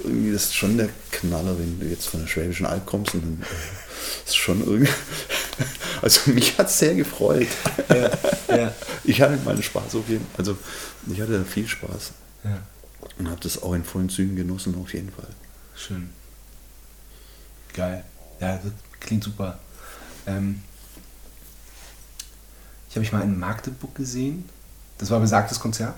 irgendwie 0.04 0.32
das 0.32 0.44
ist 0.46 0.56
schon 0.56 0.78
der 0.78 0.90
Knaller, 1.12 1.58
wenn 1.58 1.80
du 1.80 1.88
jetzt 1.88 2.08
von 2.08 2.20
der 2.20 2.28
Schwäbischen 2.28 2.68
Alb 2.68 2.86
kommst 2.86 3.16
und 3.16 3.24
dann 3.24 3.42
äh, 3.42 4.28
ist 4.28 4.38
schon 4.38 4.62
irgendwie. 4.62 4.92
Also 6.02 6.32
mich 6.32 6.58
hat 6.58 6.66
es 6.68 6.80
sehr 6.80 6.96
gefreut. 6.96 7.48
Ja, 7.90 8.56
ja. 8.56 8.74
Ich 9.04 9.22
hatte 9.22 9.38
meinen 9.46 9.62
Spaß 9.62 9.94
auf 9.94 10.10
jeden 10.10 10.26
Fall. 10.26 10.40
Also 10.40 10.58
ich 11.12 11.22
hatte 11.22 11.46
viel 11.46 11.68
Spaß. 11.68 12.12
Ja. 12.44 12.58
Und 13.20 13.30
habe 13.30 13.40
das 13.42 13.62
auch 13.62 13.74
in 13.76 13.84
vollen 13.84 14.10
Zügen 14.10 14.36
genossen 14.36 14.74
auf 14.82 14.94
jeden 14.96 15.12
Fall. 15.12 15.28
Schön. 15.76 16.10
Geil. 17.74 18.04
Ja, 18.40 18.58
das 18.58 18.72
klingt 19.00 19.24
super. 19.24 19.60
Ähm, 20.28 20.62
ich 22.90 22.96
habe 22.96 23.02
mich 23.02 23.12
mal 23.12 23.22
in 23.22 23.40
Magdeburg 23.40 23.96
gesehen. 23.96 24.50
Das 24.98 25.10
war 25.10 25.20
besagtes 25.20 25.60
Konzert. 25.60 25.96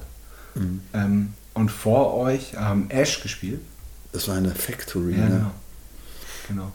Mhm. 0.55 0.81
Ähm, 0.93 1.33
und 1.53 1.69
vor 1.69 2.13
euch 2.15 2.55
haben 2.55 2.89
Ash 2.89 3.21
gespielt. 3.21 3.61
Das 4.11 4.27
war 4.27 4.35
eine 4.35 4.53
Factory, 4.53 5.13
ja, 5.13 5.25
ne? 5.25 5.29
Genau. 5.29 5.51
genau. 6.47 6.71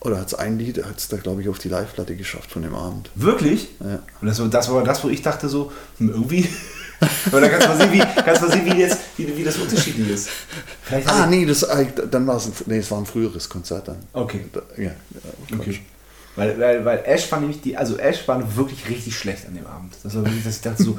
Oder 0.00 0.20
hat 0.20 0.26
es 0.26 0.34
ein 0.34 0.58
Lied, 0.58 0.84
hat 0.84 0.98
es 0.98 1.08
da, 1.08 1.16
glaube 1.16 1.40
ich, 1.40 1.48
auf 1.48 1.58
die 1.58 1.70
Live-Platte 1.70 2.14
geschafft 2.14 2.50
von 2.50 2.60
dem 2.60 2.74
Abend. 2.74 3.10
Wirklich? 3.14 3.70
Ja. 3.80 4.00
Und 4.20 4.28
das 4.28 4.38
war, 4.38 4.48
das 4.48 4.70
war 4.70 4.84
das, 4.84 5.02
wo 5.02 5.08
ich 5.08 5.22
dachte 5.22 5.48
so, 5.48 5.72
hm, 5.96 6.12
irgendwie 7.26 7.36
Oder 7.36 7.48
kannst 7.48 7.66
du 7.66 7.70
mal 7.70 7.78
sehen, 7.78 7.92
wie, 7.92 8.22
kannst 8.22 8.42
mal 8.42 8.50
sehen, 8.50 8.66
wie, 8.66 8.80
jetzt, 8.80 8.98
wie, 9.16 9.36
wie 9.36 9.44
das 9.44 9.56
unterschiedlich 9.56 10.10
ist. 10.10 10.28
Vielleicht 10.82 11.08
ah, 11.08 11.26
nee, 11.26 11.44
das, 11.46 11.62
äh, 11.62 11.86
dann 12.10 12.26
war 12.26 12.36
es 12.36 12.46
ein, 12.46 12.52
nee, 12.66 12.78
es 12.78 12.90
war 12.90 12.98
ein 12.98 13.06
früheres 13.06 13.48
Konzert 13.48 13.88
dann. 13.88 13.98
Okay. 14.12 14.44
Ja, 14.76 14.90
okay. 15.58 15.80
Weil, 16.36 16.58
weil, 16.58 16.84
weil 16.84 17.02
Ash 17.04 17.30
war 17.30 17.38
nämlich 17.38 17.60
die, 17.60 17.76
also 17.76 17.96
Ash 17.96 18.26
war 18.26 18.56
wirklich 18.56 18.88
richtig 18.88 19.16
schlecht 19.16 19.46
an 19.46 19.54
dem 19.54 19.66
Abend. 19.66 19.94
Das 20.02 20.16
war 20.16 20.24
wirklich, 20.24 20.42
dass 20.42 20.56
ich 20.56 20.62
dachte 20.62 20.82
so, 20.82 20.96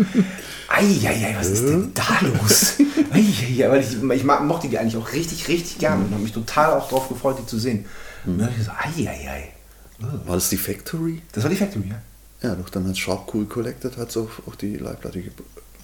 ei, 0.70 1.36
was 1.38 1.48
ist 1.48 1.68
denn 1.68 1.92
da 1.94 2.20
los? 2.22 2.76
Eieiei, 3.12 3.70
weil 3.70 3.82
ich, 3.82 4.02
ich 4.02 4.24
mochte 4.24 4.70
die 4.70 4.78
eigentlich 4.78 4.96
auch 4.96 5.12
richtig, 5.12 5.48
richtig 5.50 5.78
gerne 5.78 5.98
mhm. 5.98 6.06
und 6.06 6.12
habe 6.14 6.24
mich 6.24 6.32
total 6.32 6.74
auch 6.74 6.88
darauf 6.88 7.10
gefreut, 7.10 7.38
die 7.40 7.46
zu 7.46 7.60
sehen. 7.60 7.86
Mhm. 8.24 8.32
Und 8.32 8.40
dann 8.40 8.48
habe 8.48 8.60
ich 8.60 8.66
so, 8.66 8.72
eieiei. 8.72 9.50
War 10.00 10.36
das 10.36 10.50
die 10.50 10.58
Factory? 10.58 11.22
Das 11.34 11.44
war 11.44 11.50
die 11.50 11.58
Factory, 11.58 11.90
ja. 11.90 12.02
Ja, 12.42 12.56
doch, 12.56 12.70
dann 12.70 12.88
hat 12.88 12.98
Sharp 12.98 13.34
Cool 13.34 13.46
Collected 13.46 13.98
hat 13.98 14.10
es 14.10 14.18
auf, 14.18 14.42
auf 14.46 14.56
die 14.56 14.78
Live-Platte 14.78 15.22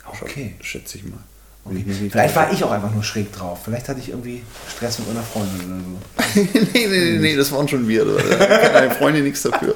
Okay. 0.08 0.56
Schätze 0.62 0.98
ich 0.98 1.04
mal. 1.06 1.20
Okay. 1.64 1.86
Vielleicht 2.10 2.36
war 2.36 2.52
ich 2.52 2.64
auch 2.64 2.72
einfach 2.72 2.92
nur 2.92 3.04
schräg 3.04 3.32
drauf. 3.32 3.60
Vielleicht 3.64 3.88
hatte 3.88 4.00
ich 4.00 4.10
irgendwie 4.10 4.42
Stress 4.68 4.98
mit 5.00 5.08
meiner 5.08 5.22
Freundin 5.22 5.62
oder 5.68 5.80
so. 5.80 6.00
nee, 6.42 6.50
nee, 6.74 6.88
nee, 6.88 7.20
nee, 7.20 7.36
das 7.36 7.52
waren 7.52 7.68
schon 7.68 7.88
wir. 7.88 8.04
Deine 8.06 8.90
Freundin 8.96 9.24
nichts 9.24 9.44
dafür. 9.44 9.76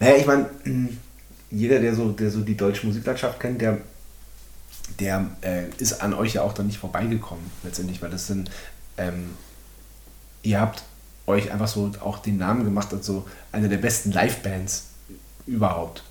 naja, 0.00 0.16
ich 0.16 0.26
meine, 0.26 0.50
jeder, 1.50 1.78
der 1.78 1.94
so, 1.94 2.10
der 2.10 2.30
so 2.30 2.40
die 2.40 2.56
deutsche 2.56 2.84
Musiklandschaft 2.86 3.38
kennt, 3.38 3.60
der, 3.60 3.78
der 4.98 5.30
äh, 5.42 5.66
ist 5.78 6.02
an 6.02 6.12
euch 6.12 6.34
ja 6.34 6.42
auch 6.42 6.54
dann 6.54 6.66
nicht 6.66 6.78
vorbeigekommen, 6.78 7.44
letztendlich, 7.62 8.02
weil 8.02 8.10
das 8.10 8.26
sind, 8.26 8.50
ähm, 8.96 9.30
ihr 10.42 10.60
habt 10.60 10.82
euch 11.26 11.50
einfach 11.52 11.68
so 11.68 11.90
auch 12.00 12.18
den 12.18 12.36
Namen 12.36 12.64
gemacht 12.64 12.92
hat, 12.92 13.04
so 13.04 13.26
eine 13.52 13.68
der 13.68 13.78
besten 13.78 14.12
Live-Bands 14.12 14.86
überhaupt. 15.46 16.02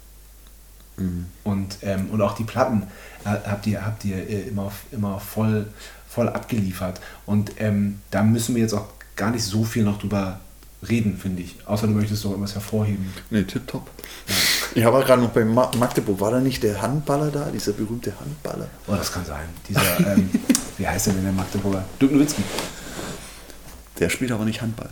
Mhm. 0.97 1.25
Und, 1.43 1.77
ähm, 1.81 2.09
und 2.11 2.21
auch 2.21 2.35
die 2.35 2.43
Platten 2.43 2.83
habt 3.25 3.67
ihr, 3.67 3.85
habt 3.85 4.05
ihr 4.05 4.17
äh, 4.17 4.47
immer, 4.47 4.71
immer 4.91 5.19
voll, 5.19 5.67
voll 6.07 6.29
abgeliefert. 6.29 6.99
Und 7.25 7.51
ähm, 7.57 8.01
da 8.11 8.23
müssen 8.23 8.55
wir 8.55 8.61
jetzt 8.61 8.73
auch 8.73 8.87
gar 9.15 9.31
nicht 9.31 9.43
so 9.43 9.63
viel 9.63 9.83
noch 9.83 9.99
drüber 9.99 10.39
reden, 10.87 11.17
finde 11.17 11.43
ich. 11.43 11.55
Außer 11.65 11.87
du 11.87 11.93
möchtest 11.93 12.25
doch 12.25 12.31
irgendwas 12.31 12.55
hervorheben. 12.55 13.13
Nee, 13.29 13.43
tipptopp. 13.43 13.89
Ja. 14.27 14.35
Ich 14.75 14.85
war 14.85 15.03
gerade 15.03 15.21
noch 15.21 15.29
bei 15.29 15.45
Magdeburg. 15.45 16.19
War 16.19 16.31
da 16.31 16.39
nicht 16.39 16.63
der 16.63 16.81
Handballer 16.81 17.31
da, 17.31 17.49
dieser 17.51 17.73
berühmte 17.73 18.13
Handballer? 18.19 18.67
Oh, 18.87 18.95
das 18.95 19.11
kann 19.11 19.25
sein. 19.25 19.45
Dieser, 19.69 20.13
ähm, 20.13 20.29
wie 20.77 20.87
heißt 20.87 21.07
der 21.07 21.13
denn, 21.13 21.23
der 21.23 21.31
Magdeburger? 21.31 21.83
Dirk 22.01 22.11
Nowitzki. 22.11 22.43
Der 23.99 24.09
spielt 24.09 24.31
aber 24.31 24.45
nicht 24.45 24.61
Handball? 24.61 24.89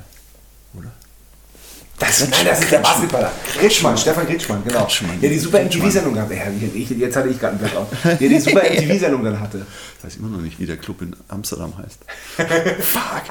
Das, 2.01 2.27
nein, 2.29 2.45
das 2.45 2.59
ist 2.61 2.71
der 2.71 2.79
Basketballer. 2.79 3.31
Kretschmann, 3.59 3.95
Stefan 3.95 4.25
Kretschmann, 4.25 4.63
genau. 4.63 4.79
Kretschmann. 4.81 5.21
Ja, 5.21 5.29
die 5.29 5.37
super 5.37 5.63
MTV-Sendung 5.63 6.17
hatte. 6.19 6.33
Ja, 6.33 6.45
jetzt 6.49 7.15
hatte 7.15 7.29
ich 7.29 7.39
gerade 7.39 7.57
einen 7.57 7.59
Blackout. 7.59 7.87
Ja, 8.03 8.27
die 8.27 8.39
super 8.39 8.61
MTV-Sendung 8.69 9.23
dann 9.23 9.39
hatte. 9.39 9.67
Ich 9.99 10.03
weiß 10.03 10.15
immer 10.15 10.29
noch 10.29 10.41
nicht, 10.41 10.59
wie 10.59 10.65
der 10.65 10.77
Club 10.77 11.03
in 11.03 11.15
Amsterdam 11.27 11.73
heißt. 11.77 11.99
Fuck. 12.83 13.23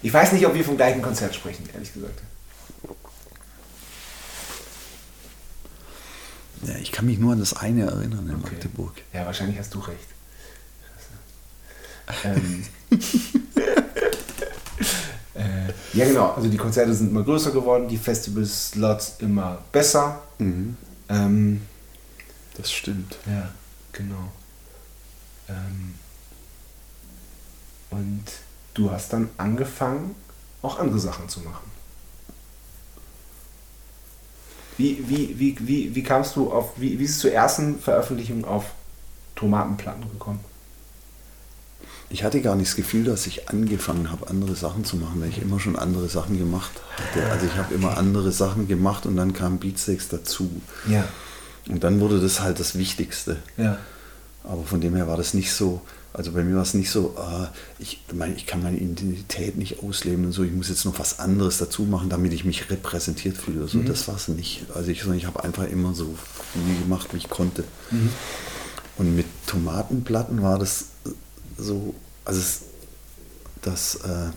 Ich 0.00 0.12
weiß 0.12 0.32
nicht, 0.32 0.46
ob 0.46 0.54
wir 0.54 0.64
vom 0.64 0.76
gleichen 0.76 1.02
Konzert 1.02 1.34
sprechen, 1.34 1.68
ehrlich 1.74 1.92
gesagt. 1.92 2.22
Ja, 6.62 6.76
ich 6.80 6.92
kann 6.92 7.06
mich 7.06 7.18
nur 7.18 7.32
an 7.32 7.40
das 7.40 7.52
eine 7.54 7.86
erinnern 7.86 8.28
in 8.28 8.36
okay. 8.36 8.52
Magdeburg. 8.52 8.94
Ja, 9.12 9.26
wahrscheinlich 9.26 9.58
hast 9.58 9.74
du 9.74 9.80
recht. 9.80 10.06
Ähm, 12.24 12.64
äh, 12.90 12.96
ja, 15.92 16.04
genau. 16.04 16.32
Also 16.32 16.48
die 16.48 16.56
Konzerte 16.56 16.92
sind 16.94 17.10
immer 17.10 17.22
größer 17.22 17.50
geworden, 17.50 17.88
die 17.88 17.98
Festival-Slots 17.98 19.16
immer 19.20 19.58
besser. 19.72 20.22
Mhm. 20.38 20.76
Ähm, 21.08 21.62
das 22.56 22.72
stimmt. 22.72 23.16
Ja, 23.26 23.50
genau. 23.92 24.32
Ähm, 25.48 25.94
und 27.90 28.24
du 28.74 28.90
hast 28.90 29.12
dann 29.12 29.30
angefangen, 29.38 30.14
auch 30.62 30.78
andere 30.78 30.98
Sachen 30.98 31.28
zu 31.28 31.40
machen. 31.40 31.70
Wie, 34.76 35.08
wie, 35.08 35.38
wie, 35.38 35.56
wie, 35.60 35.94
wie 35.94 36.02
kamst 36.02 36.36
du 36.36 36.52
auf, 36.52 36.72
wie, 36.76 36.98
wie 36.98 37.04
ist 37.04 37.12
es 37.12 37.18
zur 37.18 37.32
ersten 37.32 37.80
Veröffentlichung 37.80 38.44
auf 38.44 38.66
Tomatenplatten 39.34 40.08
gekommen? 40.10 40.40
Ich 42.10 42.24
hatte 42.24 42.40
gar 42.40 42.56
nicht 42.56 42.68
das 42.68 42.76
Gefühl, 42.76 43.04
dass 43.04 43.26
ich 43.26 43.48
angefangen 43.48 44.10
habe, 44.10 44.28
andere 44.28 44.54
Sachen 44.54 44.84
zu 44.84 44.96
machen, 44.96 45.20
weil 45.20 45.28
ich 45.28 45.42
immer 45.42 45.60
schon 45.60 45.76
andere 45.76 46.08
Sachen 46.08 46.38
gemacht 46.38 46.72
hatte. 46.96 47.26
Also 47.30 47.46
ich 47.46 47.56
habe 47.56 47.74
immer 47.74 47.98
andere 47.98 48.32
Sachen 48.32 48.66
gemacht 48.66 49.04
und 49.04 49.16
dann 49.16 49.34
kam 49.34 49.58
Beatsteaks 49.58 50.08
dazu. 50.08 50.50
Ja. 50.88 51.06
Und 51.68 51.84
dann 51.84 52.00
wurde 52.00 52.20
das 52.20 52.40
halt 52.40 52.60
das 52.60 52.78
Wichtigste. 52.78 53.36
Ja. 53.58 53.78
Aber 54.42 54.64
von 54.64 54.80
dem 54.80 54.94
her 54.96 55.06
war 55.06 55.18
das 55.18 55.34
nicht 55.34 55.52
so, 55.52 55.82
also 56.14 56.32
bei 56.32 56.42
mir 56.42 56.56
war 56.56 56.62
es 56.62 56.72
nicht 56.72 56.90
so, 56.90 57.14
äh, 57.18 57.46
ich, 57.78 58.02
mein, 58.14 58.34
ich 58.34 58.46
kann 58.46 58.62
meine 58.62 58.78
Identität 58.78 59.58
nicht 59.58 59.82
ausleben 59.82 60.24
und 60.24 60.32
so, 60.32 60.42
ich 60.42 60.52
muss 60.52 60.70
jetzt 60.70 60.86
noch 60.86 60.98
was 60.98 61.18
anderes 61.18 61.58
dazu 61.58 61.82
machen, 61.82 62.08
damit 62.08 62.32
ich 62.32 62.44
mich 62.46 62.70
repräsentiert 62.70 63.36
fühle. 63.36 63.58
Oder 63.58 63.68
so. 63.68 63.82
Das 63.82 64.08
war 64.08 64.16
es 64.16 64.28
nicht. 64.28 64.64
Also 64.74 64.90
ich, 64.90 65.06
ich 65.06 65.26
habe 65.26 65.44
einfach 65.44 65.68
immer 65.68 65.94
so 65.94 66.14
viel 66.54 66.80
gemacht, 66.80 67.08
wie 67.12 67.18
ich 67.18 67.28
konnte. 67.28 67.64
Und 68.96 69.14
mit 69.14 69.26
Tomatenplatten 69.46 70.42
war 70.42 70.58
das 70.58 70.86
so, 71.58 71.94
also 72.24 72.40
es, 72.40 72.62
dass 73.62 73.96
äh, 73.96 74.30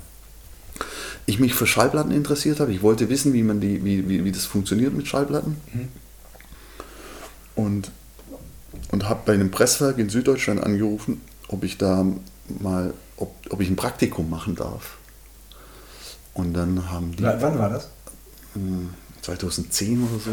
ich 1.26 1.40
mich 1.40 1.54
für 1.54 1.68
Schallplatten 1.68 2.12
interessiert 2.12 2.60
habe. 2.60 2.74
Ich 2.74 2.82
wollte 2.82 3.10
wissen, 3.10 3.34
wie 3.34 3.44
man 3.44 3.62
die, 3.62 3.84
wie, 3.86 4.10
wie, 4.10 4.26
wie 4.26 4.32
das 4.32 4.46
funktioniert 4.46 4.94
mit 4.94 5.08
Schallplatten. 5.08 5.58
Und, 7.56 7.92
und 8.92 9.08
habe 9.08 9.22
bei 9.26 9.34
einem 9.34 9.52
Presswerk 9.52 9.98
in 9.98 10.10
Süddeutschland 10.10 10.64
angerufen, 10.64 11.22
ob 11.48 11.64
ich 11.64 11.78
da 11.78 12.06
mal, 12.60 12.94
ob, 13.18 13.34
ob 13.50 13.62
ich 13.62 13.70
ein 13.70 13.76
Praktikum 13.76 14.30
machen 14.30 14.56
darf. 14.56 14.98
Und 16.34 16.54
dann 16.54 16.90
haben 16.90 17.16
die 17.16 17.24
wann 17.24 17.60
war 17.60 17.70
das? 17.70 17.90
2010 19.22 20.04
oder 20.04 20.20
so. 20.20 20.32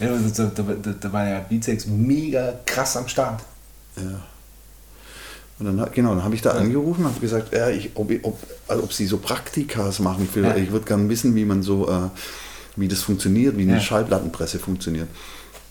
Ja, 0.00 0.12
also 0.12 0.48
da, 0.48 0.62
da, 0.62 0.92
da, 0.92 1.12
war 1.12 1.28
ja 1.28 1.40
Beatsex 1.40 1.86
mega 1.86 2.58
krass 2.66 2.96
am 2.96 3.06
Start. 3.06 3.42
Ja. 3.96 4.24
Und 5.58 5.64
dann, 5.66 5.90
genau, 5.92 6.14
dann 6.14 6.22
habe 6.22 6.34
ich 6.34 6.42
da 6.42 6.50
angerufen 6.50 7.04
und 7.04 7.10
habe 7.10 7.20
gesagt, 7.20 7.54
ja, 7.54 7.70
ich, 7.70 7.90
ob, 7.94 8.10
ob, 8.22 8.38
also 8.68 8.82
ob 8.82 8.92
sie 8.92 9.06
so 9.06 9.16
Praktikas 9.18 10.00
machen. 10.00 10.28
Für, 10.28 10.42
Ja. 10.42 10.56
Ich 10.56 10.70
würde 10.70 10.84
gerne 10.84 11.08
wissen, 11.08 11.34
wie 11.34 11.44
man 11.46 11.62
so, 11.62 11.88
äh, 11.88 12.10
wie 12.76 12.88
das 12.88 13.02
funktioniert, 13.02 13.56
wie 13.56 13.62
eine 13.62 13.74
Ja. 13.74 13.80
Schallplattenpresse 13.80 14.58
funktioniert. 14.58 15.08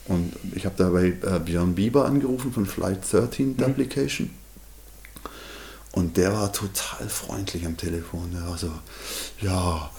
Und 0.07 0.33
ich 0.55 0.65
habe 0.65 0.75
da 0.77 0.89
bei 0.89 1.07
äh, 1.07 1.39
Björn 1.39 1.75
Bieber 1.75 2.05
angerufen 2.05 2.51
von 2.51 2.65
Flight 2.65 3.11
13 3.11 3.57
Duplication. 3.57 4.31
Und 5.91 6.17
der 6.17 6.33
war 6.33 6.51
total 6.51 7.07
freundlich 7.07 7.65
am 7.65 7.77
Telefon. 7.77 8.31
Der 8.33 8.47
war 8.49 8.57
so, 8.57 8.71
ja, 9.41 9.89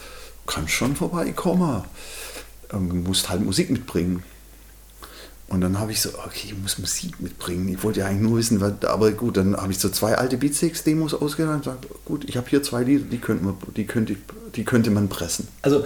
kannst 0.47 0.73
schon 0.73 0.95
vorbeikommen. 0.95 1.85
Ähm, 2.73 3.05
musst 3.05 3.29
halt 3.31 3.43
Musik 3.43 3.71
mitbringen. 3.71 4.23
Und 5.49 5.61
dann 5.61 5.79
habe 5.79 5.93
ich 5.93 6.01
so, 6.01 6.09
okay, 6.27 6.49
ich 6.49 6.59
muss 6.61 6.77
Musik 6.79 7.21
mitbringen. 7.21 7.69
Ich 7.69 7.85
wollte 7.85 8.01
ja 8.01 8.07
eigentlich 8.07 8.23
nur 8.29 8.37
wissen, 8.39 8.61
was, 8.61 8.73
aber 8.85 9.13
gut, 9.13 9.37
dann 9.37 9.57
habe 9.57 9.71
ich 9.71 9.79
so 9.79 9.89
zwei 9.91 10.17
alte 10.19 10.37
Beatsteaks-Demos 10.39 11.15
ausgedacht 11.15 11.55
und 11.55 11.63
gesagt, 11.63 11.87
gut, 12.05 12.25
ich 12.29 12.37
habe 12.37 12.49
hier 12.51 12.65
zwei 12.65 12.83
Lieder, 12.83 13.05
die 13.05 13.19
könnte 13.19 13.45
man, 13.45 13.55
die 13.77 13.85
könnte, 13.85 14.17
die 14.57 14.65
könnte 14.65 14.91
man 14.91 15.09
pressen. 15.09 15.47
Also, 15.63 15.85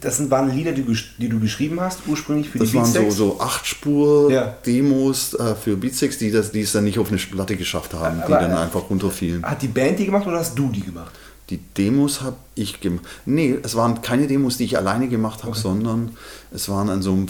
das 0.00 0.16
sind, 0.16 0.30
waren 0.30 0.50
Lieder, 0.56 0.72
die, 0.72 0.86
die 1.18 1.28
du 1.28 1.38
geschrieben 1.38 1.80
hast, 1.82 1.98
ursprünglich 2.06 2.48
für 2.48 2.60
Das 2.60 2.70
die 2.70 2.76
waren 2.76 2.86
so, 2.86 2.92
Beatsteaks? 2.92 3.16
so 3.16 3.40
acht 3.40 3.66
Spur 3.66 4.32
Ja. 4.32 4.56
Demos 4.64 5.34
äh, 5.34 5.54
für 5.54 5.76
Beatsteaks, 5.76 6.16
die, 6.16 6.30
das, 6.30 6.50
die 6.52 6.62
es 6.62 6.72
dann 6.72 6.84
nicht 6.84 6.98
auf 6.98 7.08
eine 7.08 7.18
Platte 7.18 7.56
geschafft 7.56 7.92
haben, 7.92 8.16
die 8.26 8.32
Aber, 8.32 8.38
dann 8.38 8.52
äh, 8.52 8.54
einfach 8.54 8.88
runterfielen. 8.88 9.44
Hat 9.44 9.60
die 9.60 9.68
Band 9.68 9.98
die 9.98 10.06
gemacht 10.06 10.26
oder 10.26 10.38
hast 10.38 10.58
du 10.58 10.70
die 10.70 10.80
gemacht? 10.80 11.12
Die 11.50 11.58
Demos 11.58 12.22
habe 12.22 12.36
ich 12.54 12.80
gemacht. 12.80 13.04
Nee, 13.26 13.58
es 13.62 13.74
waren 13.74 14.00
keine 14.00 14.26
Demos, 14.28 14.56
die 14.56 14.64
ich 14.64 14.78
alleine 14.78 15.08
gemacht 15.08 15.44
habe, 15.44 15.54
sondern 15.54 16.16
es 16.54 16.70
waren 16.70 16.88
an 16.88 17.02
so 17.02 17.12
einem 17.12 17.28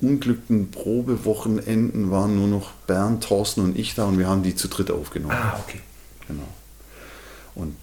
verunglückten 0.00 0.70
Probewochenenden 0.70 2.10
waren 2.10 2.36
nur 2.36 2.48
noch 2.48 2.72
Bernd, 2.86 3.22
Thorsten 3.22 3.60
und 3.60 3.78
ich 3.78 3.94
da 3.94 4.06
und 4.06 4.18
wir 4.18 4.28
haben 4.28 4.42
die 4.42 4.54
zu 4.54 4.68
dritt 4.68 4.90
aufgenommen. 4.90 5.34
Ah, 5.36 5.60
okay. 5.66 5.80
Genau. 6.26 6.48
Und 7.54 7.74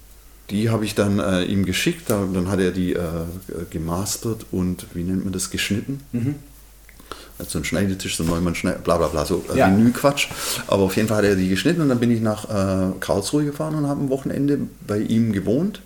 die 0.49 0.69
habe 0.69 0.85
ich 0.85 0.95
dann 0.95 1.19
äh, 1.19 1.43
ihm 1.43 1.65
geschickt, 1.65 2.09
da, 2.09 2.25
dann 2.33 2.49
hat 2.49 2.59
er 2.59 2.71
die 2.71 2.93
äh, 2.93 3.01
gemastert 3.69 4.45
und 4.51 4.87
wie 4.93 5.03
nennt 5.03 5.25
man 5.25 5.33
das, 5.33 5.49
geschnitten. 5.49 6.01
Also 7.37 7.59
ein 7.59 7.65
Schneidetisch, 7.65 8.17
so 8.17 8.23
ein 8.23 8.29
Neumann 8.29 8.55
Schneid, 8.55 8.83
bla 8.83 8.97
bla 8.97 9.07
bla, 9.07 9.25
so 9.25 9.43
äh, 9.53 9.57
Ja. 9.57 9.67
Menü-Quatsch. 9.67 10.29
Aber 10.67 10.83
auf 10.83 10.95
jeden 10.95 11.07
Fall 11.07 11.17
hat 11.17 11.25
er 11.25 11.35
die 11.35 11.49
geschnitten 11.49 11.81
und 11.81 11.89
dann 11.89 11.99
bin 11.99 12.09
ich 12.09 12.21
nach 12.21 12.49
äh, 12.49 12.93
Karlsruhe 12.99 13.45
gefahren 13.45 13.75
und 13.75 13.87
habe 13.87 14.01
ein 14.01 14.09
Wochenende 14.09 14.59
bei 14.87 14.99
ihm 14.99 15.33
gewohnt. 15.33 15.81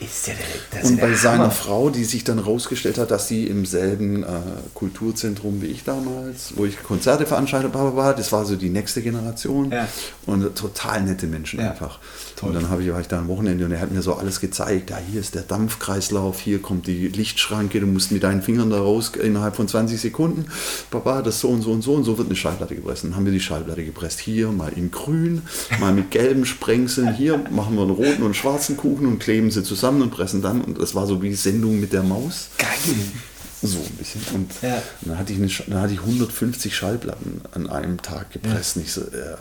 Ist 0.00 0.26
ja 0.26 0.34
ist 0.80 0.90
Und 0.90 1.00
bei 1.00 1.14
seiner 1.14 1.44
Hammer. 1.44 1.50
Frau, 1.52 1.88
die 1.88 2.02
sich 2.04 2.24
dann 2.24 2.40
rausgestellt 2.40 2.98
hat, 2.98 3.12
dass 3.12 3.28
sie 3.28 3.46
im 3.46 3.64
selben 3.64 4.24
äh, 4.24 4.26
Kulturzentrum 4.74 5.62
wie 5.62 5.66
ich 5.66 5.84
damals, 5.84 6.52
wo 6.56 6.64
ich 6.64 6.82
Konzerte 6.82 7.26
veranstaltet 7.26 7.72
habe, 7.74 7.96
war, 7.96 8.12
das 8.14 8.32
war 8.32 8.44
so 8.44 8.56
die 8.56 8.70
nächste 8.70 9.02
Generation. 9.02 9.70
Ja. 9.70 9.86
Und 10.26 10.56
total 10.56 11.02
nette 11.02 11.28
Menschen 11.28 11.60
Ja. 11.60 11.70
einfach. 11.70 12.00
Toll. 12.34 12.48
Und 12.48 12.54
dann 12.56 12.70
habe 12.70 12.82
ich, 12.82 12.90
war 12.92 13.00
ich 13.00 13.06
da 13.06 13.18
am 13.20 13.28
Wochenende 13.28 13.64
und 13.64 13.70
er 13.70 13.80
hat 13.80 13.92
mir 13.92 14.02
so 14.02 14.14
alles 14.14 14.40
gezeigt. 14.40 14.90
Ja, 14.90 14.98
hier 15.10 15.20
ist 15.20 15.36
der 15.36 15.42
Dampfkreislauf, 15.42 16.40
hier 16.40 16.60
kommt 16.60 16.88
die 16.88 17.06
Lichtschranke, 17.06 17.78
du 17.78 17.86
musst 17.86 18.10
mit 18.10 18.24
deinen 18.24 18.42
Fingern 18.42 18.70
da 18.70 18.78
raus 18.80 19.12
innerhalb 19.14 19.54
von 19.54 19.68
20 19.68 20.00
Sekunden. 20.00 20.46
Papa, 20.90 21.22
das 21.22 21.38
so 21.38 21.48
und 21.48 21.62
so 21.62 21.70
und 21.70 21.82
so 21.82 21.94
und 21.94 22.02
so 22.02 22.18
wird 22.18 22.26
eine 22.28 22.36
Schallplatte 22.36 22.74
gepresst. 22.74 23.04
Dann 23.04 23.14
haben 23.14 23.24
wir 23.26 23.32
die 23.32 23.40
Schallplatte 23.40 23.84
gepresst. 23.84 24.18
Hier 24.18 24.48
mal 24.50 24.72
in 24.74 24.90
grün, 24.90 25.42
mal 25.78 25.92
mit 25.92 26.10
gelben 26.10 26.44
Sprengseln. 26.44 27.14
Hier 27.14 27.38
machen 27.50 27.76
wir 27.76 27.82
einen 27.82 27.92
roten 27.92 28.24
und 28.24 28.34
schwarzen 28.34 28.76
Kuchen 28.76 29.06
und 29.06 29.20
kleben 29.20 29.52
sie 29.52 29.62
zusammen 29.62 29.93
und 30.02 30.10
pressen 30.10 30.42
dann. 30.42 30.62
Und 30.62 30.80
das 30.80 30.94
war 30.94 31.06
so 31.06 31.22
wie 31.22 31.34
Sendung 31.34 31.80
mit 31.80 31.92
der 31.92 32.02
Maus. 32.02 32.48
Geil. 32.58 32.68
So 33.62 33.78
ein 33.78 33.90
bisschen. 33.96 34.20
Und 34.34 34.50
Ja. 34.62 34.82
dann, 35.02 35.18
hatte 35.18 35.32
ich 35.32 35.38
eine, 35.38 35.48
dann 35.72 35.80
hatte 35.82 35.94
ich 35.94 36.00
150 36.00 36.74
Schallplatten 36.76 37.40
an 37.52 37.68
einem 37.68 38.00
Tag 38.02 38.30
gepresst. 38.32 38.76
Und 38.76 38.82
ich 38.82 38.92
so, 38.92 39.00
ja, 39.02 39.38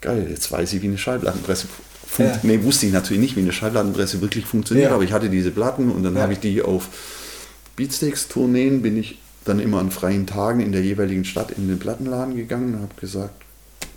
geil, 0.00 0.26
jetzt 0.30 0.50
weiß 0.50 0.72
ich, 0.72 0.82
wie 0.82 0.86
eine 0.88 0.98
Schallplattenpresse 0.98 1.66
funktioniert. 1.66 2.44
Ja. 2.44 2.50
Nee, 2.58 2.62
wusste 2.62 2.86
ich 2.86 2.92
natürlich 2.92 3.20
nicht, 3.20 3.36
wie 3.36 3.40
eine 3.40 3.52
Schallplattenpresse 3.52 4.20
wirklich 4.20 4.46
funktioniert, 4.46 4.88
Ja. 4.90 4.94
aber 4.94 5.04
ich 5.04 5.12
hatte 5.12 5.28
diese 5.28 5.50
Platten 5.50 5.90
und 5.90 6.02
dann 6.02 6.14
Ja. 6.16 6.22
habe 6.22 6.32
ich 6.32 6.40
die 6.40 6.62
auf 6.62 6.88
Beatsteaks-Tourneen, 7.76 8.82
bin 8.82 8.96
ich 8.96 9.18
dann 9.44 9.60
immer 9.60 9.78
an 9.80 9.90
freien 9.90 10.26
Tagen 10.26 10.60
in 10.60 10.72
der 10.72 10.82
jeweiligen 10.82 11.24
Stadt 11.24 11.50
in 11.50 11.68
den 11.68 11.78
Plattenladen 11.78 12.36
gegangen 12.36 12.74
und 12.74 12.82
habe 12.82 12.94
gesagt, 13.00 13.34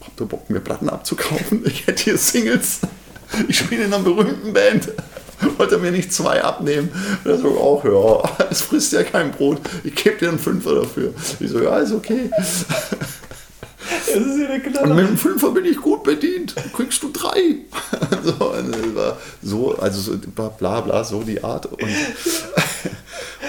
habt 0.02 0.20
ihr 0.20 0.26
Bock, 0.26 0.50
mir 0.50 0.60
Platten 0.60 0.90
abzukaufen? 0.90 1.62
Ich 1.66 1.88
hätte 1.88 2.04
hier 2.04 2.18
Singles. 2.18 2.80
Ich 3.48 3.60
spiele 3.60 3.86
in 3.86 3.94
einer 3.94 4.04
berühmten 4.04 4.54
Band. 4.54 4.90
Wollt 5.58 5.72
ihr 5.72 5.78
mir 5.78 5.92
nicht 5.92 6.14
zwei 6.14 6.44
abnehmen? 6.44 6.90
Und 7.24 7.32
er 7.32 7.38
so, 7.38 7.50
auch 7.60 7.84
ja, 7.84 8.46
es 8.50 8.62
frisst 8.62 8.94
ja 8.94 9.04
kein 9.04 9.32
Brot. 9.32 9.60
Ich 9.84 9.96
gebe 9.96 10.18
dir 10.18 10.30
einen 10.30 10.40
Fünfer 10.40 10.76
dafür. 10.76 11.14
Ich 11.40 11.50
so, 11.50 11.62
ja, 11.62 11.78
ist 11.80 11.94
okay. 11.94 12.30
Ja 14.14 14.82
Und 14.84 14.96
mit 14.96 15.08
dem 15.08 15.18
Fünfer 15.18 15.52
bin 15.52 15.66
ich 15.66 15.78
gut 15.78 16.04
bedient. 16.04 16.56
Kriegst 16.76 17.04
du 17.04 17.12
drei. 17.12 17.58
so, 18.24 18.40
war 18.40 19.18
so, 19.42 19.78
also 19.78 20.02
so 20.02 20.18
bla 20.18 20.82
bla, 20.82 21.04
so 21.04 21.22
die 21.24 21.44
Art. 21.44 21.68
Und, 21.68 21.84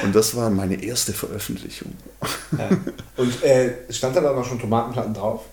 und 0.02 0.14
das 0.14 0.36
war 0.36 0.50
meine 0.50 0.82
erste 0.82 1.12
Veröffentlichung. 1.12 1.92
Ja. 2.56 2.68
Und 3.16 3.42
äh, 3.42 3.74
stand 3.90 4.16
da 4.16 4.20
dann 4.20 4.36
auch 4.36 4.44
schon 4.44 4.60
Tomatenplatten 4.60 5.14
drauf? 5.14 5.44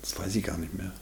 Das 0.00 0.18
weiß 0.18 0.34
ich 0.34 0.44
gar 0.44 0.58
nicht 0.58 0.74
mehr. 0.74 0.92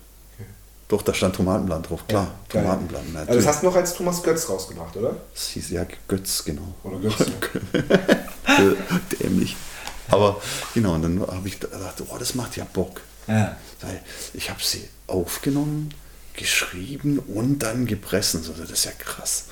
Doch, 0.93 1.01
da 1.01 1.15
stand 1.15 1.35
Tomatenblatt 1.37 1.89
drauf, 1.89 2.07
klar. 2.07 2.35
Geil. 2.51 2.65
Tomatenblatt. 2.65 3.01
Also 3.01 3.13
natürlich. 3.15 3.45
das 3.47 3.55
hast 3.55 3.63
du 3.63 3.67
noch 3.67 3.77
als 3.77 3.95
Thomas 3.95 4.23
Götz 4.23 4.47
rausgebracht, 4.47 4.95
oder? 4.95 5.17
Das 5.33 5.47
hieß 5.47 5.71
ja 5.71 5.87
Götz, 6.07 6.45
genau. 6.45 6.75
Oder 6.85 6.99
Götz. 6.99 7.31
Dämlich. 9.19 9.57
Aber 10.11 10.39
genau, 10.75 10.97
und 10.97 11.01
dann 11.01 11.23
habe 11.23 11.49
ich 11.49 11.59
gedacht, 11.59 12.03
oh, 12.07 12.19
das 12.19 12.35
macht 12.35 12.59
ja 12.59 12.67
Bock. 12.71 13.01
Ja. 13.27 13.57
Ich 14.35 14.51
habe 14.51 14.61
sie 14.63 14.87
aufgenommen, 15.07 15.95
geschrieben 16.37 17.21
und 17.21 17.61
dann 17.61 17.87
gepresst. 17.87 18.37
Also 18.37 18.53
das 18.53 18.71
ist 18.71 18.85
ja 18.85 18.93
krass. 18.99 19.47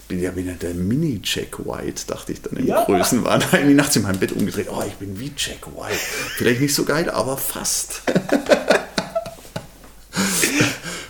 Ich 0.00 0.04
bin 0.08 0.20
ja 0.20 0.36
wieder 0.36 0.52
der 0.52 0.74
Mini-Jack 0.74 1.64
White, 1.64 2.02
dachte 2.06 2.32
ich 2.32 2.42
dann 2.42 2.58
im 2.58 2.66
Ja. 2.66 2.84
Größenwahn. 2.84 3.42
Irgendwie 3.52 3.72
nachts 3.72 3.96
in 3.96 4.02
meinem 4.02 4.18
Bett 4.18 4.32
umgedreht. 4.32 4.68
Oh, 4.70 4.82
ich 4.86 4.96
bin 4.96 5.18
wie 5.18 5.32
Jack 5.34 5.68
White. 5.74 5.96
Vielleicht 6.36 6.60
nicht 6.60 6.74
so 6.74 6.84
geil, 6.84 7.08
aber 7.08 7.38
fast. 7.38 8.02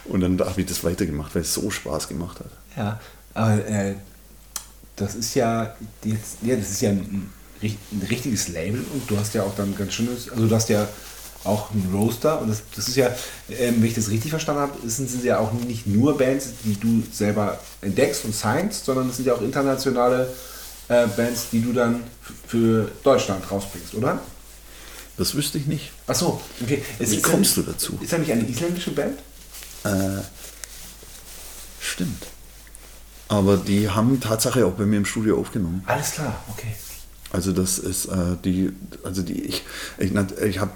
und 0.08 0.20
dann 0.20 0.38
habe 0.40 0.60
ich 0.60 0.66
das 0.66 0.84
weitergemacht, 0.84 1.34
weil 1.34 1.42
es 1.42 1.54
so 1.54 1.70
Spaß 1.70 2.08
gemacht 2.08 2.40
hat. 2.40 2.50
Ja, 2.76 3.00
aber 3.34 3.66
äh, 3.66 3.94
das 4.96 5.14
ist 5.14 5.34
ja 5.34 5.74
jetzt, 6.04 6.38
ja, 6.42 6.56
das 6.56 6.70
ist 6.70 6.80
ja 6.80 6.90
ein, 6.90 7.30
ein 7.62 8.06
richtiges 8.08 8.48
Label 8.48 8.84
und 8.92 9.10
du 9.10 9.16
hast 9.18 9.34
ja 9.34 9.42
auch 9.42 9.54
dann 9.54 9.76
ganz 9.76 9.92
schönes, 9.92 10.30
also 10.30 10.46
du 10.46 10.54
hast 10.54 10.68
ja 10.68 10.88
auch 11.44 11.70
einen 11.70 11.88
Roaster 11.94 12.40
und 12.40 12.48
das, 12.48 12.62
das 12.74 12.88
ist 12.88 12.96
ja, 12.96 13.14
ähm, 13.50 13.76
wenn 13.78 13.84
ich 13.84 13.94
das 13.94 14.10
richtig 14.10 14.30
verstanden 14.30 14.62
habe, 14.62 14.88
sind, 14.88 15.08
sind 15.08 15.24
ja 15.24 15.38
auch 15.38 15.52
nicht 15.52 15.86
nur 15.86 16.18
Bands, 16.18 16.48
die 16.64 16.78
du 16.78 17.02
selber 17.12 17.58
entdeckst 17.82 18.24
und 18.24 18.34
signst, 18.34 18.84
sondern 18.84 19.08
es 19.10 19.16
sind 19.16 19.26
ja 19.26 19.34
auch 19.34 19.42
internationale 19.42 20.28
äh, 20.88 21.06
Bands, 21.06 21.48
die 21.52 21.60
du 21.60 21.72
dann 21.72 22.02
für 22.46 22.90
Deutschland 23.04 23.48
rausbringst, 23.50 23.94
oder? 23.94 24.20
Das 25.16 25.34
wüsste 25.34 25.58
ich 25.58 25.66
nicht. 25.66 25.92
Ach 26.06 26.14
so, 26.14 26.40
okay. 26.62 26.82
Es 26.98 27.10
Wie 27.10 27.22
kommst 27.22 27.56
ja, 27.56 27.62
du 27.62 27.72
dazu? 27.72 27.98
Ist 28.00 28.12
ja 28.12 28.18
nicht 28.18 28.32
eine 28.32 28.46
isländische 28.46 28.90
Band? 28.90 29.18
Äh, 29.86 30.22
stimmt. 31.80 32.26
Aber 33.28 33.56
die 33.56 33.90
haben 33.90 34.20
Tatsache 34.20 34.66
auch 34.66 34.72
bei 34.72 34.86
mir 34.86 34.98
im 34.98 35.04
Studio 35.04 35.38
aufgenommen. 35.38 35.82
Alles 35.86 36.12
klar, 36.12 36.42
okay. 36.48 36.74
Also 37.32 37.52
das 37.52 37.78
ist 37.78 38.06
äh, 38.06 38.36
die, 38.44 38.72
also 39.02 39.22
die, 39.22 39.42
ich, 39.42 39.64
ich, 39.98 40.12
ich 40.14 40.58
habe 40.58 40.70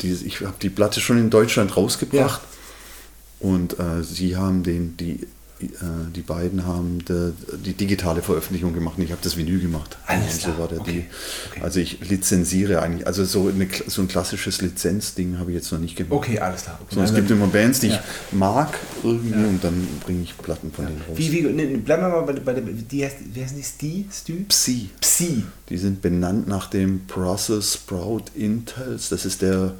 die, 0.00 0.12
ich 0.12 0.40
hab 0.42 0.60
die 0.60 0.70
Platte 0.70 1.00
schon 1.00 1.18
in 1.18 1.30
Deutschland 1.30 1.76
rausgebracht. 1.76 2.42
Und 3.40 3.78
äh, 3.78 4.02
sie 4.02 4.36
haben 4.36 4.62
den, 4.62 4.96
die, 4.96 5.26
die 5.60 6.20
beiden 6.20 6.64
haben 6.66 7.04
de, 7.04 7.32
die 7.64 7.72
digitale 7.72 8.22
Veröffentlichung 8.22 8.72
gemacht 8.74 8.96
und 8.98 9.02
ich 9.04 9.10
habe 9.10 9.20
das 9.22 9.36
Vinyl 9.36 9.58
gemacht. 9.60 9.96
Alles 10.06 10.38
klar, 10.38 10.54
so 10.54 10.60
war 10.60 10.68
der 10.68 10.80
okay, 10.80 11.06
okay. 11.50 11.60
Also 11.62 11.80
ich 11.80 11.98
lizenziere 12.08 12.80
eigentlich, 12.80 13.06
also 13.08 13.24
so, 13.24 13.48
eine, 13.48 13.66
so 13.88 14.02
ein 14.02 14.06
klassisches 14.08 14.60
Lizenzding 14.60 15.38
habe 15.38 15.50
ich 15.50 15.56
jetzt 15.56 15.72
noch 15.72 15.80
nicht 15.80 15.96
gemacht. 15.96 16.12
Okay, 16.12 16.38
alles 16.38 16.62
klar. 16.62 16.78
Okay. 16.82 16.94
So, 16.94 17.00
es 17.00 17.10
Also- 17.10 17.14
gibt 17.16 17.30
immer 17.32 17.48
Bands, 17.48 17.80
die 17.80 17.88
Ja. 17.88 17.94
ich 18.30 18.36
mag 18.36 18.78
irgendwie 19.02 19.32
und 19.34 19.64
dann 19.64 19.86
bringe 20.04 20.22
ich 20.22 20.38
Platten 20.38 20.70
von 20.72 20.86
denen 20.86 21.00
raus. 21.08 21.16
Wie, 21.18 21.32
wie, 21.32 21.42
ne, 21.42 21.78
bleiben 21.78 22.02
wir 22.02 22.08
mal 22.10 22.22
bei, 22.22 22.32
der- 22.34 22.40
bei 22.42 22.52
der, 22.54 22.62
die 22.62 23.04
heißt, 23.04 23.16
wie 23.34 23.42
heißen 23.42 23.56
die? 23.56 23.64
Sti? 23.64 24.06
Stü? 24.12 24.44
Psi. 24.48 24.90
Psi. 25.00 25.42
Die 25.70 25.78
sind 25.78 26.00
benannt 26.02 26.46
nach 26.46 26.70
dem 26.70 27.00
Brussels 27.06 27.74
Sprout 27.74 28.26
Intels. 28.36 29.08
Das 29.08 29.24
ist 29.24 29.42
der 29.42 29.74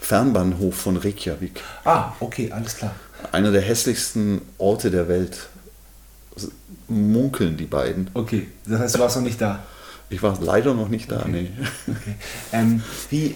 Fernbahnhof 0.00 0.74
von 0.74 0.96
Reykjavik. 0.96 1.60
Ah, 1.84 2.12
okay, 2.20 2.50
alles 2.50 2.76
klar. 2.76 2.94
Einer 3.30 3.52
der 3.52 3.60
hässlichsten 3.62 4.42
Orte 4.58 4.90
der 4.90 5.08
Welt. 5.08 5.48
Munkeln 6.88 7.56
die 7.56 7.64
beiden. 7.66 8.10
Okay, 8.14 8.48
das 8.66 8.80
heißt, 8.80 8.94
du 8.96 8.98
warst 8.98 9.16
noch 9.16 9.22
nicht 9.22 9.40
da. 9.40 9.62
Ich 10.10 10.22
war 10.22 10.38
leider 10.42 10.74
noch 10.74 10.88
nicht 10.88 11.10
da. 11.10 11.24
Nee. 11.26 11.50
Okay. 11.88 12.14
Ähm, 12.52 12.82
wie, 13.08 13.34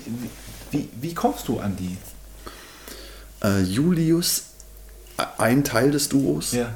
wie, 0.71 0.89
wie 1.01 1.15
kommst 1.15 1.49
du 1.49 1.59
an 1.61 1.77
die? 1.77 1.97
Äh, 3.43 3.63
Julius, 3.63 4.45
äh, 5.17 5.23
ein 5.39 5.65
Teil 5.65 5.91
des 5.91 6.09
Duos, 6.11 6.53
Ja. 6.53 6.75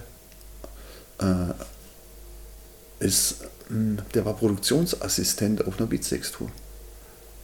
ist, 2.99 3.37
mh, 3.69 4.03
der 4.15 4.25
war 4.25 4.35
Produktionsassistent 4.35 5.67
auf 5.67 5.79
einer 5.79 5.87
Beatsex-Tour. 5.87 6.51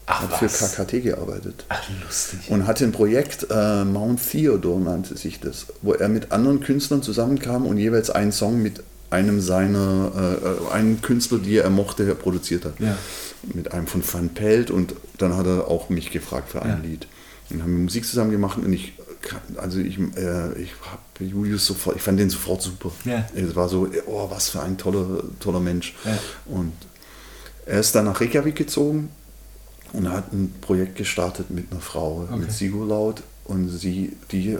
Ach, 0.09 0.23
Hat 0.23 0.39
für 0.39 0.47
KKT 0.47 1.03
gearbeitet. 1.03 1.65
Ach, 1.69 1.83
lustig. 2.05 2.39
Und 2.49 2.66
hatte 2.69 2.85
ein 2.85 2.93
Projekt, 2.93 3.49
äh, 3.51 3.85
Mount 3.85 4.20
Theodore 4.31 4.81
nannte 4.81 5.16
sich 5.16 5.41
das, 5.41 5.66
wo 5.83 5.95
er 5.95 6.09
mit 6.09 6.31
anderen 6.31 6.61
Künstlern 6.61 7.03
zusammenkam 7.03 7.66
und 7.66 7.77
jeweils 7.77 8.11
einen 8.11 8.31
Song 8.31 8.62
mit 8.62 8.85
einem 9.11 9.41
seiner, 9.41 10.12
äh, 10.16 10.49
äh, 10.49 10.73
einen 10.73 11.03
Künstler, 11.03 11.39
die 11.39 11.57
er 11.59 11.70
mochte, 11.70 12.15
produziert 12.15 12.65
hat. 12.65 12.78
Ja. 12.78 12.97
Mit 13.53 13.73
einem 13.73 13.89
von 13.89 14.03
Van 14.07 14.28
Pelt 14.31 14.70
und 14.70 14.95
dann 15.19 15.37
hat 15.37 15.47
er 15.47 15.66
auch 15.69 15.89
mich 15.89 16.12
gefragt 16.12 16.51
für 16.51 16.62
ein 16.62 16.69
Ja. 16.69 16.89
Lied. 16.89 17.09
Und 17.51 17.62
haben 17.62 17.73
wir 17.73 17.83
Musik 17.83 18.07
zusammen 18.07 18.31
gemacht 18.31 18.59
und 18.59 18.73
ich, 18.73 18.95
also 19.57 19.81
ich, 19.81 19.99
äh, 19.99 20.53
ich 20.61 20.70
habe 20.85 21.24
Julius 21.24 21.66
sofort, 21.66 21.97
ich 21.97 22.03
fand 22.03 22.20
den 22.20 22.31
sofort 22.31 22.62
super. 22.62 22.93
Ja. 23.05 23.27
Es 23.35 23.57
war 23.57 23.69
so, 23.69 23.89
oh, 24.07 24.31
was 24.31 24.51
für 24.51 24.62
ein 24.62 24.78
toller, 24.78 25.24
toller 25.41 25.61
Mensch. 25.61 25.95
Ja. 26.05 26.19
Und 26.47 26.73
er 27.65 27.81
ist 27.81 27.93
dann 27.97 28.05
nach 28.05 28.20
Reykjavik 28.20 28.55
gezogen 28.55 29.11
und 29.93 30.11
hat 30.11 30.33
ein 30.33 30.55
Projekt 30.61 30.97
gestartet 30.97 31.51
mit 31.51 31.71
einer 31.71 31.81
Frau, 31.81 32.27
Okay. 32.31 32.37
mit 32.41 32.53
Sigurlaut. 32.53 33.23
Und 33.45 33.69
sie, 33.69 34.17
die, 34.33 34.55
äh, 34.55 34.59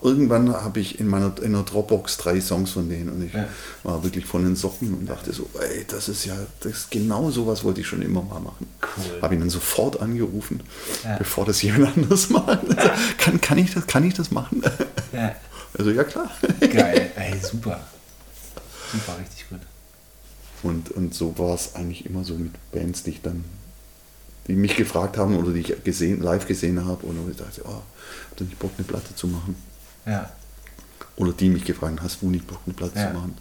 irgendwann 0.00 0.50
habe 0.54 0.80
ich 0.80 0.98
in 0.98 1.06
meiner 1.06 1.34
in 1.42 1.54
einer 1.54 1.64
Dropbox 1.64 2.16
drei 2.16 2.40
Songs 2.40 2.70
von 2.70 2.88
denen 2.88 3.10
und 3.10 3.22
ich 3.26 3.34
Ja. 3.34 3.46
war 3.82 4.02
wirklich 4.04 4.24
von 4.24 4.42
den 4.42 4.56
Socken 4.56 4.94
und 4.94 5.06
dachte 5.06 5.34
so, 5.34 5.50
ey, 5.60 5.84
das 5.86 6.08
ist 6.08 6.24
ja, 6.24 6.34
das 6.60 6.72
ist 6.72 6.90
genau 6.90 7.30
sowas 7.30 7.62
wollte 7.62 7.82
ich 7.82 7.86
schon 7.86 8.00
immer 8.00 8.22
mal 8.22 8.40
machen. 8.40 8.66
Cool. 8.80 9.20
Habe 9.20 9.34
ihn 9.34 9.40
dann 9.40 9.50
sofort 9.50 10.00
angerufen, 10.00 10.60
Ja. 11.04 11.18
bevor 11.18 11.44
das 11.44 11.60
jemand 11.60 11.94
anders 11.98 12.30
macht. 12.30 12.60
kann, 13.18 13.38
kann, 13.42 13.58
ich 13.58 13.74
das, 13.74 13.86
kann 13.86 14.02
ich 14.02 14.14
das 14.14 14.30
machen? 14.30 14.62
Ja. 15.12 15.34
Also 15.78 15.90
ja 15.90 16.04
klar. 16.04 16.30
Geil. 16.60 17.10
Ey, 17.16 17.32
super. 17.40 17.80
Super, 18.92 19.18
richtig 19.20 19.48
gut. 19.48 19.60
Und, 20.62 20.90
und 20.90 21.14
so 21.14 21.38
war 21.38 21.54
es 21.54 21.74
eigentlich 21.74 22.04
immer 22.04 22.24
so 22.24 22.34
mit 22.34 22.52
Bands, 22.72 23.02
die 23.04 23.10
ich 23.10 23.22
dann, 23.22 23.42
die 24.46 24.54
mich 24.54 24.76
gefragt 24.76 25.16
haben 25.18 25.36
oder 25.36 25.52
die 25.52 25.60
ich 25.60 25.84
gesehen, 25.84 26.20
live 26.22 26.46
gesehen 26.46 26.84
habe 26.84 27.06
und 27.06 27.30
ich 27.30 27.36
dachte, 27.36 27.62
oh, 27.64 27.68
hab 28.30 28.36
du 28.36 28.44
nicht 28.44 28.58
Bock, 28.58 28.72
eine 28.76 28.86
Platte 28.86 29.14
zu 29.14 29.26
machen? 29.28 29.56
Ja. 30.06 30.30
Oder 31.16 31.32
die 31.32 31.48
mich 31.48 31.64
gefragt 31.64 31.98
haben, 31.98 32.04
hast 32.04 32.22
du 32.22 32.30
nicht 32.30 32.46
Bock, 32.46 32.60
eine 32.66 32.74
Platte 32.74 32.98
Ja. 32.98 33.08
zu 33.08 33.14
machen? 33.14 33.34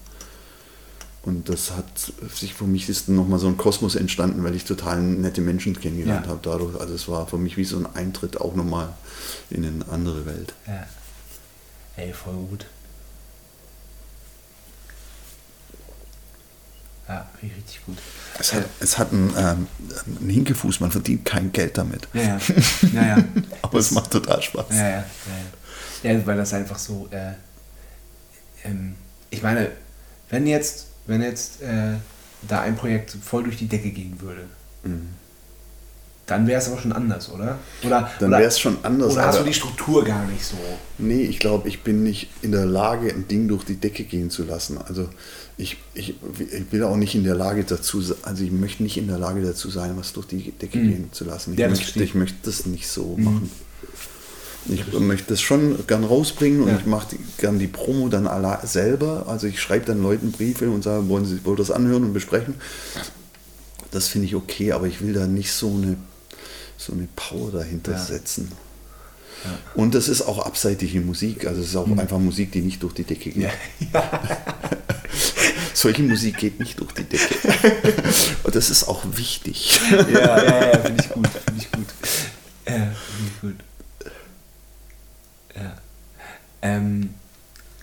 Und 1.23 1.49
das 1.49 1.71
hat 1.71 1.85
sich 2.33 2.55
für 2.55 2.63
mich 2.63 2.89
ist 2.89 3.07
nochmal 3.07 3.37
so 3.37 3.45
ein 3.47 3.55
Kosmos 3.57 3.95
entstanden, 3.95 4.43
weil 4.43 4.55
ich 4.55 4.65
total 4.65 4.99
nette 5.01 5.41
Menschen 5.41 5.79
kennengelernt 5.79 6.25
Ja. 6.25 6.31
habe 6.31 6.39
dadurch. 6.41 6.79
Also 6.79 6.95
es 6.95 7.07
war 7.07 7.27
für 7.27 7.37
mich 7.37 7.57
wie 7.57 7.63
so 7.63 7.77
ein 7.77 7.85
Eintritt 7.95 8.41
auch 8.41 8.55
nochmal 8.55 8.89
in 9.51 9.63
eine 9.65 9.87
andere 9.91 10.25
Welt. 10.25 10.53
Ja. 10.65 10.87
Ey, 11.97 12.11
voll 12.13 12.33
gut. 12.49 12.65
Ja, 17.11 17.27
richtig 17.41 17.85
gut. 17.85 17.97
Es 18.39 18.53
hat, 18.53 18.65
es 18.79 18.97
hat 18.97 19.11
einen, 19.11 19.33
ähm, 19.37 19.67
einen 20.21 20.29
Hinkefuß, 20.29 20.79
man 20.79 20.91
verdient 20.91 21.25
kein 21.25 21.51
Geld 21.51 21.77
damit. 21.77 22.07
Ja, 22.13 22.21
ja. 22.21 22.39
ja, 22.93 23.07
ja. 23.17 23.23
Aber 23.61 23.79
es 23.79 23.91
macht 23.91 24.11
total 24.11 24.41
Spaß. 24.41 24.67
Ja, 24.69 24.89
ja, 24.89 25.05
ja, 26.03 26.11
ja. 26.11 26.25
weil 26.25 26.37
das 26.37 26.53
einfach 26.53 26.79
so. 26.79 27.09
Äh, 27.11 27.33
ähm, 28.63 28.95
ich 29.29 29.43
meine, 29.43 29.71
wenn 30.29 30.47
jetzt, 30.47 30.87
wenn 31.05 31.21
jetzt 31.21 31.61
äh, 31.61 31.95
da 32.47 32.61
ein 32.61 32.77
Projekt 32.77 33.11
voll 33.21 33.43
durch 33.43 33.57
die 33.57 33.67
Decke 33.67 33.89
gehen 33.91 34.21
würde, 34.21 34.47
dann 36.31 36.47
wäre 36.47 36.59
es 36.61 36.67
aber 36.69 36.79
schon 36.79 36.91
anders, 36.93 37.29
oder? 37.29 37.59
Oder 37.85 38.09
Dann 38.19 38.31
wäre 38.31 38.43
es 38.45 38.57
schon 38.59 38.77
anders. 38.83 39.13
Oder 39.13 39.25
hast 39.25 39.39
du 39.39 39.43
die 39.43 39.53
Struktur 39.53 40.03
gar 40.05 40.25
nicht 40.27 40.43
so? 40.45 40.55
Nee, 40.97 41.23
ich 41.23 41.39
glaube, 41.39 41.67
ich 41.67 41.81
bin 41.83 42.03
nicht 42.03 42.29
in 42.41 42.51
der 42.51 42.65
Lage, 42.65 43.09
ein 43.09 43.27
Ding 43.27 43.47
durch 43.47 43.63
die 43.65 43.75
Decke 43.75 44.03
gehen 44.05 44.29
zu 44.29 44.43
lassen. 44.43 44.77
Also 44.77 45.09
ich, 45.57 45.77
ich, 45.93 46.15
ich 46.39 46.71
will 46.71 46.83
auch 46.83 46.95
nicht 46.95 47.13
in 47.15 47.23
der 47.23 47.35
Lage 47.35 47.63
dazu 47.63 48.01
sein, 48.01 48.17
also 48.23 48.43
ich 48.43 48.51
möchte 48.51 48.81
nicht 48.83 48.97
in 48.97 49.07
der 49.07 49.19
Lage 49.19 49.41
dazu 49.43 49.69
sein, 49.69 49.91
was 49.97 50.13
durch 50.13 50.27
die 50.27 50.51
Decke 50.51 50.79
gehen 50.79 51.09
zu 51.11 51.25
lassen. 51.25 51.53
Ich, 51.53 51.59
Ja, 51.59 51.67
das 51.67 51.79
möchte, 51.79 52.03
ich. 52.03 52.15
möchte 52.15 52.37
das 52.43 52.65
nicht 52.65 52.87
so 52.87 53.15
machen. 53.17 53.51
Ich 54.69 54.93
möchte 54.99 55.29
das 55.33 55.41
schon 55.41 55.85
gern 55.87 56.03
rausbringen 56.03 56.61
und 56.61 56.69
Ja. 56.69 56.77
ich 56.77 56.85
mache 56.85 57.15
gern 57.39 57.57
die 57.59 57.67
Promo 57.67 58.09
dann 58.09 58.29
selber. 58.63 59.25
Also 59.27 59.47
ich 59.47 59.59
schreibe 59.59 59.85
dann 59.87 60.01
Leuten 60.03 60.31
Briefe 60.31 60.69
und 60.69 60.83
sage, 60.83 61.09
wollen 61.09 61.25
sie 61.25 61.43
wollen 61.43 61.57
das 61.57 61.71
anhören 61.71 62.03
und 62.03 62.13
besprechen. 62.13 62.53
Das 63.89 64.07
finde 64.07 64.27
ich 64.27 64.35
okay, 64.35 64.71
aber 64.71 64.87
ich 64.87 65.01
will 65.01 65.13
da 65.13 65.27
nicht 65.27 65.51
so 65.51 65.67
eine, 65.69 65.97
so 66.81 66.93
eine 66.93 67.07
Power 67.15 67.51
dahinter 67.51 67.93
Ja. 67.93 67.99
setzen. 67.99 68.51
Und 69.73 69.95
das 69.95 70.07
ist 70.07 70.21
auch 70.21 70.45
abseitige 70.45 71.01
Musik, 71.01 71.47
also 71.47 71.61
es 71.61 71.69
ist 71.69 71.75
auch 71.75 71.87
einfach 71.97 72.19
Musik, 72.19 72.51
die 72.51 72.61
nicht 72.61 72.83
durch 72.83 72.93
die 72.93 73.03
Decke 73.03 73.31
geht. 73.31 73.49
Solche 75.73 76.03
Musik 76.03 76.37
geht 76.37 76.59
nicht 76.59 76.79
durch 76.79 76.91
die 76.91 77.03
Decke. 77.05 77.35
Und 78.43 78.55
das 78.55 78.69
ist 78.69 78.87
auch 78.87 79.03
wichtig. 79.15 79.79
ja, 79.89 79.97
ja, 80.43 80.71
ja, 80.73 80.79
finde 80.79 81.03
ich 81.03 81.09
gut, 81.09 81.27
finde 81.27 81.59
ich 81.61 81.71
gut. 81.71 81.87
Ja, 82.67 82.73
finde 82.75 83.31
ich 83.33 83.41
gut. 83.41 83.55
Ja. 85.55 85.77
Ähm, 86.61 87.13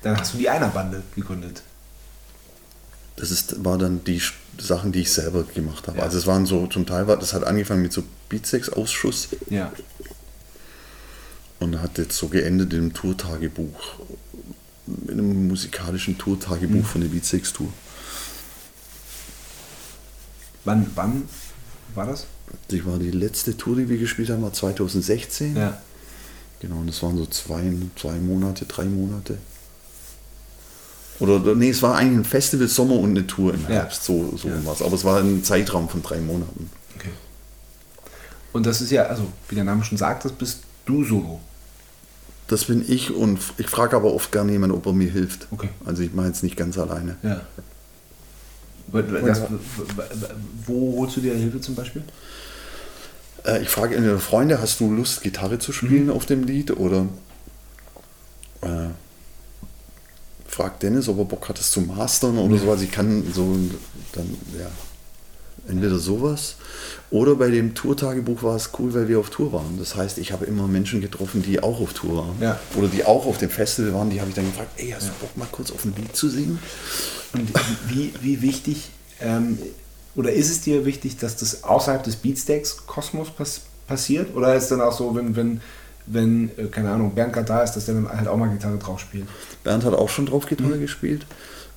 dann 0.02 0.16
hast 0.16 0.34
du 0.34 0.38
die 0.38 0.48
Einerbande 0.48 1.02
gegründet. 1.16 1.62
Das 3.16 3.32
ist, 3.32 3.64
war 3.64 3.78
dann 3.78 4.04
die 4.04 4.22
Sachen, 4.60 4.92
die 4.92 5.00
ich 5.00 5.12
selber 5.12 5.44
gemacht 5.44 5.86
habe. 5.88 5.98
Ja. 5.98 6.04
Also 6.04 6.18
es 6.18 6.26
waren 6.26 6.46
so, 6.46 6.66
zum 6.66 6.86
Teil 6.86 7.06
war, 7.06 7.16
das 7.16 7.32
hat 7.32 7.44
angefangen 7.44 7.82
mit 7.82 7.92
so 7.92 8.02
Beatsex-Ausschuss 8.28 9.28
Ja. 9.50 9.72
und 11.60 11.80
hat 11.80 11.98
jetzt 11.98 12.16
so 12.16 12.28
geendet 12.28 12.72
im 12.72 12.92
Tourtagebuch. 12.92 13.94
In 15.06 15.12
einem 15.12 15.48
musikalischen 15.48 16.16
Tourtagebuch 16.18 16.84
von 16.86 17.00
der 17.02 17.08
Beatsex-Tour. 17.08 17.68
Wann, 20.64 20.90
wann 20.94 21.28
war 21.94 22.06
das? 22.06 22.26
Die 22.70 22.84
war 22.84 22.98
die 22.98 23.10
letzte 23.10 23.56
Tour, 23.56 23.76
die 23.76 23.88
wir 23.88 23.98
gespielt 23.98 24.30
haben, 24.30 24.42
war 24.42 24.52
2016. 24.52 25.56
Ja. 25.56 25.80
Genau, 26.60 26.76
und 26.78 26.86
das 26.88 27.02
waren 27.02 27.16
so 27.16 27.26
zwei, 27.26 27.62
zwei 27.96 28.14
Monate, 28.18 28.64
drei 28.64 28.84
Monate. 28.86 29.38
Oder 31.20 31.54
nee, 31.56 31.70
es 31.70 31.82
war 31.82 31.96
eigentlich 31.96 32.18
ein 32.18 32.24
Festival 32.24 32.68
Sommer 32.68 32.94
und 32.96 33.10
eine 33.10 33.26
Tour 33.26 33.52
im 33.54 33.62
Ja. 33.62 33.68
Herbst, 33.68 34.04
so, 34.04 34.34
so 34.36 34.48
Ja. 34.48 34.54
was. 34.64 34.82
Aber 34.82 34.94
es 34.94 35.04
war 35.04 35.20
ein 35.20 35.42
Zeitraum 35.42 35.88
von 35.88 36.02
drei 36.02 36.18
Monaten. 36.18 36.70
Okay. 36.96 37.10
Und 38.52 38.66
das 38.66 38.80
ist 38.80 38.90
ja, 38.90 39.04
also 39.04 39.24
wie 39.48 39.54
der 39.56 39.64
Name 39.64 39.84
schon 39.84 39.98
sagt, 39.98 40.24
das 40.24 40.32
bist 40.32 40.60
du 40.86 41.04
solo. 41.04 41.40
Das 42.46 42.64
bin 42.64 42.84
ich 42.88 43.10
und 43.12 43.38
ich 43.58 43.66
frage 43.68 43.94
aber 43.96 44.14
oft 44.14 44.32
gerne 44.32 44.52
jemanden, 44.52 44.74
ob 44.76 44.86
er 44.86 44.92
mir 44.94 45.10
hilft. 45.10 45.48
Okay. 45.50 45.68
Also 45.84 46.02
ich 46.02 46.14
mache 46.14 46.28
jetzt 46.28 46.42
nicht 46.42 46.56
ganz 46.56 46.78
alleine. 46.78 47.16
Ja. 47.22 47.40
Das, 48.90 49.42
wo 50.64 50.98
holst 51.00 51.16
du 51.16 51.20
dir 51.20 51.34
Hilfe 51.34 51.60
zum 51.60 51.74
Beispiel? 51.74 52.02
Äh, 53.44 53.60
ich 53.62 53.68
frage 53.68 53.94
entweder 53.96 54.18
Freunde, 54.18 54.62
hast 54.62 54.80
du 54.80 54.90
Lust, 54.90 55.22
Gitarre 55.22 55.58
zu 55.58 55.72
spielen 55.72 56.06
Mhm. 56.06 56.12
auf 56.12 56.24
dem 56.24 56.44
Lied? 56.44 56.70
Oder 56.70 57.04
äh, 58.62 58.88
frag 60.58 60.80
Dennis, 60.80 61.08
ob 61.08 61.18
er 61.18 61.24
Bock 61.24 61.48
hat, 61.48 61.58
das 61.58 61.70
zu 61.70 61.80
mastern 61.80 62.38
oder 62.38 62.58
so. 62.58 62.70
Also 62.70 62.84
ich 62.84 62.90
kann 62.90 63.24
so 63.32 63.56
dann, 64.12 64.36
ja, 64.58 64.70
entweder 65.68 65.98
sowas. 65.98 66.56
Oder 67.10 67.36
bei 67.36 67.48
dem 67.48 67.74
Tourtagebuch 67.74 68.42
war 68.42 68.56
es 68.56 68.70
cool, 68.78 68.92
weil 68.92 69.08
wir 69.08 69.18
auf 69.18 69.30
Tour 69.30 69.52
waren. 69.52 69.78
Das 69.78 69.94
heißt, 69.94 70.18
ich 70.18 70.32
habe 70.32 70.46
immer 70.46 70.66
Menschen 70.66 71.00
getroffen, 71.00 71.42
die 71.42 71.62
auch 71.62 71.80
auf 71.80 71.92
Tour 71.92 72.18
waren. 72.18 72.36
Ja. 72.40 72.58
Oder 72.76 72.88
die 72.88 73.04
auch 73.04 73.24
auf 73.26 73.38
dem 73.38 73.50
Festival 73.50 73.94
waren. 73.94 74.10
Die 74.10 74.20
habe 74.20 74.30
ich 74.30 74.36
dann 74.36 74.46
gefragt, 74.46 74.72
ey, 74.76 74.90
hast 74.90 75.08
du 75.08 75.12
Bock 75.20 75.36
mal 75.36 75.48
kurz 75.50 75.70
auf 75.70 75.84
ein 75.84 75.94
Lied 75.96 76.14
zu 76.14 76.28
singen? 76.28 76.58
Und 77.32 77.48
wie, 77.88 78.12
wie 78.20 78.42
wichtig 78.42 78.90
ähm, 79.20 79.58
oder 80.14 80.32
ist 80.32 80.50
es 80.50 80.62
dir 80.62 80.84
wichtig, 80.84 81.16
dass 81.18 81.36
das 81.36 81.62
außerhalb 81.62 82.02
des 82.02 82.16
Beatsteaks-Kosmos 82.16 83.30
pass 83.30 83.60
passiert? 83.86 84.34
Oder 84.34 84.54
ist 84.54 84.68
dann 84.70 84.80
auch 84.80 84.92
so, 84.92 85.14
wenn, 85.14 85.36
wenn, 85.36 85.60
wenn, 86.10 86.50
äh, 86.56 86.66
keine 86.66 86.90
Ahnung, 86.90 87.14
Bernd 87.14 87.32
gerade 87.32 87.46
da 87.46 87.62
ist, 87.62 87.72
dass 87.72 87.86
der 87.86 87.94
dann 87.94 88.08
halt 88.08 88.28
auch 88.28 88.36
mal 88.36 88.48
Gitarre 88.48 88.78
drauf 88.78 89.00
spielt. 89.00 89.26
Bernd 89.64 89.84
hat 89.84 89.94
auch 89.94 90.08
schon 90.08 90.26
drauf 90.26 90.46
Gitarre 90.46 90.76
mhm. 90.76 90.80
gespielt. 90.80 91.26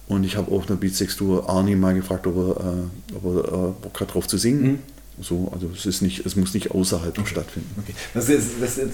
Und 0.07 0.25
ich 0.25 0.35
habe 0.35 0.51
auf 0.51 0.67
einer 0.67 0.77
Beatsex-Tour 0.77 1.49
Arnie 1.49 1.75
mal 1.75 1.93
gefragt, 1.93 2.27
ob 2.27 2.35
er, 2.35 2.65
äh, 2.65 3.15
ob 3.15 3.25
er 3.25 3.47
äh, 3.47 3.71
Bock 3.81 3.99
hat, 4.01 4.13
drauf 4.13 4.27
zu 4.27 4.37
singen. 4.37 4.63
Mhm. 4.63 4.79
So, 5.21 5.49
also 5.53 5.69
es 5.75 5.85
ist 5.85 6.01
nicht, 6.01 6.25
es 6.25 6.35
muss 6.35 6.53
nicht 6.53 6.71
außerhalb 6.71 7.17
okay. 7.17 7.27
stattfinden. 7.27 7.69
Okay. 7.79 7.93
Das, 8.13 8.27
ist, 8.27 8.53
das, 8.59 8.75
das 8.75 8.91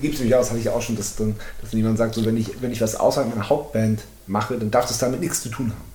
gibt 0.00 0.14
es 0.14 0.20
nämlich 0.20 0.34
auch, 0.34 0.40
das 0.40 0.50
hatte 0.50 0.60
ich 0.60 0.68
auch 0.68 0.80
schon, 0.80 0.96
dass, 0.96 1.16
dann, 1.16 1.34
dass 1.60 1.72
jemand 1.72 1.98
sagt, 1.98 2.14
so 2.14 2.24
wenn 2.24 2.36
ich, 2.36 2.62
wenn 2.62 2.70
ich 2.70 2.80
was 2.80 2.94
außerhalb 2.94 3.28
meiner 3.28 3.48
Hauptband 3.48 4.00
mache, 4.26 4.56
dann 4.56 4.70
darf 4.70 4.86
das 4.86 4.98
damit 4.98 5.20
nichts 5.20 5.42
zu 5.42 5.48
tun 5.48 5.70
haben. 5.70 5.93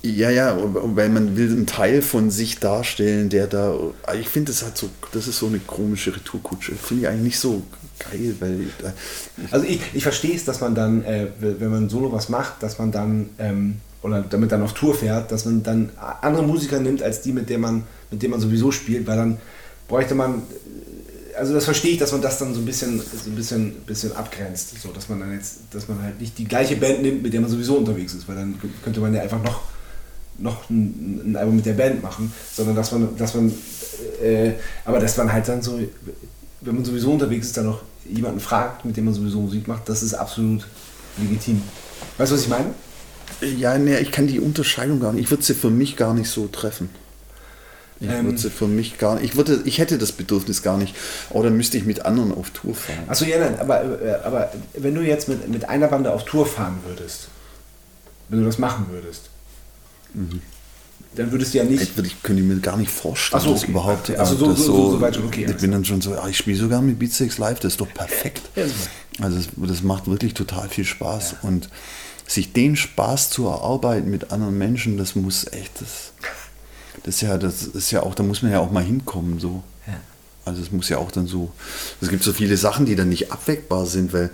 Ja, 0.00 0.30
ja, 0.30 0.56
weil 0.56 1.08
man 1.08 1.36
will 1.36 1.50
einen 1.50 1.66
Teil 1.66 2.02
von 2.02 2.30
sich 2.30 2.60
darstellen, 2.60 3.30
der 3.30 3.48
da. 3.48 3.76
Ich 4.18 4.28
finde, 4.28 4.52
das 4.52 4.64
hat 4.64 4.78
so, 4.78 4.88
das 5.12 5.26
ist 5.26 5.38
so 5.38 5.46
eine 5.48 5.58
komische 5.58 6.14
Retourkutsche. 6.14 6.72
Finde 6.76 7.02
ich 7.02 7.08
eigentlich 7.08 7.24
nicht 7.24 7.38
so 7.40 7.62
geil, 7.98 8.36
weil. 8.38 8.60
also 9.50 9.66
ich, 9.66 9.80
ich 9.94 10.02
verstehe 10.04 10.36
es, 10.36 10.44
dass 10.44 10.60
man 10.60 10.76
dann, 10.76 11.04
äh, 11.04 11.26
wenn 11.40 11.70
man 11.70 11.88
solo 11.88 12.12
was 12.12 12.28
macht, 12.28 12.62
dass 12.62 12.78
man 12.78 12.92
dann 12.92 13.30
ähm, 13.38 13.80
oder 14.02 14.22
damit 14.22 14.52
dann 14.52 14.62
auf 14.62 14.72
Tour 14.72 14.94
fährt, 14.94 15.32
dass 15.32 15.44
man 15.44 15.64
dann 15.64 15.90
andere 16.20 16.44
Musiker 16.44 16.78
nimmt 16.78 17.02
als 17.02 17.22
die, 17.22 17.32
mit 17.32 17.50
der 17.50 17.58
man, 17.58 17.82
mit 18.12 18.22
denen 18.22 18.30
man 18.30 18.40
sowieso 18.40 18.70
spielt, 18.70 19.04
weil 19.08 19.16
dann 19.16 19.38
bräuchte 19.88 20.14
man. 20.14 20.42
Also 21.36 21.54
das 21.54 21.64
verstehe 21.64 21.92
ich, 21.92 21.98
dass 21.98 22.10
man 22.12 22.20
das 22.20 22.38
dann 22.38 22.52
so 22.52 22.60
ein 22.60 22.64
bisschen, 22.64 22.98
so 22.98 23.30
ein 23.30 23.36
bisschen, 23.36 23.72
bisschen 23.86 24.12
abgrenzt, 24.12 24.80
so 24.80 24.90
dass 24.90 25.08
man 25.08 25.20
dann 25.20 25.32
jetzt, 25.32 25.58
dass 25.70 25.88
man 25.88 26.02
halt 26.02 26.20
nicht 26.20 26.36
die 26.38 26.44
gleiche 26.44 26.76
Band 26.76 27.02
nimmt, 27.02 27.22
mit 27.22 27.32
der 27.32 27.40
man 27.40 27.50
sowieso 27.50 27.76
unterwegs 27.76 28.14
ist, 28.14 28.28
weil 28.28 28.36
dann 28.36 28.60
könnte 28.82 29.00
man 29.00 29.14
ja 29.14 29.22
einfach 29.22 29.42
noch 29.42 29.62
noch 30.38 30.68
ein, 30.70 31.32
ein, 31.32 31.36
Album 31.36 31.56
mit 31.56 31.66
der 31.66 31.74
Band 31.74 32.02
machen, 32.02 32.32
sondern 32.52 32.76
dass 32.76 32.92
man, 32.92 33.16
dass 33.16 33.34
man, 33.34 33.52
äh, 34.22 34.52
aber 34.84 35.00
dass 35.00 35.16
man 35.16 35.32
halt 35.32 35.48
dann 35.48 35.62
so, 35.62 35.78
wenn 36.60 36.74
man 36.74 36.84
sowieso 36.84 37.12
unterwegs 37.12 37.48
ist, 37.48 37.56
dann 37.56 37.66
noch 37.66 37.82
jemanden 38.08 38.40
fragt, 38.40 38.84
mit 38.84 38.96
dem 38.96 39.04
man 39.04 39.14
sowieso 39.14 39.40
Musik 39.40 39.68
macht, 39.68 39.88
das 39.88 40.02
ist 40.02 40.14
absolut 40.14 40.66
legitim. 41.18 41.62
Weißt 42.16 42.30
du, 42.30 42.36
was 42.36 42.42
ich 42.42 42.48
meine? 42.48 42.66
Ja, 43.40 43.76
ne, 43.78 44.00
ich 44.00 44.10
kann 44.10 44.26
die 44.26 44.40
Unterscheidung 44.40 45.00
gar 45.00 45.12
nicht, 45.12 45.24
ich 45.24 45.30
würde 45.30 45.42
sie 45.42 45.54
für 45.54 45.70
mich 45.70 45.96
gar 45.96 46.14
nicht 46.14 46.30
so 46.30 46.46
treffen. 46.46 46.88
Ich 48.00 48.08
ähm, 48.08 48.26
würde 48.26 48.38
sie 48.38 48.50
für 48.50 48.68
mich 48.68 48.98
gar 48.98 49.16
nicht, 49.16 49.24
ich, 49.24 49.36
würde, 49.36 49.60
ich 49.64 49.78
hätte 49.78 49.98
das 49.98 50.12
Bedürfnis 50.12 50.62
gar 50.62 50.78
nicht. 50.78 50.94
Oder 51.30 51.50
müsste 51.50 51.78
ich 51.78 51.84
mit 51.84 52.06
anderen 52.06 52.32
auf 52.32 52.50
Tour 52.50 52.74
fahren. 52.74 53.04
Achso, 53.08 53.24
ja, 53.24 53.38
nein, 53.38 53.58
aber, 53.58 54.00
äh, 54.00 54.14
aber 54.24 54.52
wenn 54.74 54.94
du 54.94 55.02
jetzt 55.02 55.28
mit, 55.28 55.48
mit 55.48 55.68
einer 55.68 55.88
Bande 55.88 56.12
auf 56.12 56.24
Tour 56.24 56.46
fahren 56.46 56.78
würdest, 56.86 57.28
wenn 58.28 58.40
du 58.40 58.46
das 58.46 58.58
machen 58.58 58.86
würdest, 58.90 59.30
Mhm. 60.14 60.40
Dann 61.14 61.32
würdest 61.32 61.54
du 61.54 61.58
ja 61.58 61.64
nicht. 61.64 61.82
Ich, 61.82 62.04
ich 62.04 62.22
könnte 62.22 62.42
mir 62.42 62.56
gar 62.60 62.76
nicht 62.76 62.90
vorstellen, 62.90 63.42
so, 63.42 63.50
okay. 63.50 63.60
das 63.60 63.68
überhaupt. 63.68 64.10
Also 64.10 64.36
so, 64.36 64.54
so, 64.54 64.62
so, 64.62 64.90
so, 64.92 65.00
weit 65.00 65.16
schon 65.16 65.24
okay. 65.24 65.46
Ich 65.48 65.56
bin 65.56 65.72
dann 65.72 65.84
schon 65.84 66.00
so, 66.00 66.16
ich 66.28 66.36
spiele 66.36 66.56
sogar 66.56 66.82
mit 66.82 66.98
Beatsex 66.98 67.38
live, 67.38 67.60
das 67.60 67.72
ist 67.72 67.80
doch 67.80 67.92
perfekt. 67.92 68.42
Ja, 68.54 68.64
also 69.20 69.38
das, 69.38 69.48
das, 69.56 69.82
macht 69.82 70.06
wirklich 70.06 70.34
total 70.34 70.68
viel 70.68 70.84
Spaß. 70.84 71.32
Ja. 71.32 71.48
Und 71.48 71.70
sich 72.26 72.52
den 72.52 72.76
Spaß 72.76 73.30
zu 73.30 73.46
erarbeiten 73.46 74.10
mit 74.10 74.32
anderen 74.32 74.58
Menschen, 74.58 74.96
das 74.98 75.16
muss 75.16 75.46
echt, 75.50 75.80
das, 75.80 76.12
das 77.02 77.16
ist 77.16 77.20
ja, 77.22 77.38
das 77.38 77.62
ist 77.62 77.90
ja 77.90 78.02
auch, 78.02 78.14
da 78.14 78.22
muss 78.22 78.42
man 78.42 78.52
ja 78.52 78.60
auch 78.60 78.70
mal 78.70 78.84
hinkommen. 78.84 79.40
So. 79.40 79.62
Ja. 79.86 79.94
Also 80.44 80.62
es 80.62 80.70
muss 80.70 80.88
ja 80.88 80.98
auch 80.98 81.10
dann 81.10 81.26
so, 81.26 81.50
es 82.00 82.10
gibt 82.10 82.22
so 82.22 82.32
viele 82.32 82.56
Sachen, 82.56 82.86
die 82.86 82.96
dann 82.96 83.08
nicht 83.08 83.32
abweckbar 83.32 83.86
sind, 83.86 84.12
weil 84.12 84.30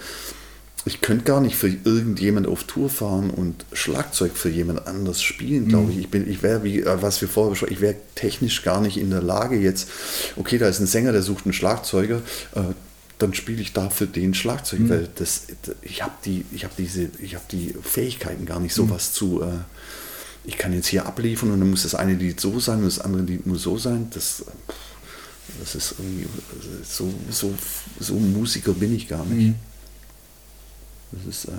ich 0.86 1.01
könnte 1.01 1.24
gar 1.24 1.40
nicht 1.40 1.56
für 1.56 1.69
irgendjemand 1.69 2.47
auf 2.47 2.65
Tour 2.65 2.90
fahren 2.90 3.31
und 3.31 3.65
Schlagzeug 3.73 4.36
für 4.36 4.51
jemand 4.51 4.86
anders 4.86 5.23
spielen, 5.23 5.69
glaube 5.69 5.90
ich. 5.90 5.97
Mhm. 5.97 6.02
Ich, 6.02 6.09
bin, 6.11 6.31
ich 6.31 6.43
wäre, 6.43 6.62
wie 6.62 6.81
äh, 6.81 7.02
was 7.02 7.20
wir 7.20 7.28
vorher 7.28 7.51
besprochen 7.51 7.73
ich 7.73 7.81
wäre 7.81 7.97
technisch 8.15 8.62
gar 8.62 8.81
nicht 8.81 8.98
in 8.98 9.11
der 9.11 9.23
Lage 9.23 9.56
jetzt, 9.56 9.89
okay, 10.36 10.59
da 10.59 10.69
ist 10.69 10.81
ein 10.81 10.86
Sänger, 10.86 11.12
der 11.12 11.23
sucht 11.23 11.47
einen 11.47 11.55
Schlagzeuger, 11.55 12.20
äh, 12.55 12.61
dann 13.19 13.32
spiele 13.32 13.62
ich 13.62 13.73
dafür 13.73 14.06
den 14.06 14.35
Schlagzeug, 14.35 14.81
mhm. 14.81 14.89
weil 14.90 15.09
das, 15.15 15.47
ich 15.82 16.02
habe 16.02 16.15
die, 16.24 16.44
ich 16.52 16.65
habe 16.65 16.74
diese, 16.77 17.09
ich 17.19 17.35
habe 17.35 17.44
die 17.51 17.74
Fähigkeiten 17.82 18.44
gar 18.44 18.61
nicht, 18.61 18.74
sowas 18.74 19.11
mhm. 19.11 19.15
zu, 19.15 19.43
äh, 19.43 19.47
ich 20.44 20.59
kann 20.59 20.74
jetzt 20.74 20.89
hier 20.89 21.06
abliefern 21.06 21.51
und 21.51 21.61
dann 21.61 21.70
muss 21.70 21.85
das 21.85 21.94
eine 21.94 22.15
Lied 22.15 22.39
so 22.39 22.61
sein 22.61 22.81
und 22.81 22.86
das 22.86 22.98
andere 22.98 23.23
Lied 23.23 23.47
muss 23.47 23.62
so 23.62 23.78
sein. 23.78 24.09
Das, 24.11 24.44
das 25.61 25.74
ist 25.74 25.94
irgendwie, 25.98 26.27
so, 26.85 27.12
so, 27.31 27.55
so 27.98 28.15
Musiker 28.15 28.73
bin 28.73 28.94
ich 28.94 29.09
gar 29.09 29.24
nicht. 29.24 29.48
Mhm. 29.48 29.55
Das 31.14 31.26
ist, 31.26 31.44
äh, 31.46 31.52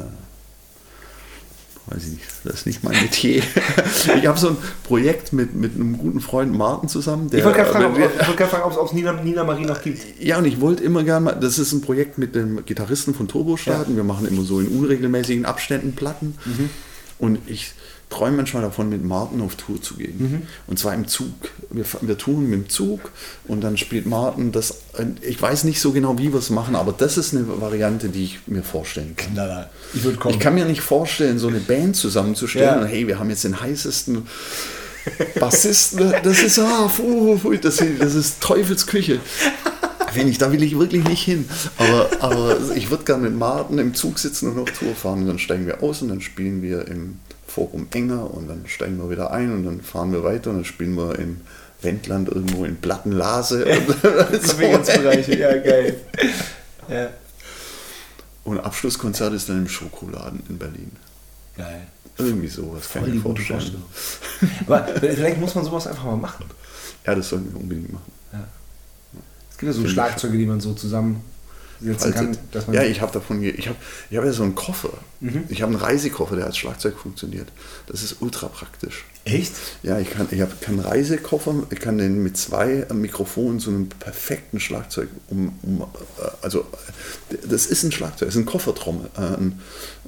weiß 1.88 2.03
ich 2.03 2.14
nicht, 2.14 2.26
das 2.44 2.53
ist 2.56 2.65
nicht 2.65 2.84
mein 2.84 3.02
Metier. 3.02 3.44
ich 4.18 4.27
habe 4.27 4.38
so 4.38 4.49
ein 4.49 4.57
Projekt 4.84 5.34
mit, 5.34 5.56
mit 5.56 5.76
einem 5.76 5.98
guten 5.98 6.19
Freund 6.19 6.53
Martin 6.53 6.90
zusammen. 6.90 7.30
Der, 7.30 7.40
ich 7.40 7.45
wollte 7.45 7.60
gerade 7.60 8.49
fragen, 8.49 8.64
ob 8.64 8.86
es 8.86 8.94
Nina, 8.94 9.14
Nina 9.14 9.44
Marie 9.44 9.65
noch 9.65 9.82
gibt. 9.82 10.02
Ja, 10.19 10.38
und 10.38 10.45
ich 10.45 10.60
wollte 10.61 10.84
immer 10.84 11.03
gerne 11.03 11.26
mal, 11.26 11.34
das 11.34 11.60
ist 11.60 11.72
ein 11.72 11.82
Projekt 11.82 12.18
mit 12.18 12.36
dem 12.36 12.65
Gitarristen 12.65 13.14
von 13.14 13.27
Turbo 13.27 13.57
starten. 13.57 13.91
Ja. 13.91 13.98
Wir 13.98 14.03
machen 14.03 14.27
immer 14.27 14.44
so 14.44 14.60
in 14.60 14.68
unregelmäßigen 14.68 15.45
Abständen 15.45 15.94
Platten. 15.94 16.38
Mhm. 16.45 16.69
Und 17.18 17.40
ich 17.48 17.73
träume 18.10 18.38
manchmal 18.38 18.64
davon, 18.64 18.90
mit 18.90 19.03
Martin 19.03 19.41
auf 19.41 19.56
Tour 19.56 19.82
zu 19.82 19.95
gehen. 19.95 20.15
Mhm. 20.18 20.41
Und 20.68 20.80
zwar 20.80 20.94
im 20.94 21.07
Zug. 21.07 21.34
Wir, 21.69 21.86
wir 22.02 22.18
touren 22.18 22.49
mit 22.49 22.53
dem 22.60 22.69
Zug 22.69 23.11
und 23.48 23.61
dann 23.61 23.77
spielt 23.77 24.06
Martin 24.06 24.52
das. 24.52 24.82
Ich 25.22 25.41
weiß 25.41 25.64
nicht 25.64 25.82
so 25.82 25.91
genau, 25.91 26.18
wie 26.18 26.32
wir 26.32 26.40
es 26.40 26.49
machen, 26.49 26.76
aber 26.76 26.94
das 26.94 27.18
ist 27.18 27.34
eine 27.34 27.45
Variante, 27.61 28.10
die 28.10 28.23
ich 28.23 28.40
mir 28.48 28.64
vorstellen 28.64 29.15
kann. 29.15 29.34
Klar, 29.34 29.69
ich, 29.94 30.06
ich 30.06 30.40
kann 30.40 30.56
mir 30.56 30.65
nicht 30.65 30.82
vorstellen, 30.82 31.40
so 31.40 31.48
eine 31.48 31.60
Band 31.60 31.95
zusammenzustellen 31.95 32.65
ja. 32.65 32.82
und 32.82 32.88
hey, 32.88 33.07
wir 33.07 33.19
haben 33.19 33.30
jetzt 33.30 33.44
den 33.44 33.60
heißesten. 33.60 34.27
Bassisten, 35.40 36.14
das 36.23 36.41
ist, 36.41 36.57
ah, 36.57 36.90
fuh, 36.90 37.38
fuh, 37.38 37.53
das, 37.57 37.80
das 37.99 38.15
ist 38.15 38.41
Teufelsküche. 38.41 39.19
Wenn 40.15 40.27
ich, 40.27 40.38
da 40.38 40.52
will 40.52 40.64
ich 40.64 40.80
wirklich 40.80 41.03
nicht 41.03 41.23
hin. 41.23 41.45
Aber, 41.77 42.10
aber 42.22 42.57
ich 42.76 42.90
würde 42.90 43.03
gerne 43.03 43.30
mit 43.30 43.38
Martin 43.38 43.77
im 43.77 43.94
Zug 43.94 44.18
sitzen 44.18 44.52
und 44.52 44.60
auf 44.60 44.72
Tour 44.72 44.95
fahren. 44.95 45.22
Und 45.22 45.27
dann 45.27 45.40
steigen 45.40 45.68
wir 45.68 45.84
aus 45.84 46.02
und 46.02 46.07
dann 46.07 46.22
spielen 46.22 46.61
wir 46.61 46.88
im 46.88 47.19
Forum 47.56 47.88
Enger 47.94 48.34
und 48.34 48.49
dann 48.49 48.68
steigen 48.68 48.98
wir 48.98 49.10
wieder 49.10 49.32
ein 49.32 49.53
und 49.53 49.64
dann 49.64 49.80
fahren 49.80 50.11
wir 50.11 50.26
weiter 50.26 50.49
und 50.49 50.57
dann 50.57 50.65
spielen 50.65 50.95
wir 50.98 51.18
im 51.18 51.40
Wendland 51.82 52.27
irgendwo 52.27 52.65
in 52.65 52.76
Plattenlase. 52.76 53.64
Bereiche, 54.02 55.38
ja 55.38 55.56
geil. 55.57 55.95
Ja. 56.90 57.10
Und 58.44 58.60
Abschlusskonzert 58.60 59.34
ist 59.34 59.48
dann 59.48 59.60
im 59.60 59.69
Schokoladen 59.69 60.44
in 60.49 60.57
Berlin. 60.57 60.91
Geil. 61.56 61.88
Irgendwie 62.18 62.49
sowas 62.49 62.90
kann 62.91 63.07
ich 63.07 63.14
mir 63.14 63.22
vorstellen. 63.22 63.84
Aber 64.68 64.86
vielleicht 64.99 65.40
muss 65.40 65.56
man 65.56 65.64
sowas 65.64 65.88
einfach 65.88 66.03
mal 66.03 66.18
machen. 66.18 66.45
Ja, 67.06 67.15
das 67.15 67.30
sollten 67.30 67.53
wir 67.53 67.61
unbedingt 67.61 67.94
machen. 67.94 68.11
Ja. 68.34 68.44
Es 69.49 69.57
gibt 69.57 69.73
ja 69.73 69.82
so 69.82 69.88
Schlagzeuge, 69.88 70.38
die 70.38 70.45
man 70.45 70.60
so 70.60 70.73
zusammen 70.73 71.23
setzen 71.82 72.14
kann. 72.14 72.38
Ja, 72.72 72.84
ich 72.84 73.02
habe 73.02 73.12
davon, 73.12 73.42
ich 73.42 73.68
habe 73.68 73.78
ich 74.10 74.18
hab 74.18 74.26
ja 74.26 74.32
so 74.32 74.44
einen 74.44 74.56
Koffer. 74.56 74.94
Mhm. 75.20 75.44
Ich 75.50 75.62
habe 75.62 75.74
einen 75.74 75.82
Reisekoffer, 75.82 76.36
der 76.36 76.46
als 76.46 76.58
Schlagzeug 76.58 76.98
funktioniert. 76.98 77.48
Das 77.88 78.04
ist 78.04 78.18
ultra 78.22 78.48
praktisch. 78.48 79.06
Echt? 79.26 79.54
Ja, 79.84 80.00
ich 80.00 80.10
kann, 80.10 80.28
ich 80.32 80.42
habe 80.42 80.54
keinen 80.62 80.80
Reisekoffer, 80.80 81.64
ich 81.70 81.80
kann 81.80 81.98
den 81.98 82.22
mit 82.22 82.38
zwei 82.38 82.86
Mikrofonen 82.94 83.60
zu 83.60 83.72
einem 83.72 83.90
perfekten 83.90 84.60
Schlagzeug 84.60 85.10
um, 85.30 85.58
um 85.64 85.82
äh, 85.82 85.86
also 86.42 86.66
das 87.48 87.66
ist 87.66 87.84
ein 87.84 87.92
Schlagzeug, 87.92 88.28
das 88.28 88.36
ist 88.36 88.42
ein 88.42 88.46
Koffertrommel, 88.46 89.10
äh, 89.18 89.22
ein, 89.22 89.60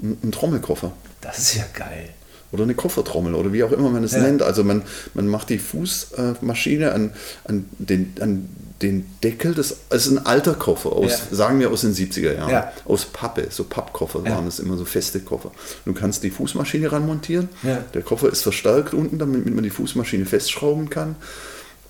ein 0.02 0.32
Trommelkoffer. 0.32 0.94
Das 1.22 1.40
ist 1.40 1.56
ja 1.56 1.66
geil 1.74 2.10
oder 2.52 2.64
eine 2.64 2.76
Koffertrommel 2.76 3.36
oder 3.36 3.52
wie 3.54 3.64
auch 3.64 3.72
immer 3.72 3.90
man 3.90 4.04
es 4.04 4.14
ja. 4.14 4.22
nennt. 4.22 4.42
Also 4.42 4.64
man, 4.64 4.84
man 5.14 5.28
macht 5.28 5.50
die 5.50 5.58
Fußmaschine 5.58 6.92
an, 6.94 7.12
an, 7.44 7.66
den, 7.78 8.14
an 8.22 8.50
den 8.82 9.10
Deckel, 9.24 9.54
das 9.54 9.76
ist 9.90 10.08
ein 10.08 10.26
alter 10.26 10.54
Koffer, 10.54 10.92
aus, 10.92 11.24
ja. 11.30 11.36
sagen 11.36 11.60
wir 11.60 11.72
aus 11.72 11.82
den 11.82 11.94
70er 11.94 12.36
Jahren, 12.36 12.52
ja. 12.52 12.72
aus 12.86 13.06
Pappe, 13.06 13.48
so 13.50 13.64
Pappkoffer 13.64 14.24
waren 14.24 14.46
das 14.46 14.60
immer, 14.60 14.78
so 14.78 14.86
feste 14.86 15.20
Koffer. 15.20 15.52
Du 15.86 15.94
kannst 15.94 16.24
die 16.24 16.30
Fußmaschine 16.30 16.92
ranmontieren, 16.92 17.50
der 17.94 18.02
Koffer 18.02 18.32
ist 18.32 18.44
verstärkt 18.44 18.94
unten, 18.94 19.18
damit 19.18 19.46
man 19.54 19.64
die 19.64 19.70
Fußmaschine 19.70 20.26
festschrauben 20.26 20.90
kann 20.90 21.16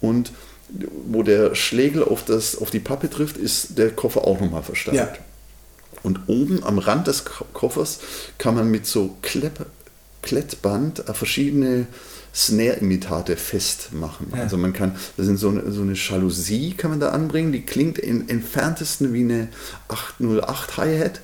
und 0.01 0.31
wo 1.07 1.23
der 1.23 1.55
Schlägel 1.55 2.03
auf, 2.03 2.25
das, 2.25 2.57
auf 2.57 2.71
die 2.71 2.79
Pappe 2.79 3.09
trifft, 3.09 3.37
ist 3.37 3.77
der 3.77 3.91
Koffer 3.91 4.25
auch 4.25 4.39
nochmal 4.39 4.63
verstärkt. 4.63 5.19
Und 6.03 6.19
oben 6.27 6.63
am 6.63 6.77
Rand 6.77 7.07
des 7.07 7.25
Koffers 7.53 7.99
kann 8.37 8.55
man 8.55 8.69
mit 8.69 8.85
so 8.85 9.15
Klepp, 9.21 9.65
Klettband 10.21 11.07
äh, 11.07 11.13
verschiedene 11.13 11.87
Snare-Imitate 12.37 13.35
festmachen. 13.35 14.27
Ja. 14.35 14.43
Also 14.43 14.57
man 14.57 14.71
kann, 14.71 14.95
das 15.17 15.25
sind 15.25 15.37
so 15.37 15.49
eine, 15.49 15.71
so 15.71 15.81
eine 15.81 15.93
Jalousie 15.93 16.75
kann 16.75 16.91
man 16.91 16.99
da 16.99 17.09
anbringen, 17.09 17.51
die 17.51 17.63
klingt 17.63 17.97
im 17.97 18.29
entferntesten 18.29 19.11
wie 19.11 19.21
eine 19.21 19.47
808 19.87 20.77
Hi-Hat. 20.77 21.21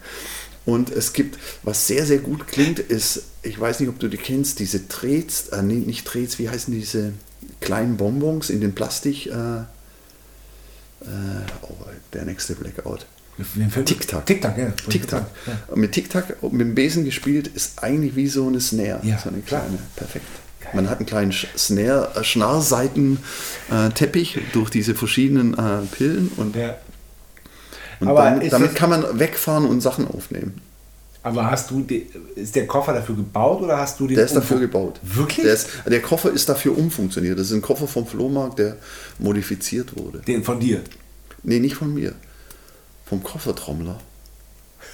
Und 0.66 0.90
es 0.90 1.14
gibt, 1.14 1.38
was 1.62 1.88
sehr, 1.88 2.06
sehr 2.06 2.18
gut 2.18 2.48
klingt, 2.48 2.80
ist, 2.80 3.24
ich 3.44 3.60
weiß 3.60 3.80
nicht, 3.82 3.90
ob 3.90 4.00
du 4.00 4.08
die 4.08 4.18
kennst, 4.18 4.60
diese 4.60 4.88
Trets, 4.88 5.50
äh, 5.50 5.62
nee, 5.62 5.76
nicht 5.76 6.08
Trets, 6.08 6.40
wie 6.40 6.50
heißen 6.50 6.74
diese 6.74 7.14
kleinen 7.60 7.98
Bonbons 7.98 8.50
in 8.50 8.62
den 8.62 8.74
Plastik, 8.74 9.28
äh, 9.28 9.30
äh, 9.30 9.66
oh, 11.62 11.76
der 12.14 12.26
nächste 12.26 12.56
Blackout. 12.56 13.06
Tic-Tac. 13.86 14.26
Tic-Tac, 14.26 14.58
ja. 14.58 14.72
Tic-Tac. 14.90 15.26
Ja. 15.46 15.76
Mit 15.76 15.92
Tic-Tac, 15.92 16.42
mit 16.44 16.62
dem 16.62 16.76
Besen 16.76 17.04
gespielt, 17.04 17.48
ist 17.48 17.84
eigentlich 17.84 18.16
wie 18.16 18.28
so 18.28 18.48
eine 18.48 18.62
Snare. 18.62 19.00
Ja, 19.04 19.20
so 19.20 19.30
eine 19.30 19.42
kleine. 19.42 19.78
Klar. 19.78 19.80
Perfekt. 19.96 20.43
Man 20.74 20.90
hat 20.90 21.00
einen 21.00 21.06
kleinen 21.06 21.32
Snare, 21.32 22.12
äh, 22.16 22.24
Schnarrseiten-Teppich 22.24 24.40
durch 24.54 24.70
diese 24.70 24.96
verschiedenen 24.96 25.54
äh, 25.54 25.82
Pillen 25.92 26.32
und 26.38 26.56
ja. 26.56 26.78
Und 28.00 28.08
Aber 28.08 28.24
damit, 28.24 28.44
ist 28.44 28.54
damit 28.54 28.74
kann 28.76 28.90
man 28.90 29.20
wegfahren 29.20 29.66
und 29.66 29.82
Sachen 29.82 30.08
aufnehmen. 30.08 30.62
Aber 31.24 31.50
hast 31.50 31.72
du, 31.72 31.84
ist 32.36 32.56
der 32.56 32.68
Koffer 32.68 32.94
dafür 32.94 33.16
gebaut 33.16 33.62
oder 33.62 33.78
hast 33.78 33.98
du 33.98 34.08
den 34.08 34.18
Der 34.18 34.26
ist 34.26 34.36
dafür 34.36 34.60
gebaut. 34.60 35.00
Wirklich? 35.02 35.46
Der, 35.46 35.54
ist, 35.54 35.70
der 35.86 36.02
Koffer 36.02 36.30
ist 36.32 36.50
dafür 36.50 36.78
umfunktioniert. 36.78 37.40
Das 37.40 37.48
ist 37.48 37.54
ein 37.54 37.62
Koffer 37.62 37.88
vom 37.88 38.06
Flohmarkt, 38.06 38.60
der 38.60 38.76
modifiziert 39.20 39.96
wurde. 39.96 40.20
Den 40.20 40.44
von 40.44 40.60
dir? 40.60 40.82
Nee, 41.44 41.60
nicht 41.60 41.76
von 41.76 41.94
mir. 41.94 42.14
Vom 43.06 43.24
Koffertrommler. 43.24 44.02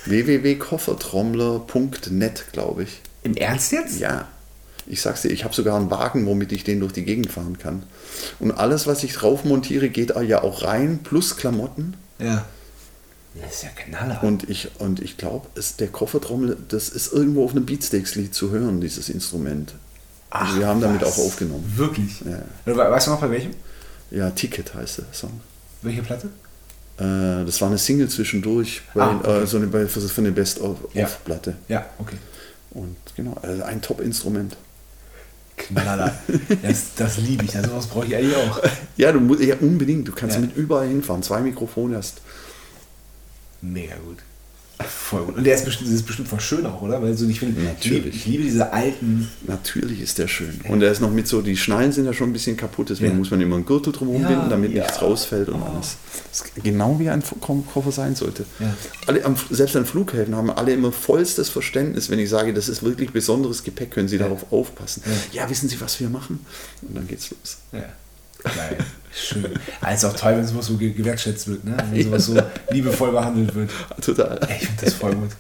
www.koffertrommler.net, 0.06 2.46
glaube 2.52 2.84
ich. 2.84 3.02
Im 3.24 3.36
Ernst 3.36 3.72
jetzt? 3.72 4.00
Ja. 4.00 4.28
Ich 4.88 5.02
sag's 5.02 5.22
dir, 5.22 5.30
ich 5.30 5.44
habe 5.44 5.54
sogar 5.54 5.78
einen 5.78 5.92
Wagen, 5.92 6.26
womit 6.26 6.52
ich 6.52 6.64
den 6.64 6.80
durch 6.80 6.94
die 6.94 7.04
Gegend 7.06 7.32
fahren 7.32 7.58
kann. 7.60 7.84
Und 8.40 8.52
alles, 8.52 8.88
was 8.88 9.04
ich 9.04 9.14
drauf 9.14 9.44
montiere, 9.46 9.90
geht 9.90 10.14
ja 10.28 10.42
auch 10.42 10.64
rein, 10.64 11.00
plus 11.04 11.38
Klamotten. 11.38 11.96
Ja. 12.20 12.46
Das 13.42 13.56
ist 13.56 13.64
ja 13.64 13.70
Knaller. 13.70 14.24
Und 14.24 14.50
ich, 14.50 14.70
und 14.80 15.00
ich 15.02 15.16
glaube, 15.18 15.48
der 15.80 15.88
Koffertrommel, 15.90 16.58
das 16.70 16.90
ist 16.90 17.14
irgendwo 17.14 17.46
auf 17.46 17.52
einem 17.52 17.66
Beatsteaks-Lied 17.66 18.34
zu 18.34 18.50
hören, 18.52 18.82
dieses 18.82 19.10
Instrument. 19.10 19.74
Also 20.32 20.58
wir 20.60 20.68
haben 20.68 20.82
damit 20.82 21.02
was? 21.02 21.14
auch 21.20 21.26
aufgenommen. 21.26 21.72
Wirklich? 21.76 22.22
Ja. 22.22 22.42
We- 22.66 22.76
Weißt 22.76 23.08
du 23.08 23.12
noch 23.12 23.22
bei 23.22 23.30
welchem? 23.30 23.52
Ja, 24.12 24.32
Ticket 24.32 24.74
heißt 24.74 24.98
der 25.00 25.06
Song. 25.12 25.40
Welche 25.84 26.02
Platte? 26.02 26.28
Äh, 26.98 27.46
das 27.46 27.62
war 27.62 27.68
eine 27.70 27.78
Single 27.78 28.10
zwischendurch, 28.10 28.82
bei, 28.96 29.02
Ah, 29.04 29.16
okay. 29.20 29.44
äh, 29.44 29.46
so 29.48 29.58
eine, 29.58 29.68
bei, 29.68 29.88
für, 29.88 30.02
für 30.02 30.22
eine 30.22 30.32
Best-of-Platte. 30.32 31.56
Ja, 31.68 31.86
okay. 32.00 32.18
Und 32.72 32.96
genau, 33.16 33.38
also 33.42 33.64
ein 33.64 33.82
Top-Instrument. 33.82 34.58
Knaller. 35.60 36.18
das 36.64 36.96
das 36.96 37.18
liebe 37.18 37.46
ich. 37.46 37.56
Also 37.56 37.76
was 37.76 37.88
brauche 37.88 38.06
ich 38.08 38.16
eigentlich 38.16 38.36
auch. 38.36 38.62
Ja, 38.98 39.12
du 39.12 39.20
musst 39.20 39.42
ja 39.44 39.56
unbedingt, 39.60 40.08
du 40.08 40.12
kannst 40.12 40.36
Ja. 40.36 40.42
damit 40.42 40.56
überall 40.58 40.88
hinfahren. 40.88 41.22
Zwei 41.24 41.42
Mikrofone 41.42 41.98
hast. 41.98 42.22
Mega 43.62 43.96
gut. 43.96 44.18
Voll 44.88 45.26
gut. 45.26 45.36
Und 45.38 45.44
der 45.44 45.56
ist 45.56 45.66
bestimmt, 45.66 45.90
ist 45.92 46.06
bestimmt 46.06 46.30
voll 46.30 46.40
schön 46.40 46.66
auch, 46.66 46.82
oder? 46.82 47.02
Weil 47.02 47.16
so, 47.18 47.28
ich, 47.28 47.40
finde, 47.40 47.60
ich, 47.60 47.68
Natürlich. 47.68 48.04
liebe, 48.04 48.10
ich 48.16 48.26
liebe 48.26 48.44
diese 48.44 48.72
alten. 48.72 49.30
Natürlich 49.46 50.00
ist 50.02 50.18
der 50.20 50.28
schön. 50.30 50.62
Und 50.70 50.82
er 50.82 50.90
ist 50.92 51.02
noch 51.02 51.12
mit 51.12 51.28
so, 51.28 51.42
die 51.42 51.58
Schnallen 51.58 51.92
sind 51.92 52.06
ja 52.06 52.14
schon 52.14 52.30
ein 52.30 52.34
bisschen 52.34 52.56
kaputt, 52.56 52.90
deswegen 52.90 53.12
Ja. 53.12 53.18
muss 53.18 53.30
man 53.30 53.42
immer 53.42 53.56
einen 53.56 53.66
Gürtel 53.66 53.92
drumherum 53.92 54.22
Ja, 54.22 54.30
binden, 54.30 54.50
damit 54.50 54.72
ja. 54.72 54.84
nichts 54.84 55.02
rausfällt 55.02 55.50
und 55.50 55.62
alles. 55.62 55.98
Das 56.32 56.42
ist 56.42 56.64
genau 56.64 56.98
wie 56.98 57.10
ein 57.10 57.22
Ko- 57.42 57.64
Koffer 57.74 57.92
sein 57.92 58.16
sollte. 58.16 58.46
Ja. 58.60 58.74
Alle, 59.08 59.22
selbst 59.50 59.76
an 59.76 59.86
Flughäfen 59.86 60.34
haben 60.36 60.50
alle 60.50 60.72
immer 60.74 60.92
vollstes 60.94 61.50
Verständnis, 61.50 62.10
wenn 62.10 62.20
ich 62.20 62.30
sage, 62.30 62.54
das 62.54 62.70
ist 62.70 62.82
wirklich 62.82 63.12
besonderes 63.12 63.64
Gepäck, 63.64 63.92
können 63.92 64.08
Sie 64.08 64.18
darauf 64.18 64.52
aufpassen. 64.54 65.04
Ja. 65.34 65.50
wissen 65.50 65.68
Sie, 65.68 65.82
was 65.82 66.00
wir 66.00 66.10
machen? 66.10 66.40
Und 66.84 66.96
dann 66.96 67.06
geht's 67.08 67.32
los. 67.32 67.58
Ja. 67.74 67.84
Geil. 68.44 68.78
Schön. 69.14 69.60
Also 69.82 70.08
auch 70.10 70.16
toll, 70.16 70.38
wenn 70.38 70.46
sowas 70.48 70.68
so 70.68 70.78
ge- 70.78 70.92
gewertschätzt 70.94 71.48
wird, 71.48 71.64
ne? 71.66 71.76
Wenn 71.92 72.04
sowas 72.04 72.26
so 72.26 72.42
liebevoll 72.70 73.12
behandelt 73.12 73.54
wird. 73.56 73.72
Total. 74.02 74.40
Ich 74.50 74.68
finde 74.68 74.86
das 74.86 74.94
voll 74.94 75.16
gut. 75.16 75.32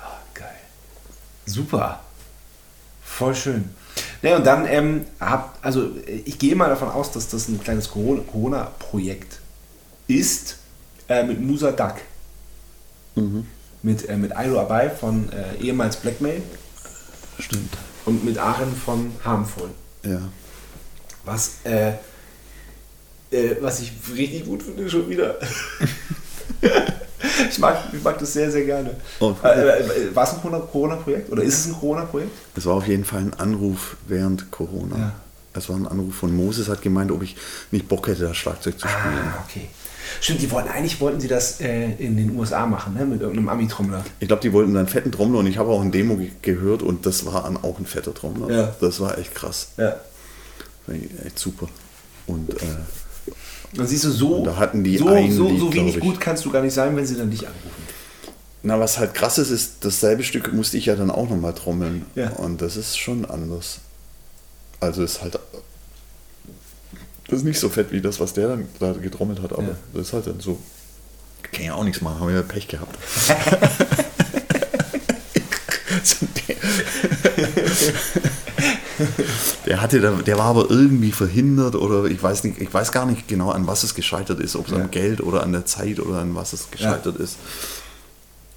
Ah, 0.00 0.18
geil. 0.34 0.48
Super. 1.46 2.00
Voll 3.04 3.34
schön. 3.34 3.68
Ne, 4.22 4.36
und 4.36 4.44
dann 4.46 4.66
ähm, 4.66 5.04
hab, 5.20 5.58
also 5.62 5.90
ich 6.24 6.38
gehe 6.38 6.54
mal 6.56 6.68
davon 6.68 6.88
aus, 6.88 7.12
dass 7.12 7.28
das 7.28 7.48
ein 7.48 7.60
kleines 7.60 7.88
Corona- 7.90 8.22
Corona-Projekt 8.22 9.38
ist 10.08 10.56
äh, 11.08 11.22
mit 11.24 11.40
Musa 11.40 11.72
Duck. 11.72 11.96
Mit, 13.82 14.08
äh, 14.08 14.16
mit 14.16 14.36
Ailo 14.36 14.60
Abai 14.60 14.90
von 14.90 15.28
äh, 15.32 15.60
ehemals 15.62 15.96
Blackmail 15.96 16.40
Stimmt. 17.38 17.74
und 18.06 18.24
mit 18.24 18.38
Aaron 18.38 18.74
von 18.74 19.12
Harmful. 19.24 19.70
Ja. 20.04 20.20
Was, 21.28 21.52
äh, 21.64 21.90
äh, 23.30 23.56
was 23.60 23.80
ich 23.80 23.92
richtig 24.16 24.46
gut 24.46 24.62
finde, 24.62 24.88
schon 24.88 25.08
wieder. 25.08 25.36
ich, 27.50 27.58
mag, 27.58 27.78
ich 27.92 28.02
mag 28.02 28.18
das 28.18 28.32
sehr, 28.32 28.50
sehr 28.50 28.64
gerne. 28.64 28.90
Oh. 29.20 29.34
Äh, 29.42 29.48
äh, 29.48 30.14
war 30.14 30.24
es 30.24 30.30
ein 30.34 30.40
Corona- 30.40 30.60
Corona-Projekt 30.60 31.30
oder 31.30 31.42
ist 31.42 31.58
es 31.60 31.66
ein 31.66 31.74
Corona-Projekt? 31.74 32.30
Es 32.56 32.66
war 32.66 32.74
auf 32.74 32.86
jeden 32.86 33.04
Fall 33.04 33.20
ein 33.20 33.34
Anruf 33.34 33.96
während 34.06 34.50
Corona. 34.50 34.96
Ja. 34.96 35.12
Es 35.54 35.68
war 35.68 35.76
ein 35.76 35.86
Anruf 35.86 36.14
von 36.14 36.34
Moses, 36.36 36.68
hat 36.68 36.82
gemeint, 36.82 37.10
ob 37.10 37.22
ich 37.22 37.36
nicht 37.70 37.88
Bock 37.88 38.06
hätte, 38.08 38.24
das 38.24 38.36
Schlagzeug 38.36 38.78
zu 38.78 38.86
spielen. 38.86 39.14
Ah, 39.34 39.44
okay. 39.48 39.68
Stimmt, 40.20 40.40
die 40.40 40.50
wollten, 40.50 40.68
eigentlich 40.70 41.00
wollten 41.00 41.20
sie 41.20 41.28
das 41.28 41.60
äh, 41.60 41.90
in 41.98 42.16
den 42.16 42.38
USA 42.38 42.64
machen, 42.64 42.94
ne? 42.94 43.04
mit 43.04 43.20
irgendeinem 43.20 43.48
Ami-Trommler. 43.50 44.04
Ich 44.20 44.28
glaube, 44.28 44.40
die 44.40 44.52
wollten 44.52 44.74
einen 44.76 44.88
fetten 44.88 45.12
Trommler 45.12 45.40
und 45.40 45.46
ich 45.46 45.58
habe 45.58 45.70
auch 45.70 45.82
ein 45.82 45.92
Demo 45.92 46.16
ge 46.16 46.30
gehört 46.42 46.82
und 46.82 47.04
das 47.04 47.26
war 47.26 47.44
auch 47.62 47.78
ein 47.78 47.86
fetter 47.86 48.14
Trommler. 48.14 48.50
Ja. 48.54 48.74
Das 48.80 49.00
war 49.00 49.18
echt 49.18 49.34
krass. 49.34 49.68
Ja. 49.76 49.96
Echt 51.24 51.38
super. 51.38 51.68
Und 52.26 52.50
äh, 52.50 52.56
Dann 53.74 53.86
siehst 53.86 54.04
du, 54.04 54.10
so, 54.10 54.44
da 54.44 54.56
hatten 54.56 54.84
die 54.84 54.98
so, 54.98 55.08
ein 55.08 55.30
so, 55.32 55.48
Lied, 55.48 55.60
so 55.60 55.72
wenig 55.72 55.94
glaub 55.94 56.04
ich. 56.04 56.10
gut 56.12 56.20
kannst 56.20 56.44
du 56.44 56.50
gar 56.50 56.62
nicht 56.62 56.74
sein, 56.74 56.96
wenn 56.96 57.06
sie 57.06 57.16
dann 57.16 57.30
dich 57.30 57.46
anrufen. 57.46 57.82
na, 58.62 58.78
was 58.80 58.98
halt 58.98 59.14
krass 59.14 59.38
ist, 59.38 59.50
ist, 59.50 59.84
dasselbe 59.84 60.22
Stück 60.24 60.52
musste 60.52 60.78
ich 60.78 60.86
ja 60.86 60.96
dann 60.96 61.10
auch 61.10 61.28
nochmal 61.28 61.54
trommeln. 61.54 62.04
Ja. 62.14 62.30
Und 62.30 62.60
das 62.62 62.76
ist 62.76 62.98
schon 62.98 63.24
anders. 63.24 63.80
Also 64.80 65.02
ist 65.02 65.22
halt. 65.22 65.38
Das 67.28 67.40
ist 67.40 67.44
nicht 67.44 67.60
so 67.60 67.68
fett 67.68 67.92
wie 67.92 68.00
das, 68.00 68.20
was 68.20 68.32
der 68.32 68.48
dann 68.48 68.68
da 68.78 68.92
getrommelt 68.92 69.42
hat, 69.42 69.52
aber 69.52 69.62
Ja. 69.62 69.76
das 69.92 70.08
ist 70.08 70.12
halt 70.14 70.26
dann 70.26 70.40
so. 70.40 70.58
Kann 71.52 71.64
ja 71.64 71.74
auch 71.74 71.84
nichts 71.84 72.00
machen, 72.00 72.20
haben 72.20 72.28
wir 72.28 72.36
ja 72.36 72.42
Pech 72.42 72.68
gehabt. 72.68 72.96
Der, 79.66 79.80
hatte, 79.80 80.00
der 80.00 80.38
war 80.38 80.46
aber 80.46 80.70
irgendwie 80.70 81.12
verhindert 81.12 81.74
oder 81.74 82.04
ich 82.06 82.22
weiß 82.22 82.44
nicht, 82.44 82.60
ich 82.60 82.72
weiß 82.72 82.92
gar 82.92 83.06
nicht 83.06 83.28
genau, 83.28 83.50
an 83.50 83.66
was 83.66 83.82
es 83.82 83.94
gescheitert 83.94 84.40
ist, 84.40 84.56
ob 84.56 84.66
es 84.66 84.72
Ja. 84.72 84.78
am 84.82 84.90
Geld 84.90 85.20
oder 85.20 85.42
an 85.42 85.52
der 85.52 85.66
Zeit 85.66 86.00
oder 86.00 86.18
an 86.18 86.34
was 86.34 86.52
es 86.52 86.70
gescheitert 86.70 87.16
ist. 87.16 87.36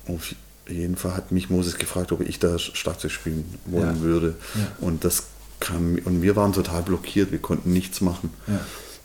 Auf 0.08 0.34
jeden 0.68 0.96
Fall 0.96 1.16
hat 1.16 1.32
mich 1.32 1.50
Moses 1.50 1.78
gefragt, 1.78 2.12
ob 2.12 2.22
ich 2.22 2.40
da 2.40 2.58
Schlagzeug 2.58 3.12
spielen 3.12 3.46
wollen 3.66 3.98
Ja. 3.98 4.02
würde. 4.02 4.36
Ja. 4.56 4.62
Und 4.80 5.04
das 5.04 5.24
kam 5.60 5.98
und 6.06 6.22
wir 6.22 6.36
waren 6.36 6.54
total 6.54 6.82
blockiert, 6.82 7.32
wir 7.32 7.40
konnten 7.40 7.72
nichts 7.74 8.02
machen. 8.02 8.32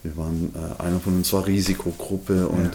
Ja. 0.06 0.16
Wir 0.16 0.16
waren, 0.16 0.52
äh, 0.54 0.82
einer 0.82 1.00
von 1.00 1.16
uns 1.16 1.32
war 1.32 1.46
Risikogruppe 1.46 2.46
und, 2.48 2.70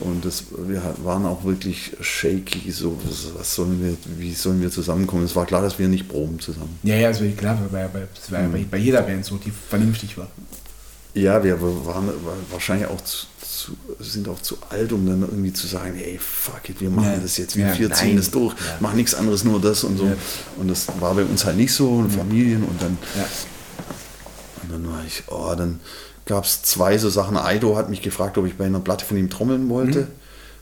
und 0.00 0.24
das, 0.24 0.44
wir 0.56 0.82
waren 1.02 1.26
auch 1.26 1.44
wirklich 1.44 1.92
shaky, 2.00 2.70
so 2.70 2.96
was- 3.04 3.54
sollen 3.54 3.82
wir, 3.82 3.96
wie 4.18 4.32
sollen 4.34 4.60
wir 4.60 4.70
zusammenkommen? 4.70 5.24
Es 5.24 5.34
war 5.36 5.46
klar, 5.46 5.62
dass 5.62 5.78
wir 5.78 5.88
nicht 5.88 6.08
proben 6.08 6.38
zusammen. 6.40 6.78
Ja, 6.82 6.94
ja, 6.96 7.08
das 7.08 7.20
war 7.20 7.28
klar, 7.28 7.58
bei, 7.72 7.86
bei, 7.88 8.06
das 8.14 8.30
war 8.32 8.42
ja 8.42 8.48
bei, 8.48 8.64
bei 8.70 8.78
jeder 8.78 9.02
Band 9.02 9.24
so, 9.24 9.36
die 9.36 9.50
vernünftig 9.68 10.16
war. 10.18 10.28
Ja, 11.14 11.42
wir 11.42 11.60
waren 11.60 12.06
war 12.06 12.34
wahrscheinlich 12.50 12.86
auch 12.86 13.00
zu, 13.00 13.26
zu, 13.42 13.72
sind 13.98 14.28
auch 14.28 14.40
zu 14.40 14.56
alt, 14.68 14.92
um 14.92 15.04
dann 15.06 15.22
irgendwie 15.22 15.52
zu 15.52 15.66
sagen, 15.66 15.98
ey, 15.98 16.18
fuck 16.18 16.68
it, 16.68 16.80
wir 16.80 16.90
machen 16.90 17.12
Ja. 17.12 17.18
das 17.18 17.36
jetzt, 17.38 17.56
wir 17.56 17.66
Ja, 17.66 17.72
vier 17.74 17.90
ziehen 17.92 18.16
das 18.16 18.30
durch, 18.30 18.54
Ja. 18.54 18.76
machen 18.80 18.96
nichts 18.96 19.14
anderes, 19.14 19.42
nur 19.42 19.60
das 19.60 19.82
und 19.84 19.96
so. 19.96 20.04
Ja. 20.04 20.12
Und 20.58 20.68
das 20.68 20.86
war 21.00 21.14
bei 21.14 21.24
uns 21.24 21.44
halt 21.44 21.56
nicht 21.56 21.72
so, 21.72 21.88
und 21.90 22.10
Familien 22.12 22.62
und 22.62 22.80
dann, 22.80 22.96
Ja. 23.16 23.24
und 24.62 24.72
dann 24.72 24.92
war 24.92 25.02
ich, 25.04 25.22
oh, 25.28 25.54
dann 25.56 25.80
gab 26.28 26.44
es 26.44 26.62
zwei 26.62 26.96
so 26.98 27.10
Sachen. 27.10 27.36
Aido 27.36 27.76
hat 27.76 27.90
mich 27.90 28.02
gefragt, 28.02 28.38
ob 28.38 28.46
ich 28.46 28.56
bei 28.56 28.66
einer 28.66 28.78
Platte 28.78 29.04
von 29.04 29.16
ihm 29.16 29.30
trommeln 29.30 29.68
wollte. 29.68 30.02
Mhm. 30.02 30.06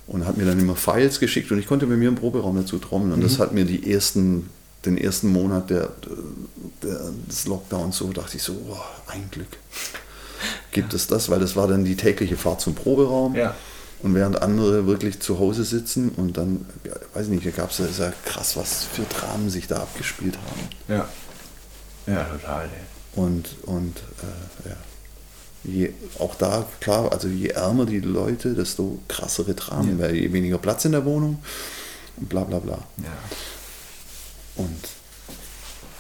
Und 0.07 0.25
hat 0.25 0.37
mir 0.37 0.47
dann 0.47 0.61
immer 0.61 0.77
Files 0.77 1.19
geschickt 1.19 1.51
und 1.51 1.59
ich 1.59 1.67
konnte 1.67 1.85
bei 1.89 1.97
mir 1.97 2.09
im 2.09 2.15
Proberaum 2.15 2.57
dazu 2.57 2.79
trommeln. 2.79 3.13
Und 3.13 3.19
Mhm. 3.19 3.25
das 3.25 3.41
hat 3.41 3.53
mir 3.53 3.65
die 3.65 3.93
ersten, 3.93 4.49
den 4.85 4.97
ersten 4.97 5.27
Monat 5.33 5.69
der, 5.69 5.91
der, 6.81 7.11
des 7.29 7.47
Lockdowns 7.47 7.97
so, 7.97 8.13
dachte 8.13 8.37
ich 8.37 8.43
so, 8.45 8.53
oh, 8.71 8.77
ein 9.09 9.29
Glück. 9.33 9.49
Gibt 10.71 10.95
es 10.95 11.09
das, 11.09 11.29
weil 11.29 11.41
das 11.41 11.57
war 11.57 11.67
dann 11.67 11.85
die 11.85 11.97
tägliche 11.97 12.37
Fahrt 12.37 12.61
zum 12.61 12.77
Proberaum. 12.77 13.35
Ja. 13.35 13.57
Und 14.03 14.15
während 14.15 14.43
andere 14.43 14.87
wirklich 14.87 15.19
zu 15.19 15.41
Hause 15.41 15.65
sitzen 15.65 16.11
und 16.11 16.37
dann, 16.37 16.67
ja, 16.85 16.93
weiß 17.15 17.25
ich 17.25 17.33
nicht, 17.33 17.47
da 17.47 17.51
gab 17.51 17.73
es 17.73 17.79
ja 17.79 17.87
ja 17.99 18.13
krass, 18.27 18.57
was 18.57 18.85
für 18.85 19.03
Dramen 19.03 19.51
sich 19.51 19.67
da 19.67 19.79
abgespielt 19.79 20.37
haben. 20.37 20.97
Ja. 20.97 21.09
Ja, 22.07 22.23
total, 22.25 22.67
ey. 22.67 23.21
Und, 23.21 23.57
und 23.65 23.97
äh, 24.23 24.69
ja. 24.69 24.77
Je, 25.69 25.91
auch 26.21 26.35
da, 26.37 26.65
klar, 26.81 27.11
also 27.13 27.27
je 27.29 27.49
ärmer 27.49 27.87
die 27.87 27.99
Leute, 28.01 28.55
desto 28.55 28.99
krassere 29.09 29.55
Dramen, 29.55 29.99
Ja. 29.99 30.05
weil 30.07 30.15
je 30.15 30.33
weniger 30.33 30.59
Platz 30.59 30.85
in 30.85 30.93
der 30.93 31.05
Wohnung 31.05 31.39
und 32.19 32.29
bla 32.29 32.45
bla 32.45 32.59
bla. 32.61 32.79
Ja. 32.99 33.05
Und, 34.57 34.79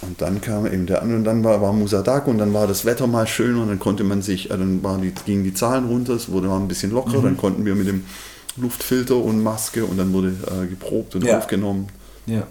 und 0.03 0.21
dann 0.23 0.41
kam 0.41 0.67
eben 0.67 0.87
der 0.87 1.03
andere 1.03 1.19
und 1.19 1.25
dann 1.25 1.43
war, 1.45 1.61
war 1.61 1.73
Musadak 1.73 2.27
und 2.29 2.39
dann 2.39 2.53
war 2.55 2.67
das 2.67 2.85
Wetter 2.85 3.07
mal 3.07 3.27
schön 3.27 3.57
und 3.57 3.69
dann 3.69 3.79
konnte 3.79 4.05
man 4.05 4.23
sich, 4.23 4.47
äh, 4.51 4.57
dann 4.57 4.83
waren 4.83 5.03
die, 5.03 5.13
gingen 5.25 5.45
die 5.45 5.55
Zahlen 5.55 5.87
runter, 5.87 6.15
es 6.15 6.29
wurde 6.31 6.47
mal 6.49 6.59
ein 6.61 6.69
bisschen 6.69 6.93
lockerer, 6.93 7.19
Mhm. 7.21 7.25
dann 7.25 7.37
konnten 7.37 7.65
wir 7.65 7.75
mit 7.75 7.89
dem 7.89 8.05
Luftfilter 8.57 9.17
und 9.17 9.43
Maske 9.43 9.85
und 9.85 9.97
dann 9.99 10.13
wurde 10.13 10.29
äh, 10.29 10.67
geprobt 10.67 11.15
und 11.17 11.25
Ja. 11.25 11.39
aufgenommen. 11.39 11.89
Ja. 12.27 12.47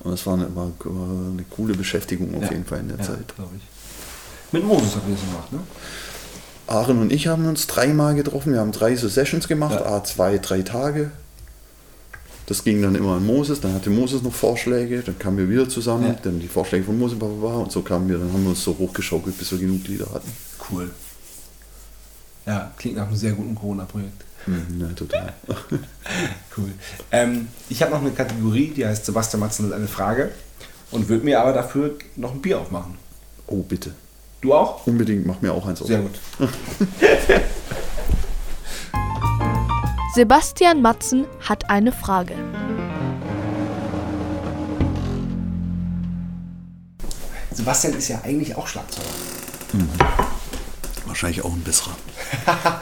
Und 0.00 0.12
das 0.12 0.26
war 0.26 0.34
eine, 0.34 0.54
war, 0.56 0.70
eine 0.84 1.44
coole 1.50 1.74
Beschäftigung 1.74 2.34
auf 2.42 2.50
jeden 2.50 2.64
Fall 2.64 2.80
in 2.80 2.88
der 2.88 3.00
Zeit. 3.02 3.32
ich. 3.56 3.62
Mit 4.52 4.64
Moses 4.64 4.94
habt 4.96 5.08
ihr 5.08 5.14
das 5.14 5.24
gemacht, 5.24 5.52
ne? 5.52 5.60
Aaron 6.66 6.98
und 7.00 7.12
ich 7.12 7.26
haben 7.26 7.46
uns 7.46 7.66
dreimal 7.66 8.14
getroffen. 8.14 8.52
Wir 8.52 8.60
haben 8.60 8.72
drei 8.72 8.96
so 8.96 9.08
Sessions 9.08 9.48
gemacht, 9.48 9.80
Ja. 9.80 9.86
a 9.96 10.04
zwei, 10.04 10.38
drei 10.38 10.62
Tage. 10.62 11.10
Das 12.46 12.62
ging 12.62 12.82
dann 12.82 12.94
immer 12.94 13.16
an 13.16 13.24
Moses, 13.26 13.60
dann 13.60 13.72
hatte 13.74 13.88
Moses 13.88 14.22
noch 14.22 14.32
Vorschläge, 14.34 15.00
dann 15.00 15.18
kamen 15.18 15.38
wir 15.38 15.48
wieder 15.48 15.68
zusammen, 15.68 16.08
Ja. 16.08 16.16
dann 16.22 16.40
die 16.40 16.48
Vorschläge 16.48 16.84
von 16.84 16.98
Moses 16.98 17.18
bla, 17.18 17.26
bla, 17.28 17.36
bla, 17.48 17.56
und 17.58 17.72
so 17.72 17.80
kamen 17.80 18.08
wir, 18.08 18.18
dann 18.18 18.30
haben 18.32 18.42
wir 18.42 18.50
uns 18.50 18.62
so 18.62 18.76
hochgeschaukelt, 18.78 19.38
bis 19.38 19.50
wir 19.52 19.58
genug 19.58 19.86
Lieder 19.88 20.06
hatten. 20.12 20.30
Cool. 20.70 20.90
Ja, 22.46 22.70
klingt 22.76 22.96
nach 22.96 23.06
einem 23.06 23.16
sehr 23.16 23.32
guten 23.32 23.54
Corona-Projekt. 23.54 24.24
Mhm, 24.46 24.78
ja, 24.78 24.88
total. 24.88 25.32
cool. 26.58 26.70
Ähm, 27.10 27.48
ich 27.70 27.80
habe 27.82 27.92
noch 27.92 28.02
eine 28.02 28.10
Kategorie, 28.10 28.72
die 28.76 28.84
heißt 28.84 29.06
Sebastian 29.06 29.40
Matzen 29.40 29.66
hat 29.66 29.72
eine 29.72 29.88
Frage 29.88 30.30
und 30.90 31.08
würde 31.08 31.24
mir 31.24 31.40
aber 31.40 31.54
dafür 31.54 31.94
noch 32.16 32.32
ein 32.32 32.42
Bier 32.42 32.60
aufmachen. 32.60 32.96
Oh, 33.46 33.62
bitte. 33.62 33.92
Du 34.44 34.52
auch? 34.52 34.86
Unbedingt, 34.86 35.24
mach 35.24 35.40
mir 35.40 35.54
auch 35.54 35.66
eins 35.66 35.80
auf. 35.80 35.88
Sehr 35.88 36.00
gut. 36.00 36.18
Sebastian 40.14 40.82
Matzen 40.82 41.24
hat 41.40 41.70
eine 41.70 41.92
Frage. 41.92 42.34
Sebastian 47.52 47.94
ist 47.94 48.08
ja 48.08 48.20
eigentlich 48.22 48.54
auch 48.54 48.66
Schlagzeuger. 48.66 49.08
Wahrscheinlich 51.06 51.42
auch 51.42 51.54
ein 51.54 51.62
besserer. 51.62 51.96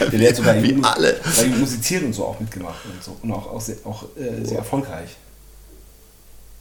Der 0.00 0.18
lehrt 0.18 0.34
sogar 0.34 0.60
Wie 0.60 0.82
alle. 0.82 1.20
Bei 1.36 1.44
dem 1.44 1.60
Musizieren 1.60 2.06
und 2.06 2.12
so 2.12 2.26
auch 2.26 2.40
mitgemacht 2.40 2.84
und 2.86 3.00
so. 3.04 3.16
Und 3.22 3.30
auch, 3.30 3.52
auch, 3.52 3.60
sehr, 3.60 3.76
auch 3.84 4.02
äh, 4.16 4.44
sehr 4.44 4.58
erfolgreich. 4.58 5.10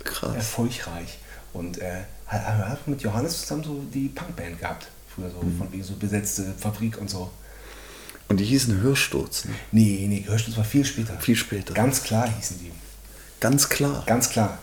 Krass. 0.03 0.35
Erfolgreich. 0.35 1.17
Und 1.53 1.79
äh, 1.79 2.03
hat, 2.29 2.41
hat 2.69 2.87
mit 2.87 3.01
Johannes 3.01 3.41
zusammen 3.41 3.63
so 3.63 3.81
die 3.93 4.09
Punkband 4.09 4.59
gehabt. 4.59 4.87
Früher 5.13 5.29
so, 5.29 5.39
von 5.57 5.71
wegen 5.71 5.83
so 5.83 5.93
besetzte 5.95 6.53
Fabrik 6.57 6.97
und 6.99 7.09
so. 7.09 7.29
Und 8.27 8.37
die 8.37 8.45
hießen 8.45 8.79
Hörsturz. 8.81 9.45
Ne? 9.45 9.51
Nee, 9.71 10.05
nee, 10.07 10.19
Gehörschutz 10.21 10.55
war 10.55 10.63
viel 10.63 10.85
später. 10.85 11.17
Viel 11.19 11.35
später. 11.35 11.73
Ganz 11.73 12.03
klar 12.03 12.29
hießen 12.29 12.59
die. 12.59 12.71
Ganz 13.39 13.67
klar. 13.69 14.03
Ganz 14.05 14.29
klar. 14.29 14.59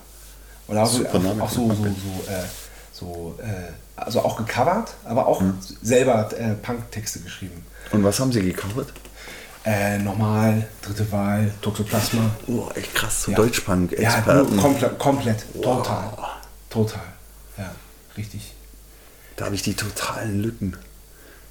Und 0.69 0.79
auch, 0.79 0.87
so, 0.87 0.99
Super 0.99 1.19
Name 1.19 1.43
auch 1.43 1.49
für 1.49 1.55
so, 1.57 1.69
so, 1.75 1.85
so, 1.85 2.31
äh, 2.31 2.45
so 2.93 3.39
äh, 3.43 3.73
also 3.97 4.21
auch 4.25 4.37
gecovert, 4.37 4.95
aber 5.05 5.27
auch 5.27 5.43
selber 5.83 6.31
äh, 6.39 6.55
Punk-Texte 6.55 7.21
geschrieben. 7.21 7.65
Und 7.91 8.05
was 8.05 8.21
haben 8.21 8.31
sie 8.33 8.43
gecovert? 8.43 8.93
Äh, 9.65 9.99
normal, 9.99 10.69
dritte 10.83 11.11
Wahl, 11.11 11.51
Toxoplasma. 11.61 12.31
Oh, 12.47 12.69
echt 12.75 12.95
krass. 12.95 13.25
So 13.25 13.33
Ja. 13.33 13.37
Deutschpunk, 13.37 13.93
Ja, 13.93 14.15
Experten. 14.17 14.57
komplett, 14.57 14.99
komplett, 14.99 15.45
total. 15.61 16.13
Total. 16.71 17.03
Ja, 18.17 18.23
richtig. 18.23 18.53
da 19.37 19.45
habe 19.47 19.55
ich 19.55 19.63
die 19.63 19.75
totalen 19.75 20.43
Lücken. 20.43 20.77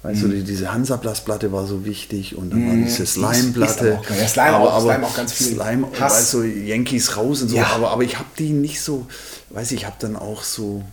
Weißt 0.02 0.22
du, 0.22 0.28
die, 0.28 0.44
diese 0.44 0.72
Hansaplastplatte 0.72 1.50
war 1.52 1.66
so 1.66 1.84
wichtig 1.84 2.36
und 2.36 2.50
dann 2.50 2.68
war 2.68 2.74
diese 2.76 3.02
Mhm. 3.02 3.06
Slime-Platte. 3.06 3.88
ist 3.88 3.98
aber 3.98 3.98
auch. 4.00 4.10
Ja, 4.10 4.28
Slime 4.28 4.56
auch- 4.60 4.80
Slime 4.82 5.06
ganz 5.16 5.32
viel 5.32 5.46
Slime, 5.54 5.88
Hass. 5.98 6.12
weißt 6.12 6.34
du, 6.34 6.42
Yankees 6.44 7.16
raus 7.16 7.42
und 7.42 7.48
so. 7.48 7.56
Ja. 7.56 7.66
Aber, 7.68 7.90
aber 7.90 8.02
ich 8.04 8.16
habe 8.18 8.28
die 8.38 8.50
nicht 8.50 8.80
so, 8.80 9.06
weiß 9.50 9.72
ich, 9.72 9.80
ich 9.80 9.86
habe 9.86 9.96
dann 9.98 10.14
auch 10.16 10.44
so, 10.44 10.84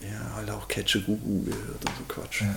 ja, 0.00 0.36
halt 0.36 0.50
auch 0.50 0.68
Catche 0.68 1.00
Gugu 1.00 1.42
gehört 1.44 1.84
und 1.88 1.92
so 1.98 2.04
Quatsch. 2.14 2.42
Ja. 2.42 2.54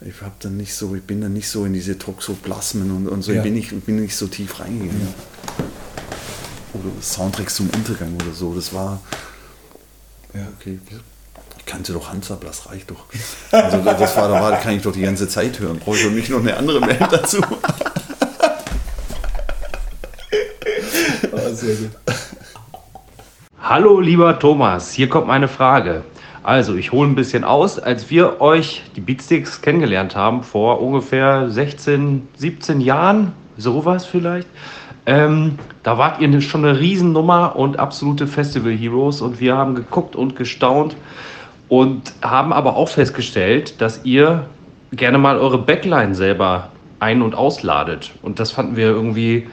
Ich 0.00 0.20
habe 0.22 0.34
dann 0.40 0.56
nicht 0.56 0.74
so, 0.74 0.94
ich 0.94 1.02
bin 1.02 1.20
dann 1.20 1.32
nicht 1.34 1.48
so 1.48 1.64
in 1.64 1.72
diese 1.72 1.98
Toxoplasmen 1.98 2.90
und, 2.90 3.08
und 3.08 3.22
so, 3.22 3.30
Ja. 3.32 3.38
ich 3.38 3.42
bin 3.44 3.54
nicht, 3.54 3.86
bin 3.86 4.00
nicht 4.00 4.16
so 4.16 4.26
tief 4.28 4.58
reingegangen. 4.58 5.14
Oder 6.74 7.02
Soundtracks 7.02 7.54
zum 7.56 7.68
Untergang 7.70 8.14
oder 8.14 8.32
so, 8.34 8.54
das 8.54 8.72
war, 8.72 9.00
Ja. 10.34 10.48
okay, 10.58 10.78
kannte 11.68 11.92
doch 11.92 12.10
Hansaplast, 12.10 12.70
reicht 12.70 12.90
doch. 12.90 13.04
Also 13.52 13.78
das 13.78 14.16
war, 14.16 14.28
da 14.28 14.40
war, 14.40 14.58
kann 14.58 14.74
ich 14.74 14.82
doch 14.82 14.92
die 14.92 15.02
ganze 15.02 15.28
Zeit 15.28 15.60
hören, 15.60 15.78
brauche 15.78 15.96
ich 15.96 16.04
doch 16.04 16.10
nicht 16.10 16.30
noch 16.30 16.40
eine 16.40 16.56
andere 16.56 16.80
Band 16.80 17.12
dazu. 17.12 17.38
Oh, 21.30 21.54
sehr 21.54 21.74
gut. 21.76 21.90
Hallo 23.62 24.00
lieber 24.00 24.38
Thomas, 24.38 24.92
hier 24.92 25.08
kommt 25.08 25.26
meine 25.26 25.46
Frage. 25.46 26.04
Also, 26.42 26.74
ich 26.76 26.92
hole 26.92 27.10
ein 27.10 27.14
bisschen 27.14 27.44
aus. 27.44 27.78
Als 27.78 28.08
wir 28.08 28.40
euch, 28.40 28.82
die 28.96 29.02
Beatsticks, 29.02 29.60
kennengelernt 29.60 30.16
haben, 30.16 30.42
vor 30.42 30.80
ungefähr 30.80 31.50
16, 31.50 32.26
17 32.36 32.80
Jahren, 32.80 33.32
sowas 33.58 34.06
vielleicht, 34.06 34.48
ähm, 35.04 35.58
da 35.82 35.98
wart 35.98 36.20
ihr 36.20 36.40
schon 36.40 36.64
eine 36.64 36.78
Riesennummer 36.78 37.56
und 37.56 37.78
absolute 37.78 38.26
Festival 38.26 38.72
Heroes 38.72 39.20
und 39.20 39.40
wir 39.40 39.56
haben 39.56 39.74
geguckt 39.74 40.16
und 40.16 40.36
gestaunt 40.36 40.96
und 41.68 42.12
haben 42.22 42.52
aber 42.52 42.76
auch 42.76 42.88
festgestellt, 42.88 43.80
dass 43.80 44.04
ihr 44.04 44.46
gerne 44.92 45.18
mal 45.18 45.38
eure 45.38 45.58
Backline 45.58 46.14
selber 46.14 46.68
ein- 47.00 47.22
und 47.22 47.34
ausladet. 47.34 48.12
Und 48.22 48.40
das 48.40 48.50
fanden 48.50 48.76
wir 48.76 48.86
irgendwie 48.86 49.46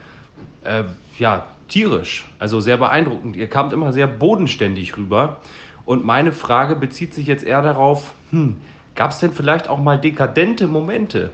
äh, 0.64 0.84
ja, 1.18 1.48
tierisch, 1.68 2.28
also 2.38 2.60
sehr 2.60 2.76
beeindruckend. 2.76 3.36
Ihr 3.36 3.48
kamt 3.48 3.72
immer 3.72 3.92
sehr 3.92 4.06
bodenständig 4.06 4.96
rüber. 4.96 5.40
Und 5.84 6.04
meine 6.04 6.32
Frage 6.32 6.74
bezieht 6.74 7.14
sich 7.14 7.26
jetzt 7.26 7.44
eher 7.44 7.62
darauf, 7.62 8.14
hm, 8.30 8.56
gab 8.94 9.10
es 9.10 9.18
denn 9.18 9.32
vielleicht 9.32 9.68
auch 9.68 9.78
mal 9.78 10.00
dekadente 10.00 10.66
Momente 10.66 11.32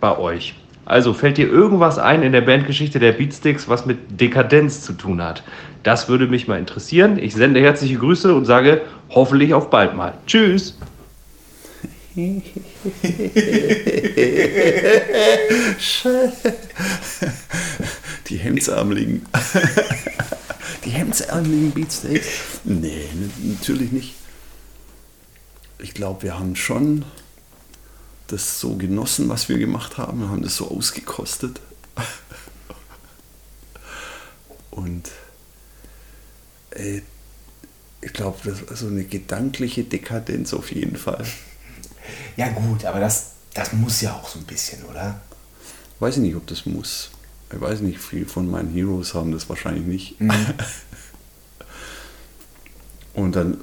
bei 0.00 0.16
euch? 0.16 0.54
Also 0.86 1.12
fällt 1.12 1.36
dir 1.36 1.46
irgendwas 1.46 1.98
ein 1.98 2.22
in 2.22 2.32
der 2.32 2.40
Bandgeschichte 2.40 2.98
der 2.98 3.12
Beatsticks, 3.12 3.68
was 3.68 3.86
mit 3.86 4.20
Dekadenz 4.20 4.82
zu 4.82 4.94
tun 4.94 5.22
hat? 5.22 5.42
Das 5.82 6.08
würde 6.08 6.26
mich 6.26 6.46
mal 6.46 6.58
interessieren. 6.58 7.18
Ich 7.18 7.34
sende 7.34 7.60
herzliche 7.60 7.96
Grüße 7.96 8.34
und 8.34 8.44
sage 8.44 8.82
hoffentlich 9.10 9.54
auf 9.54 9.70
bald 9.70 9.94
mal. 9.96 10.14
Tschüss! 10.26 10.76
Die 18.28 18.36
Hemdsärmeligen. 18.36 19.24
Die 20.84 20.90
Hemdsärmeligen 20.90 21.70
Beatsteaks? 21.70 22.26
Nee, 22.64 23.06
natürlich 23.42 23.92
nicht. 23.92 24.14
Ich 25.78 25.94
glaube, 25.94 26.24
wir 26.24 26.38
haben 26.38 26.56
schon 26.56 27.04
das 28.26 28.60
so 28.60 28.76
genossen, 28.76 29.28
was 29.28 29.48
wir 29.48 29.58
gemacht 29.58 29.96
haben. 29.98 30.20
Wir 30.20 30.28
haben 30.28 30.42
das 30.42 30.56
so 30.56 30.68
ausgekostet. 30.68 31.60
Und 34.70 35.10
äh, 36.70 37.02
ich 38.02 38.12
glaube, 38.12 38.38
das 38.44 38.68
war 38.68 38.76
so 38.76 38.86
eine 38.86 39.04
gedankliche 39.04 39.84
Dekadenz 39.84 40.54
auf 40.54 40.72
jeden 40.72 40.96
Fall. 40.96 41.24
Ja, 42.36 42.48
gut, 42.48 42.84
aber 42.84 43.00
das, 43.00 43.32
das 43.54 43.72
muss 43.72 44.00
ja 44.00 44.14
auch 44.14 44.28
so 44.28 44.38
ein 44.38 44.44
bisschen, 44.44 44.84
oder? 44.84 45.20
Weiß 45.98 46.16
ich 46.16 46.22
nicht, 46.22 46.36
ob 46.36 46.46
das 46.46 46.64
muss. 46.64 47.10
Ich 47.52 47.60
weiß 47.60 47.80
nicht, 47.80 48.00
viele 48.00 48.26
von 48.26 48.50
meinen 48.50 48.72
Heroes 48.72 49.14
haben 49.14 49.32
das 49.32 49.48
wahrscheinlich 49.48 49.86
nicht. 49.86 50.16
und 53.14 53.36
dann, 53.36 53.62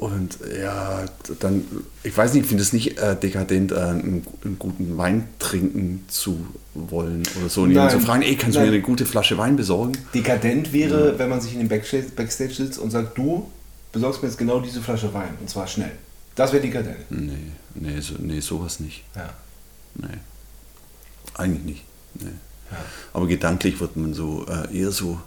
und 0.00 0.38
ja, 0.58 1.04
dann, 1.40 1.62
ich 2.02 2.16
weiß 2.16 2.32
nicht, 2.32 2.44
ich 2.44 2.48
finde 2.48 2.62
es 2.62 2.72
nicht 2.72 2.98
äh, 2.98 3.14
dekadent, 3.16 3.70
äh, 3.70 3.74
einen, 3.76 4.26
einen 4.42 4.58
guten 4.58 4.96
Wein 4.96 5.28
trinken 5.38 6.06
zu 6.08 6.46
wollen 6.72 7.22
oder 7.38 7.50
so. 7.50 7.62
Und 7.62 7.72
jemanden 7.72 7.92
Nein. 7.92 8.00
zu 8.00 8.06
fragen, 8.06 8.22
ey, 8.22 8.34
kannst 8.34 8.56
du 8.56 8.62
mir 8.62 8.68
eine 8.68 8.80
gute 8.80 9.04
Flasche 9.04 9.36
Wein 9.36 9.56
besorgen? 9.56 9.92
Dekadent 10.14 10.72
wäre, 10.72 11.18
wenn 11.18 11.28
man 11.28 11.42
sich 11.42 11.52
in 11.52 11.58
den 11.58 11.68
Backstage, 11.68 12.06
Backstage 12.16 12.54
sitzt 12.54 12.78
und 12.78 12.90
sagt, 12.90 13.18
du 13.18 13.50
besorgst 13.92 14.22
mir 14.22 14.30
jetzt 14.30 14.38
genau 14.38 14.60
diese 14.60 14.80
Flasche 14.80 15.12
Wein 15.12 15.34
und 15.38 15.50
zwar 15.50 15.66
schnell. 15.66 15.92
Das 16.34 16.50
wäre 16.54 16.62
dekadent. 16.62 17.10
Nee, 17.10 17.52
nee, 17.74 18.00
so, 18.00 18.14
nee, 18.18 18.40
sowas 18.40 18.80
nicht. 18.80 19.04
Ja. 19.14 19.28
Nee. 19.96 20.16
Eigentlich 21.34 21.64
nicht. 21.64 21.84
Nee. 22.14 22.30
Aber 23.12 23.26
gedanklich 23.26 23.78
wird 23.80 23.96
man 23.96 24.14
so 24.14 24.46
äh, 24.48 24.74
eher 24.74 24.92
so, 24.92 25.20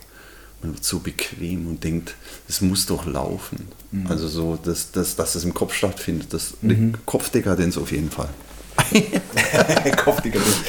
man 0.63 0.73
wird 0.73 0.83
so 0.83 0.99
bequem 0.99 1.67
und 1.67 1.83
denkt, 1.83 2.15
es 2.47 2.61
muss 2.61 2.85
doch 2.85 3.05
laufen. 3.05 3.67
Mhm. 3.91 4.07
Also 4.07 4.27
so, 4.27 4.57
dass, 4.63 4.91
dass, 4.91 5.15
dass 5.15 5.33
das 5.33 5.43
im 5.43 5.53
Kopf 5.53 5.73
stattfindet. 5.73 6.33
Das 6.33 6.53
eine 6.63 6.93
Kopfdekadenz 7.05 7.77
auf 7.77 7.91
jeden 7.91 8.09
Fall. 8.09 8.29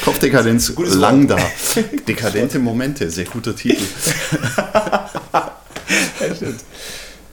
Kopfdekadenz 0.05 0.75
Gutes 0.75 0.95
lang 0.95 1.29
Wort. 1.29 1.41
da. 1.41 1.83
Dekadente 2.07 2.59
Momente, 2.59 3.11
sehr 3.11 3.25
guter 3.25 3.57
Titel. 3.57 3.83
Ja, 4.57 6.35
stimmt. 6.35 6.61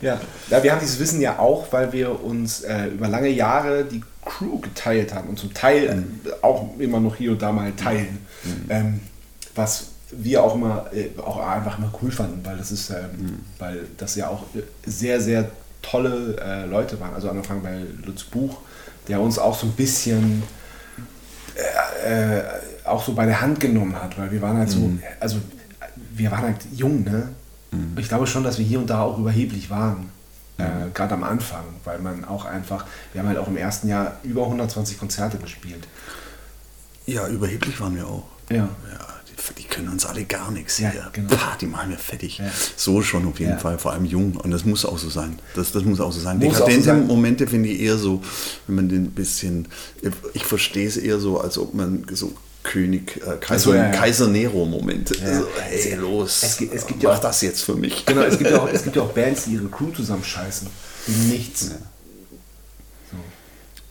Ja. 0.01 0.19
ja, 0.49 0.63
wir 0.63 0.71
haben 0.71 0.79
dieses 0.79 0.99
Wissen 0.99 1.21
ja 1.21 1.37
auch, 1.39 1.71
weil 1.71 1.93
wir 1.93 2.23
uns 2.23 2.61
äh, 2.61 2.87
über 2.87 3.07
lange 3.07 3.29
Jahre 3.29 3.85
die 3.85 4.01
Crew 4.25 4.59
geteilt 4.59 5.13
haben 5.13 5.29
und 5.29 5.37
zum 5.37 5.53
Teil 5.53 6.05
äh, 6.25 6.31
auch 6.41 6.77
immer 6.79 6.99
noch 6.99 7.15
hier 7.15 7.31
und 7.31 7.41
da 7.41 7.51
mal 7.51 7.71
teilen. 7.73 8.25
Ähm, 8.69 8.99
was 9.53 9.90
wir 10.11 10.43
auch 10.43 10.55
immer 10.55 10.85
äh, 10.93 11.09
auch 11.19 11.37
einfach 11.37 11.77
immer 11.77 11.91
cool 12.01 12.11
fanden, 12.11 12.45
weil 12.45 12.57
das 12.57 12.71
ist, 12.71 12.89
ähm, 12.89 13.43
weil 13.59 13.87
das 13.97 14.15
ja 14.15 14.27
auch 14.27 14.43
äh, 14.55 14.61
sehr, 14.89 15.21
sehr 15.21 15.49
tolle 15.81 16.37
äh, 16.37 16.65
Leute 16.65 16.99
waren. 16.99 17.13
Also 17.13 17.29
angefangen 17.29 17.63
bei 17.63 17.81
Lutz 18.05 18.23
Buch, 18.23 18.57
der 19.07 19.19
uns 19.19 19.39
auch 19.39 19.57
so 19.57 19.67
ein 19.67 19.73
bisschen 19.73 20.43
äh, 22.03 22.39
äh, 22.39 22.43
auch 22.85 23.03
so 23.03 23.13
bei 23.13 23.25
der 23.25 23.41
Hand 23.41 23.59
genommen 23.59 23.95
hat, 24.01 24.17
weil 24.17 24.31
wir 24.31 24.41
waren 24.41 24.57
halt 24.57 24.69
so, 24.69 24.91
also 25.19 25.37
wir 26.13 26.31
waren 26.31 26.43
halt 26.43 26.57
jung, 26.73 27.03
ne? 27.03 27.29
Ich 27.97 28.09
glaube 28.09 28.27
schon, 28.27 28.43
dass 28.43 28.57
wir 28.57 28.65
hier 28.65 28.79
und 28.79 28.89
da 28.89 29.01
auch 29.01 29.17
überheblich 29.17 29.69
waren, 29.69 30.09
äh, 30.57 30.89
gerade 30.93 31.13
am 31.13 31.23
Anfang, 31.23 31.63
weil 31.85 31.99
man 31.99 32.25
auch 32.25 32.45
einfach, 32.45 32.85
wir 33.13 33.21
haben 33.21 33.27
halt 33.29 33.37
auch 33.37 33.47
im 33.47 33.57
ersten 33.57 33.87
Jahr 33.87 34.17
über 34.23 34.43
120 34.43 34.99
Konzerte 34.99 35.37
gespielt. 35.37 35.87
Ja, 37.05 37.27
überheblich 37.27 37.79
waren 37.79 37.95
wir 37.95 38.07
auch. 38.07 38.25
Ja. 38.49 38.57
Ja, 38.57 38.67
die 39.57 39.63
können 39.63 39.89
uns 39.89 40.05
alle 40.05 40.23
gar 40.25 40.51
nichts 40.51 40.77
Ja, 40.79 40.91
hier. 40.91 41.09
genau. 41.13 41.29
Pah, 41.35 41.55
die 41.59 41.65
machen 41.65 41.89
wir 41.91 41.97
fertig. 41.97 42.37
Ja. 42.37 42.45
So 42.75 43.01
schon 43.01 43.27
auf 43.27 43.39
jeden 43.39 43.53
Ja. 43.53 43.57
Fall, 43.57 43.77
vor 43.79 43.91
allem 43.93 44.05
jung. 44.05 44.35
Und 44.37 44.51
das 44.51 44.65
muss 44.65 44.85
auch 44.85 44.97
so 44.97 45.09
sein. 45.09 45.39
Das, 45.55 45.71
das 45.71 45.83
muss 45.83 45.99
auch 45.99 46.11
so 46.11 46.19
sein. 46.19 46.39
So 46.41 46.47
Dekadente 46.49 46.83
sein. 46.83 47.07
Momente 47.07 47.47
finde 47.47 47.69
ich 47.69 47.81
eher 47.81 47.97
so, 47.97 48.21
wenn 48.67 48.75
man 48.75 48.89
den 48.89 49.05
ein 49.05 49.11
bisschen, 49.11 49.67
ich 50.33 50.45
verstehe 50.45 50.87
es 50.87 50.97
eher 50.97 51.19
so, 51.19 51.39
als 51.39 51.57
ob 51.57 51.73
man 51.73 52.05
so 52.11 52.33
König, 52.63 53.17
äh, 53.25 53.37
Kaiser, 53.39 53.59
so, 53.59 53.73
ja, 53.73 53.85
ja. 53.85 53.91
Kaiser 53.91 54.27
Nero-Momente. 54.27 55.15
Ja. 55.17 55.39
So, 55.39 55.47
hey, 55.59 55.95
los, 55.95 56.43
Es 56.43 56.57
gibt- 56.57 56.73
es 56.75 56.85
gibt 56.85 57.01
mach 57.01 57.11
ja 57.13 57.17
auch- 57.17 57.21
das 57.21 57.41
jetzt 57.41 57.61
für 57.63 57.73
mich. 57.75 58.05
Genau, 58.05 58.21
es 58.21 58.37
gibt 58.37 58.51
ja 58.51 58.61
auch, 58.61 58.69
es 58.71 58.83
gibt 58.83 58.95
ja 58.95 59.01
auch 59.01 59.11
Bands, 59.13 59.45
die 59.45 59.53
ihre 59.53 59.65
Crew 59.67 59.89
zusammenscheißen. 59.91 60.67
Nichts. 61.29 61.71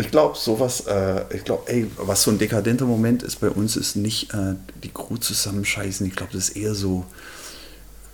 Ich 0.01 0.11
glaube, 0.11 0.37
sowas, 0.37 0.87
äh, 0.87 1.25
ich 1.35 1.45
glaube, 1.45 1.71
ey, 1.71 1.91
was 1.97 2.23
so 2.23 2.31
ein 2.31 2.39
dekadenter 2.39 2.87
Moment 2.87 3.23
ist 3.23 3.41
bei 3.41 3.51
uns, 3.51 3.77
ist 3.77 3.97
nicht 3.97 4.33
äh, 4.35 4.55
die 4.83 4.91
Crew 4.91 5.17
zusammenscheißen. 5.17 6.07
Ich 6.07 6.17
glaube, 6.17 6.33
das 6.33 6.49
ist 6.49 6.57
eher 6.57 6.75
so, 6.75 7.05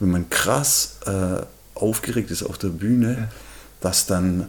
wenn 0.00 0.10
man 0.10 0.28
krass 0.30 0.98
äh, 1.06 1.42
aufgeregt 1.74 2.30
ist 2.30 2.42
auf 2.42 2.58
der 2.58 2.68
Bühne, 2.68 3.28
dass 3.80 4.06
dann 4.06 4.48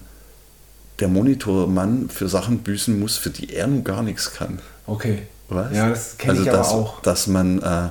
der 0.99 1.07
Monitormann 1.07 2.09
für 2.09 2.27
Sachen 2.27 2.59
büßen 2.59 2.99
muss, 2.99 3.17
für 3.17 3.29
die 3.29 3.53
er 3.53 3.67
nun 3.67 3.83
gar 3.83 4.01
nichts 4.01 4.33
kann. 4.33 4.59
Okay. 4.85 5.27
Was? 5.49 5.73
Ja, 5.73 5.89
das 5.89 6.17
kenne 6.17 6.33
also, 6.33 6.43
ich 6.43 6.49
aber 6.49 6.57
dass, 6.57 6.69
auch. 6.69 7.01
Dass 7.01 7.27
man, 7.27 7.61
äh, 7.61 7.89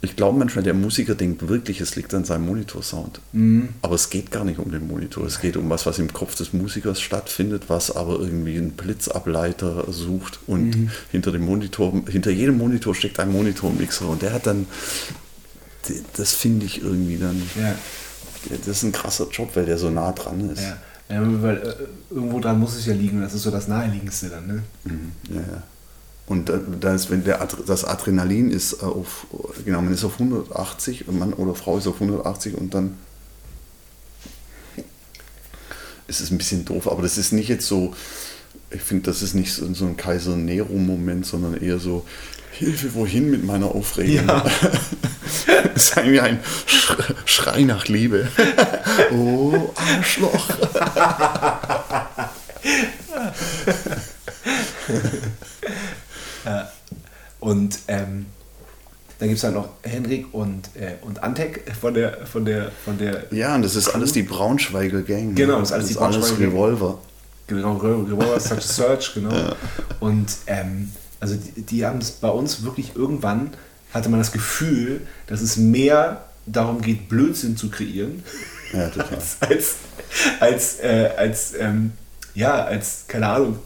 ich 0.00 0.14
glaube 0.14 0.38
manchmal, 0.38 0.62
der 0.62 0.74
Musiker 0.74 1.14
denkt 1.16 1.48
wirklich, 1.48 1.80
es 1.80 1.96
liegt 1.96 2.14
an 2.14 2.24
seinem 2.24 2.46
Monitorsound. 2.46 3.20
Mhm. 3.32 3.70
Aber 3.82 3.96
es 3.96 4.10
geht 4.10 4.30
gar 4.30 4.44
nicht 4.44 4.60
um 4.60 4.70
den 4.70 4.86
Monitor. 4.86 5.26
Es 5.26 5.40
geht 5.40 5.56
um 5.56 5.68
was, 5.70 5.86
was 5.86 5.98
im 5.98 6.12
Kopf 6.12 6.36
des 6.36 6.52
Musikers 6.52 7.00
stattfindet, 7.00 7.64
was 7.68 7.90
aber 7.94 8.18
irgendwie 8.20 8.56
einen 8.56 8.70
Blitzableiter 8.72 9.90
sucht. 9.92 10.38
Und 10.46 10.70
Mhm. 10.76 10.90
hinter 11.10 11.32
dem 11.32 11.44
Monitor, 11.44 11.92
hinter 12.08 12.30
jedem 12.30 12.58
Monitor 12.58 12.94
steckt 12.94 13.18
ein 13.18 13.32
Monitormixer. 13.32 14.06
Und 14.08 14.22
der 14.22 14.32
hat 14.32 14.46
dann, 14.46 14.66
das 16.16 16.32
finde 16.32 16.66
ich 16.66 16.82
irgendwie 16.82 17.16
dann, 17.16 17.42
Ja. 17.60 17.74
das 18.50 18.68
ist 18.68 18.82
ein 18.84 18.92
krasser 18.92 19.28
Job, 19.30 19.50
weil 19.54 19.66
der 19.66 19.78
so 19.78 19.90
nah 19.90 20.12
dran 20.12 20.48
ist. 20.50 20.60
Ja. 20.62 20.76
ja 21.10 21.42
weil 21.42 21.56
äh, 21.56 21.74
irgendwo 22.14 22.38
dran 22.40 22.60
muss 22.60 22.76
es 22.76 22.86
ja 22.86 22.94
liegen. 22.94 23.20
Das 23.20 23.34
ist 23.34 23.42
so 23.42 23.50
das 23.50 23.66
Naheliegendste 23.68 24.28
dann, 24.28 24.46
ne? 24.46 24.62
Mhm, 24.84 25.12
Ja, 25.30 25.40
ja. 25.40 25.62
Und 26.28 26.48
da- 26.50 26.60
da 26.80 26.94
ist, 26.94 27.10
wenn 27.10 27.24
der, 27.24 27.46
das 27.66 27.84
Adrenalin 27.84 28.50
ist 28.50 28.82
äh, 28.82 28.86
auf, 28.86 29.26
genau, 29.64 29.80
man 29.80 29.94
ist 29.94 30.04
auf 30.04 30.14
180, 30.20 31.08
und 31.08 31.18
Mann 31.18 31.32
oder 31.32 31.54
Frau 31.54 31.78
ist 31.78 31.86
auf 31.86 31.94
180 32.00 32.54
und 32.54 32.74
dann 32.74 32.98
ist 36.06 36.20
es 36.20 36.30
ein 36.30 36.38
bisschen 36.38 36.64
doof, 36.64 36.90
aber 36.90 37.02
das 37.02 37.18
ist 37.18 37.32
nicht 37.32 37.48
jetzt 37.48 37.66
so, 37.66 37.94
ich 38.70 38.80
finde, 38.82 39.04
das 39.10 39.22
ist 39.22 39.34
nicht 39.34 39.52
so, 39.52 39.72
so 39.74 39.84
ein 39.86 39.96
Kaiser 39.96 40.36
Nero-Moment, 40.36 41.26
sondern 41.26 41.60
eher 41.62 41.78
so, 41.78 42.04
Hilfe, 42.52 42.94
wohin 42.94 43.30
mit 43.30 43.44
meiner 43.44 43.66
Aufregung? 43.74 44.26
Ja. 44.26 44.44
das 45.74 45.90
ist 45.90 45.96
irgendwie 45.96 46.20
ein 46.20 46.40
Sch- 46.66 47.14
Schrei 47.26 47.62
nach 47.62 47.86
Liebe. 47.88 48.28
oh, 49.12 49.70
Arschloch. 49.76 50.48
Und 57.40 57.78
ähm, 57.88 58.26
dann 59.18 59.28
gibt 59.28 59.38
es 59.38 59.44
halt 59.44 59.54
noch 59.54 59.68
Henrik 59.82 60.32
und, 60.32 60.70
äh, 60.76 60.94
und 61.02 61.22
Antek 61.22 61.64
von 61.80 61.94
der, 61.94 62.26
von 62.26 62.44
der, 62.44 62.70
von 62.84 62.98
der 62.98 63.24
Ja, 63.30 63.54
und 63.54 63.62
das 63.62 63.74
ist 63.74 63.88
alles 63.88 64.12
die 64.12 64.22
Braunschweiger 64.22 65.02
Gang. 65.02 65.34
Genau, 65.34 65.58
das 65.58 65.70
ist 65.70 65.72
alles 65.72 65.88
die 65.88 65.94
Braunschweiger 65.94 66.36
Gang. 66.36 66.52
Revolver. 66.52 66.98
Genau, 67.48 67.76
Revolver 67.76 68.38
Such 68.38 68.56
a 68.56 68.60
Search, 68.60 69.14
genau. 69.14 69.54
Und 70.00 70.36
ähm, 70.46 70.92
also 71.18 71.34
die, 71.34 71.62
die 71.62 71.84
haben 71.84 71.98
es 71.98 72.12
bei 72.12 72.28
uns 72.28 72.62
wirklich 72.62 72.94
irgendwann, 72.94 73.50
hatte 73.92 74.08
man 74.08 74.20
das 74.20 74.32
Gefühl, 74.32 75.00
dass 75.26 75.40
es 75.40 75.56
mehr 75.56 76.24
darum 76.46 76.80
geht, 76.80 77.08
Blödsinn 77.08 77.56
zu 77.56 77.70
kreieren, 77.70 78.22
Ja, 78.72 78.88
total. 78.88 79.18
als, 79.40 79.76
als, 80.40 80.80
äh, 80.80 81.10
als 81.16 81.54
ähm, 81.58 81.92
ja, 82.34 82.64
als, 82.64 83.04
keine 83.08 83.26
Ahnung, 83.28 83.58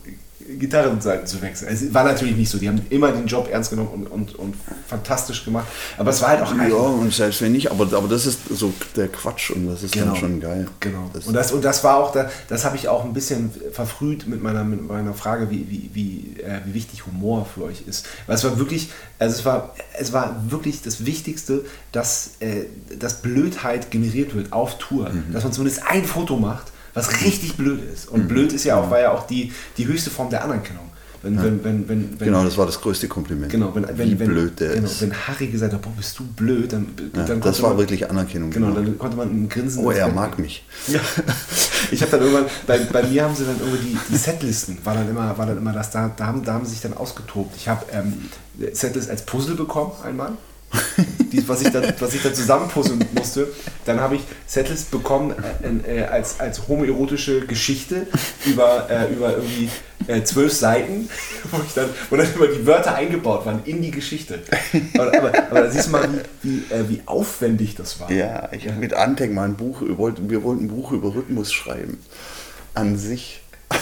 Gitarrenseiten 0.59 1.27
zu 1.27 1.41
wechseln. 1.43 1.73
Es 1.73 1.93
war 1.95 2.05
natürlich 2.05 2.37
nicht 2.37 2.51
so. 2.51 2.59
Die 2.59 2.69
haben 2.69 2.81
immer 2.91 3.13
den 3.13 3.27
Job 3.27 3.49
ernst 3.51 3.71
genommen 3.71 3.89
und, 3.93 4.07
und, 4.07 4.35
und 4.35 4.55
fantastisch 4.89 5.45
gemacht. 5.45 5.67
Aber 5.99 6.11
es 6.11 6.21
war 6.23 6.31
halt 6.31 6.43
auch 6.43 6.55
Ja, 6.55 6.75
und 6.75 7.13
selbst 7.13 7.41
wenn 7.43 7.53
nicht, 7.53 7.71
aber, 7.71 7.85
aber 7.97 8.09
das 8.09 8.27
ist 8.27 8.41
so 8.51 8.73
der 8.97 9.09
Quatsch 9.09 9.51
und 9.51 9.67
das 9.67 9.83
ist 9.83 9.93
Genau. 9.93 10.07
dann 10.07 10.17
schon 10.17 10.41
geil. 10.41 10.69
Genau. 10.81 11.11
Das, 11.13 11.27
und, 11.27 11.35
das, 11.35 11.53
und 11.53 11.65
das 11.65 11.85
war 11.85 11.97
auch, 11.97 12.13
da, 12.13 12.31
das 12.49 12.65
habe 12.65 12.77
ich 12.77 12.89
auch 12.89 13.05
ein 13.05 13.13
bisschen 13.13 13.51
verfrüht 13.73 14.27
mit 14.27 14.43
meiner, 14.43 14.65
mit 14.65 14.87
meiner 14.87 15.15
Frage, 15.15 15.51
wie, 15.51 15.67
wie, 15.69 15.91
wie, 15.93 16.41
äh, 16.43 16.61
wie 16.65 16.75
wichtig 16.75 17.07
Humor 17.07 17.47
für 17.55 17.65
euch 17.65 17.83
ist. 17.87 18.07
Weil 18.27 18.37
es 18.37 18.45
war 18.45 18.59
wirklich, 18.59 18.91
also 19.19 19.35
es 19.37 19.45
war, 19.45 19.75
es 19.99 20.13
war 20.13 20.43
wirklich 20.49 20.83
das 20.83 21.07
Wichtigste, 21.07 21.65
dass, 21.93 22.33
äh, 22.41 22.65
dass 22.99 23.23
Blödheit 23.23 23.91
generiert 23.91 24.35
wird 24.35 24.53
auf 24.53 24.79
Tour. 24.79 25.11
Mhm. 25.11 25.33
Dass 25.33 25.45
man 25.45 25.53
zumindest 25.53 25.83
ein 25.87 26.05
Foto 26.05 26.37
macht, 26.37 26.72
was 26.95 27.23
richtig 27.23 27.57
blöd 27.57 27.81
ist. 27.93 28.09
Und 28.09 28.29
blöd 28.29 28.53
ist 28.53 28.65
ja 28.65 28.77
auch, 28.77 28.91
war 28.91 29.01
ja 29.01 29.13
auch 29.13 29.27
die, 29.27 29.53
die 29.77 29.87
höchste 29.87 30.11
Form 30.11 30.31
der 30.31 30.45
Anerkennung. 30.45 30.93
Wenn, 31.23 31.41
wenn, 31.41 31.65
wenn, 31.65 31.89
wenn, 31.89 32.21
wenn, 32.21 32.27
genau, 32.27 32.43
das 32.43 32.59
war 32.59 32.67
das 32.67 32.81
größte 32.81 33.07
Kompliment. 33.07 33.53
Genau, 33.53 33.73
wenn, 33.77 33.87
wenn, 33.97 34.11
Wie 34.11 34.19
wenn, 34.19 34.27
blöd 34.27 34.59
der 34.59 34.75
genau, 34.75 34.87
ist. 34.87 35.01
wenn 35.03 35.15
Harry 35.15 35.47
gesagt 35.47 35.73
hat, 35.73 35.81
boah, 35.81 35.93
bist 35.97 36.19
du 36.19 36.25
blöd, 36.25 36.73
dann, 36.73 36.89
Ja, 36.99 37.23
dann 37.23 37.41
das 37.41 37.41
konnte 37.41 37.63
war 37.63 37.71
man, 37.71 37.79
wirklich 37.79 38.11
Anerkennung. 38.11 38.51
Genau, 38.51 38.73
dann 38.73 38.99
konnte 38.99 39.17
man 39.17 39.29
ein 39.29 39.49
Grinsen 39.49 39.85
oh, 39.85 39.93
er 39.93 40.09
mag 40.09 40.39
mich. 40.41 40.65
Ja. 40.89 40.99
Ich 41.93 42.01
habe 42.01 42.11
dann 42.11 42.23
irgendwann, 42.23 42.47
bei, 42.67 42.79
bei 42.79 43.03
mir 43.05 43.25
haben 43.25 43.37
sie 43.37 43.45
dann 43.45 43.57
irgendwie 43.61 43.91
die, 43.91 43.99
die 44.11 44.17
Setlisten, 44.17 44.79
war 44.83 44.95
dann 44.95 45.09
immer, 45.09 45.37
war 45.39 45.47
dann 45.47 45.59
immer 45.59 45.73
das, 45.73 45.91
da, 45.91 46.11
da, 46.17 46.27
haben, 46.27 46.45
da 46.45 46.55
haben 46.55 46.65
sie 46.65 46.73
sich 46.73 46.81
dann 46.81 46.95
ausgetobt. 46.95 47.55
Ich 47.57 47.69
habe 47.69 47.85
ähm, 47.93 48.29
Setlist 48.73 49.09
als 49.11 49.23
Puzzle 49.25 49.55
bekommen 49.55 49.93
einmal, 50.05 50.33
die, 51.33 51.47
was, 51.49 51.63
ich 51.63 51.71
dann, 51.71 51.93
was 51.99 52.15
ich 52.15 52.23
dann 52.23 52.35
zusammenpuzzeln 52.35 53.05
musste. 53.15 53.49
Dann 53.85 54.01
habe 54.01 54.17
ich 54.17 54.23
Setlist 54.47 54.91
bekommen 54.91 55.35
äh, 55.87 56.01
äh, 56.01 56.05
als, 56.05 56.41
als 56.41 56.69
homoerotische 56.69 57.47
Geschichte 57.47 58.07
über, 58.45 58.89
äh, 58.91 59.13
über 59.13 59.37
irgendwie 59.37 59.71
äh, 60.07 60.23
zwölf 60.23 60.53
Seiten, 60.53 61.09
wo, 61.51 61.59
ich 61.67 61.75
dann, 61.75 61.89
wo 62.11 62.17
dann 62.17 62.33
immer 62.35 62.47
die 62.47 62.67
Wörter 62.67 62.95
eingebaut 62.95 63.47
waren 63.47 63.61
in 63.65 63.83
die 63.83 63.91
Geschichte. 63.91 64.41
Aber, 64.95 65.17
aber, 65.17 65.29
aber 65.51 65.61
da 65.63 65.71
siehst 65.71 65.87
du 65.87 65.91
mal, 65.93 66.09
wie, 66.43 66.51
wie, 66.51 66.75
äh, 66.75 66.89
wie 66.89 67.03
aufwendig 67.07 67.75
das 67.75 68.01
war. 68.01 68.11
Ja, 68.11 68.49
ich 68.53 68.69
habe 68.69 68.79
mit 68.79 68.95
Antec 68.95 69.33
mal 69.33 69.45
ein 69.45 69.57
Buch, 69.57 69.83
wir 69.83 69.99
wollten, 69.99 70.31
wir 70.31 70.43
wollten 70.43 70.65
ein 70.65 70.69
Buch 70.69 70.93
über 70.93 71.15
Rhythmus 71.15 71.53
schreiben. 71.53 71.99
An 72.75 72.97
sich. 72.97 73.41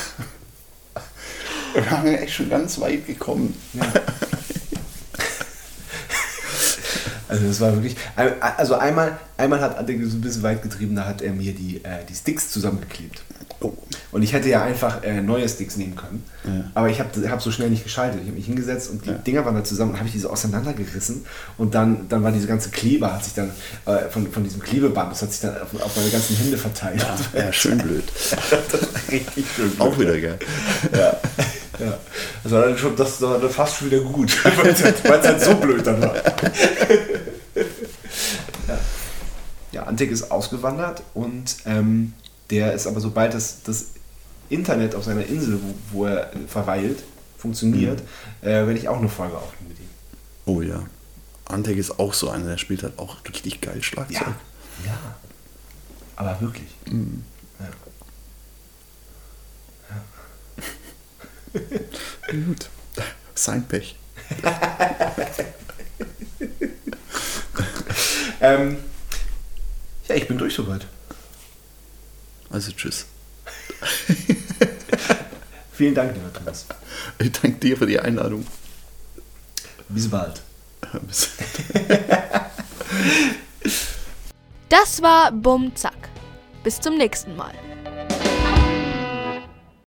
Wir 1.73 1.89
waren 1.89 2.07
echt 2.09 2.35
schon 2.35 2.51
ganz 2.51 2.81
weit 2.81 3.07
gekommen. 3.07 3.55
Also 7.31 7.47
das 7.47 7.61
war 7.61 7.73
wirklich. 7.75 7.97
Also 8.41 8.75
einmal, 8.75 9.19
einmal 9.37 9.61
hat 9.61 9.79
Ante 9.79 9.95
so 10.07 10.17
ein 10.17 10.21
bisschen 10.21 10.43
weit 10.43 10.63
getrieben, 10.63 10.97
da 10.97 11.07
hat 11.07 11.23
er 11.23 11.33
mir 11.33 11.53
die, 11.53 11.77
äh, 11.85 12.05
die 12.09 12.15
Sticks 12.15 12.51
zusammengeklebt. 12.51 13.23
Oh. 13.61 13.73
Und 14.11 14.23
ich 14.23 14.33
hätte 14.33 14.49
ja 14.49 14.65
einfach 14.65 15.05
äh, 15.05 15.21
neue 15.21 15.49
Sticks 15.49 15.77
nehmen 15.77 15.95
können. 15.95 16.25
Aber 16.75 16.89
ich 16.89 16.99
habe 16.99 17.31
hab 17.31 17.43
so 17.43 17.51
schnell 17.51 17.69
nicht 17.71 17.85
geschaltet. 17.85 18.21
Ich 18.23 18.27
habe 18.27 18.37
mich 18.37 18.47
hingesetzt 18.47 18.91
und 18.91 19.05
die 19.05 19.13
Dinger 19.13 19.45
waren 19.45 19.55
da 19.55 19.63
zusammen 19.63 19.93
und 19.93 19.99
habe 19.99 20.07
ich 20.07 20.15
diese 20.15 20.31
auseinandergerissen. 20.31 21.25
Und 21.59 21.75
dann, 21.75 22.09
dann 22.09 22.23
war 22.23 22.33
diese 22.33 22.47
ganze 22.47 22.71
Kleber, 22.71 23.13
hat 23.13 23.25
sich 23.25 23.35
dann 23.35 23.51
äh, 23.87 24.09
von, 24.09 24.27
von 24.33 24.43
diesem 24.43 24.61
Klebeband, 24.61 25.13
das 25.13 25.23
hat 25.23 25.33
sich 25.33 25.43
dann 25.43 25.61
auf, 25.61 25.75
auf 25.81 25.97
meine 25.97 26.11
ganzen 26.11 26.37
Hände 26.37 26.57
verteilt. 26.57 27.05
Ja, 27.35 27.53
schön 27.53 27.79
blöd. 27.79 28.05
richtig 29.11 29.45
schön. 29.55 29.73
Auch 29.79 29.97
wieder 29.99 30.19
geil. 30.19 30.39
Ja. 30.97 31.17
ja. 31.81 31.99
Das 32.43 32.53
war 32.53 32.63
dann 32.63 32.79
schon, 32.79 32.97
das 32.97 33.21
war 33.23 33.39
dann 33.39 33.51
fast 33.51 33.77
schon 33.77 33.91
wieder 33.91 34.01
gut, 34.01 34.45
weil 34.57 34.69
es 34.69 34.83
halt, 34.85 35.05
halt 35.05 35.41
so 35.41 35.55
blöd 35.55 35.87
dann 35.87 36.01
war. 36.01 36.17
ja. 38.69 38.79
ja, 39.73 39.83
Antek 39.85 40.11
ist 40.11 40.31
ausgewandert 40.31 41.03
und 41.15 41.57
ähm, 41.67 42.13
der 42.51 42.73
ist 42.73 42.87
aber 42.87 43.01
sobald 43.01 43.35
das, 43.35 43.63
das 43.63 43.91
Internet 44.49 44.95
auf 44.95 45.05
seiner 45.05 45.25
Insel, 45.27 45.61
wo, 45.63 45.99
wo 45.99 46.07
er 46.07 46.31
verweilt, 46.49 47.03
funktioniert, 47.39 48.03
äh, 48.43 48.49
werde 48.49 48.75
ich 48.75 48.89
auch 48.89 48.99
eine 48.99 49.09
Folge 49.09 49.37
aufnehmen 49.37 49.69
mit 49.69 49.79
ihm. 49.79 49.89
Oh 50.47 50.61
ja. 50.61 50.83
Antec 51.47 51.79
ist 51.79 51.99
auch 51.99 52.15
so 52.15 52.31
einer, 52.31 52.47
der 52.47 52.59
spielt 52.59 52.83
halt 52.83 52.99
auch 52.99 53.17
richtig 53.27 53.61
geil 53.61 53.83
Schlagzeug. 53.83 54.21
Ja. 54.85 54.87
Ja. 54.87 55.17
Aber 56.17 56.41
wirklich. 56.41 56.69
Ja. 56.87 56.95
Gut. 61.53 62.69
Sein 63.35 63.67
Pech. 63.67 63.97
Ähm, 68.43 68.79
ja, 70.09 70.15
ich 70.15 70.27
bin 70.27 70.39
durch 70.39 70.55
soweit. 70.55 70.87
Also 72.49 72.73
tschüss. 72.73 73.05
Vielen 75.73 75.95
Dank, 75.95 76.15
lieber 76.15 76.33
Thomas. 76.33 76.65
Ich 77.19 77.33
danke 77.33 77.59
dir 77.59 77.77
für 77.77 77.87
die 77.87 78.01
Einladung. 78.01 78.47
Bis 79.91 80.09
bald. 80.09 80.41
Bis- 81.03 81.29
Das 84.71 85.03
war 85.03 85.33
Bum 85.33 85.75
Zack. 85.77 86.09
Bis 86.65 86.81
zum 86.81 86.97
nächsten 86.97 87.37
Mal. 87.37 87.53